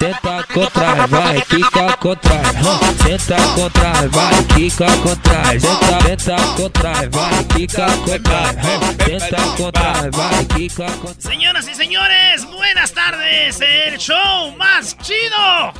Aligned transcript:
Tenta 0.00 0.42
contra, 0.54 1.06
vai, 1.08 1.42
quica 1.42 1.94
contra, 1.98 2.40
tenta 3.04 3.36
contra, 3.54 4.08
vai, 4.08 4.44
quica 4.54 4.86
contra, 5.02 5.42
tenta, 5.50 5.98
tenta 5.98 6.36
contra, 6.56 6.92
vai, 7.10 7.44
quica 7.54 7.86
contra, 8.06 8.54
tenta 8.96 9.42
contra, 9.58 10.10
vai, 10.10 10.46
quica 10.46 10.86
contra. 10.86 11.30
Señoras 11.30 11.68
y 11.68 11.74
señores, 11.74 12.46
buenas 12.46 12.92
tardes. 12.94 13.60
El 13.60 13.98
show 13.98 14.56
más 14.56 14.96
chido. 15.02 15.74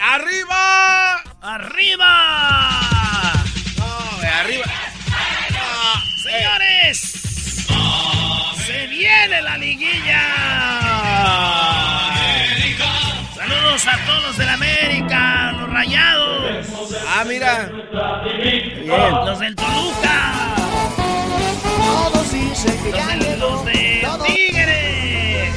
¡Arriba! 0.00 1.22
¡Arriba! 1.40 3.32
No, 3.78 3.86
arriba. 4.40 4.64
Señores, 6.24 6.96
se 8.66 8.86
viene 8.88 9.40
la 9.40 9.56
liguilla. 9.56 10.26
Saludos 13.80 13.86
a 13.86 14.06
todos 14.06 14.22
los 14.24 14.36
de 14.36 14.44
la 14.44 14.52
América, 14.54 15.52
los 15.58 15.70
rayados, 15.70 16.66
Ah, 17.08 17.24
mira. 17.26 17.70
los 19.24 19.38
del 19.38 19.56
Toluca, 19.56 20.54
los 22.12 22.30
de, 22.30 23.36
los 23.38 23.64
de 23.64 24.06
Tigres, 24.26 25.54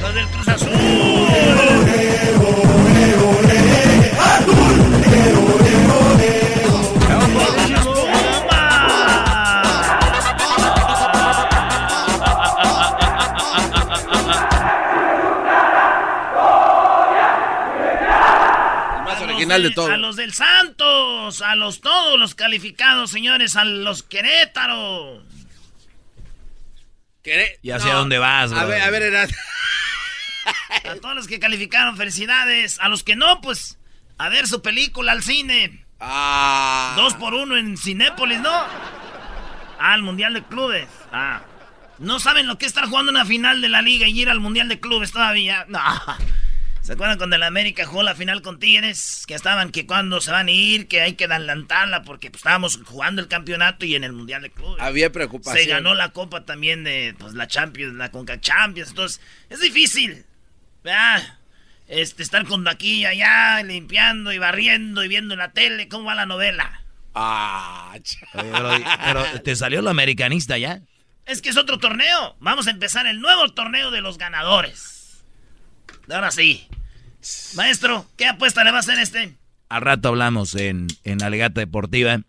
los 0.00 0.14
del 0.14 0.26
Cruz 0.28 0.48
Azul. 0.48 0.70
A 19.56 19.58
los 19.58 19.62
de 19.62 19.68
del- 19.68 19.74
todo. 19.74 19.90
A 19.92 19.96
los 19.96 20.16
del 20.16 20.32
Santos, 20.32 21.42
a 21.42 21.54
los 21.56 21.80
todos 21.80 22.18
los 22.18 22.34
calificados, 22.34 23.10
señores, 23.10 23.56
a 23.56 23.64
los 23.64 24.02
Querétaro. 24.02 25.22
¿Queré? 27.22 27.58
Ya 27.62 27.80
sé 27.80 27.90
a 27.90 27.94
dónde 27.94 28.18
vas, 28.18 28.52
A 28.52 28.64
ver, 28.64 28.80
a 28.82 28.90
ver, 28.90 29.02
era. 29.02 29.26
A 30.88 30.94
todos 31.00 31.16
los 31.16 31.26
que 31.26 31.40
calificaron, 31.40 31.96
felicidades. 31.96 32.78
A 32.80 32.88
los 32.88 33.02
que 33.02 33.16
no, 33.16 33.40
pues, 33.40 33.78
a 34.18 34.28
ver 34.28 34.46
su 34.46 34.62
película 34.62 35.10
al 35.12 35.22
cine. 35.24 35.84
Ah. 35.98 36.92
Dos 36.96 37.14
por 37.14 37.34
uno 37.34 37.56
en 37.56 37.76
Cinépolis, 37.76 38.38
¿no? 38.40 38.52
Ah, 39.80 39.94
el 39.96 40.02
Mundial 40.02 40.34
de 40.34 40.44
Clubes. 40.44 40.86
Ah. 41.12 41.42
¿No 41.98 42.20
saben 42.20 42.46
lo 42.46 42.58
que 42.58 42.66
es 42.66 42.70
estar 42.70 42.86
jugando 42.88 43.10
una 43.10 43.24
final 43.24 43.60
de 43.60 43.70
la 43.70 43.82
liga 43.82 44.06
y 44.06 44.20
ir 44.20 44.28
al 44.30 44.38
Mundial 44.38 44.68
de 44.68 44.78
Clubes 44.78 45.10
todavía? 45.10 45.64
No. 45.68 45.80
¿Se 46.86 46.92
acuerdan 46.92 47.18
cuando 47.18 47.34
el 47.34 47.42
América 47.42 47.84
jugó 47.84 48.04
la 48.04 48.14
final 48.14 48.42
con 48.42 48.60
Tigres? 48.60 49.24
Que 49.26 49.34
estaban 49.34 49.72
que 49.72 49.88
cuando 49.88 50.20
se 50.20 50.30
van 50.30 50.46
a 50.46 50.52
ir, 50.52 50.86
que 50.86 51.00
hay 51.00 51.14
que 51.14 51.24
adelantarla 51.24 52.04
porque 52.04 52.30
pues, 52.30 52.42
estábamos 52.42 52.78
jugando 52.84 53.20
el 53.20 53.26
campeonato 53.26 53.84
y 53.84 53.96
en 53.96 54.04
el 54.04 54.12
Mundial 54.12 54.42
de 54.42 54.50
Clubes. 54.50 54.80
Había 54.80 55.10
preocupación. 55.10 55.64
Se 55.64 55.68
ganó 55.68 55.96
la 55.96 56.10
copa 56.10 56.44
también 56.44 56.84
de 56.84 57.16
pues, 57.18 57.34
la 57.34 57.48
Champions, 57.48 57.96
la 57.96 58.12
Conca 58.12 58.40
Champions. 58.40 58.90
Entonces, 58.90 59.20
es 59.50 59.58
difícil. 59.58 60.26
¿verdad? 60.84 61.38
Este, 61.88 62.22
estar 62.22 62.46
con 62.46 62.68
aquí 62.68 63.00
y 63.00 63.06
allá, 63.06 63.64
limpiando 63.64 64.32
y 64.32 64.38
barriendo 64.38 65.02
y 65.02 65.08
viendo 65.08 65.34
en 65.34 65.40
la 65.40 65.50
tele 65.50 65.88
cómo 65.88 66.04
va 66.04 66.14
la 66.14 66.26
novela. 66.26 66.84
Ah, 67.16 67.98
Brody, 68.32 68.84
pero 69.04 69.24
te 69.42 69.56
salió 69.56 69.82
lo 69.82 69.90
americanista 69.90 70.56
ya. 70.56 70.82
Es 71.24 71.42
que 71.42 71.48
es 71.48 71.56
otro 71.56 71.80
torneo. 71.80 72.36
Vamos 72.38 72.68
a 72.68 72.70
empezar 72.70 73.08
el 73.08 73.20
nuevo 73.20 73.52
torneo 73.54 73.90
de 73.90 74.02
los 74.02 74.18
ganadores. 74.18 74.95
Ahora 76.10 76.30
sí. 76.30 76.68
Maestro, 77.54 78.06
¿qué 78.16 78.26
apuesta 78.26 78.64
le 78.64 78.70
va 78.70 78.78
a 78.78 78.80
hacer 78.80 78.98
este? 78.98 79.36
Al 79.68 79.82
rato 79.82 80.08
hablamos 80.08 80.54
en, 80.54 80.86
en 81.04 81.22
Alegata 81.22 81.60
Deportiva. 81.60 82.20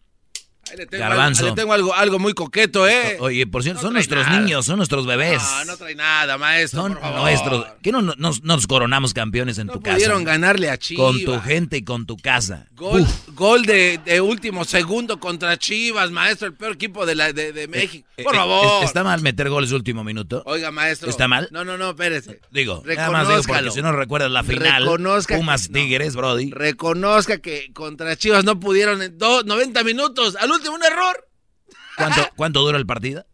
Ahí 0.72 0.78
le 0.78 0.86
tengo, 0.86 1.04
Garbanzo. 1.04 1.44
algo, 1.46 1.56
le 1.56 1.62
tengo 1.62 1.74
algo, 1.74 1.94
algo 1.94 2.20
muy 2.20 2.34
coqueto, 2.34 2.88
¿eh? 2.88 3.18
Oye, 3.20 3.46
por 3.48 3.64
cierto, 3.64 3.82
No 3.82 3.88
son 3.88 3.94
nuestros 3.94 4.26
nada. 4.26 4.40
niños, 4.40 4.66
son 4.66 4.78
nuestros 4.78 5.06
bebés. 5.06 5.42
No, 5.42 5.66
no 5.66 5.78
trae 5.78 5.96
nada, 5.96 6.38
maestro. 6.38 6.82
son 6.82 6.94
por 6.94 7.02
favor. 7.02 7.22
nuestros. 7.22 7.66
¿Qué 7.82 7.92
no, 7.92 8.02
no- 8.02 8.14
nos, 8.18 8.44
nos 8.44 8.68
coronamos 8.68 9.14
campeones 9.14 9.58
en 9.58 9.68
No 9.68 9.74
tu 9.74 9.82
pudieron 9.82 10.24
casa? 10.24 10.32
ganarle 10.38 10.70
a 10.70 10.78
Chivas. 10.78 11.06
Con 11.06 11.24
tu 11.24 11.40
gente 11.42 11.78
y 11.78 11.84
con 11.84 12.06
tu 12.06 12.18
casa. 12.18 12.68
Gol, 12.76 13.02
Uf. 13.02 13.10
gol 13.34 13.64
de, 13.66 14.00
de 14.04 14.22
último 14.22 14.66
segundo 14.66 15.20
contra 15.20 15.58
Chivas, 15.58 16.12
maestro, 16.12 16.48
el 16.48 16.54
peor 16.54 16.74
equipo 16.74 17.06
de, 17.06 17.16
la, 17.16 17.34
de, 17.34 17.52
de 17.54 17.68
México. 17.68 18.08
Eh, 18.18 18.24
Por 18.24 18.34
eh, 18.36 18.38
favor. 18.38 18.84
¿Está 18.84 19.04
mal 19.04 19.22
meter 19.22 19.50
goles 19.50 19.70
de 19.70 19.76
último 19.76 20.04
minuto? 20.04 20.44
Oiga, 20.46 20.72
maestro. 20.72 21.10
¿Está 21.10 21.28
mal? 21.28 21.48
No, 21.52 21.64
no, 21.64 21.78
no, 21.78 21.90
espérese. 21.92 22.40
Digo, 22.52 22.84
nada 22.86 23.12
más 23.12 23.28
digo 23.28 23.42
porque 23.48 23.72
si 23.72 23.82
no 23.82 23.92
recuerdas 23.92 24.32
la 24.32 24.44
final, 24.44 24.84
Reconozca 24.84 25.36
Pumas 25.38 25.68
que- 25.68 25.74
no. 25.74 25.80
Tigres, 25.80 26.16
Brody. 26.16 26.52
Reconozca 26.52 27.38
que 27.40 27.72
contra 27.74 28.16
Chivas 28.16 28.44
no 28.44 28.60
pudieron 28.60 29.02
en 29.02 29.18
do- 29.18 29.44
90 29.44 29.84
minutos. 29.84 30.36
Al 30.40 30.52
último, 30.58 30.76
un 30.76 30.84
error. 30.84 31.28
¿Cuánto, 31.96 32.30
¿Cuánto 32.36 32.60
dura 32.62 32.78
el 32.78 32.86
partido? 32.86 33.26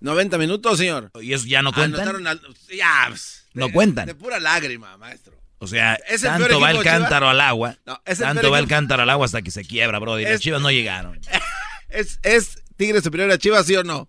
90 0.00 0.38
minutos, 0.38 0.78
señor. 0.78 1.10
¿Y 1.20 1.32
eso 1.32 1.46
ya 1.46 1.62
no 1.62 1.72
cuentan? 1.72 2.26
Al- 2.26 2.40
ya, 2.74 3.06
pues, 3.08 3.46
No 3.54 3.70
cuentan. 3.70 4.06
De 4.06 4.14
pura 4.14 4.38
lágrima, 4.40 4.96
maestro. 4.96 5.34
O 5.60 5.66
sea, 5.66 5.94
¿Es 6.08 6.22
tanto 6.22 6.60
va 6.60 6.70
el 6.70 6.78
Chivas? 6.78 6.92
cántaro 6.98 7.28
al 7.28 7.40
agua. 7.40 7.76
No, 7.84 8.00
es 8.04 8.20
el 8.20 8.26
tanto 8.26 8.50
va 8.50 8.60
el 8.60 8.68
cántaro 8.68 9.02
al 9.02 9.10
agua 9.10 9.26
hasta 9.26 9.42
que 9.42 9.50
se 9.50 9.64
quiebra, 9.64 9.98
Brody. 9.98 10.22
Las 10.22 10.32
Es- 10.34 10.40
chivas 10.40 10.62
no 10.62 10.70
llegaron. 10.70 11.20
¿Es, 11.88 12.20
¿Es 12.22 12.62
Tigre 12.76 13.00
superior 13.02 13.30
a 13.32 13.38
Chivas, 13.38 13.66
sí 13.66 13.74
o 13.74 13.82
no? 13.82 14.08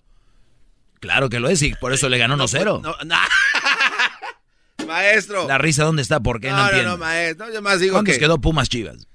Claro 1.00 1.30
que 1.30 1.40
lo 1.40 1.50
es 1.50 1.62
y 1.64 1.74
por 1.76 1.92
eso 1.94 2.08
le 2.10 2.18
ganó 2.20 2.36
1-0. 2.38 2.82
No, 2.82 2.96
no. 3.04 3.16
maestro. 4.88 5.48
La 5.48 5.58
risa, 5.58 5.84
¿dónde 5.84 6.02
está? 6.02 6.20
¿Por 6.20 6.40
qué? 6.40 6.50
No, 6.50 6.58
no, 6.58 6.62
no, 6.64 6.68
entiendo. 6.70 6.92
no, 6.92 6.98
maestro. 6.98 7.54
Yo 7.54 7.62
más 7.62 7.80
digo 7.80 7.94
¿Cuántos 7.94 8.14
que 8.16 8.20
quedó 8.20 8.40
Pumas 8.40 8.70
Chivas? 8.70 9.08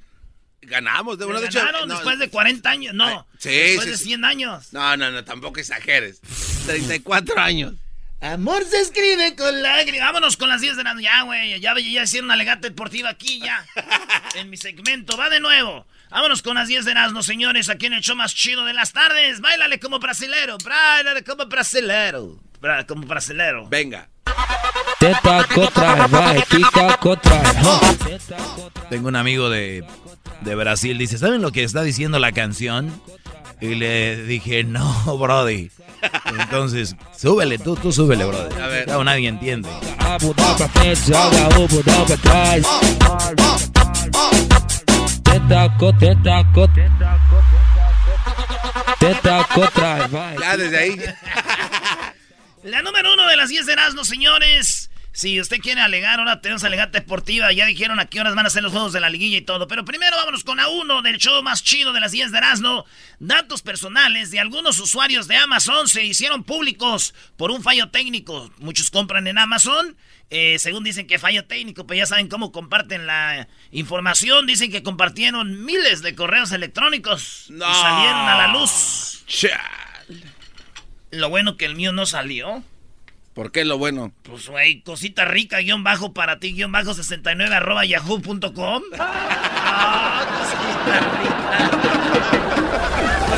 Ganamos. 0.65 1.19
De, 1.19 1.27
de 1.27 1.47
hecho, 1.47 1.59
ganaron 1.61 1.89
no, 1.89 1.95
después 1.95 2.19
de 2.19 2.29
40 2.29 2.71
años. 2.71 2.95
No, 2.95 3.07
Ay, 3.33 3.39
sí, 3.39 3.51
después 3.51 3.85
sí, 3.85 3.91
de 3.93 3.97
sí. 3.99 4.05
100 4.05 4.25
años. 4.25 4.73
No, 4.73 4.97
no, 4.97 5.11
no, 5.11 5.25
tampoco 5.25 5.61
exageres. 5.61 6.21
34 6.67 7.39
años. 7.41 7.75
Amor 8.21 8.65
se 8.65 8.81
escribe 8.81 9.37
con 9.37 9.63
lágrimas. 9.63 10.07
Vámonos 10.09 10.37
con 10.39 10.49
las 10.49 10.61
10 10.63 10.77
de 10.77 10.85
la 10.85 10.95
noche. 10.95 11.05
Ya, 11.05 11.23
güey. 11.23 11.61
Ya, 11.61 11.75
ya 11.79 12.03
hicieron 12.05 12.27
una 12.27 12.37
legata 12.37 12.69
deportiva 12.69 13.11
aquí, 13.11 13.39
ya. 13.41 13.65
en 14.37 14.49
mi 14.49 14.57
segmento. 14.57 15.17
Va 15.17 15.29
de 15.29 15.41
nuevo. 15.41 15.87
Vámonos 16.11 16.41
con 16.43 16.55
las 16.55 16.69
10 16.69 16.85
de 16.87 16.93
Erasmo, 16.93 17.23
señores. 17.23 17.69
Aquí 17.69 17.87
en 17.87 17.93
el 17.93 18.01
show 18.03 18.17
más 18.17 18.35
chido 18.35 18.65
de 18.65 18.73
las 18.73 18.93
tardes. 18.93 19.41
Báilale 19.41 19.79
como 19.79 19.99
brasilero. 19.99 20.57
Báilale 20.65 21.23
como 21.25 21.47
brasilero. 21.47 22.41
Bra- 22.63 22.87
como 22.87 23.07
brasilero. 23.07 23.69
Venga. 23.69 24.09
Tenta 24.99 25.45
contra, 25.55 26.09
contra. 26.99 27.43
Tengo 28.89 29.09
un 29.09 29.17
amigo 29.17 29.51
de, 29.51 29.85
de 30.41 30.55
Brasil. 30.55 30.97
Dice, 30.97 31.19
¿saben 31.19 31.43
lo 31.43 31.53
que 31.53 31.63
está 31.63 31.83
diciendo 31.83 32.19
la 32.19 32.33
canción? 32.33 32.93
Y 33.61 33.75
le 33.75 34.25
dije, 34.25 34.65
no, 34.65 35.19
Brody. 35.19 35.71
Entonces, 36.39 36.97
súbele, 37.17 37.59
tú, 37.59 37.77
tú 37.77 37.93
súbele, 37.93 38.25
Brody. 38.25 38.55
A 38.61 38.67
ver. 38.67 38.85
Claro, 38.85 39.05
nadie 39.05 39.29
entiende. 39.29 39.69
Ya 50.41 50.57
desde 50.57 50.79
ahí. 50.79 50.99
La 52.65 52.81
número 52.83 53.13
uno 53.13 53.27
de 53.27 53.37
las 53.37 53.51
10 53.51 53.67
de 53.67 53.73
Erasmo, 53.75 54.05
señores. 54.05 54.91
Si 55.13 55.41
usted 55.41 55.59
quiere 55.59 55.81
alegar, 55.81 56.19
ahora 56.19 56.41
tenemos 56.41 56.65
alegata 56.65 56.99
deportiva. 56.99 57.53
Ya 57.53 57.67
dijeron 57.67 58.01
a 58.01 58.07
qué 58.07 58.21
horas 58.21 58.35
van 58.35 58.47
a 58.47 58.51
ser 58.51 58.65
los 58.65 58.73
juegos 58.73 58.93
de 58.93 59.01
la 59.01 59.11
liguilla 59.11 59.37
y 59.37 59.43
todo. 59.43 59.69
Pero 59.69 59.85
primero 59.85 60.17
vámonos 60.17 60.43
con 60.43 60.59
a 60.59 60.67
uno 60.69 61.03
del 61.03 61.19
show 61.19 61.41
más 61.43 61.63
chido 61.63 61.93
de 61.93 62.01
las 62.01 62.11
10 62.11 62.33
de 62.33 62.39
Erasmo. 62.39 62.85
Datos 63.21 63.63
personales 63.63 64.31
de 64.33 64.41
algunos 64.41 64.79
usuarios 64.81 65.29
de 65.29 65.37
Amazon 65.37 65.87
se 65.89 66.05
hicieron 66.05 66.43
públicos 66.43 67.15
por 67.37 67.53
un 67.53 67.63
fallo 67.63 67.91
técnico. 67.91 68.51
Muchos 68.59 68.91
compran 68.91 69.27
en 69.29 69.39
Amazon. 69.39 69.97
eh, 70.31 70.59
según 70.59 70.83
dicen 70.83 71.07
que 71.07 71.19
fallo 71.21 71.45
técnico, 71.45 71.87
pues 71.87 71.99
ya 71.99 72.07
saben 72.07 72.27
cómo 72.29 72.51
comparten 72.51 73.07
la 73.07 73.47
información. 73.71 74.47
Dicen 74.47 74.73
que 74.73 74.83
compartieron 74.83 75.65
miles 75.65 76.03
de 76.03 76.17
correos 76.17 76.51
electrónicos 76.51 77.45
No. 77.51 77.71
y 77.71 77.75
salieron 77.75 78.21
a 78.29 78.37
la 78.39 78.49
luz. 78.49 79.23
Chal. 79.29 79.61
Lo 81.15 81.29
bueno 81.29 81.57
que 81.57 81.65
el 81.65 81.75
mío 81.75 81.93
no 81.93 82.07
salió. 82.07 82.63
¿Por 83.35 83.51
qué 83.51 83.65
lo 83.65 83.79
bueno? 83.79 84.13
Pues, 84.23 84.49
güey, 84.49 84.81
cosita 84.83 85.25
rica, 85.25 85.59
guion 85.59 85.83
bajo 85.83 86.13
para 86.13 86.39
ti, 86.39 86.53
guion 86.53 86.71
bajo 86.71 86.95
69 86.95 87.55
arroba 87.55 87.85
yahoo.com. 87.85 88.83
Ah, 88.97 90.25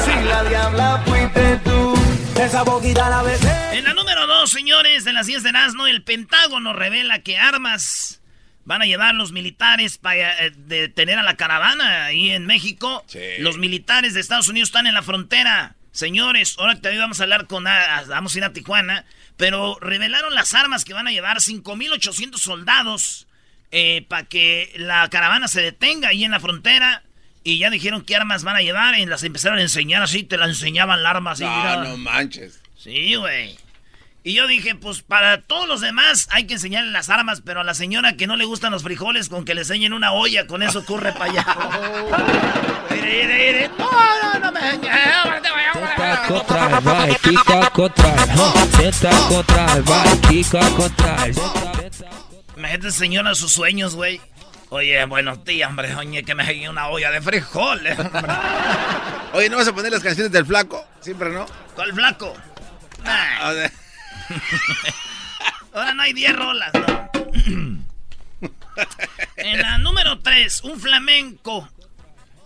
Si 0.05 0.25
la 0.28 0.44
diabla 0.44 1.02
fuiste 1.06 1.56
tú, 1.64 1.94
esa 2.40 2.62
boquita 2.62 3.08
la 3.08 3.23
besé. 3.23 3.78
En 3.78 3.84
la 3.84 3.94
número 3.94 4.26
2, 4.26 4.50
señores, 4.50 5.05
de 5.05 5.12
las 5.12 5.26
10 5.26 5.43
de 5.43 5.52
Nazno, 5.52 5.87
el 5.87 6.02
Pentágono 6.02 6.73
revela 6.73 7.20
que 7.20 7.38
armas 7.38 8.20
van 8.64 8.82
a 8.82 8.87
llevar 8.87 9.14
los 9.14 9.32
militares 9.32 9.96
para 9.96 10.44
eh, 10.44 10.52
detener 10.56 11.19
a 11.19 11.23
la 11.23 11.37
caravana 11.37 12.05
ahí 12.06 12.31
en 12.31 12.44
México. 12.46 13.05
Sí. 13.06 13.20
Los 13.38 13.56
militares 13.58 14.12
de 14.12 14.20
Estados 14.20 14.49
Unidos 14.49 14.69
están 14.69 14.87
en 14.87 14.94
la 14.94 15.02
frontera. 15.02 15.75
Señores, 15.96 16.56
ahora 16.58 16.75
también 16.75 17.00
vamos 17.00 17.19
a 17.20 17.22
hablar 17.25 17.46
con... 17.46 17.66
a- 17.66 18.04
vamos 18.08 18.34
a 18.34 18.38
ir 18.38 18.44
a 18.44 18.52
Tijuana. 18.52 19.04
Pero 19.37 19.78
revelaron 19.81 20.34
las 20.34 20.54
armas 20.54 20.84
que 20.84 20.94
van 20.94 21.08
a 21.08 21.12
llevar 21.12 21.38
5.800 21.38 22.37
soldados 22.38 23.26
para 24.08 24.25
que 24.25 24.72
la 24.76 25.08
caravana 25.10 25.48
se 25.48 25.60
detenga 25.62 26.08
ahí 26.08 26.25
en 26.25 26.31
la 26.31 26.40
frontera. 26.40 27.02
Y 27.44 27.58
ya 27.58 27.70
dijeron 27.70 28.02
qué 28.04 28.16
armas 28.16 28.43
van 28.44 28.56
a 28.56 28.60
llevar 28.62 28.98
y 28.98 29.06
las 29.06 29.22
empezaron 29.22 29.58
a 29.58 29.62
enseñar 29.62 30.02
así, 30.02 30.25
te 30.25 30.37
la 30.37 30.46
enseñaban 30.46 31.02
la 31.02 31.10
arma 31.10 31.31
así. 31.32 31.44
mira. 31.44 31.76
No, 31.76 31.84
no 31.90 31.96
manches. 31.96 32.60
Sí, 32.76 33.14
güey. 33.14 33.56
Y 34.26 34.34
yo 34.34 34.49
dije, 34.49 34.75
pues 34.75 35.02
para 35.02 35.40
todos 35.43 35.69
los 35.69 35.81
demás 35.81 36.26
hay 36.32 36.49
que 36.49 36.55
enseñarle 36.55 36.90
las 36.90 37.11
armas, 37.11 37.43
pero 37.43 37.61
a 37.61 37.64
la 37.64 37.75
señora 37.75 38.17
que 38.17 38.26
no 38.26 38.34
le 38.34 38.44
gustan 38.44 38.73
los 38.73 38.82
frijoles, 38.82 39.28
con 39.28 39.44
que 39.44 39.55
le 39.55 39.61
enseñen 39.61 39.93
una 39.93 40.11
olla, 40.11 40.49
con 40.49 40.64
eso 40.64 40.84
corre 40.84 41.12
para 41.12 41.26
allá. 41.26 41.46
Me 42.90 43.23
Senta 45.73 46.23
contra, 46.26 46.81
vai, 46.81 47.14
quica 47.23 47.70
contra, 47.70 48.26
senta 48.76 49.11
contra, 49.28 49.67
vai, 49.82 50.20
quica 50.23 50.70
contra. 50.70 51.28
Imagínate, 52.56 52.90
señora, 52.90 53.32
sus 53.37 53.52
sueños, 53.52 53.94
güey. 53.94 54.20
Oye, 54.70 55.05
buenos 55.05 55.44
días, 55.44 55.70
hombre. 55.70 55.94
Oye, 55.94 56.25
que 56.25 56.34
me 56.34 56.43
enseñe 56.43 56.69
una 56.69 56.88
olla 56.88 57.12
de 57.12 57.20
frijoles. 57.20 57.96
hombre. 57.96 58.32
Oye, 59.34 59.49
¿no 59.49 59.56
vas 59.56 59.69
a 59.69 59.73
poner 59.73 59.93
las 59.93 60.02
canciones 60.02 60.32
del 60.32 60.44
flaco? 60.44 60.84
Siempre, 61.00 61.31
¿no? 61.31 61.46
¿Cuál 61.76 61.93
flaco? 61.93 62.34
Nah, 63.05 63.69
ahora 65.73 65.94
no 65.94 66.02
hay 66.02 66.12
10 66.12 66.37
rolas, 66.37 66.70
¿no? 66.75 67.11
En 69.37 69.61
la 69.62 69.78
número 69.78 70.19
3, 70.19 70.64
un 70.64 70.78
flamenco. 70.78 71.69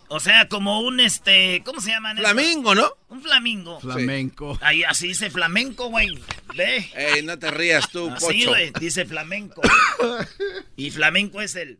O 0.09 0.21
sea, 0.21 0.49
como 0.49 0.81
un 0.81 1.01
este. 1.01 1.63
¿Cómo 1.65 1.81
se 1.81 1.91
llaman? 1.91 2.17
Flamingo, 2.17 2.75
¿no? 2.75 2.93
Un 3.09 3.23
flamingo. 3.23 3.81
Flamenco. 3.81 4.59
Ahí 4.61 4.83
así 4.85 5.09
dice 5.09 5.31
flamenco, 5.31 5.89
güey. 5.89 6.19
Ve. 6.55 6.89
Ey, 6.95 7.23
no 7.23 7.39
te 7.39 7.51
rías 7.51 7.89
tú, 7.91 8.11
Así, 8.11 8.25
pocho. 8.27 8.51
güey. 8.51 8.73
Dice 8.81 9.05
flamenco. 9.07 9.63
Y 10.77 10.91
flamenco 10.91 11.41
es 11.41 11.55
el. 11.57 11.79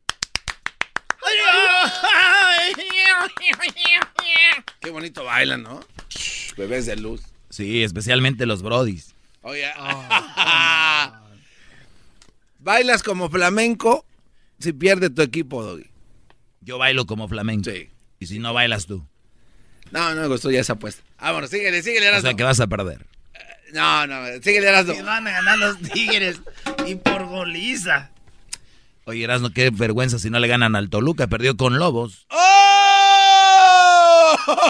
Qué 4.81 4.91
bonito 4.91 5.25
bailan, 5.25 5.63
¿no? 5.63 5.81
Bebés 6.57 6.87
de 6.87 6.97
luz. 6.97 7.23
Sí, 7.51 7.83
especialmente 7.83 8.47
los 8.47 8.63
brodis. 8.63 9.15
Oye. 9.43 9.67
Ah. 9.77 11.23
Bailas 12.59 13.03
como 13.03 13.31
flamenco 13.31 14.05
si 14.59 14.73
pierde 14.75 15.09
tu 15.11 15.23
equipo, 15.23 15.63
Doggy. 15.65 15.87
Yo 16.61 16.77
bailo 16.77 17.07
como 17.07 17.27
flamenco. 17.29 17.71
Sí. 17.71 17.89
Y 18.19 18.27
si 18.27 18.39
no 18.39 18.53
bailas 18.53 18.87
tú, 18.87 19.03
No, 19.91 20.15
no 20.15 20.21
me 20.21 20.27
gustó 20.29 20.51
ya 20.51 20.61
esa 20.61 20.75
apuesta. 20.75 21.03
Vámonos, 21.19 21.49
síguele, 21.49 21.83
síguele, 21.83 22.07
o 22.07 22.09
Erasmo. 22.11 22.29
sea 22.29 22.37
que 22.37 22.45
vas 22.45 22.61
a 22.61 22.67
perder. 22.67 23.07
No, 23.73 24.07
no, 24.07 24.27
síguele, 24.43 24.69
Erasmo. 24.69 24.93
Y 24.93 25.01
van 25.01 25.27
a 25.27 25.31
ganar 25.31 25.59
los 25.59 25.79
tigres. 25.81 26.41
Y 26.87 26.97
por 26.97 27.25
goliza. 27.27 28.11
Oye, 29.05 29.25
Erasmo, 29.25 29.51
qué 29.51 29.71
vergüenza 29.71 30.19
si 30.19 30.29
no 30.29 30.39
le 30.39 30.49
ganan 30.49 30.77
al 30.77 30.91
Toluca. 30.91 31.27
Perdió 31.29 31.57
con 31.57 31.79
Lobos. 31.79 32.27
¡Oh! 32.31 32.90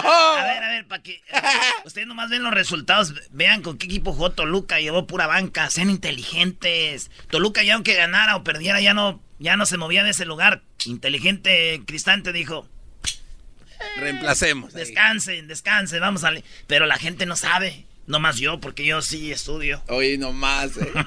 A 0.03 0.43
ver, 0.43 0.63
a 0.63 0.67
ver, 0.69 0.87
para 0.87 1.03
que. 1.03 1.21
Ustedes 1.85 2.07
nomás 2.07 2.29
ven 2.29 2.43
los 2.43 2.53
resultados. 2.53 3.13
Vean 3.31 3.61
con 3.61 3.77
qué 3.77 3.85
equipo 3.85 4.13
jugó 4.13 4.31
Toluca. 4.31 4.79
Llevó 4.79 5.07
pura 5.07 5.27
banca. 5.27 5.69
Sean 5.69 5.89
inteligentes. 5.89 7.11
Toluca, 7.29 7.63
ya 7.63 7.75
aunque 7.75 7.95
ganara 7.95 8.35
o 8.35 8.43
perdiera, 8.43 8.81
ya 8.81 8.93
no, 8.93 9.21
ya 9.39 9.55
no 9.57 9.65
se 9.65 9.77
movía 9.77 10.03
de 10.03 10.11
ese 10.11 10.25
lugar. 10.25 10.61
Inteligente 10.85 11.81
Cristante 11.85 12.33
dijo: 12.33 12.67
Reemplacemos. 13.97 14.73
ahí. 14.75 14.81
descansen, 14.81 15.47
descansen, 15.47 15.99
vamos 15.99 16.23
a. 16.23 16.31
le-". 16.31 16.43
Pero 16.67 16.85
la 16.85 16.97
gente 16.97 17.25
no 17.25 17.35
sabe. 17.35 17.85
Nomás 18.07 18.37
yo, 18.37 18.59
porque 18.59 18.85
yo 18.85 19.01
sí 19.01 19.31
estudio. 19.31 19.83
Oye, 19.87 20.17
nomás. 20.17 20.77
eh. 20.77 20.91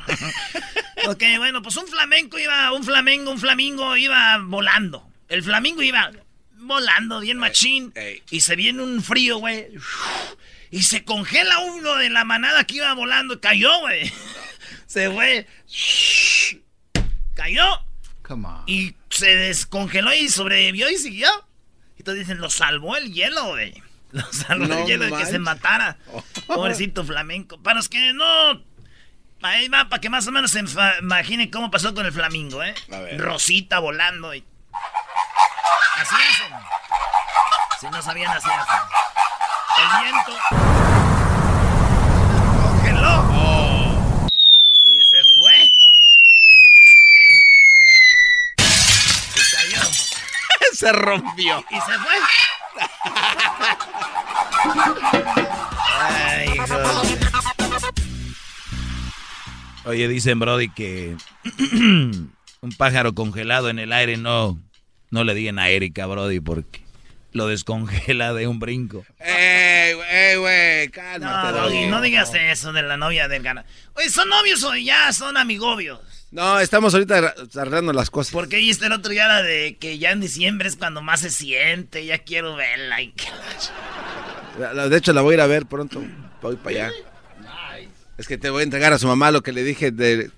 Ok, 1.07 1.23
bueno, 1.37 1.61
pues 1.61 1.77
un 1.77 1.87
flamenco 1.87 2.39
iba, 2.39 2.73
un 2.73 2.83
flamengo, 2.83 3.31
un 3.31 3.39
flamingo 3.39 3.95
iba 3.95 4.39
volando. 4.39 5.07
El 5.29 5.43
flamingo 5.43 5.83
iba 5.83 6.11
volando 6.67 7.21
bien 7.21 7.39
machín. 7.39 7.93
ey. 7.95 8.23
Y 8.31 8.41
se 8.41 8.57
viene 8.57 8.83
un 8.83 9.03
frío, 9.03 9.39
güey. 9.39 9.69
Y 10.71 10.83
se 10.83 11.05
congela 11.05 11.61
uno 11.61 11.95
de 11.97 12.11
la 12.11 12.25
manada 12.25 12.65
que 12.65 12.77
iba 12.77 12.93
volando. 12.95 13.41
Cayó, 13.41 13.79
güey. 13.81 14.13
Se 14.87 15.11
fue. 15.11 15.47
Cayó. 17.35 17.65
Come 18.23 18.49
on. 18.49 18.63
Y 18.67 18.95
se 19.11 19.35
descongeló 19.37 20.15
y 20.15 20.29
sobrevivió 20.29 20.89
y 20.91 20.97
siguió. 20.97 21.29
Entonces 21.99 22.27
dicen, 22.27 22.41
lo 22.41 22.51
salvó 22.51 22.97
el 22.97 23.13
hielo, 23.13 23.49
güey. 23.49 23.83
Lo 24.13 24.23
salvó 24.33 24.67
No 24.67 24.79
el 24.79 24.87
hielo 24.87 25.05
de 25.07 25.13
que 25.13 25.27
se 25.27 25.39
matara. 25.41 25.97
Pobrecito 26.47 27.05
flamenco. 27.05 27.61
Para 27.61 27.77
los 27.77 27.89
que 27.89 28.13
no... 28.13 28.63
Ahí 29.43 29.69
va, 29.69 29.89
para 29.89 30.01
que 30.01 30.09
más 30.09 30.27
o 30.29 30.33
menos 30.33 30.53
se 30.53 30.63
imaginen 31.01 31.51
cómo 31.51 31.71
pasó 31.71 31.93
con 31.95 32.07
el 32.07 32.13
flamingo, 32.13 32.63
¿eh? 32.63 32.75
A 32.93 33.01
ver. 33.01 33.21
Rosita 33.21 33.81
volando 33.81 34.35
y... 34.35 34.45
Así 36.01 36.15
hacen. 36.15 36.53
Si 37.81 37.87
no 37.89 38.03
sabían, 38.03 38.31
así 38.33 38.51
hacen. 38.51 38.81
El 39.77 39.89
viento... 40.03 40.33
Congeló. 42.63 43.15
Y 44.85 45.05
se 45.05 45.25
fue. 45.35 45.57
Y 49.35 49.41
cayó. 49.55 49.83
Se 50.75 50.93
rompió. 50.93 51.65
Y 51.71 51.75
se 51.77 51.99
fue. 51.99 52.17
Ay. 56.01 56.59
Oye, 59.85 60.09
dicen, 60.09 60.39
Brody, 60.41 60.71
que 60.71 61.17
un 61.73 62.73
pájaro 62.77 63.15
congelado 63.15 63.69
en 63.69 63.79
el 63.79 63.93
aire 63.93 64.17
no, 64.17 64.59
no 65.15 65.23
le 65.23 65.33
digan 65.33 65.61
a 65.61 65.69
Erika, 65.69 66.07
Brody, 66.07 66.41
porque 66.41 66.81
lo 67.33 67.47
descongela 67.47 68.35
de 68.35 68.49
un 68.49 68.59
brinco. 68.59 69.07
¡Ey, 69.21 69.95
güey, 69.95 70.37
güey! 70.37 70.87
No, 70.89 70.93
Cálmate, 70.93 71.59
Doggy. 71.59 71.87
no 71.87 72.01
digas 72.01 72.33
eso 72.35 72.73
de 72.73 72.83
la 72.83 72.97
novia 72.97 73.29
del 73.29 73.45
gana. 73.45 73.65
Oye, 73.95 74.11
¿son 74.11 74.29
novios 74.29 74.65
o 74.65 74.75
ya 74.75 75.13
son 75.13 75.37
amigobios? 75.37 76.01
No, 76.33 76.59
estamos 76.59 76.95
ahorita 76.95 77.33
arreglando 77.55 77.93
las 77.93 78.11
cosas. 78.11 78.33
Porque 78.33 78.57
viste 78.57 78.87
el 78.87 78.93
otro 78.93 79.13
día 79.13 79.29
la 79.29 79.41
de 79.43 79.77
que 79.79 79.99
ya 79.99 80.11
en 80.11 80.21
diciembre 80.21 80.67
es 80.67 80.75
cuando 80.75 81.01
más 81.01 81.21
se 81.21 81.31
siente, 81.31 82.05
ya 82.05 82.19
quiero 82.19 82.57
verla. 82.57 83.01
y 83.01 83.15
De 84.91 84.97
hecho, 84.97 85.13
la 85.13 85.21
voy 85.23 85.35
a 85.35 85.37
ir 85.37 85.41
a 85.43 85.47
ver 85.47 85.67
pronto. 85.67 86.03
Voy 86.43 86.57
para 86.57 86.71
allá. 86.87 86.93
Es 88.19 88.27
que 88.27 88.37
te 88.37 88.51
voy 88.51 88.63
a 88.63 88.65
entregar 88.65 88.93
a 88.93 88.99
su 88.99 89.07
mamá 89.07 89.31
lo 89.31 89.43
que 89.45 89.53
le 89.53 89.63
dije 89.63 89.93
de, 89.93 90.31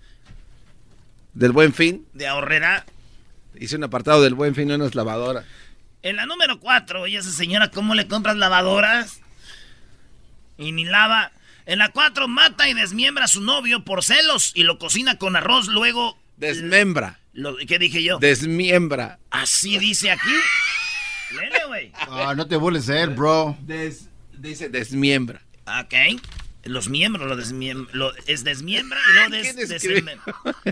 del 1.32 1.52
buen 1.52 1.72
fin. 1.72 2.06
De 2.12 2.26
ahorrera. 2.26 2.84
Hice 3.58 3.76
un 3.76 3.84
apartado 3.84 4.22
del 4.22 4.34
buen 4.34 4.54
fin, 4.54 4.68
no 4.68 4.74
unas 4.74 4.94
lavadoras. 4.94 5.44
En 6.02 6.16
la 6.16 6.26
número 6.26 6.60
4, 6.60 7.02
oye, 7.02 7.18
esa 7.18 7.30
señora, 7.32 7.70
¿cómo 7.70 7.94
le 7.94 8.06
compras 8.06 8.36
lavadoras? 8.36 9.20
Y 10.58 10.72
ni 10.72 10.84
lava. 10.84 11.32
En 11.66 11.78
la 11.78 11.88
4, 11.90 12.28
mata 12.28 12.68
y 12.68 12.74
desmiembra 12.74 13.24
a 13.24 13.28
su 13.28 13.40
novio 13.40 13.84
por 13.84 14.04
celos 14.04 14.52
y 14.54 14.62
lo 14.62 14.78
cocina 14.78 15.18
con 15.18 15.34
arroz. 15.36 15.66
Luego. 15.68 16.16
Desmembra. 16.36 17.18
Lo, 17.32 17.56
¿Qué 17.56 17.78
dije 17.78 18.02
yo? 18.02 18.18
Desmiembra. 18.18 19.18
Así 19.30 19.78
dice 19.78 20.10
aquí. 20.10 20.30
Lele, 21.34 21.58
güey. 21.66 21.92
Ah, 21.94 22.34
no 22.36 22.46
te 22.46 22.56
vuelves 22.56 22.88
a 22.88 23.00
él, 23.00 23.10
bro. 23.10 23.56
Des- 23.62 24.08
dice 24.32 24.68
desmiembra. 24.68 25.42
Ok. 25.66 26.20
Los 26.64 26.88
miembros, 26.88 27.28
lo 27.28 27.36
desmiem- 27.36 27.88
lo- 27.92 28.12
es 28.26 28.44
desmiembra 28.44 28.98
y 29.10 29.14
luego 29.14 29.30
des- 29.30 29.56
desmem- 29.56 30.20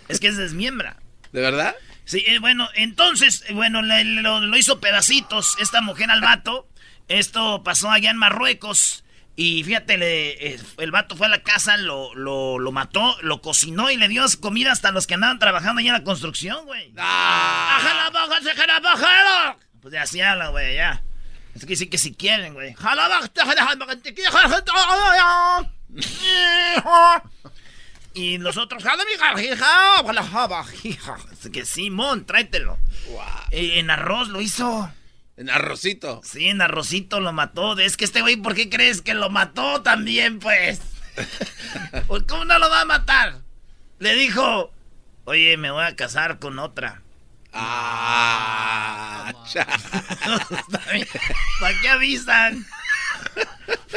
Es 0.08 0.20
que 0.20 0.28
es 0.28 0.36
desmiembra. 0.36 0.96
¿De 1.32 1.40
verdad? 1.40 1.74
Sí, 2.04 2.22
eh, 2.26 2.38
bueno, 2.38 2.68
entonces, 2.74 3.44
eh, 3.48 3.54
bueno, 3.54 3.82
le- 3.82 4.04
lo, 4.04 4.40
lo 4.40 4.56
hizo 4.56 4.80
pedacitos 4.80 5.56
esta 5.58 5.80
mujer 5.80 6.10
al 6.10 6.20
vato. 6.20 6.68
Esto 7.08 7.62
pasó 7.62 7.90
allá 7.90 8.10
en 8.10 8.16
Marruecos. 8.16 9.04
Y 9.36 9.64
fíjate, 9.64 9.98
le- 9.98 10.54
eh, 10.54 10.60
el 10.78 10.90
vato 10.92 11.16
fue 11.16 11.26
a 11.26 11.30
la 11.30 11.42
casa, 11.42 11.76
lo, 11.76 12.14
lo, 12.14 12.58
lo 12.58 12.72
mató, 12.72 13.16
lo 13.22 13.40
cocinó 13.40 13.90
y 13.90 13.96
le 13.96 14.06
dio 14.08 14.24
comida 14.40 14.70
hasta 14.70 14.92
los 14.92 15.06
que 15.06 15.14
andaban 15.14 15.38
trabajando 15.38 15.80
allá 15.80 15.88
en 15.88 15.94
la 15.94 16.04
construcción, 16.04 16.64
güey. 16.66 16.92
¡Ah! 16.98 17.78
¡Ajala, 17.78 18.10
baja, 18.10 18.40
se 18.42 18.50
jala! 18.54 19.56
Pues 19.82 19.94
así 19.96 20.20
hablan, 20.20 20.52
güey, 20.52 20.76
ya. 20.76 21.02
Es 21.54 21.64
que 21.66 21.74
sí 21.76 21.88
que 21.88 21.98
si 21.98 22.14
quieren, 22.14 22.54
güey. 22.54 22.74
Jala, 22.74 23.08
Y 28.14 28.38
nosotros, 28.38 28.82
"Jala, 28.82 29.04
mija, 29.10 29.42
hija, 29.42 30.02
jala, 30.04 30.22
jala, 30.22 30.64
hija". 30.84 31.16
Así 31.32 31.50
que 31.50 31.64
Simón, 31.64 32.24
tráetelo. 32.24 32.78
Eh, 33.50 33.78
en 33.78 33.90
arroz 33.90 34.28
lo 34.28 34.40
hizo. 34.40 34.90
En 35.36 35.50
arrocito. 35.50 36.20
Sí, 36.24 36.46
en 36.48 36.62
arrocito 36.62 37.20
lo 37.20 37.32
mató. 37.32 37.76
Es 37.78 37.96
que 37.96 38.04
este 38.04 38.20
güey, 38.20 38.36
¿por 38.36 38.54
qué 38.54 38.70
crees 38.70 39.02
que 39.02 39.14
lo 39.14 39.30
mató 39.30 39.82
también, 39.82 40.38
pues? 40.38 40.80
Pues, 42.08 42.24
¿Cómo 42.24 42.44
no 42.44 42.58
lo 42.58 42.68
va 42.68 42.80
a 42.80 42.84
matar? 42.84 43.40
Le 44.00 44.14
dijo, 44.14 44.72
oye, 45.24 45.56
me 45.56 45.70
voy 45.70 45.84
a 45.84 45.94
casar 45.94 46.40
con 46.40 46.58
otra. 46.58 47.02
Ah. 47.52 49.32
¿Para 51.60 51.80
qué 51.80 51.88
avisan? 51.88 52.66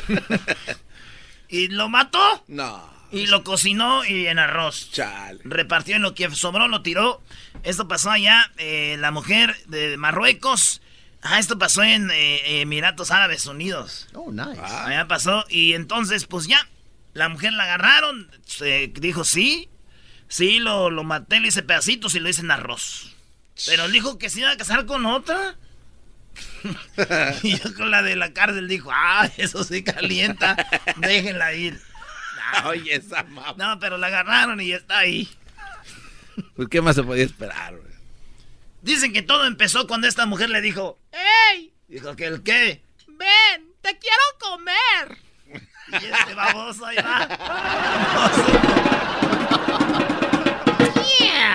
y 1.49 1.69
lo 1.69 1.89
mató. 1.89 2.43
No, 2.47 2.87
Y 3.11 3.27
lo 3.27 3.43
cocinó 3.43 4.03
y 4.05 4.27
en 4.27 4.39
arroz. 4.39 4.91
chale. 4.91 5.39
Repartió 5.43 5.95
en 5.95 6.01
lo 6.01 6.13
que 6.13 6.29
sobró, 6.31 6.67
lo 6.67 6.81
tiró. 6.81 7.21
Esto 7.63 7.87
pasó 7.87 8.11
allá, 8.11 8.51
eh, 8.57 8.97
la 8.99 9.11
mujer 9.11 9.55
de 9.67 9.97
Marruecos. 9.97 10.81
Ah, 11.21 11.39
esto 11.39 11.57
pasó 11.57 11.83
en 11.83 12.11
eh, 12.11 12.61
Emiratos 12.61 13.11
Árabes 13.11 13.45
Unidos. 13.45 14.07
Oh, 14.13 14.31
nice. 14.31 14.59
Allá 14.61 15.07
pasó. 15.07 15.45
Y 15.49 15.73
entonces, 15.73 16.25
pues 16.25 16.47
ya, 16.47 16.67
la 17.13 17.29
mujer 17.29 17.53
la 17.53 17.63
agarraron. 17.63 18.29
Se 18.45 18.91
dijo, 18.99 19.23
sí, 19.23 19.69
sí, 20.27 20.59
lo, 20.59 20.89
lo 20.89 21.03
maté, 21.03 21.39
le 21.39 21.47
hice 21.47 21.63
pedacitos 21.63 22.13
y 22.15 22.19
lo 22.19 22.29
hice 22.29 22.41
en 22.41 22.51
arroz. 22.51 23.15
Pero 23.65 23.87
dijo 23.89 24.17
que 24.17 24.29
se 24.29 24.41
iba 24.41 24.51
a 24.51 24.57
casar 24.57 24.85
con 24.85 25.05
otra. 25.05 25.55
y 27.43 27.57
yo 27.57 27.73
con 27.75 27.89
la 27.89 28.03
de 28.03 28.15
la 28.15 28.33
cárcel 28.33 28.67
dijo, 28.67 28.91
ah, 28.93 29.29
eso 29.37 29.63
sí 29.63 29.83
calienta, 29.83 30.55
déjenla 30.97 31.53
ir. 31.53 31.81
Oye, 32.65 32.95
esa 32.95 33.23
mamá. 33.23 33.53
No, 33.57 33.79
pero 33.79 33.97
la 33.97 34.07
agarraron 34.07 34.59
y 34.61 34.69
ya 34.69 34.77
está 34.77 34.99
ahí. 34.99 35.27
Pues, 36.55 36.67
¿qué 36.69 36.81
más 36.81 36.95
se 36.95 37.03
podía 37.03 37.23
esperar, 37.25 37.75
güey? 37.75 37.93
Dicen 38.81 39.11
que 39.11 39.21
todo 39.21 39.45
empezó 39.45 39.87
cuando 39.87 40.07
esta 40.07 40.25
mujer 40.25 40.49
le 40.49 40.61
dijo, 40.61 40.99
¡Ey! 41.51 41.73
dijo 41.87 42.15
que 42.15 42.25
el 42.27 42.43
qué. 42.43 42.81
¡Ven! 43.07 43.71
¡Te 43.81 43.97
quiero 43.97 44.23
comer! 44.39 45.17
Y 45.89 45.95
este 46.05 46.33
baboso 46.35 46.85
ahí 46.85 46.97
va. 46.97 47.27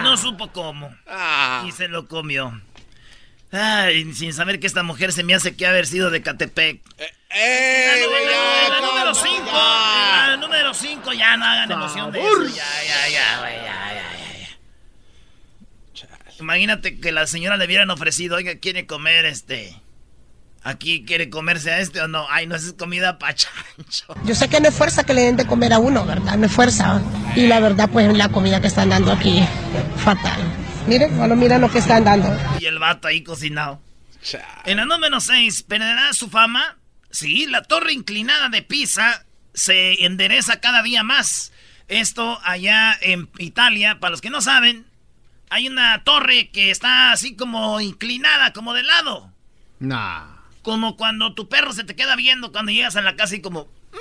No 0.02 0.16
supo 0.16 0.50
cómo. 0.52 0.94
Ah, 1.06 1.64
Y 1.66 1.72
se 1.72 1.88
lo 1.88 2.08
comió. 2.08 2.60
Ay, 3.50 4.12
sin 4.14 4.32
saber 4.32 4.58
que 4.60 4.66
esta 4.66 4.82
mujer 4.82 5.12
se 5.12 5.22
me 5.24 5.34
hace 5.34 5.54
que 5.54 5.66
haber 5.66 5.86
sido 5.86 6.10
de 6.10 6.22
Catepec. 6.22 6.80
¡Eh! 7.30 8.06
La, 8.70 8.80
número- 9.52 9.60
güey, 9.60 10.28
la 10.28 10.36
número 10.36 10.74
5. 10.74 11.08
on. 11.08 11.10
La 11.10 11.10
número 11.10 11.10
5. 11.10 11.12
Ya 11.12 11.36
no 11.36 11.44
hagan 11.44 11.70
emoción 11.72 12.12
de 12.12 12.20
eso. 12.20 12.42
Ya, 12.44 12.84
ya, 12.86 13.08
ya, 13.08 13.38
güey, 13.40 13.54
ya, 13.56 13.62
ya, 13.94 14.02
ya, 14.18 14.48
ya. 15.98 16.38
Imagínate 16.40 16.98
que 16.98 17.12
la 17.12 17.26
señora 17.26 17.56
le 17.56 17.66
hubieran 17.66 17.90
ofrecido, 17.90 18.36
oiga, 18.36 18.56
quiere 18.58 18.86
comer 18.86 19.24
este. 19.26 19.76
Aquí 20.64 21.04
quiere 21.04 21.28
comerse 21.28 21.72
a 21.72 21.80
este 21.80 22.00
o 22.00 22.06
no. 22.08 22.26
Ay, 22.30 22.46
no, 22.46 22.54
es 22.54 22.72
comida 22.74 23.18
pa' 23.18 23.34
chancho. 23.34 24.14
Yo 24.24 24.34
sé 24.34 24.48
que 24.48 24.60
no 24.60 24.68
es 24.68 24.74
fuerza 24.74 25.02
que 25.04 25.12
le 25.12 25.22
den 25.22 25.36
de 25.36 25.44
comer 25.44 25.72
a 25.72 25.78
uno, 25.80 26.04
¿verdad? 26.04 26.36
No 26.36 26.46
es 26.46 26.52
fuerza. 26.52 27.02
Y 27.34 27.48
la 27.48 27.58
verdad, 27.58 27.88
pues 27.92 28.16
la 28.16 28.28
comida 28.28 28.60
que 28.60 28.68
están 28.68 28.88
dando 28.90 29.10
aquí, 29.12 29.44
fatal. 30.04 30.40
Miren, 30.86 31.16
solo 31.16 31.34
mira 31.34 31.58
lo 31.58 31.68
que 31.70 31.78
están 31.78 32.04
dando. 32.04 32.28
Y 32.60 32.66
el 32.66 32.78
vato 32.78 33.08
ahí 33.08 33.22
cocinado. 33.24 33.80
Chale. 34.22 34.44
En 34.66 34.76
la 34.76 34.84
número 34.84 35.20
6, 35.20 35.64
¿perderá 35.64 36.12
su 36.12 36.28
fama? 36.30 36.76
Sí, 37.10 37.46
la 37.46 37.62
torre 37.64 37.92
inclinada 37.92 38.48
de 38.48 38.62
Pisa 38.62 39.24
se 39.54 40.04
endereza 40.04 40.60
cada 40.60 40.82
día 40.82 41.02
más. 41.02 41.52
Esto 41.88 42.40
allá 42.44 42.96
en 43.00 43.28
Italia, 43.38 43.98
para 44.00 44.12
los 44.12 44.20
que 44.20 44.30
no 44.30 44.40
saben, 44.40 44.86
hay 45.50 45.68
una 45.68 46.02
torre 46.04 46.50
que 46.50 46.70
está 46.70 47.12
así 47.12 47.36
como 47.36 47.80
inclinada, 47.80 48.52
como 48.52 48.72
de 48.72 48.82
lado. 48.82 49.32
Nah. 49.78 50.36
Como 50.62 50.96
cuando 50.96 51.34
tu 51.34 51.48
perro 51.48 51.72
se 51.72 51.84
te 51.84 51.96
queda 51.96 52.16
viendo 52.16 52.52
cuando 52.52 52.72
llegas 52.72 52.96
a 52.96 53.02
la 53.02 53.16
casa 53.16 53.36
y 53.36 53.42
como... 53.42 53.64
"Mm". 53.64 53.96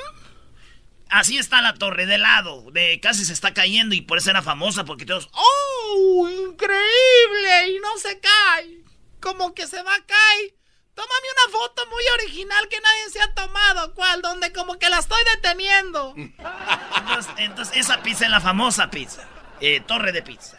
Así 1.10 1.38
está 1.38 1.62
la 1.62 1.74
torre, 1.74 2.06
de 2.06 2.18
lado, 2.18 2.72
de 2.72 3.02
casi 3.02 3.26
se 3.26 3.34
está 3.34 3.54
cayendo 3.54 3.96
y 3.96 4.02
por 4.02 4.18
eso 4.18 4.30
era 4.30 4.42
famosa, 4.42 4.86
porque 4.86 5.06
todos... 5.06 5.30
¡Oh! 5.34 6.30
¡Increíble! 6.30 7.70
Y 7.76 7.80
no 7.80 7.98
se 7.98 8.18
cae. 8.20 8.78
Como 9.20 9.54
que 9.54 9.68
se 9.68 9.84
va 9.84 9.94
a 9.94 10.06
caer. 10.06 10.54
Tómame 11.02 11.28
una 11.48 11.60
foto 11.60 11.82
muy 11.90 12.04
original 12.14 12.68
que 12.70 12.80
nadie 12.80 13.10
se 13.12 13.22
ha 13.22 13.34
tomado. 13.34 13.94
¿Cuál? 13.96 14.22
Donde 14.22 14.54
como 14.54 14.78
que 14.78 14.88
la 14.88 15.00
estoy 15.00 15.18
deteniendo. 15.36 16.14
Entonces, 16.16 17.34
entonces 17.38 17.78
esa 17.78 18.04
pizza 18.04 18.26
es 18.26 18.32
la 18.32 18.40
famosa 18.40 18.92
pizza. 18.92 19.28
eh, 19.62 19.80
torre 19.82 20.12
de 20.12 20.22
pizza. 20.22 20.58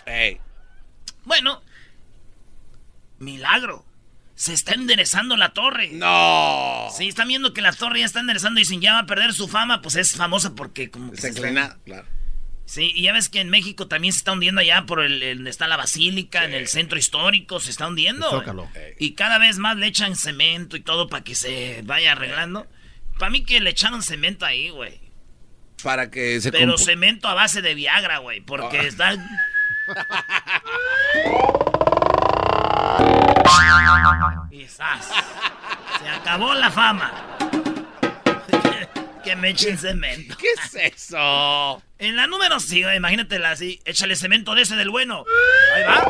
Bueno, 1.25 1.62
milagro. 3.18 3.84
Se 4.34 4.52
está 4.52 4.75
enderezando 4.75 5.37
la 5.37 5.52
torre. 5.52 5.90
No. 5.92 6.88
Sí, 6.96 7.06
están 7.06 7.28
viendo 7.28 7.52
que 7.54 7.61
la 7.61 7.72
torre 7.72 8.00
ya 8.00 8.06
está 8.06 8.18
enderezando 8.18 8.58
y 8.61 8.64
sin 8.64 8.80
ya 8.80 8.94
va 8.94 8.99
a 9.00 9.06
perder 9.06 9.32
su 9.34 9.46
fama, 9.46 9.80
pues 9.80 9.94
es 9.94 10.16
famosa 10.16 10.54
porque 10.56 10.90
como 10.90 11.12
que 11.12 11.18
Se 11.18 11.32
se 11.32 11.38
inclina, 11.38 11.76
claro. 11.84 12.08
Sí, 12.72 12.90
y 12.94 13.02
ya 13.02 13.12
ves 13.12 13.28
que 13.28 13.40
en 13.40 13.50
México 13.50 13.86
también 13.86 14.14
se 14.14 14.20
está 14.20 14.32
hundiendo 14.32 14.62
allá 14.62 14.86
por 14.86 15.02
el, 15.02 15.22
el- 15.22 15.36
donde 15.36 15.50
está 15.50 15.68
la 15.68 15.76
basílica, 15.76 16.46
en 16.46 16.54
el 16.54 16.68
centro 16.68 16.98
histórico, 16.98 17.60
se 17.60 17.70
está 17.70 17.86
hundiendo. 17.86 18.24
El 18.30 18.38
Zócalo. 18.38 18.66
Ey. 18.74 18.94
Y 18.98 19.12
cada 19.12 19.36
vez 19.36 19.58
más 19.58 19.76
le 19.76 19.88
echan 19.88 20.16
cemento 20.16 20.78
y 20.78 20.80
todo 20.80 21.10
para 21.10 21.22
que 21.22 21.34
se 21.34 21.82
vaya 21.84 22.12
arreglando. 22.12 22.66
Para 23.18 23.28
mí 23.30 23.44
que 23.44 23.60
le 23.60 23.68
echaron 23.68 24.02
cemento 24.02 24.46
ahí, 24.46 24.70
güey. 24.70 25.02
Para 25.82 26.10
que 26.10 26.40
se 26.40 26.50
Pero 26.50 26.78
cemento 26.78 27.28
a 27.28 27.34
base 27.34 27.60
de 27.60 27.74
Viagra, 27.74 28.18
güey, 28.18 28.40
porque 28.40 28.78
Ah. 28.78 28.82
está... 28.84 29.16
Quizás. 34.50 35.08
Se 36.02 36.08
acabó 36.08 36.54
la 36.54 36.70
fama. 36.70 37.10
Que 39.22 39.36
me 39.36 39.50
echen 39.50 39.78
cemento. 39.78 40.36
¿Qué 40.36 40.48
es 40.48 40.94
eso? 40.94 41.82
En 41.98 42.16
la 42.16 42.26
número 42.26 42.60
5, 42.60 42.92
imagínatela 42.92 43.52
así. 43.52 43.80
Échale 43.84 44.16
cemento 44.16 44.54
de 44.54 44.62
ese 44.62 44.76
del 44.76 44.90
bueno. 44.90 45.24
Ahí 45.74 45.82
va. 45.84 46.06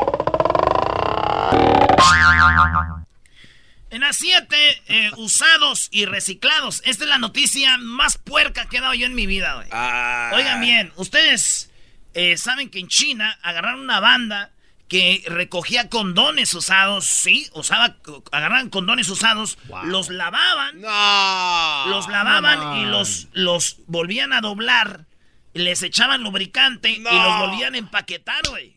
En 3.91 4.01
la 4.01 4.13
7, 4.13 5.13
usados 5.17 5.89
y 5.91 6.07
reciclados. 6.07 6.83
Esta 6.87 7.05
es 7.05 7.11
la 7.11 7.19
noticia 7.19 7.77
más 7.79 8.17
puerca 8.17 8.67
que 8.67 8.79
he 8.79 8.81
dado 8.81 8.95
yo 8.95 9.07
en 9.07 9.15
mi 9.15 9.27
vida, 9.27 9.55
güey. 9.55 9.69
Ah. 9.71 10.31
Oigan 10.35 10.61
bien, 10.63 10.93
ustedes 10.97 11.71
eh, 12.15 12.37
saben 12.39 12.71
que 12.71 12.79
en 12.79 12.89
China 12.89 13.39
agarraron 13.43 13.81
una 13.81 14.01
banda 14.01 14.51
que 14.93 15.25
recogía 15.27 15.89
condones 15.89 16.53
usados, 16.53 17.07
sí, 17.07 17.49
usaba, 17.55 17.97
agarraban 18.31 18.69
condones 18.69 19.09
usados, 19.09 19.57
los 19.85 20.11
lavaban, 20.11 20.83
No. 20.83 21.87
los 21.87 22.09
lavaban 22.09 22.59
no. 22.59 22.77
y 22.77 22.85
los, 22.85 23.29
los 23.33 23.79
volvían 23.87 24.35
a 24.35 24.43
doblar, 24.43 25.07
les 25.55 25.83
echaban 25.83 26.23
lubricante 26.23 26.91
y 26.91 26.99
los 26.99 27.39
volvían 27.39 27.75
a 27.75 27.79
empaquetar, 27.79 28.43
güey. 28.51 28.77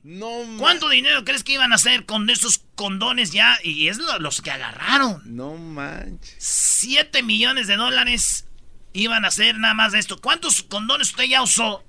¿Cuánto 0.58 0.88
dinero 0.88 1.26
crees 1.26 1.44
que 1.44 1.52
iban 1.52 1.74
a 1.74 1.76
hacer 1.76 2.06
con 2.06 2.30
esos 2.30 2.62
condones 2.76 3.34
ya? 3.34 3.58
Y 3.62 3.90
es 3.90 3.98
lo- 3.98 4.18
los 4.20 4.42
que 4.42 4.52
agarraron. 4.52 5.22
No 5.26 5.56
manches. 5.58 6.38
7 6.40 7.24
millones 7.24 7.68
de 7.68 7.76
dólares 7.76 8.48
iban 8.94 9.26
a 9.26 9.28
hacer 9.28 9.58
nada 9.58 9.74
más 9.74 9.92
de 9.92 10.00
esto. 10.00 10.22
¿Cuántos 10.22 10.64
condones 10.64 11.10
usted 11.10 11.26
ya 11.26 11.42
usó 11.42 11.84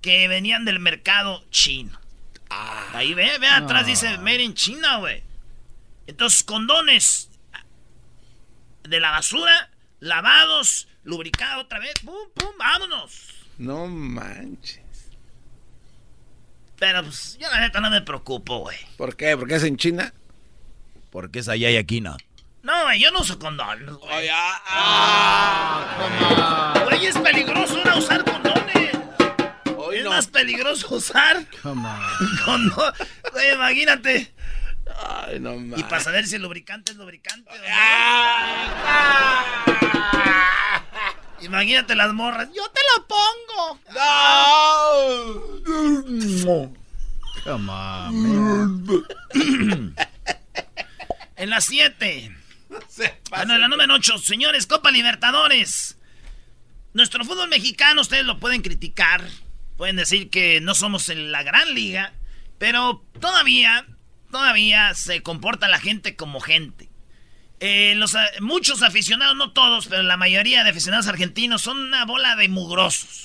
que 0.00 0.28
venían 0.28 0.64
del 0.64 0.78
mercado 0.78 1.44
chino? 1.50 1.98
Ahí 2.50 3.14
ve, 3.14 3.38
ve 3.38 3.48
atrás 3.48 3.86
dice 3.86 4.18
Made 4.18 4.42
in 4.42 4.54
China, 4.54 4.98
güey. 4.98 5.22
Entonces, 6.06 6.42
condones 6.42 7.30
de 8.82 9.00
la 9.00 9.10
basura, 9.10 9.70
lavados, 10.00 10.88
lubricados 11.04 11.64
otra 11.64 11.78
vez, 11.78 11.94
pum, 12.04 12.28
pum, 12.34 12.50
vámonos. 12.58 13.34
No 13.58 13.86
manches. 13.86 14.80
Pero 16.78 17.02
pues, 17.02 17.36
yo 17.38 17.50
la 17.50 17.60
neta 17.60 17.80
no 17.80 17.90
me 17.90 18.00
preocupo, 18.02 18.60
güey. 18.60 18.78
¿Por 18.96 19.16
qué? 19.16 19.36
¿Porque 19.36 19.56
es 19.56 19.64
en 19.64 19.76
China? 19.76 20.14
Porque 21.10 21.40
es 21.40 21.48
allá 21.48 21.70
y 21.70 21.76
aquí 21.76 22.00
no. 22.00 22.16
No, 22.62 22.84
güey, 22.84 23.00
yo 23.00 23.10
no 23.10 23.20
uso 23.20 23.38
condones, 23.38 23.90
güey. 23.94 24.18
Oye, 24.18 24.30
ah, 24.32 25.96
Güey, 26.84 27.06
es 27.06 27.18
peligroso 27.18 27.76
ahora 27.78 27.96
usar 27.96 28.24
condones. 28.24 28.47
Más 30.08 30.26
peligroso 30.26 30.94
usar 30.94 31.44
Come 31.62 31.86
on. 32.46 32.72
Güey, 33.32 33.54
imagínate. 33.54 34.34
Ay, 35.06 35.38
no 35.40 35.56
manches. 35.56 35.80
Y 35.80 35.82
para 35.84 36.02
saber 36.02 36.26
si 36.26 36.36
el 36.36 36.42
lubricante 36.42 36.92
es 36.92 36.98
lubricante 36.98 37.50
o 37.50 37.54
no. 37.54 37.62
Imagínate 41.40 41.94
las 41.94 42.12
morras. 42.12 42.48
Yo 42.54 42.68
te 42.70 42.80
lo 42.96 43.06
pongo. 43.06 43.78
No. 46.44 46.72
Come 47.44 47.70
on, 47.72 48.84
man. 48.84 49.14
En 51.36 51.50
las 51.50 51.66
7. 51.66 52.34
Se 52.88 53.08
pasa. 53.30 53.44
Bueno, 53.44 53.54
en 53.54 53.60
la 53.60 53.68
número 53.68 53.94
8. 53.94 54.18
Señores, 54.18 54.66
Copa 54.66 54.90
Libertadores. 54.90 55.96
Nuestro 56.94 57.24
fútbol 57.24 57.48
mexicano, 57.48 58.00
ustedes 58.00 58.24
lo 58.24 58.40
pueden 58.40 58.60
criticar. 58.62 59.22
Pueden 59.78 59.96
decir 59.96 60.28
que 60.28 60.60
no 60.60 60.74
somos 60.74 61.08
en 61.08 61.32
la 61.32 61.42
gran 61.42 61.74
liga, 61.74 62.12
pero 62.58 63.02
todavía, 63.20 63.86
todavía 64.30 64.92
se 64.94 65.22
comporta 65.22 65.68
la 65.68 65.78
gente 65.80 66.16
como 66.16 66.40
gente. 66.40 66.90
Eh, 67.60 67.94
los, 67.96 68.14
a- 68.14 68.24
muchos 68.40 68.82
aficionados, 68.84 69.36
no 69.36 69.52
todos, 69.52 69.88
pero 69.88 70.04
la 70.04 70.16
mayoría 70.16 70.62
de 70.62 70.70
aficionados 70.70 71.08
argentinos 71.08 71.60
son 71.62 71.78
una 71.78 72.04
bola 72.04 72.36
de 72.36 72.48
mugrosos. 72.48 73.22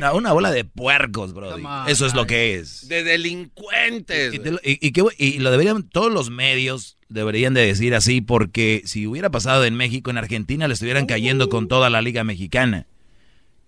No, 0.00 0.14
una 0.14 0.32
bola 0.32 0.52
de 0.52 0.64
puercos, 0.64 1.32
bro. 1.34 1.54
On, 1.54 1.88
Eso 1.88 2.06
es 2.06 2.14
lo 2.14 2.24
que 2.26 2.54
es. 2.54 2.86
De 2.86 3.02
delincuentes. 3.02 4.34
Y, 4.34 4.38
te 4.38 4.50
lo- 4.52 4.60
y- 4.62 4.78
y 4.86 4.92
qué 4.92 5.02
bu- 5.02 5.14
y 5.18 5.38
lo 5.40 5.50
deberían, 5.50 5.82
todos 5.88 6.12
los 6.12 6.30
medios 6.30 6.98
deberían 7.08 7.52
de 7.52 7.66
decir 7.66 7.94
así, 7.96 8.20
porque 8.20 8.82
si 8.84 9.08
hubiera 9.08 9.30
pasado 9.30 9.64
en 9.64 9.74
México, 9.74 10.10
en 10.10 10.18
Argentina 10.18 10.68
le 10.68 10.74
estuvieran 10.74 11.06
cayendo 11.06 11.48
con 11.48 11.66
toda 11.68 11.90
la 11.90 12.00
liga 12.00 12.22
mexicana. 12.24 12.86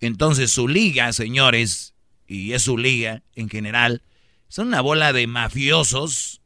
Entonces 0.05 0.51
su 0.51 0.67
liga, 0.67 1.11
señores, 1.13 1.93
y 2.27 2.53
es 2.53 2.63
su 2.63 2.77
liga 2.77 3.23
en 3.35 3.49
general, 3.49 4.01
son 4.47 4.67
una 4.67 4.81
bola 4.81 5.13
de 5.13 5.27
mafiosos 5.27 6.41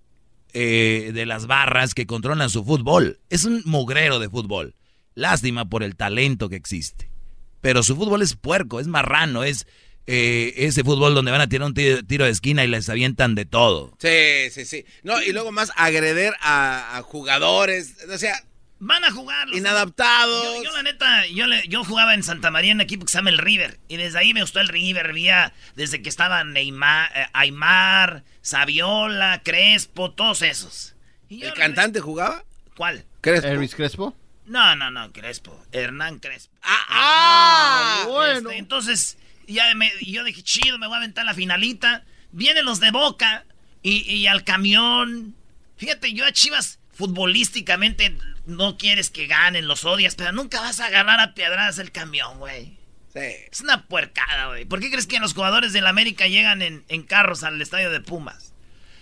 eh, 0.53 1.11
de 1.13 1.25
las 1.25 1.45
barras 1.45 1.93
que 1.93 2.05
controlan 2.07 2.49
su 2.49 2.63
fútbol. 2.63 3.19
Es 3.29 3.45
un 3.45 3.61
mugrero 3.65 4.19
de 4.19 4.29
fútbol. 4.29 4.75
Lástima 5.13 5.69
por 5.69 5.83
el 5.83 5.95
talento 5.95 6.49
que 6.49 6.55
existe. 6.55 7.09
Pero 7.61 7.83
su 7.83 7.95
fútbol 7.95 8.21
es 8.21 8.35
puerco, 8.35 8.79
es 8.79 8.87
marrano, 8.87 9.43
es 9.43 9.67
eh, 10.07 10.53
ese 10.55 10.83
fútbol 10.83 11.13
donde 11.13 11.31
van 11.31 11.41
a 11.41 11.49
tirar 11.49 11.67
un 11.67 11.73
tiro, 11.73 12.25
de 12.25 12.31
esquina 12.31 12.63
y 12.63 12.67
les 12.67 12.89
avientan 12.89 13.35
de 13.35 13.45
todo. 13.45 13.93
Sí, 13.99 14.49
sí, 14.51 14.65
sí. 14.65 14.85
No, 15.03 15.21
y 15.21 15.33
luego 15.33 15.51
más 15.51 15.71
agreder 15.75 16.33
a, 16.41 16.97
a 16.97 17.01
jugadores. 17.01 17.97
O 18.11 18.17
sea, 18.17 18.41
Van 18.81 19.03
a 19.03 19.12
jugar. 19.12 19.48
los- 19.50 19.57
Inadaptados. 19.57 20.55
Yo, 20.55 20.63
yo, 20.63 20.71
la 20.71 20.83
neta, 20.83 21.27
yo, 21.27 21.48
le- 21.48 21.67
yo 21.67 21.83
jugaba 21.83 22.13
en 22.13 22.24
Santa 22.24 22.50
María 22.50 22.71
en 22.71 22.77
un 22.77 22.81
equipo 22.81 23.05
que 23.05 23.12
se 23.12 23.17
llama 23.17 23.29
el 23.29 23.38
River. 23.38 23.79
Y 23.89 23.98
desde 23.98 24.19
ahí 24.19 24.33
me 24.33 24.41
gustó 24.41 24.59
el 24.62 24.69
River. 24.69 25.07
Había 25.09 25.53
desde 25.75 26.01
que 26.01 26.07
estaban 26.09 26.53
Neymar, 26.53 27.12
eh, 27.13 27.25
Aymar, 27.33 28.24
Saviola, 28.41 29.41
Crespo, 29.43 30.12
todos 30.12 30.41
esos. 30.41 30.95
Y 31.27 31.43
¿el 31.43 31.53
cantante 31.53 32.00
jugaba? 32.00 32.43
¿Cuál? 32.77 33.05
Crespo. 33.21 33.48
¿Elvis 33.50 33.75
Crespo? 33.75 34.15
No, 34.45 34.75
no, 34.75 34.89
no, 34.89 35.12
Crespo. 35.12 35.62
Hernán 35.74 36.19
Crespo. 36.19 36.55
Ah, 36.63 38.03
bueno. 38.07 38.51
entonces, 38.51 39.17
ya 39.48 39.74
me- 39.75 39.91
yo 40.01 40.24
dije, 40.24 40.41
chido, 40.41 40.77
me 40.79 40.88
voy 40.88 40.95
a 40.95 40.98
aventar 41.00 41.25
la 41.25 41.33
finalita. 41.33 42.03
Vienen 42.31 42.65
los 42.65 42.79
de 42.79 42.91
Boca 42.91 43.45
y, 43.83 44.09
y 44.12 44.27
al 44.27 44.43
camión. 44.43 45.36
Fíjate, 45.77 46.13
yo 46.13 46.25
a 46.25 46.31
Chivas 46.31 46.79
futbolísticamente 46.93 48.17
no 48.49 48.77
quieres 48.77 49.09
que 49.09 49.27
ganen, 49.27 49.67
los 49.67 49.85
odias, 49.85 50.15
pero 50.15 50.31
nunca 50.31 50.59
vas 50.61 50.79
a 50.79 50.87
agarrar 50.87 51.19
a 51.19 51.33
piedradas 51.33 51.79
el 51.79 51.91
camión, 51.91 52.39
güey. 52.39 52.77
Sí. 53.13 53.35
Es 53.51 53.61
una 53.61 53.87
puercada, 53.87 54.47
güey. 54.47 54.65
¿Por 54.65 54.79
qué 54.79 54.89
crees 54.91 55.07
que 55.07 55.19
los 55.19 55.33
jugadores 55.33 55.73
del 55.73 55.87
América 55.87 56.27
llegan 56.27 56.61
en, 56.61 56.83
en 56.89 57.03
carros 57.03 57.43
al 57.43 57.61
estadio 57.61 57.89
de 57.89 58.01
Pumas? 58.01 58.53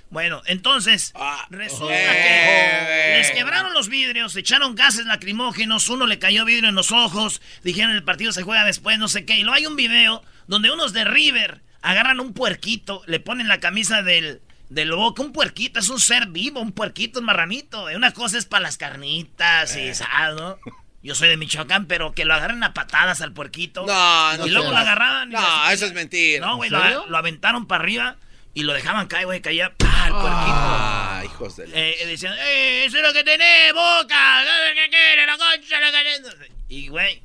Bueno, 0.10 0.42
entonces, 0.46 1.14
resulta 1.50 1.94
que 1.94 3.16
les 3.18 3.32
quebraron 3.32 3.74
los 3.74 3.90
vidrios, 3.90 4.36
echaron 4.38 4.74
gases 4.74 5.06
lacrimógenos, 5.06 5.90
uno 5.90 6.08
le 6.08 6.18
cayó 6.18 6.46
vidrio 6.46 6.70
en 6.70 6.76
los 6.76 6.94
ojos, 6.94 7.42
dijeron 7.64 7.92
el 7.92 8.04
partido 8.04 8.32
se 8.32 8.44
juega 8.44 8.64
después, 8.64 8.98
no 9.00 9.10
sé 9.10 9.26
qué. 9.26 9.38
Y 9.38 9.42
luego 9.42 9.56
hay 9.56 9.66
un 9.66 9.76
video 9.76 10.24
donde 10.48 10.72
unos 10.72 10.94
de 10.94 11.04
River 11.04 11.62
agarran 11.82 12.22
un 12.22 12.34
puerquito, 12.34 13.04
le 13.06 13.20
ponen 13.20 13.50
la 13.50 13.60
camisa 13.60 14.02
del, 14.02 14.42
del 14.70 14.92
Boca, 14.92 15.22
un 15.22 15.32
puerquito, 15.32 15.80
es 15.80 15.90
un 15.90 16.00
ser 16.00 16.28
vivo, 16.28 16.60
un 16.60 16.72
puerquito, 16.72 17.20
un 17.20 17.26
marranito. 17.26 17.84
güey. 17.84 17.96
Una 17.96 18.12
cosa 18.14 18.38
es 18.38 18.46
para 18.46 18.64
las 18.64 18.78
carnitas 18.78 19.76
y 19.76 19.94
¿sabes, 19.94 20.36
no? 20.36 20.58
Yo 21.04 21.16
soy 21.16 21.30
de 21.30 21.38
Michoacán, 21.38 21.86
pero 21.86 22.14
que 22.14 22.26
lo 22.26 22.34
agarren 22.34 22.64
a 22.64 22.74
patadas 22.74 23.22
al 23.22 23.32
puerquito. 23.32 23.86
No, 23.86 24.38
no 24.38 24.46
Y 24.46 24.50
luego 24.50 24.72
lo 24.72 24.78
agarraban. 24.78 25.30
y 25.30 25.34
No, 25.34 25.70
eso 25.70 25.86
es 25.86 25.94
mentira. 25.94 26.46
No, 26.46 26.58
güey, 26.58 26.70
lo, 26.70 27.08
lo 27.08 27.18
aventaron 27.18 27.66
para 27.68 27.84
arriba 27.84 28.18
y 28.54 28.64
lo 28.64 28.74
dejaban 28.74 29.08
caer, 29.08 29.26
güey, 29.28 29.42
caía 29.42 29.72
¡pah! 29.78 30.08
el 30.08 30.12
puerquito. 30.14 30.32
Ah, 30.34 31.22
hijos 31.24 31.56
de... 31.58 31.70
Eh, 31.74 32.06
decían, 32.08 32.34
¡eh, 32.38 32.86
eso 32.86 32.98
es 32.98 33.04
lo 33.04 33.14
que 33.14 33.24
tenés, 33.24 33.72
boca! 33.74 34.44
¿Qué 34.74 34.90
quiere, 34.90 35.26
la 35.26 35.38
concha, 35.38 35.80
lo 35.80 35.92
que 35.92 36.04
tenés? 36.04 36.52
Y, 36.68 36.88
güey, 36.90 37.22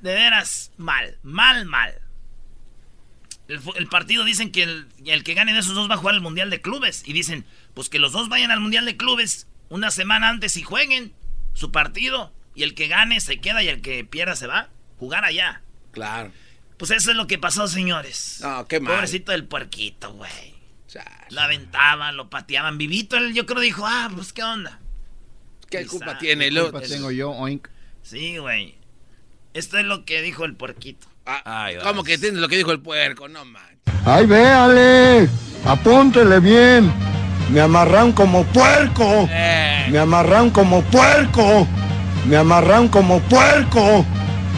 de 0.00 0.14
veras, 0.14 0.72
mal, 0.78 1.18
mal, 1.22 1.66
mal. 1.66 1.94
El, 3.50 3.88
partido 3.88 4.24
dicen 4.24 4.52
que 4.52 4.62
el, 4.62 4.86
el 5.04 5.24
que 5.24 5.34
gane 5.34 5.52
de 5.52 5.58
esos 5.58 5.74
dos 5.74 5.90
va 5.90 5.94
a 5.94 5.98
jugar 5.98 6.14
el 6.14 6.20
Mundial 6.20 6.50
de 6.50 6.60
Clubes. 6.60 7.02
Y 7.04 7.12
dicen, 7.12 7.44
pues 7.74 7.88
que 7.88 7.98
los 7.98 8.12
dos 8.12 8.28
vayan 8.28 8.50
al 8.50 8.60
Mundial 8.60 8.84
de 8.84 8.96
Clubes 8.96 9.48
una 9.68 9.90
semana 9.90 10.28
antes 10.28 10.56
y 10.56 10.62
jueguen 10.62 11.12
su 11.52 11.72
partido. 11.72 12.32
Y 12.54 12.62
el 12.62 12.74
que 12.74 12.88
gane 12.88 13.20
se 13.20 13.40
queda 13.40 13.62
y 13.62 13.68
el 13.68 13.80
que 13.80 14.04
pierda 14.04 14.36
se 14.36 14.46
va. 14.46 14.68
Jugar 14.98 15.24
allá. 15.24 15.62
Claro. 15.92 16.32
Pues 16.76 16.90
eso 16.92 17.10
es 17.10 17.16
lo 17.16 17.26
que 17.26 17.38
pasó, 17.38 17.68
señores. 17.68 18.38
No, 18.42 18.66
qué 18.66 18.80
mal. 18.80 18.94
Pobrecito 18.94 19.32
del 19.32 19.44
puerquito, 19.44 20.12
güey. 20.14 20.54
Lo 21.30 21.40
aventaban, 21.40 22.16
lo 22.16 22.30
pateaban. 22.30 22.78
Vivito, 22.78 23.16
él 23.16 23.34
yo 23.34 23.46
creo 23.46 23.60
dijo, 23.60 23.84
ah, 23.86 24.10
pues 24.14 24.32
qué 24.32 24.42
onda. 24.42 24.80
¿Qué 25.68 25.78
Quizá. 25.78 25.90
culpa 25.90 26.18
tiene? 26.18 26.50
¿Qué 26.50 26.60
culpa 26.60 26.80
tengo 26.80 27.10
yo, 27.10 27.30
oink? 27.30 27.68
Sí, 28.02 28.38
güey. 28.38 28.76
Esto 29.54 29.78
es 29.78 29.84
lo 29.84 30.04
que 30.04 30.22
dijo 30.22 30.44
el 30.44 30.56
puerquito. 30.56 31.06
Ah, 31.44 31.68
¿Cómo 31.82 32.02
que 32.02 32.18
tienes 32.18 32.40
lo 32.40 32.48
que 32.48 32.56
dijo 32.56 32.72
el 32.72 32.80
puerco? 32.80 33.28
No 33.28 33.44
manches. 33.44 33.78
¡Ay, 34.04 34.26
véale! 34.26 35.28
Apúntele 35.64 36.40
bien. 36.40 36.92
Me 37.50 37.60
amarran 37.60 38.12
como 38.12 38.44
puerco. 38.46 39.26
Me 39.28 39.98
amarran 39.98 40.50
como 40.50 40.82
puerco. 40.84 41.66
Me 42.26 42.36
amarran 42.36 42.88
como 42.88 43.20
puerco. 43.20 44.04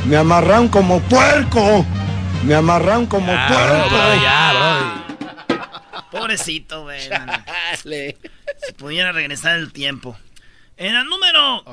Me 0.06 0.16
amarran 0.16 0.68
como 0.68 1.00
puerco. 1.00 1.86
Me 2.44 2.54
amarran 2.54 3.06
como 3.06 3.32
Ya, 3.32 3.48
puerco. 3.48 3.88
bro, 3.88 3.88
bro, 3.90 4.22
ya, 4.22 5.04
Pobrecito, 6.10 6.82
güey. 6.82 7.08
no, 7.08 7.26
no. 7.26 7.32
Si 7.84 8.72
pudiera 8.76 9.12
regresar 9.12 9.58
el 9.58 9.72
tiempo. 9.72 10.16
En 10.76 10.94
la 10.94 11.04
número. 11.04 11.64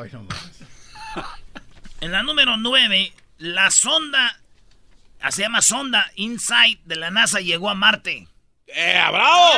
En 2.01 2.12
la 2.12 2.23
número 2.23 2.55
9, 2.57 3.13
la 3.39 3.69
sonda. 3.71 4.39
Ah, 5.21 5.32
Se 5.32 5.41
llama 5.41 5.62
sonda 5.62 6.12
Insight 6.15 6.82
de 6.84 6.95
la 6.95 7.12
NASA 7.12 7.39
llegó 7.39 7.69
a 7.69 7.75
Marte. 7.75 8.27
¡Eh, 8.67 9.01
bravo! 9.12 9.51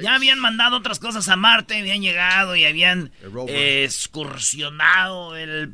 Ya 0.00 0.14
habían 0.14 0.38
mandado 0.38 0.76
otras 0.76 0.98
cosas 0.98 1.28
a 1.28 1.36
Marte, 1.36 1.78
habían 1.78 2.02
llegado 2.02 2.54
y 2.54 2.64
habían 2.64 3.12
eh, 3.48 3.84
excursionado 3.84 5.36
el 5.36 5.72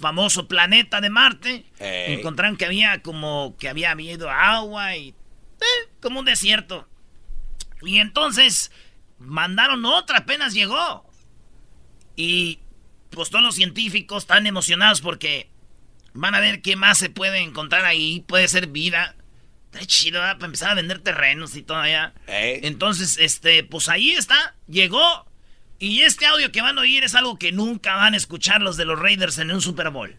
famoso 0.00 0.48
planeta 0.48 1.00
de 1.00 1.10
Marte. 1.10 1.66
Encontraron 1.78 2.56
que 2.56 2.64
había 2.64 3.02
como 3.02 3.56
que 3.58 3.68
había 3.68 3.90
habido 3.90 4.30
agua 4.30 4.96
y 4.96 5.10
eh, 5.10 5.90
como 6.00 6.20
un 6.20 6.26
desierto. 6.26 6.88
Y 7.82 7.98
entonces 7.98 8.70
mandaron 9.18 9.84
otra, 9.84 10.18
apenas 10.18 10.54
llegó. 10.54 11.04
Y 12.16 12.60
pues 13.10 13.30
todos 13.30 13.44
los 13.44 13.56
científicos 13.56 14.22
están 14.22 14.46
emocionados 14.46 15.00
porque 15.00 15.51
van 16.14 16.34
a 16.34 16.40
ver 16.40 16.62
qué 16.62 16.76
más 16.76 16.98
se 16.98 17.10
puede 17.10 17.38
encontrar 17.38 17.84
ahí. 17.84 18.24
Puede 18.26 18.48
ser 18.48 18.68
vida. 18.68 19.16
Está 19.72 19.86
chido, 19.86 20.20
¿verdad? 20.20 20.36
Para 20.36 20.46
empezar 20.46 20.70
a 20.70 20.74
vender 20.74 20.98
terrenos 20.98 21.56
y 21.56 21.62
todo 21.62 21.78
allá. 21.78 22.12
Entonces, 22.26 23.16
este, 23.18 23.64
pues 23.64 23.88
ahí 23.88 24.10
está, 24.10 24.54
llegó. 24.68 25.26
Y 25.78 26.02
este 26.02 26.26
audio 26.26 26.52
que 26.52 26.62
van 26.62 26.78
a 26.78 26.82
oír 26.82 27.02
es 27.04 27.14
algo 27.14 27.38
que 27.38 27.52
nunca 27.52 27.96
van 27.96 28.14
a 28.14 28.16
escuchar 28.16 28.60
los 28.60 28.76
de 28.76 28.84
los 28.84 28.98
Raiders 28.98 29.38
en 29.38 29.50
un 29.50 29.60
Super 29.60 29.90
Bowl. 29.90 30.16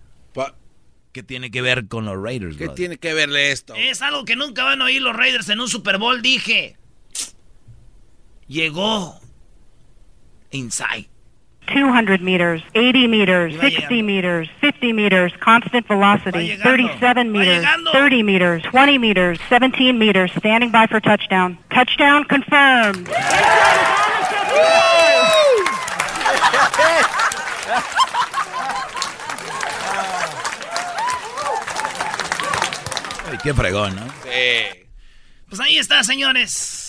¿Qué 1.14 1.22
tiene 1.22 1.52
que 1.52 1.62
ver 1.62 1.88
con 1.88 2.06
los 2.06 2.20
Raiders, 2.20 2.58
¿Qué 2.58 2.70
tiene 2.70 2.98
que 2.98 3.14
verle 3.14 3.52
esto? 3.52 3.76
Es 3.76 4.02
algo 4.02 4.26
que 4.26 4.36
nunca 4.36 4.64
van 4.64 4.82
a 4.82 4.86
oír 4.86 5.00
los 5.00 5.16
Raiders 5.16 5.48
en 5.50 5.60
un 5.60 5.70
Super 5.70 6.00
Bowl, 6.00 6.24
dije. 6.24 6.76
Llegó. 8.48 9.22
Inside. 10.50 11.13
200 11.74 12.22
meters, 12.22 12.62
80 12.76 13.08
meters, 13.08 13.60
60 13.60 14.02
meters, 14.04 14.48
50 14.62 14.94
meters, 14.94 15.34
constant 15.40 15.88
velocity, 15.88 16.56
37 16.58 17.32
meters, 17.32 17.66
30 17.92 18.24
meters, 18.24 18.64
20 18.72 18.98
meters, 19.00 19.40
17 19.50 19.98
meters, 19.98 20.32
standing 20.38 20.70
by 20.70 20.86
for 20.86 21.00
touchdown. 21.00 21.58
Touchdown 21.72 22.26
confirmed. 22.26 23.10
Ay, 33.32 33.38
qué 33.42 33.54
fregón, 33.54 33.96
¿no? 33.96 34.06
Sí. 34.24 34.86
Pues 35.50 35.60
ahí 35.60 35.78
está, 35.78 36.04
señores. 36.04 36.83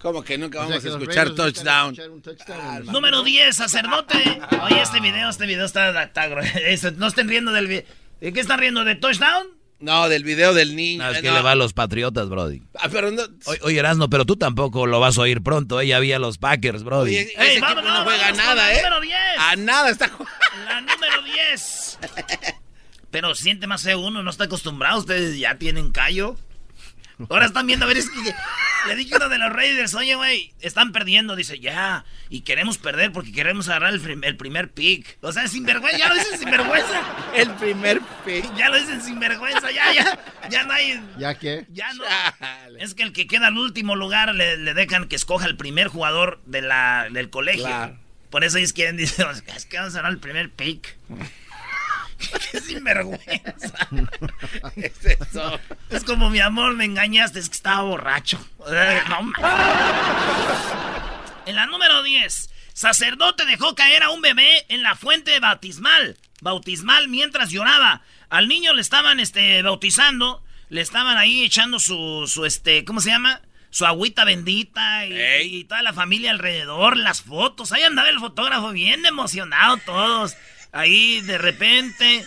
¿Cómo 0.00 0.22
que 0.22 0.38
nunca 0.38 0.60
O 0.60 0.62
sea, 0.62 0.68
vamos 0.78 0.82
que 0.82 0.88
a 0.88 0.92
escuchar 0.92 1.30
touchdown? 1.34 1.92
escuchar 1.92 2.10
un 2.10 2.22
touchdown. 2.22 2.86
Número 2.86 3.22
10, 3.22 3.54
sacerdote. 3.54 4.40
Oye, 4.62 4.80
este 4.80 5.00
video, 5.00 5.28
este 5.28 5.46
video 5.46 5.66
está... 5.66 6.02
está 6.02 6.28
no 6.96 7.06
estén 7.06 7.28
riendo 7.28 7.52
del 7.52 7.66
video. 7.66 7.84
¿De 8.20 8.32
qué 8.32 8.40
están 8.40 8.60
riendo? 8.60 8.84
¿De 8.84 8.94
touchdown? 8.94 9.60
No, 9.78 10.08
del 10.08 10.24
video 10.24 10.54
del 10.54 10.76
niño. 10.76 11.04
No, 11.04 11.10
es 11.10 11.20
que 11.20 11.28
no. 11.28 11.34
le 11.34 11.42
va 11.42 11.52
a 11.52 11.54
los 11.54 11.72
Patriotas, 11.72 12.28
Brody. 12.28 12.62
Ah, 12.78 12.88
pero 12.90 13.10
no. 13.10 13.22
Oye, 13.46 13.60
oye, 13.62 13.78
Erasmo, 13.78 14.08
pero 14.10 14.26
tú 14.26 14.36
tampoco 14.36 14.86
lo 14.86 15.00
vas 15.00 15.16
a 15.18 15.22
oír 15.22 15.42
pronto. 15.42 15.80
Ella 15.80 15.96
había 15.96 16.18
los 16.18 16.38
Packers, 16.38 16.82
Brody. 16.82 17.16
Oye, 17.16 17.32
ese 17.34 17.58
equipo 17.58 17.80
no 17.82 18.04
juega 18.04 18.22
vamos 18.24 18.26
con 18.28 18.36
nada, 18.36 18.72
¿eh? 18.72 18.76
número 18.76 19.00
10. 19.00 19.14
A 19.38 19.56
nada 19.56 19.90
está 19.90 20.08
jugando. 20.08 20.38
La 20.66 20.80
número 20.82 21.22
10. 21.22 21.98
Pero 23.10 23.34
siente 23.34 23.66
más 23.66 23.82
feo 23.82 24.00
uno, 24.00 24.22
no 24.22 24.30
está 24.30 24.44
acostumbrado. 24.44 24.98
Ustedes 24.98 25.38
ya 25.38 25.56
tienen 25.56 25.92
callo. 25.92 26.36
Ahora 27.28 27.46
están 27.46 27.66
viendo, 27.66 27.84
a 27.84 27.88
ver, 27.88 27.98
es 27.98 28.08
que 28.08 28.34
le 28.88 28.96
dije 28.96 29.14
uno 29.16 29.28
de 29.28 29.36
los 29.38 29.52
Raiders, 29.52 29.94
oye, 29.94 30.14
güey, 30.14 30.52
están 30.60 30.92
perdiendo. 30.92 31.36
Dice, 31.36 31.58
ya, 31.60 32.04
y 32.30 32.40
queremos 32.40 32.78
perder 32.78 33.12
porque 33.12 33.32
queremos 33.32 33.68
agarrar 33.68 33.92
el, 33.92 34.00
prim- 34.00 34.24
el 34.24 34.36
primer 34.36 34.70
pick. 34.70 35.18
O 35.20 35.32
sea, 35.32 35.46
sinvergüenza, 35.48 35.98
ya 35.98 36.08
lo 36.08 36.14
dicen 36.14 36.38
sinvergüenza. 36.38 37.02
El 37.34 37.50
primer 37.56 38.00
pick. 38.24 38.54
Ya 38.56 38.68
lo 38.70 38.78
dicen 38.80 39.00
sinvergüenza, 39.02 39.70
ya, 39.70 39.92
ya, 39.92 40.18
ya 40.50 40.64
no 40.64 40.72
hay... 40.72 41.00
¿Ya 41.18 41.34
qué? 41.38 41.66
Ya 41.72 41.92
no. 41.94 42.04
Es 42.78 42.94
que 42.94 43.02
el 43.02 43.12
que 43.12 43.26
queda 43.26 43.48
al 43.48 43.56
último 43.58 43.94
lugar 43.96 44.34
le, 44.34 44.56
le 44.56 44.74
dejan 44.74 45.06
que 45.08 45.16
escoja 45.16 45.46
el 45.46 45.56
primer 45.56 45.88
jugador 45.88 46.40
de 46.46 46.62
la, 46.62 47.08
del 47.12 47.30
colegio. 47.30 47.64
Claro. 47.66 47.96
Por 48.30 48.44
eso 48.44 48.58
ellos 48.58 48.72
quieren, 48.72 48.96
dicen, 48.96 49.26
es 49.54 49.66
que 49.66 49.76
vamos 49.78 49.94
a 49.94 49.98
ganar 49.98 50.12
el 50.12 50.18
primer 50.18 50.50
pick. 50.50 50.96
Qué 52.52 52.60
sinvergüenza. 52.60 53.88
Es 54.76 55.04
eso. 55.04 55.60
Es 55.88 56.04
como 56.04 56.30
mi 56.30 56.40
amor, 56.40 56.74
me 56.74 56.84
engañaste, 56.84 57.38
es 57.38 57.48
que 57.48 57.56
estaba 57.56 57.82
borracho. 57.82 58.38
No 59.08 59.32
En 61.46 61.56
la 61.56 61.66
número 61.66 62.02
10, 62.02 62.50
sacerdote 62.72 63.44
dejó 63.46 63.74
caer 63.74 64.02
a 64.02 64.10
un 64.10 64.22
bebé 64.22 64.66
en 64.68 64.82
la 64.82 64.94
fuente 64.94 65.38
bautismal. 65.40 66.16
Bautismal 66.40 67.08
mientras 67.08 67.50
lloraba. 67.50 68.02
Al 68.28 68.48
niño 68.48 68.72
le 68.74 68.80
estaban 68.80 69.18
este, 69.20 69.62
bautizando, 69.62 70.42
le 70.68 70.80
estaban 70.80 71.16
ahí 71.16 71.44
echando 71.44 71.80
su, 71.80 72.26
su 72.28 72.46
este, 72.46 72.84
¿cómo 72.84 73.00
se 73.00 73.10
llama? 73.10 73.42
Su 73.70 73.86
agüita 73.86 74.24
bendita 74.24 75.06
y, 75.06 75.58
y 75.58 75.64
toda 75.64 75.82
la 75.82 75.92
familia 75.92 76.30
alrededor, 76.30 76.96
las 76.96 77.22
fotos. 77.22 77.72
Ahí 77.72 77.82
andaba 77.82 78.08
el 78.08 78.18
fotógrafo 78.18 78.70
bien 78.70 79.04
emocionado 79.06 79.76
todos. 79.78 80.36
Ahí 80.72 81.20
de 81.22 81.38
repente. 81.38 82.26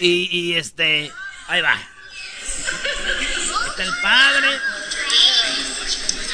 Y, 0.00 0.54
este. 0.54 1.12
Ahí 1.48 1.60
va. 1.60 1.78
Está 3.68 3.82
el 3.82 3.96
padre. 4.00 4.60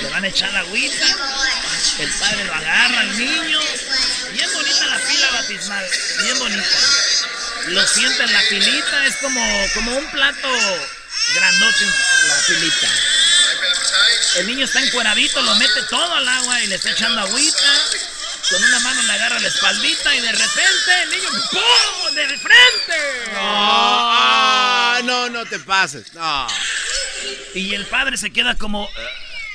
Le 0.03 0.11
van 0.11 0.25
a 0.25 0.29
echar 0.29 0.53
la 0.53 0.61
agüita. 0.61 1.07
El 1.99 2.11
padre 2.11 2.45
lo 2.45 2.55
agarra 2.55 3.01
al 3.01 3.19
niño. 3.19 3.61
Bien 4.33 4.53
bonita 4.55 4.87
la 4.87 4.99
pila 4.99 5.31
bautismal. 5.33 5.87
Bien 6.23 6.39
bonita. 6.39 6.79
Lo 7.69 7.87
sienta 7.87 8.25
en 8.25 8.33
la 8.33 8.43
pilita. 8.49 9.07
Es 9.07 9.17
como, 9.17 9.41
como 9.75 9.97
un 9.97 10.11
plato 10.11 10.49
grandote 11.35 11.87
la 12.27 12.37
pilita. 12.47 12.89
El 14.37 14.47
niño 14.47 14.65
está 14.67 14.81
encueradito, 14.81 15.43
lo 15.43 15.55
mete 15.57 15.83
todo 15.91 16.15
al 16.15 16.29
agua 16.29 16.63
y 16.63 16.67
le 16.69 16.77
está 16.77 16.91
echando 16.91 17.21
agüita. 17.21 17.73
Con 18.51 18.63
una 18.65 18.79
mano 18.81 19.03
le 19.03 19.13
agarra 19.13 19.39
la 19.41 19.49
espaldita 19.49 20.15
y 20.15 20.21
de 20.21 20.33
repente 20.33 21.03
el 21.05 21.11
niño 21.11 21.29
¡pum! 21.51 22.15
¡De 22.15 22.27
frente! 22.29 23.33
No, 23.35 23.41
ah, 23.43 25.01
no, 25.05 25.29
no 25.29 25.45
te 25.45 25.59
pases. 25.59 26.15
No. 26.15 26.47
Y 27.55 27.75
el 27.75 27.85
padre 27.87 28.17
se 28.17 28.31
queda 28.31 28.55
como. 28.55 28.85
eh, 28.87 28.91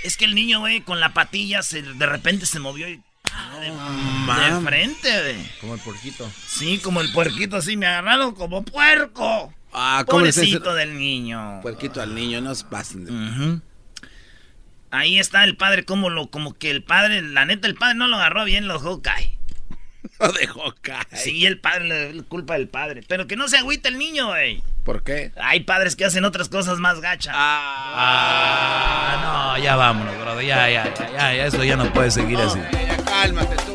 es 0.03 0.17
que 0.17 0.25
el 0.25 0.35
niño, 0.35 0.59
güey, 0.59 0.81
con 0.81 0.99
la 0.99 1.13
patilla 1.13 1.63
se, 1.63 1.81
de 1.81 2.05
repente 2.05 2.45
se 2.45 2.59
movió 2.59 2.87
y. 2.87 3.01
ah, 3.31 3.57
de, 3.59 3.67
de 3.67 3.71
mam. 3.71 4.63
frente, 4.65 5.21
güey. 5.21 5.51
Como 5.61 5.73
el 5.75 5.79
porquito. 5.81 6.31
Sí, 6.47 6.77
como 6.79 7.01
el 7.01 7.11
puerquito 7.11 7.55
así, 7.57 7.77
me 7.77 7.87
agarraron 7.87 8.35
como 8.35 8.63
puerco. 8.63 9.53
Ah, 9.73 10.03
¿cómo 10.07 10.21
le 10.23 10.29
estás 10.29 10.43
Pobrecito 10.43 10.75
del 10.75 10.97
niño. 10.99 11.59
Puerquito 11.63 11.99
al 12.01 12.13
niño, 12.13 12.41
no 12.41 12.53
se 12.53 12.65
pasen. 12.65 13.05
de- 13.05 13.11
Ujú. 13.11 13.61
Ahí 14.93 15.19
está 15.19 15.43
el 15.43 15.57
padre, 15.57 15.83
como 15.85 16.09
lo, 16.09 16.29
como 16.29 16.53
que 16.53 16.69
el 16.71 16.83
padre, 16.83 17.21
la 17.21 17.45
neta, 17.45 17.67
el 17.67 17.75
padre 17.75 17.95
no 17.95 18.07
lo 18.07 18.15
agarró 18.17 18.45
bien, 18.45 18.67
lo 18.67 18.75
dejó 18.75 19.01
caer. 19.01 19.31
Lo 20.19 20.31
dejó 20.31 20.73
caer. 20.81 21.07
Sí, 21.13 21.45
el 21.45 21.59
padre, 21.59 21.85
le- 21.87 22.13
la 22.13 22.23
culpa 22.23 22.53
del 22.53 22.67
padre. 22.67 23.01
Pero 23.07 23.25
que 23.25 23.35
no 23.35 23.47
se 23.47 23.57
agüita 23.57 23.89
el 23.89 23.97
niño, 23.97 24.27
güey. 24.27 24.61
¿Por 24.85 25.01
qué? 25.03 25.31
Hay 25.41 25.61
padres 25.61 25.95
que 25.95 26.05
hacen 26.05 26.23
otras 26.25 26.49
cosas 26.49 26.77
más 26.79 26.99
gachas. 27.01 27.33
Ah, 27.37 29.53
no, 29.57 29.63
ya 29.63 29.75
vámonos, 29.75 30.15
bro. 30.19 30.39
Ya, 30.41 30.69
ya, 30.69 30.93
ya, 30.93 31.33
ya, 31.33 31.45
eso 31.45 31.63
ya 31.63 31.75
no 31.77 31.91
puede 31.93 32.11
seguir 32.11 32.37
así. 32.39 32.59
Ya 32.71 32.97
cálmate 33.03 33.55
tú. 33.65 33.73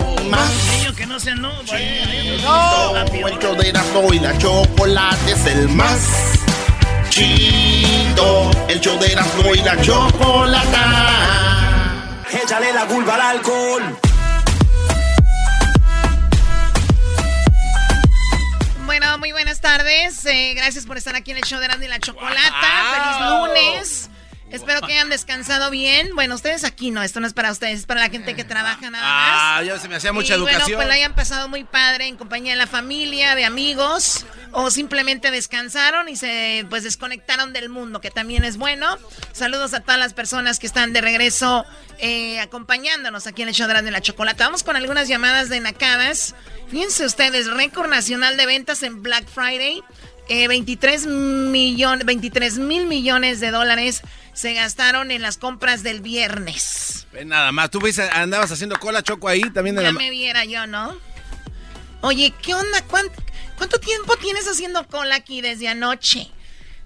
Niño 0.78 0.94
que 0.94 1.06
no 1.06 1.18
sea 1.18 1.34
no, 1.34 1.50
güey. 1.66 2.40
No, 2.42 2.96
el 3.28 3.38
show 3.38 3.56
de 3.56 3.72
la 3.72 4.38
chocolate 4.38 5.32
es 5.32 5.46
el 5.46 5.68
más 5.70 6.37
chido. 7.08 8.50
El 8.68 8.80
show 8.80 8.98
de 8.98 9.12
Erasmo 9.12 9.54
y 9.54 9.58
la 9.58 9.80
chocolata. 9.80 10.74
Échale 12.30 12.72
la 12.72 12.86
culpa 12.86 13.14
al 13.14 13.20
alcohol. 13.20 13.98
Bueno, 18.86 19.18
muy 19.18 19.32
buenas 19.32 19.60
tardes. 19.60 20.24
Eh, 20.26 20.54
gracias 20.54 20.86
por 20.86 20.96
estar 20.96 21.14
aquí 21.14 21.30
en 21.30 21.38
el 21.38 21.44
show 21.44 21.58
de 21.58 21.66
Erasmo 21.66 21.84
y 21.84 21.88
la 21.88 22.00
Chocolata. 22.00 22.40
Feliz 22.94 23.20
lunes. 23.30 24.10
Espero 24.50 24.80
que 24.80 24.92
hayan 24.94 25.10
descansado 25.10 25.70
bien. 25.70 26.14
Bueno, 26.14 26.34
ustedes 26.34 26.64
aquí 26.64 26.90
no, 26.90 27.02
esto 27.02 27.20
no 27.20 27.26
es 27.26 27.34
para 27.34 27.50
ustedes, 27.50 27.80
es 27.80 27.86
para 27.86 28.00
la 28.00 28.08
gente 28.08 28.34
que 28.34 28.44
trabaja 28.44 28.90
nada 28.90 29.04
más. 29.04 29.38
Ah, 29.42 29.62
ya 29.62 29.78
se 29.78 29.88
me 29.88 29.96
hacía 29.96 30.12
mucha 30.12 30.36
y 30.36 30.40
bueno, 30.40 30.56
educación. 30.56 30.78
pues 30.78 30.88
la 30.88 30.94
hayan 30.94 31.14
pasado 31.14 31.48
muy 31.48 31.64
padre 31.64 32.06
en 32.06 32.16
compañía 32.16 32.52
de 32.52 32.56
la 32.56 32.66
familia, 32.66 33.34
de 33.34 33.44
amigos, 33.44 34.24
o 34.52 34.70
simplemente 34.70 35.30
descansaron 35.30 36.08
y 36.08 36.16
se 36.16 36.66
pues 36.70 36.84
desconectaron 36.84 37.52
del 37.52 37.68
mundo, 37.68 38.00
que 38.00 38.10
también 38.10 38.44
es 38.44 38.56
bueno. 38.56 38.98
Saludos 39.32 39.74
a 39.74 39.80
todas 39.80 39.98
las 39.98 40.14
personas 40.14 40.58
que 40.58 40.66
están 40.66 40.92
de 40.92 41.00
regreso 41.00 41.64
eh, 41.98 42.40
acompañándonos 42.40 43.26
aquí 43.26 43.42
en 43.42 43.48
el 43.48 43.54
show 43.54 43.68
de 43.68 43.90
la 43.90 44.00
Chocolata. 44.00 44.44
Vamos 44.44 44.62
con 44.62 44.76
algunas 44.76 45.08
llamadas 45.08 45.48
de 45.48 45.60
nacadas. 45.60 46.34
Fíjense 46.68 47.04
ustedes, 47.04 47.46
récord 47.46 47.88
nacional 47.88 48.36
de 48.36 48.46
ventas 48.46 48.82
en 48.82 49.02
Black 49.02 49.26
Friday. 49.28 49.82
Eh, 50.30 50.46
23, 50.46 51.06
millón, 51.06 52.02
23 52.04 52.58
mil 52.58 52.86
millones 52.86 53.40
de 53.40 53.50
dólares 53.50 54.02
se 54.34 54.52
gastaron 54.52 55.10
en 55.10 55.22
las 55.22 55.38
compras 55.38 55.82
del 55.82 56.02
viernes. 56.02 57.06
Nada 57.24 57.50
más. 57.50 57.70
Tú 57.70 57.80
andabas 58.12 58.52
haciendo 58.52 58.78
cola 58.78 59.02
choco 59.02 59.28
ahí 59.28 59.42
también 59.50 59.76
de 59.76 59.82
Ya 59.82 59.92
la... 59.92 59.98
me 59.98 60.10
viera 60.10 60.44
yo, 60.44 60.66
¿no? 60.66 60.96
Oye, 62.02 62.32
¿qué 62.42 62.54
onda? 62.54 62.82
¿Cuánto, 62.82 63.20
cuánto 63.58 63.78
tiempo 63.78 64.16
tienes 64.16 64.46
haciendo 64.46 64.86
cola 64.86 65.16
aquí 65.16 65.42
desde 65.42 65.68
anoche? 65.68 66.30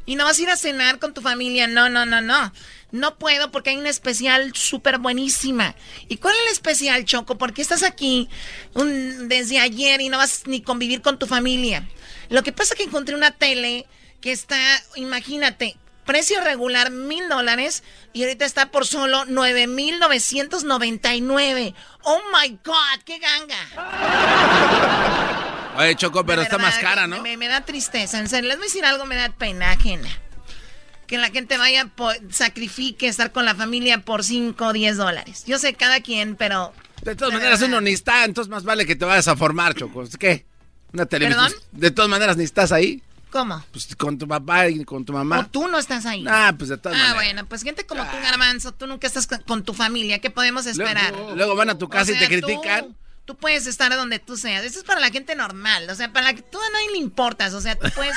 ¿Y 0.04 0.16
no 0.16 0.24
vas 0.24 0.38
a 0.38 0.42
ir 0.42 0.50
a 0.50 0.56
cenar 0.56 0.98
con 0.98 1.14
tu 1.14 1.20
familia? 1.20 1.68
No, 1.68 1.88
no, 1.88 2.04
no, 2.04 2.20
no. 2.20 2.52
No 2.90 3.18
puedo 3.18 3.52
porque 3.52 3.70
hay 3.70 3.76
una 3.76 3.88
especial 3.88 4.52
súper 4.54 4.98
buenísima. 4.98 5.76
¿Y 6.08 6.16
cuál 6.16 6.34
es 6.34 6.42
el 6.42 6.52
especial, 6.52 7.04
Choco? 7.04 7.38
¿Por 7.38 7.54
qué 7.54 7.62
estás 7.62 7.84
aquí 7.84 8.28
desde 8.74 9.60
ayer 9.60 10.00
y 10.00 10.08
no 10.08 10.18
vas 10.18 10.42
ni 10.46 10.60
convivir 10.60 11.02
con 11.02 11.18
tu 11.18 11.26
familia? 11.26 11.88
Lo 12.30 12.42
que 12.42 12.52
pasa 12.52 12.74
es 12.74 12.78
que 12.78 12.84
encontré 12.84 13.14
una 13.14 13.30
tele 13.30 13.86
que 14.20 14.32
está, 14.32 14.58
imagínate, 14.96 15.76
precio 16.04 16.40
regular 16.40 16.90
mil 16.90 17.28
dólares 17.28 17.84
y 18.12 18.24
ahorita 18.24 18.44
está 18.44 18.70
por 18.70 18.86
solo 18.86 19.24
nueve 19.26 19.66
mil 19.68 19.98
novecientos 20.00 20.64
noventa 20.64 21.14
y 21.14 21.20
nueve. 21.20 21.74
¡Oh, 22.02 22.20
my 22.32 22.58
God! 22.64 23.02
¡Qué 23.04 23.18
ganga! 23.18 23.68
Oye, 25.76 25.96
Choco, 25.96 26.24
pero 26.26 26.42
está 26.42 26.56
verdad, 26.56 26.70
más 26.72 26.78
cara, 26.80 27.06
¿no? 27.06 27.22
Me, 27.22 27.36
me 27.36 27.48
da 27.48 27.64
tristeza, 27.64 28.18
en 28.18 28.28
serio. 28.28 28.48
Les 28.48 28.58
voy 28.58 28.64
a 28.64 28.68
decir 28.68 28.84
algo, 28.84 29.06
me 29.06 29.16
da 29.16 29.30
pena 29.30 29.70
ajena. 29.70 30.08
Que 31.06 31.18
la 31.18 31.30
gente 31.30 31.58
vaya, 31.58 31.90
sacrifique 32.30 33.06
estar 33.08 33.32
con 33.32 33.44
la 33.44 33.54
familia 33.54 33.98
por 34.02 34.24
5 34.24 34.64
o 34.66 34.72
10 34.72 34.96
dólares. 34.96 35.44
Yo 35.46 35.58
sé 35.58 35.74
cada 35.74 36.00
quien, 36.00 36.36
pero... 36.36 36.72
De 37.02 37.16
todas 37.16 37.34
maneras, 37.34 37.60
uno 37.62 37.80
ni 37.80 37.90
está, 37.90 38.24
entonces 38.24 38.50
más 38.50 38.64
vale 38.64 38.86
que 38.86 38.94
te 38.96 39.04
vayas 39.04 39.28
a 39.28 39.36
formar, 39.36 39.74
Choco. 39.74 40.04
¿Qué? 40.18 40.46
Una 40.92 41.06
televisión. 41.06 41.44
¿Perdón? 41.46 41.62
De 41.72 41.90
todas 41.90 42.08
maneras, 42.10 42.36
ni 42.36 42.44
estás 42.44 42.70
ahí. 42.70 43.02
¿Cómo? 43.30 43.64
Pues 43.72 43.96
con 43.96 44.18
tu 44.18 44.28
papá 44.28 44.68
y 44.68 44.84
con 44.84 45.04
tu 45.06 45.12
mamá. 45.14 45.40
O 45.40 45.46
tú 45.46 45.66
no 45.66 45.78
estás 45.78 46.04
ahí. 46.06 46.24
Ah, 46.28 46.54
pues 46.56 46.68
de 46.68 46.76
todas 46.76 46.96
Ah, 46.96 47.00
maneras. 47.00 47.14
bueno, 47.24 47.46
pues 47.48 47.62
gente 47.62 47.84
como 47.86 48.04
tú, 48.04 48.16
Garbanzo, 48.22 48.72
tú 48.72 48.86
nunca 48.86 49.06
estás 49.06 49.26
con, 49.46 49.64
tu 49.64 49.72
familia. 49.72 50.18
¿Qué 50.20 50.30
podemos 50.30 50.66
esperar? 50.66 51.12
Luego, 51.12 51.34
luego 51.34 51.56
van 51.56 51.70
a 51.70 51.78
tu 51.78 51.88
casa 51.88 52.12
O 52.12 52.14
y 52.14 52.18
te 52.18 52.24
tú- 52.26 52.46
critican. 52.46 52.94
Tú, 53.24 53.36
puedes 53.36 53.66
estar 53.66 53.94
donde 53.94 54.18
tú 54.18 54.36
seas. 54.36 54.64
Eso 54.64 54.80
es 54.80 54.84
para 54.84 55.00
la 55.00 55.10
gente 55.10 55.34
normal. 55.34 55.88
O 55.90 55.94
sea, 55.94 56.12
para 56.12 56.26
la 56.26 56.34
que 56.34 56.42
tú 56.42 56.58
a 56.58 56.70
nadie 56.70 56.92
le 56.92 56.98
importas. 56.98 57.54
O 57.54 57.60
sea, 57.60 57.76
tú 57.76 57.88
puedes 57.94 58.14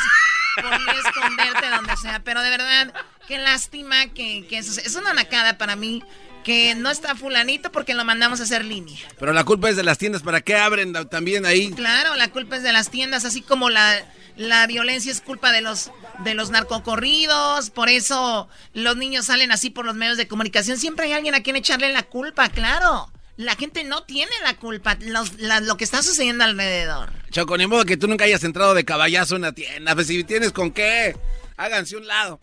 esconderte 1.06 1.70
donde 1.70 1.98
sea. 1.98 2.22
Pero 2.24 2.42
de 2.42 2.50
verdad, 2.50 2.94
qué 3.28 3.38
lástima 3.38 4.08
que, 4.08 4.46
que 4.48 4.58
eso 4.58 4.80
es 4.80 4.96
una 4.96 5.14
nacada 5.14 5.58
para 5.58 5.76
mí. 5.76 6.04
Que 6.44 6.76
no 6.76 6.92
está 6.92 7.16
fulanito 7.16 7.72
porque 7.72 7.96
lo 7.96 8.06
mandamos 8.06 8.40
a 8.40 8.44
hacer 8.44 8.64
línea. 8.64 9.00
Pero 9.20 9.34
la 9.34 9.44
culpa 9.44 9.70
es 9.70 9.76
de 9.76 9.84
las 9.84 9.98
tiendas. 9.98 10.22
¿Para 10.22 10.42
qué 10.42 10.56
abren 10.56 10.94
también 11.10 11.46
ahí? 11.46 11.72
Claro, 11.72 12.16
la 12.16 12.28
culpa 12.28 12.58
es 12.58 12.64
de 12.64 12.72
las 12.72 12.92
tiendas, 12.92 13.26
así 13.26 13.42
como 13.42 13.72
la, 13.72 14.06
la 14.38 14.68
violencia 14.68 15.12
es 15.12 15.22
culpa 15.22 15.52
de 15.52 15.62
los, 15.62 15.92
de 16.24 16.34
los 16.34 16.50
narcocorridos, 16.50 17.70
por 17.70 17.90
eso 17.90 18.50
los 18.74 18.98
niños 18.98 19.26
salen 19.26 19.52
así 19.52 19.70
por 19.70 19.86
los 19.86 19.96
medios 19.96 20.18
de 20.18 20.28
comunicación. 20.28 20.78
Siempre 20.78 21.06
hay 21.06 21.14
alguien 21.14 21.36
a 21.36 21.42
quien 21.42 21.56
echarle 21.56 21.92
la 21.92 22.04
culpa, 22.04 22.50
claro. 22.50 23.12
La 23.38 23.56
gente 23.56 23.84
no 23.84 24.04
tiene 24.04 24.32
la 24.44 24.54
culpa, 24.56 24.96
los- 25.02 25.40
la- 25.40 25.60
lo 25.60 25.76
que 25.78 25.84
está 25.84 26.02
sucediendo 26.02 26.46
alrededor. 26.46 27.12
Choco, 27.32 27.58
ni 27.58 27.68
modo 27.68 27.84
que 27.84 27.98
tú 27.98 28.08
nunca 28.08 28.24
hayas 28.26 28.44
entrado 28.46 28.74
de 28.74 28.86
caballazo 28.86 29.36
en 29.36 29.42
una 29.42 29.52
tienda. 29.52 29.94
Pues 29.94 30.08
si 30.08 30.24
tienes 30.24 30.52
con 30.54 30.72
qué, 30.72 31.18
háganse 31.58 31.98
un 31.98 32.08
lado. 32.08 32.40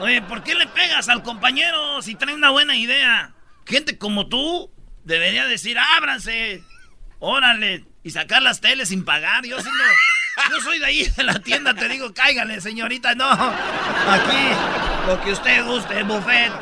Oye, 0.00 0.22
¿por 0.22 0.42
qué 0.42 0.54
le 0.54 0.66
pegas 0.68 1.08
al 1.08 1.22
compañero 1.22 2.00
si 2.02 2.14
trae 2.14 2.34
una 2.34 2.50
buena 2.50 2.76
idea? 2.76 3.32
Gente 3.66 3.98
como 3.98 4.28
tú 4.28 4.70
debería 5.04 5.44
decir, 5.46 5.76
ábranse, 5.78 6.62
órale. 7.18 7.84
y 8.04 8.10
sacar 8.10 8.40
las 8.42 8.60
teles 8.60 8.88
sin 8.88 9.04
pagar. 9.04 9.44
Yo 9.44 9.58
sí 9.60 9.68
no, 9.68 10.50
yo 10.56 10.60
soy 10.62 10.78
de 10.78 10.86
ahí 10.86 11.04
de 11.16 11.22
la 11.24 11.34
tienda, 11.40 11.74
te 11.74 11.88
digo, 11.88 12.14
cáigale, 12.14 12.60
señorita. 12.60 13.14
No, 13.14 13.28
aquí 13.30 14.48
lo 15.06 15.20
que 15.22 15.32
usted 15.32 15.64
guste, 15.64 16.02
buffet. 16.04 16.52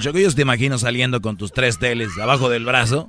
Choco, 0.00 0.18
yo 0.18 0.34
te 0.34 0.42
imagino 0.42 0.78
saliendo 0.78 1.20
con 1.20 1.36
tus 1.36 1.52
tres 1.52 1.78
teles 1.78 2.16
abajo 2.18 2.48
del 2.48 2.64
brazo 2.64 3.08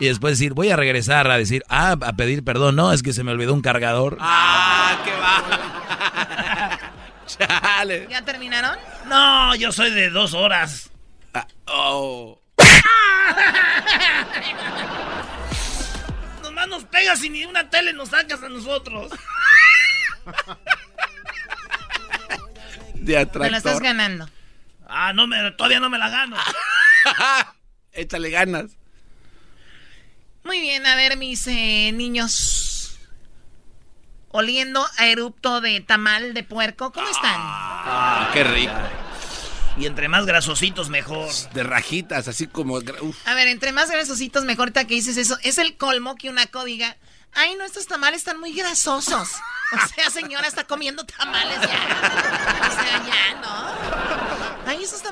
y 0.00 0.06
después 0.06 0.38
decir, 0.38 0.54
voy 0.54 0.70
a 0.70 0.76
regresar 0.76 1.30
a 1.30 1.38
decir, 1.38 1.62
ah, 1.68 1.96
a 2.00 2.12
pedir 2.14 2.42
perdón. 2.44 2.76
No, 2.76 2.92
es 2.92 3.02
que 3.02 3.12
se 3.12 3.22
me 3.22 3.32
olvidó 3.32 3.52
un 3.54 3.62
cargador. 3.62 4.16
¡Ah, 4.20 4.98
qué 5.04 5.12
va! 5.12 6.78
Chale. 7.26 8.08
¿Ya 8.10 8.22
terminaron? 8.22 8.76
No, 9.08 9.54
yo 9.54 9.72
soy 9.72 9.90
de 9.92 10.10
dos 10.10 10.34
horas. 10.34 10.90
Ah, 11.32 11.46
oh. 11.66 12.42
Nomás 16.42 16.68
nos 16.68 16.84
pegas 16.84 17.24
y 17.24 17.30
ni 17.30 17.44
una 17.44 17.70
tele 17.70 17.92
nos 17.92 18.10
sacas 18.10 18.42
a 18.42 18.48
nosotros. 18.48 19.12
De 22.94 23.26
Te 23.26 23.50
la 23.50 23.58
estás 23.58 23.80
ganando. 23.80 24.28
Ah, 24.86 25.12
no 25.12 25.26
me, 25.26 25.50
todavía 25.52 25.80
no 25.80 25.90
me 25.90 25.98
la 25.98 26.08
gano. 26.08 26.36
Échale 27.92 28.30
ganas. 28.30 28.72
Muy 30.44 30.60
bien, 30.60 30.86
a 30.86 30.94
ver, 30.94 31.16
mis 31.16 31.46
eh, 31.48 31.90
niños. 31.92 32.98
Oliendo 34.28 34.86
a 34.98 35.06
erupto 35.06 35.60
de 35.60 35.80
tamal 35.80 36.34
de 36.34 36.44
puerco, 36.44 36.92
¿cómo 36.92 37.08
están? 37.08 37.34
Ah, 37.36 38.30
qué 38.32 38.44
rico. 38.44 38.72
Y 39.78 39.86
entre 39.86 40.08
más 40.08 40.24
grasositos, 40.24 40.88
mejor. 40.88 41.28
De 41.52 41.62
rajitas, 41.62 42.28
así 42.28 42.46
como. 42.46 42.74
uf. 42.74 43.16
A 43.26 43.34
ver, 43.34 43.48
entre 43.48 43.72
más 43.72 43.90
grasositos, 43.90 44.44
mejor 44.44 44.64
ahorita 44.64 44.86
que 44.86 44.94
dices 44.94 45.16
eso. 45.16 45.36
Es 45.42 45.58
el 45.58 45.76
colmo 45.76 46.16
que 46.16 46.30
una 46.30 46.46
códiga. 46.46 46.96
Ay, 47.32 47.54
no, 47.56 47.64
estos 47.64 47.86
tamales 47.86 48.18
están 48.18 48.40
muy 48.40 48.54
grasosos. 48.54 49.28
O 49.72 49.88
sea, 49.94 50.10
señora, 50.10 50.46
está 50.46 50.64
comiendo 50.64 51.04
tamales 51.04 51.60
ya. 51.60 52.05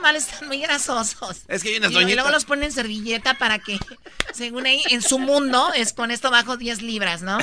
Tamales 0.04 0.28
están 0.28 0.48
muy 0.48 0.60
grasosos. 0.60 1.44
Es 1.48 1.62
que 1.62 1.70
hay 1.70 1.76
unas 1.76 1.90
y, 1.90 1.94
y 1.94 1.96
luego 1.96 2.08
doñitas. 2.08 2.32
los 2.32 2.44
ponen 2.44 2.64
en 2.64 2.72
servilleta 2.72 3.38
para 3.38 3.58
que, 3.58 3.78
según 4.34 4.66
ahí, 4.66 4.82
en 4.90 5.00
su 5.00 5.18
mundo, 5.18 5.72
es 5.74 5.94
con 5.94 6.10
esto 6.10 6.30
bajo 6.30 6.58
10 6.58 6.82
libras, 6.82 7.22
¿no? 7.22 7.38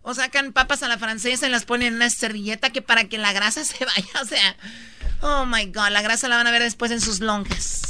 O 0.00 0.14
sacan 0.14 0.52
papas 0.52 0.82
a 0.82 0.88
la 0.88 0.96
francesa 0.96 1.46
y 1.46 1.50
las 1.50 1.66
ponen 1.66 1.88
en 1.88 1.94
una 1.96 2.08
servilleta 2.08 2.70
que 2.70 2.80
para 2.80 3.04
que 3.04 3.18
la 3.18 3.34
grasa 3.34 3.62
se 3.64 3.84
vaya, 3.84 4.22
o 4.22 4.24
sea... 4.24 4.56
Oh, 5.24 5.46
my 5.46 5.66
God, 5.66 5.90
la 5.90 6.02
grasa 6.02 6.26
la 6.26 6.36
van 6.36 6.48
a 6.48 6.50
ver 6.50 6.62
después 6.62 6.90
en 6.90 7.00
sus 7.00 7.20
lonjas. 7.20 7.82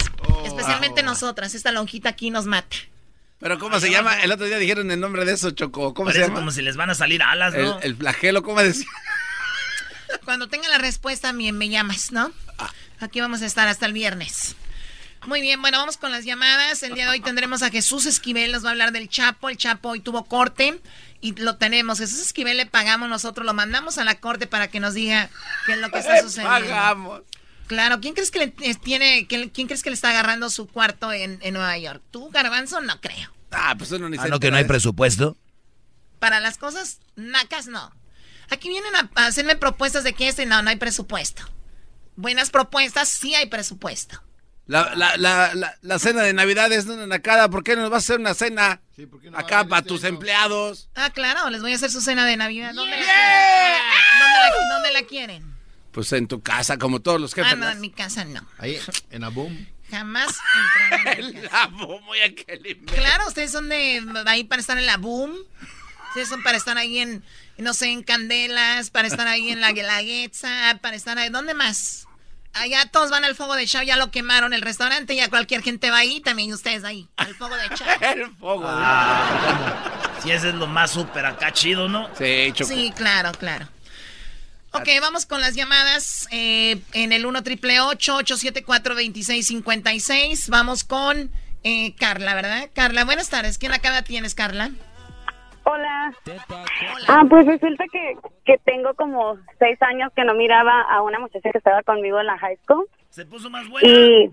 Especialmente 0.45 1.03
nosotras, 1.03 1.55
esta 1.55 1.73
lonjita 1.73 2.11
aquí 2.11 2.31
nos 2.31 2.45
mata. 2.45 2.77
Pero 3.39 3.59
¿cómo 3.59 3.81
se 3.81 3.91
llama? 3.91 4.21
El 4.21 4.33
otro 4.33 4.45
día 4.45 4.59
dijeron 4.59 4.91
el 4.91 5.01
nombre 5.01 5.25
de 5.25 5.33
eso, 5.33 5.51
Choco. 5.53 5.95
¿Cómo 5.95 6.09
Parece 6.09 6.25
se 6.25 6.29
llama? 6.29 6.41
como 6.41 6.51
si 6.51 6.61
les 6.61 6.77
van 6.77 6.91
a 6.91 6.95
salir 6.95 7.23
alas, 7.23 7.55
el, 7.55 7.65
¿no? 7.65 7.81
el 7.81 7.97
flagelo, 7.97 8.43
¿cómo 8.43 8.63
decía? 8.63 8.87
Cuando 10.27 10.49
tenga 10.49 10.69
la 10.69 10.77
respuesta, 10.77 11.33
me, 11.33 11.53
me 11.53 11.71
llamas, 11.71 12.13
¿no? 12.13 12.31
Aquí 13.03 13.21
vamos 13.21 13.43
a 13.43 13.47
estar 13.47 13.69
hasta 13.69 13.87
el 13.87 13.93
viernes. 13.93 14.55
Muy 15.27 15.41
bien, 15.41 15.61
bueno, 15.61 15.79
vamos 15.79 15.97
con 15.97 16.11
las 16.11 16.25
llamadas. 16.25 16.83
El 16.83 16.95
día 16.95 17.05
de 17.05 17.11
hoy 17.11 17.21
tendremos 17.21 17.63
a 17.63 17.71
Jesús 17.71 18.07
Esquivel, 18.07 18.51
nos 18.53 18.65
va 18.65 18.69
a 18.69 18.73
hablar 18.73 18.93
del 18.93 19.09
Chapo. 19.09 19.49
El 19.49 19.57
Chapo 19.57 19.91
hoy 19.91 20.01
tuvo 20.01 20.25
corte 20.25 20.81
y 21.21 21.35
lo 21.41 21.57
tenemos. 21.57 21.99
Jesús 21.99 22.21
Esquivel 22.21 22.57
le 22.57 22.67
pagamos 22.67 23.09
nosotros, 23.09 23.47
lo 23.47 23.55
mandamos 23.55 23.99
a 23.99 24.05
la 24.05 24.17
corte 24.21 24.47
para 24.47 24.69
que 24.69 24.81
nos 24.81 24.95
diga 24.95 25.31
qué 25.67 25.73
es 25.73 25.79
lo 25.79 25.91
que 25.91 25.99
está 25.99 26.21
sucediendo. 26.23 26.51
pagamos. 26.69 27.23
Claro, 27.69 28.01
¿quién 28.01 28.15
crees 28.15 28.31
que 28.31 28.39
le 28.41 28.75
tiene, 28.75 29.27
quién, 29.29 29.49
quién 29.51 29.67
crees 29.69 29.83
que 29.83 29.91
le 29.91 29.95
está 29.95 30.11
agarrando 30.11 30.51
su 30.51 30.67
cuarto 30.67 31.13
en, 31.13 31.39
en 31.43 31.55
Nueva 31.55 31.79
York? 31.79 32.03
¿Tú, 32.11 32.29
Garbanzo? 32.31 32.81
No 32.81 33.01
creo. 33.01 33.31
Ah, 33.53 33.75
pues 33.79 33.93
uno 33.93 34.09
ni 34.09 34.19
Ah, 34.19 34.27
no, 34.29 34.41
que 34.41 34.51
no 34.51 34.57
hay 34.57 34.65
presupuesto. 34.65 35.37
Para 36.19 36.41
las 36.41 36.59
cosas 36.59 36.99
nacas, 37.15 37.69
no. 37.69 37.93
Aquí 38.51 38.69
vienen 38.69 38.95
a, 38.97 39.11
a 39.15 39.27
hacerme 39.27 39.57
propuestas 39.57 40.05
de 40.05 40.13
que 40.13 40.29
este, 40.29 40.47
no, 40.47 40.63
no 40.63 40.71
hay 40.71 40.77
presupuesto. 40.77 41.45
Buenas 42.17 42.51
propuestas, 42.51 43.09
sí 43.09 43.35
hay 43.35 43.47
presupuesto. 43.47 44.23
La, 44.67 44.95
la, 44.95 45.17
la, 45.17 45.55
la, 45.55 45.77
la 45.81 45.99
cena 45.99 46.23
de 46.23 46.33
Navidad 46.33 46.71
es 46.73 46.87
una 46.87 47.07
nacada. 47.07 47.51
¿Por 47.51 47.65
qué 47.65 47.75
no 47.75 47.83
nos 47.83 47.91
vas 47.91 48.05
a 48.05 48.07
hacer 48.07 48.21
una 48.21 48.35
cena 48.35 48.81
acá 49.35 49.67
para 49.67 49.83
tus 49.83 50.05
empleados? 50.05 50.89
Ah, 50.95 51.11
claro, 51.11 51.51
les 51.51 51.61
voy 51.61 51.73
a 51.73 51.77
hacer 51.77 51.91
su 51.91 52.01
cena 52.01 52.25
de 52.25 52.37
Navidad. 52.37 52.73
¿Dónde, 52.73 52.97
la, 52.97 53.03
quieren? 53.03 53.83
¿Dónde, 54.21 54.39
la, 54.39 54.75
dónde 54.75 54.93
la 54.93 55.03
quieren? 55.03 55.55
Pues 55.91 56.13
en 56.13 56.27
tu 56.27 56.43
casa, 56.43 56.79
como 56.79 57.01
todos 57.01 57.21
los 57.21 57.35
jefes. 57.35 57.53
Ah, 57.53 57.57
no, 57.57 57.69
en 57.69 57.81
mi 57.81 57.91
casa 57.91 58.25
no. 58.25 58.47
Ahí, 58.59 58.79
en 59.11 59.25
Aboom. 59.25 59.67
Jamás 59.91 60.35
entrarán 60.89 61.19
en. 61.19 61.43
La 61.43 61.67
bomo 61.67 62.15
y 62.15 62.21
aquel 62.21 62.67
imbécil. 62.67 62.99
Claro, 62.99 63.29
ustedes 63.29 63.51
son 63.51 63.69
de 63.69 64.03
ahí 64.27 64.45
para 64.45 64.61
estar 64.61 64.79
en 64.79 64.87
la 64.87 64.97
boom. 64.97 65.35
Ustedes 66.09 66.29
son 66.29 66.43
para 66.43 66.57
estar 66.57 66.79
ahí 66.79 66.99
en, 66.99 67.23
no 67.63 67.75
sé, 67.75 67.89
en 67.89 68.03
Candelas, 68.03 68.91
para 68.91 69.09
estar 69.09 69.27
ahí 69.27 69.51
en 69.51 69.61
la 69.61 69.73
Guelaguetza, 69.73 70.79
para 70.81 70.97
estar 70.97 71.19
ahí. 71.19 71.31
¿Dónde 71.31 71.55
más? 71.55 72.07
Allá 72.55 72.85
todos 72.87 73.11
van 73.11 73.25
al 73.25 73.35
fuego 73.35 73.55
de 73.55 73.67
Chao, 73.67 73.83
ya 73.83 73.97
lo 73.97 74.11
quemaron 74.11 74.53
el 74.53 74.61
restaurante, 74.61 75.17
ya 75.17 75.31
cualquier 75.31 75.63
gente 75.63 75.91
va 75.91 75.99
ahí, 75.99 76.21
también 76.21 76.53
ustedes 76.53 76.85
ahí, 76.85 77.09
al 77.17 77.35
fuego 77.35 77.57
de 77.57 77.71
Chao. 77.75 77.89
El 78.15 78.31
fuego. 78.37 78.69
Si 80.23 80.31
ese 80.31 80.51
es 80.51 80.55
lo 80.55 80.67
más 80.67 80.91
súper 80.91 81.25
acá 81.25 81.53
chido, 81.53 81.89
¿no? 81.89 82.11
Sí, 82.17 82.53
Choco. 82.53 82.71
Sí, 82.71 82.93
claro, 82.95 83.33
claro. 83.33 83.69
Ok, 84.73 84.89
vamos 85.01 85.27
con 85.27 85.41
las 85.41 85.55
llamadas 85.55 86.29
eh, 86.31 86.81
en 86.93 87.13
el 87.13 87.27
1 87.27 87.43
triple 87.43 87.81
874 87.81 88.95
2656 88.95 90.49
Vamos 90.49 90.83
con 90.85 91.31
eh, 91.63 91.95
Carla, 91.97 92.35
¿verdad? 92.35 92.71
Carla, 92.75 93.05
buenas 93.05 93.29
tardes. 93.29 93.59
¿Quién 93.59 93.73
acá 93.73 94.03
tienes, 94.03 94.35
Carla? 94.35 94.71
Hola. 95.65 96.13
Ah, 97.09 97.23
pues 97.29 97.47
resulta 97.47 97.85
que, 97.93 98.17
que 98.45 98.59
tengo 98.65 98.95
como 98.95 99.37
seis 99.59 99.81
años 99.83 100.13
que 100.15 100.25
no 100.25 100.35
miraba 100.35 100.83
a 100.83 101.03
una 101.03 101.19
muchacha 101.19 101.51
que 101.51 101.59
estaba 101.59 101.83
conmigo 101.83 102.19
en 102.21 102.27
la 102.27 102.39
high 102.39 102.57
school. 102.65 102.87
Se 103.11 103.25
puso 103.27 103.49
más 103.51 103.69
buena. 103.69 103.89
Y... 103.89 104.31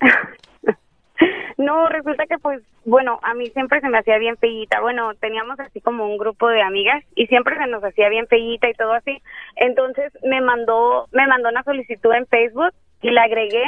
no, 1.56 1.88
resulta 1.88 2.26
que 2.26 2.38
pues, 2.38 2.62
bueno, 2.84 3.18
a 3.22 3.34
mí 3.34 3.46
siempre 3.50 3.80
se 3.80 3.88
me 3.88 3.98
hacía 3.98 4.18
bien 4.18 4.36
feíta. 4.36 4.80
Bueno, 4.80 5.14
teníamos 5.14 5.58
así 5.60 5.80
como 5.80 6.06
un 6.06 6.18
grupo 6.18 6.48
de 6.48 6.62
amigas 6.62 7.04
y 7.14 7.26
siempre 7.28 7.56
se 7.56 7.66
nos 7.68 7.82
hacía 7.82 8.08
bien 8.08 8.26
feíta 8.26 8.68
y 8.68 8.74
todo 8.74 8.92
así. 8.92 9.22
Entonces 9.56 10.12
me 10.24 10.40
mandó, 10.40 11.08
me 11.12 11.26
mandó 11.26 11.48
una 11.48 11.62
solicitud 11.62 12.12
en 12.12 12.26
Facebook 12.26 12.74
y 13.00 13.10
la 13.10 13.22
agregué 13.22 13.64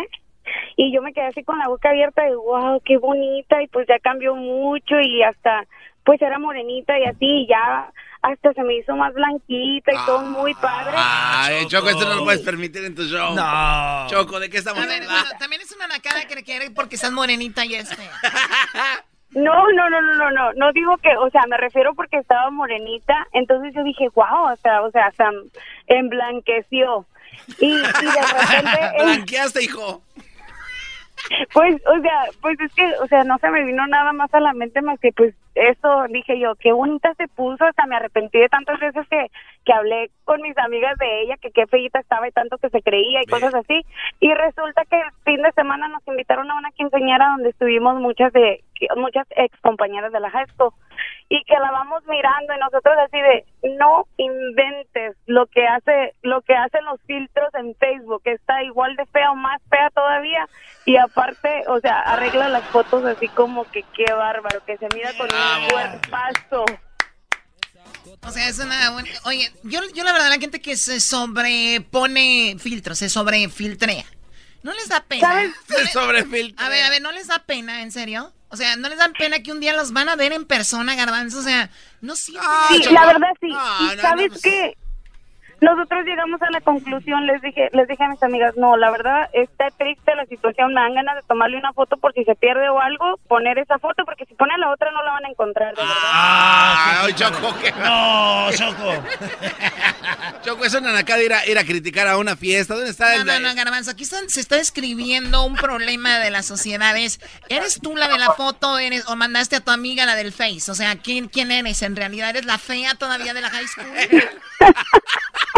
y 0.76 0.92
yo 0.92 1.02
me 1.02 1.12
quedé 1.12 1.26
así 1.26 1.42
con 1.42 1.58
la 1.58 1.68
boca 1.68 1.90
abierta 1.90 2.24
de 2.24 2.34
wow, 2.34 2.80
qué 2.84 2.98
bonita 2.98 3.62
y 3.62 3.68
pues 3.68 3.86
ya 3.88 3.98
cambió 3.98 4.34
mucho 4.34 5.00
y 5.00 5.22
hasta 5.22 5.64
pues 6.04 6.20
era 6.22 6.38
morenita 6.38 6.98
y 6.98 7.04
así 7.04 7.26
y 7.26 7.48
ya 7.48 7.90
hasta 8.22 8.52
se 8.54 8.62
me 8.62 8.76
hizo 8.76 8.96
más 8.96 9.12
blanquita 9.12 9.92
y 9.92 10.06
todo 10.06 10.20
muy 10.22 10.54
padre. 10.54 10.94
Ay, 10.96 11.66
Choco, 11.66 11.90
esto 11.90 12.08
no 12.08 12.14
lo 12.14 12.24
puedes 12.24 12.40
permitir 12.40 12.84
en 12.84 12.94
tu 12.94 13.02
show. 13.04 13.34
No. 13.34 14.06
Choco, 14.08 14.40
¿de 14.40 14.48
qué 14.48 14.58
estamos 14.58 14.82
A 14.82 14.86
ver, 14.86 15.02
hablando? 15.02 15.22
bueno, 15.24 15.38
también 15.38 15.60
es 15.60 15.70
una 15.76 15.86
nacada 15.88 16.26
que 16.26 16.42
quiere 16.42 16.70
porque 16.70 16.94
estás 16.96 17.12
morenita 17.12 17.64
y 17.66 17.74
es 17.74 17.94
fea. 17.94 18.10
No, 19.36 19.52
no, 19.72 19.90
no, 19.90 20.00
no, 20.00 20.14
no, 20.14 20.30
no, 20.30 20.52
no 20.52 20.72
digo 20.72 20.96
que, 20.98 21.08
o 21.16 21.28
sea, 21.28 21.42
me 21.48 21.56
refiero 21.56 21.92
porque 21.96 22.18
estaba 22.18 22.50
morenita, 22.50 23.26
entonces 23.32 23.74
yo 23.74 23.82
dije, 23.82 24.08
wow, 24.14 24.52
o 24.52 24.56
sea, 24.62 24.82
o 24.82 24.92
sea, 24.92 25.06
hasta 25.06 25.28
emblanqueció. 25.88 27.04
Y, 27.58 27.66
y 27.66 27.76
de 27.80 27.82
repente, 27.82 28.92
Blanqueaste, 29.02 29.64
hijo. 29.64 30.02
Pues, 31.52 31.82
o 31.86 32.00
sea, 32.00 32.24
pues 32.40 32.60
es 32.60 32.74
que, 32.74 32.86
o 33.02 33.06
sea, 33.06 33.24
no 33.24 33.38
se 33.38 33.50
me 33.50 33.64
vino 33.64 33.86
nada 33.86 34.12
más 34.12 34.32
a 34.34 34.40
la 34.40 34.52
mente 34.52 34.82
más 34.82 34.98
que, 35.00 35.12
pues, 35.12 35.34
eso, 35.54 36.04
dije 36.08 36.38
yo, 36.38 36.54
qué 36.56 36.72
bonita 36.72 37.14
se 37.14 37.28
puso, 37.28 37.64
hasta 37.64 37.86
me 37.86 37.96
arrepentí 37.96 38.38
de 38.38 38.48
tantas 38.48 38.78
veces 38.80 39.06
que, 39.08 39.30
que 39.64 39.72
hablé 39.72 40.10
con 40.24 40.42
mis 40.42 40.56
amigas 40.58 40.98
de 40.98 41.22
ella, 41.22 41.36
que 41.36 41.52
qué 41.52 41.66
feita 41.66 42.00
estaba 42.00 42.26
y 42.26 42.32
tanto 42.32 42.58
que 42.58 42.70
se 42.70 42.82
creía 42.82 43.22
y 43.22 43.26
cosas 43.26 43.54
así, 43.54 43.84
y 44.20 44.34
resulta 44.34 44.84
que 44.84 44.96
el 44.96 45.12
fin 45.24 45.42
de 45.42 45.52
semana 45.52 45.88
nos 45.88 46.06
invitaron 46.08 46.50
a 46.50 46.58
una 46.58 46.72
quinceañera 46.72 47.28
donde 47.30 47.50
estuvimos 47.50 48.00
muchas 48.00 48.32
de, 48.32 48.64
muchas 48.96 49.26
ex 49.36 49.56
compañeras 49.60 50.12
de 50.12 50.20
la 50.20 50.30
high 50.30 50.48
school, 50.48 50.72
y 51.28 51.42
que 51.44 51.54
la 51.54 51.70
vamos 51.70 52.02
mirando 52.06 52.54
y 52.54 52.58
nosotros 52.58 52.94
así 53.04 53.18
de, 53.18 53.44
no 53.78 54.06
inventes 54.18 55.16
lo 55.26 55.46
que 55.46 55.66
hace, 55.66 56.14
lo 56.22 56.42
que 56.42 56.54
hacen 56.54 56.84
los 56.84 57.00
filtros 57.06 57.48
en 57.54 57.74
Facebook, 57.76 58.22
que 58.22 58.32
está 58.32 58.62
igual 58.62 58.94
de 58.96 59.06
fea 59.06 59.32
o 59.32 59.34
más 59.34 59.60
fea 59.70 59.90
todavía, 59.90 60.46
y 60.84 60.96
aparte, 60.96 61.64
o 61.68 61.80
sea, 61.80 62.00
arregla 62.00 62.48
las 62.48 62.64
fotos 62.64 63.04
así 63.04 63.28
como 63.28 63.64
que 63.70 63.84
qué 63.94 64.12
bárbaro, 64.12 64.64
que 64.64 64.76
se 64.76 64.86
mira 64.94 65.12
con 65.16 65.28
un 65.32 65.68
cuerpazo. 65.70 66.64
O 68.20 68.30
sea, 68.30 68.48
es 68.48 68.58
una 68.58 68.90
buena... 68.90 69.08
Oye, 69.24 69.50
yo, 69.62 69.80
yo 69.94 70.04
la 70.04 70.12
verdad, 70.12 70.28
la 70.28 70.38
gente 70.38 70.60
que 70.60 70.76
se 70.76 71.00
sobrepone 71.00 72.56
filtros, 72.58 72.98
se 72.98 73.08
sobrefiltrea. 73.08 74.04
¿No 74.62 74.72
les 74.72 74.88
da 74.88 75.00
pena? 75.00 75.28
¿Sabes? 75.28 75.52
¿No 75.68 75.76
Se 75.76 75.86
sobrefiltra. 75.88 76.66
A 76.66 76.68
ver, 76.70 76.84
a 76.84 76.90
ver, 76.90 77.02
¿no 77.02 77.12
les 77.12 77.26
da 77.26 77.38
pena, 77.38 77.82
en 77.82 77.92
serio? 77.92 78.32
O 78.50 78.56
sea, 78.56 78.76
¿no 78.76 78.88
les 78.88 78.98
da 78.98 79.08
pena 79.18 79.42
que 79.42 79.50
un 79.52 79.60
día 79.60 79.74
los 79.74 79.92
van 79.92 80.08
a 80.08 80.16
ver 80.16 80.32
en 80.32 80.44
persona, 80.44 80.94
garbanzo? 80.94 81.38
O 81.38 81.42
sea, 81.42 81.70
no 82.00 82.14
sienten... 82.14 82.48
Sí, 82.68 82.92
la 82.92 83.06
verdad 83.06 83.28
sí. 83.40 83.48
No, 83.48 83.92
y 83.92 83.96
no, 83.96 84.02
sabes 84.02 84.26
no, 84.26 84.32
pues- 84.32 84.42
qué? 84.42 84.76
Nosotros 85.64 86.04
llegamos 86.04 86.40
a 86.42 86.50
la 86.50 86.60
conclusión, 86.60 87.26
les 87.26 87.40
dije, 87.42 87.68
les 87.72 87.88
dije 87.88 88.04
a 88.04 88.08
mis 88.08 88.22
amigas, 88.22 88.54
no, 88.56 88.76
la 88.76 88.90
verdad 88.90 89.28
está 89.32 89.68
triste 89.78 90.14
la 90.14 90.26
situación, 90.26 90.74
me 90.74 90.80
dan 90.80 90.94
ganas 90.94 91.16
de 91.16 91.22
tomarle 91.22 91.56
una 91.58 91.72
foto 91.72 91.96
por 91.96 92.12
si 92.12 92.24
se 92.24 92.34
pierde 92.34 92.68
o 92.68 92.80
algo, 92.80 93.18
poner 93.28 93.58
esa 93.58 93.78
foto, 93.78 94.04
porque 94.04 94.26
si 94.26 94.34
ponen 94.34 94.60
la 94.60 94.70
otra 94.70 94.90
no 94.92 95.02
la 95.02 95.12
van 95.12 95.24
a 95.24 95.28
encontrar, 95.28 95.74
de 95.74 95.82
verdad. 95.82 95.94
Ah, 96.04 97.06
Choco, 97.14 97.54
¿qué? 97.60 97.72
No, 97.72 98.48
Choco. 98.52 99.04
Choco, 100.44 100.64
es 100.64 100.74
una 100.74 100.92
nacada 100.92 101.22
ir 101.22 101.32
a, 101.32 101.46
ir 101.46 101.58
a 101.58 101.64
criticar 101.64 102.06
a 102.06 102.18
una 102.18 102.36
fiesta. 102.36 102.74
¿Dónde 102.74 102.90
está 102.90 103.14
No, 103.24 103.32
el.? 103.32 103.42
no, 103.42 103.48
no, 103.48 103.54
Garbanzo, 103.54 103.90
aquí 103.92 104.02
están- 104.02 104.28
se 104.28 104.40
está 104.40 104.56
describiendo 104.56 105.44
un 105.44 105.54
problema 105.56 106.18
de 106.18 106.30
las 106.30 106.44
sociedades. 106.46 107.20
¿Eres 107.48 107.80
tú 107.82 107.96
la 107.96 108.08
de 108.08 108.18
la 108.18 108.32
foto 108.32 108.78
eres, 108.78 109.08
o 109.08 109.16
mandaste 109.16 109.56
a 109.56 109.60
tu 109.60 109.70
amiga 109.70 110.04
la 110.04 110.14
del 110.16 110.32
Face? 110.32 110.70
O 110.70 110.74
sea, 110.74 110.96
¿quién, 110.96 111.28
¿quién 111.28 111.50
eres? 111.50 111.80
¿En 111.82 111.96
realidad 111.96 112.30
eres 112.30 112.44
la 112.44 112.58
fea 112.58 112.94
todavía 112.94 113.32
de 113.32 113.40
la 113.40 113.50
high 113.50 113.66
school? 113.66 113.86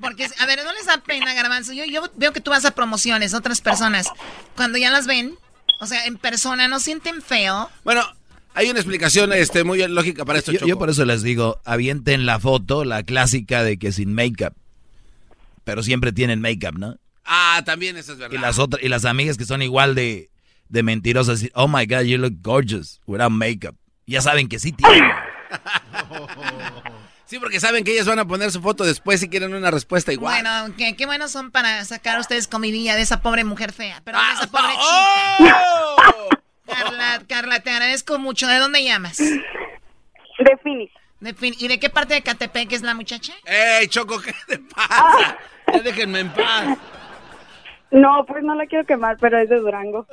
Porque, 0.00 0.28
a 0.38 0.46
ver, 0.46 0.64
no 0.64 0.72
les 0.72 0.86
da 0.86 0.98
pena, 0.98 1.32
Garbanzo. 1.34 1.72
Yo, 1.72 1.84
yo 1.84 2.02
veo 2.16 2.32
que 2.32 2.40
tú 2.40 2.50
vas 2.50 2.64
a 2.64 2.72
promociones, 2.72 3.34
otras 3.34 3.60
personas. 3.60 4.08
Cuando 4.56 4.78
ya 4.78 4.90
las 4.90 5.06
ven, 5.06 5.34
o 5.80 5.86
sea, 5.86 6.06
en 6.06 6.16
persona, 6.18 6.68
¿no 6.68 6.80
sienten 6.80 7.22
feo? 7.22 7.70
Bueno, 7.84 8.02
hay 8.54 8.68
una 8.70 8.80
explicación 8.80 9.32
este, 9.32 9.64
muy 9.64 9.86
lógica 9.88 10.24
para 10.24 10.38
esto, 10.38 10.52
Yo, 10.52 10.58
Choco. 10.58 10.68
yo 10.68 10.78
por 10.78 10.90
eso 10.90 11.04
les 11.04 11.22
digo, 11.22 11.60
avienten 11.64 12.26
la 12.26 12.38
foto, 12.40 12.84
la 12.84 13.02
clásica 13.02 13.62
de 13.62 13.78
que 13.78 13.92
sin 13.92 14.12
make-up. 14.14 14.54
Pero 15.64 15.82
siempre 15.82 16.12
tienen 16.12 16.40
make-up, 16.40 16.78
¿no? 16.78 16.96
Ah, 17.24 17.62
también 17.64 17.96
eso 17.96 18.12
es 18.12 18.18
verdad. 18.18 18.36
Y 18.36 18.40
las 18.40 18.58
otras, 18.58 18.82
y 18.82 18.88
las 18.88 19.04
amigas 19.04 19.36
que 19.36 19.44
son 19.44 19.62
igual 19.62 19.94
de, 19.94 20.30
de 20.68 20.82
mentirosas, 20.82 21.38
decir, 21.38 21.52
oh 21.54 21.68
my 21.68 21.86
God, 21.86 22.02
you 22.02 22.18
look 22.18 22.34
gorgeous 22.42 23.00
without 23.06 23.30
makeup. 23.30 23.76
Ya 24.06 24.20
saben 24.20 24.48
que 24.48 24.58
sí 24.58 24.72
tienen. 24.72 25.04
Sí, 27.32 27.38
porque 27.38 27.60
saben 27.60 27.82
que 27.82 27.92
ellas 27.94 28.06
van 28.06 28.18
a 28.18 28.26
poner 28.26 28.50
su 28.50 28.60
foto 28.60 28.84
después 28.84 29.18
si 29.18 29.30
quieren 29.30 29.54
una 29.54 29.70
respuesta 29.70 30.12
igual. 30.12 30.34
Bueno, 30.42 30.74
qué, 30.76 30.94
qué 30.96 31.06
buenos 31.06 31.30
son 31.30 31.50
para 31.50 31.82
sacar 31.86 32.20
ustedes 32.20 32.46
comidilla 32.46 32.94
de 32.94 33.00
esa 33.00 33.22
pobre 33.22 33.42
mujer 33.42 33.72
fea. 33.72 34.02
Pero 34.04 34.18
Ah, 34.20 34.26
de 34.28 34.34
esa 34.34 34.46
pobre 34.48 34.74
oh. 34.76 35.36
chica. 35.38 35.64
Carla, 36.66 37.22
Carla, 37.26 37.60
te 37.60 37.70
agradezco 37.70 38.18
mucho. 38.18 38.46
¿De 38.46 38.58
dónde 38.58 38.84
llamas? 38.84 39.16
De 39.16 40.58
Phoenix. 40.62 40.92
De 41.20 41.32
Phoenix. 41.32 41.62
¿Y 41.62 41.68
de 41.68 41.80
qué 41.80 41.88
parte 41.88 42.12
de 42.12 42.20
Catepec 42.20 42.70
es 42.70 42.82
la 42.82 42.92
muchacha? 42.92 43.32
¡Ey, 43.46 43.88
Choco, 43.88 44.20
qué 44.20 44.34
te 44.46 44.58
pasa! 44.58 45.38
Ya 45.72 45.80
déjenme 45.80 46.20
en 46.20 46.34
paz. 46.34 46.76
No, 47.92 48.26
pues 48.26 48.44
no 48.44 48.54
la 48.54 48.66
quiero 48.66 48.84
quemar, 48.84 49.16
pero 49.18 49.38
es 49.38 49.48
de 49.48 49.56
Durango. 49.58 50.06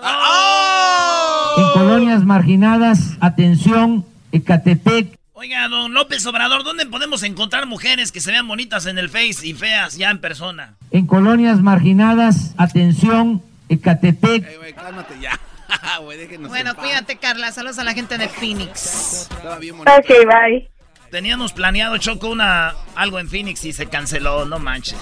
En 1.57 1.69
colonias 1.73 2.23
marginadas, 2.23 3.17
atención, 3.19 4.05
Ecatepec. 4.31 5.18
Oiga, 5.41 5.69
don 5.69 5.93
López 5.93 6.25
Obrador, 6.25 6.65
¿dónde 6.65 6.85
podemos 6.85 7.23
encontrar 7.23 7.65
mujeres 7.65 8.11
que 8.11 8.19
se 8.19 8.29
vean 8.29 8.45
bonitas 8.45 8.85
en 8.87 8.97
el 8.97 9.09
Face 9.09 9.47
y 9.47 9.53
feas 9.53 9.95
ya 9.95 10.09
en 10.09 10.19
persona? 10.19 10.73
En 10.91 11.07
colonias 11.07 11.61
marginadas, 11.61 12.53
atención, 12.57 13.41
Ecatepec. 13.69 14.45
Ey, 14.45 14.57
güey, 14.57 14.73
cálmate 14.73 15.17
ya. 15.21 15.39
Déjenos 16.09 16.49
Bueno, 16.49 16.75
cuídate, 16.75 17.15
Carla. 17.15 17.53
Saludos 17.53 17.79
a 17.79 17.85
la 17.85 17.93
gente 17.93 18.17
de 18.17 18.27
Phoenix. 18.27 19.29
Estaba 19.31 19.59
bien 19.59 19.77
bonito. 19.77 19.93
Ok, 19.97 20.09
bye. 20.27 20.69
Teníamos 21.09 21.53
planeado, 21.53 21.97
Choco, 21.99 22.27
una, 22.27 22.73
algo 22.95 23.17
en 23.17 23.29
Phoenix 23.29 23.63
y 23.63 23.71
se 23.71 23.85
canceló, 23.85 24.43
no 24.43 24.59
manches. 24.59 24.99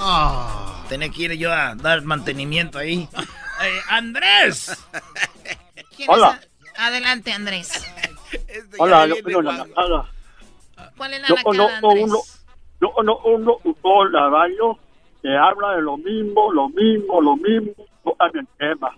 Tenía 0.88 1.10
que 1.10 1.24
ir 1.24 1.34
yo 1.34 1.52
a 1.52 1.74
dar 1.74 2.04
mantenimiento 2.04 2.78
ahí. 2.78 3.10
Eh, 3.60 3.80
¡Andrés! 3.90 4.78
¿Quién 5.96 6.08
Hola. 6.12 6.40
es? 6.40 6.80
Adelante, 6.80 7.34
Andrés. 7.34 7.72
Este 8.48 8.78
Hola, 8.78 9.08
ya 9.08 9.16
yo 9.16 9.24
viene 9.24 9.64
¿Cuál 10.98 11.14
es 11.14 11.22
la 11.22 11.28
Yo 11.30 11.36
conozco 11.44 11.88
uno, 11.90 12.18
yo 12.82 12.92
conozco 12.92 13.30
uno, 13.30 13.60
radio 14.30 14.78
que 15.22 15.30
habla 15.38 15.76
de 15.76 15.82
lo 15.82 15.98
mismo, 15.98 16.52
lo 16.52 16.70
mismo, 16.70 17.22
lo 17.22 17.36
mismo, 17.38 17.74
no 18.06 18.14
cambia 18.16 18.42
el 18.42 18.48
tema. 18.58 18.92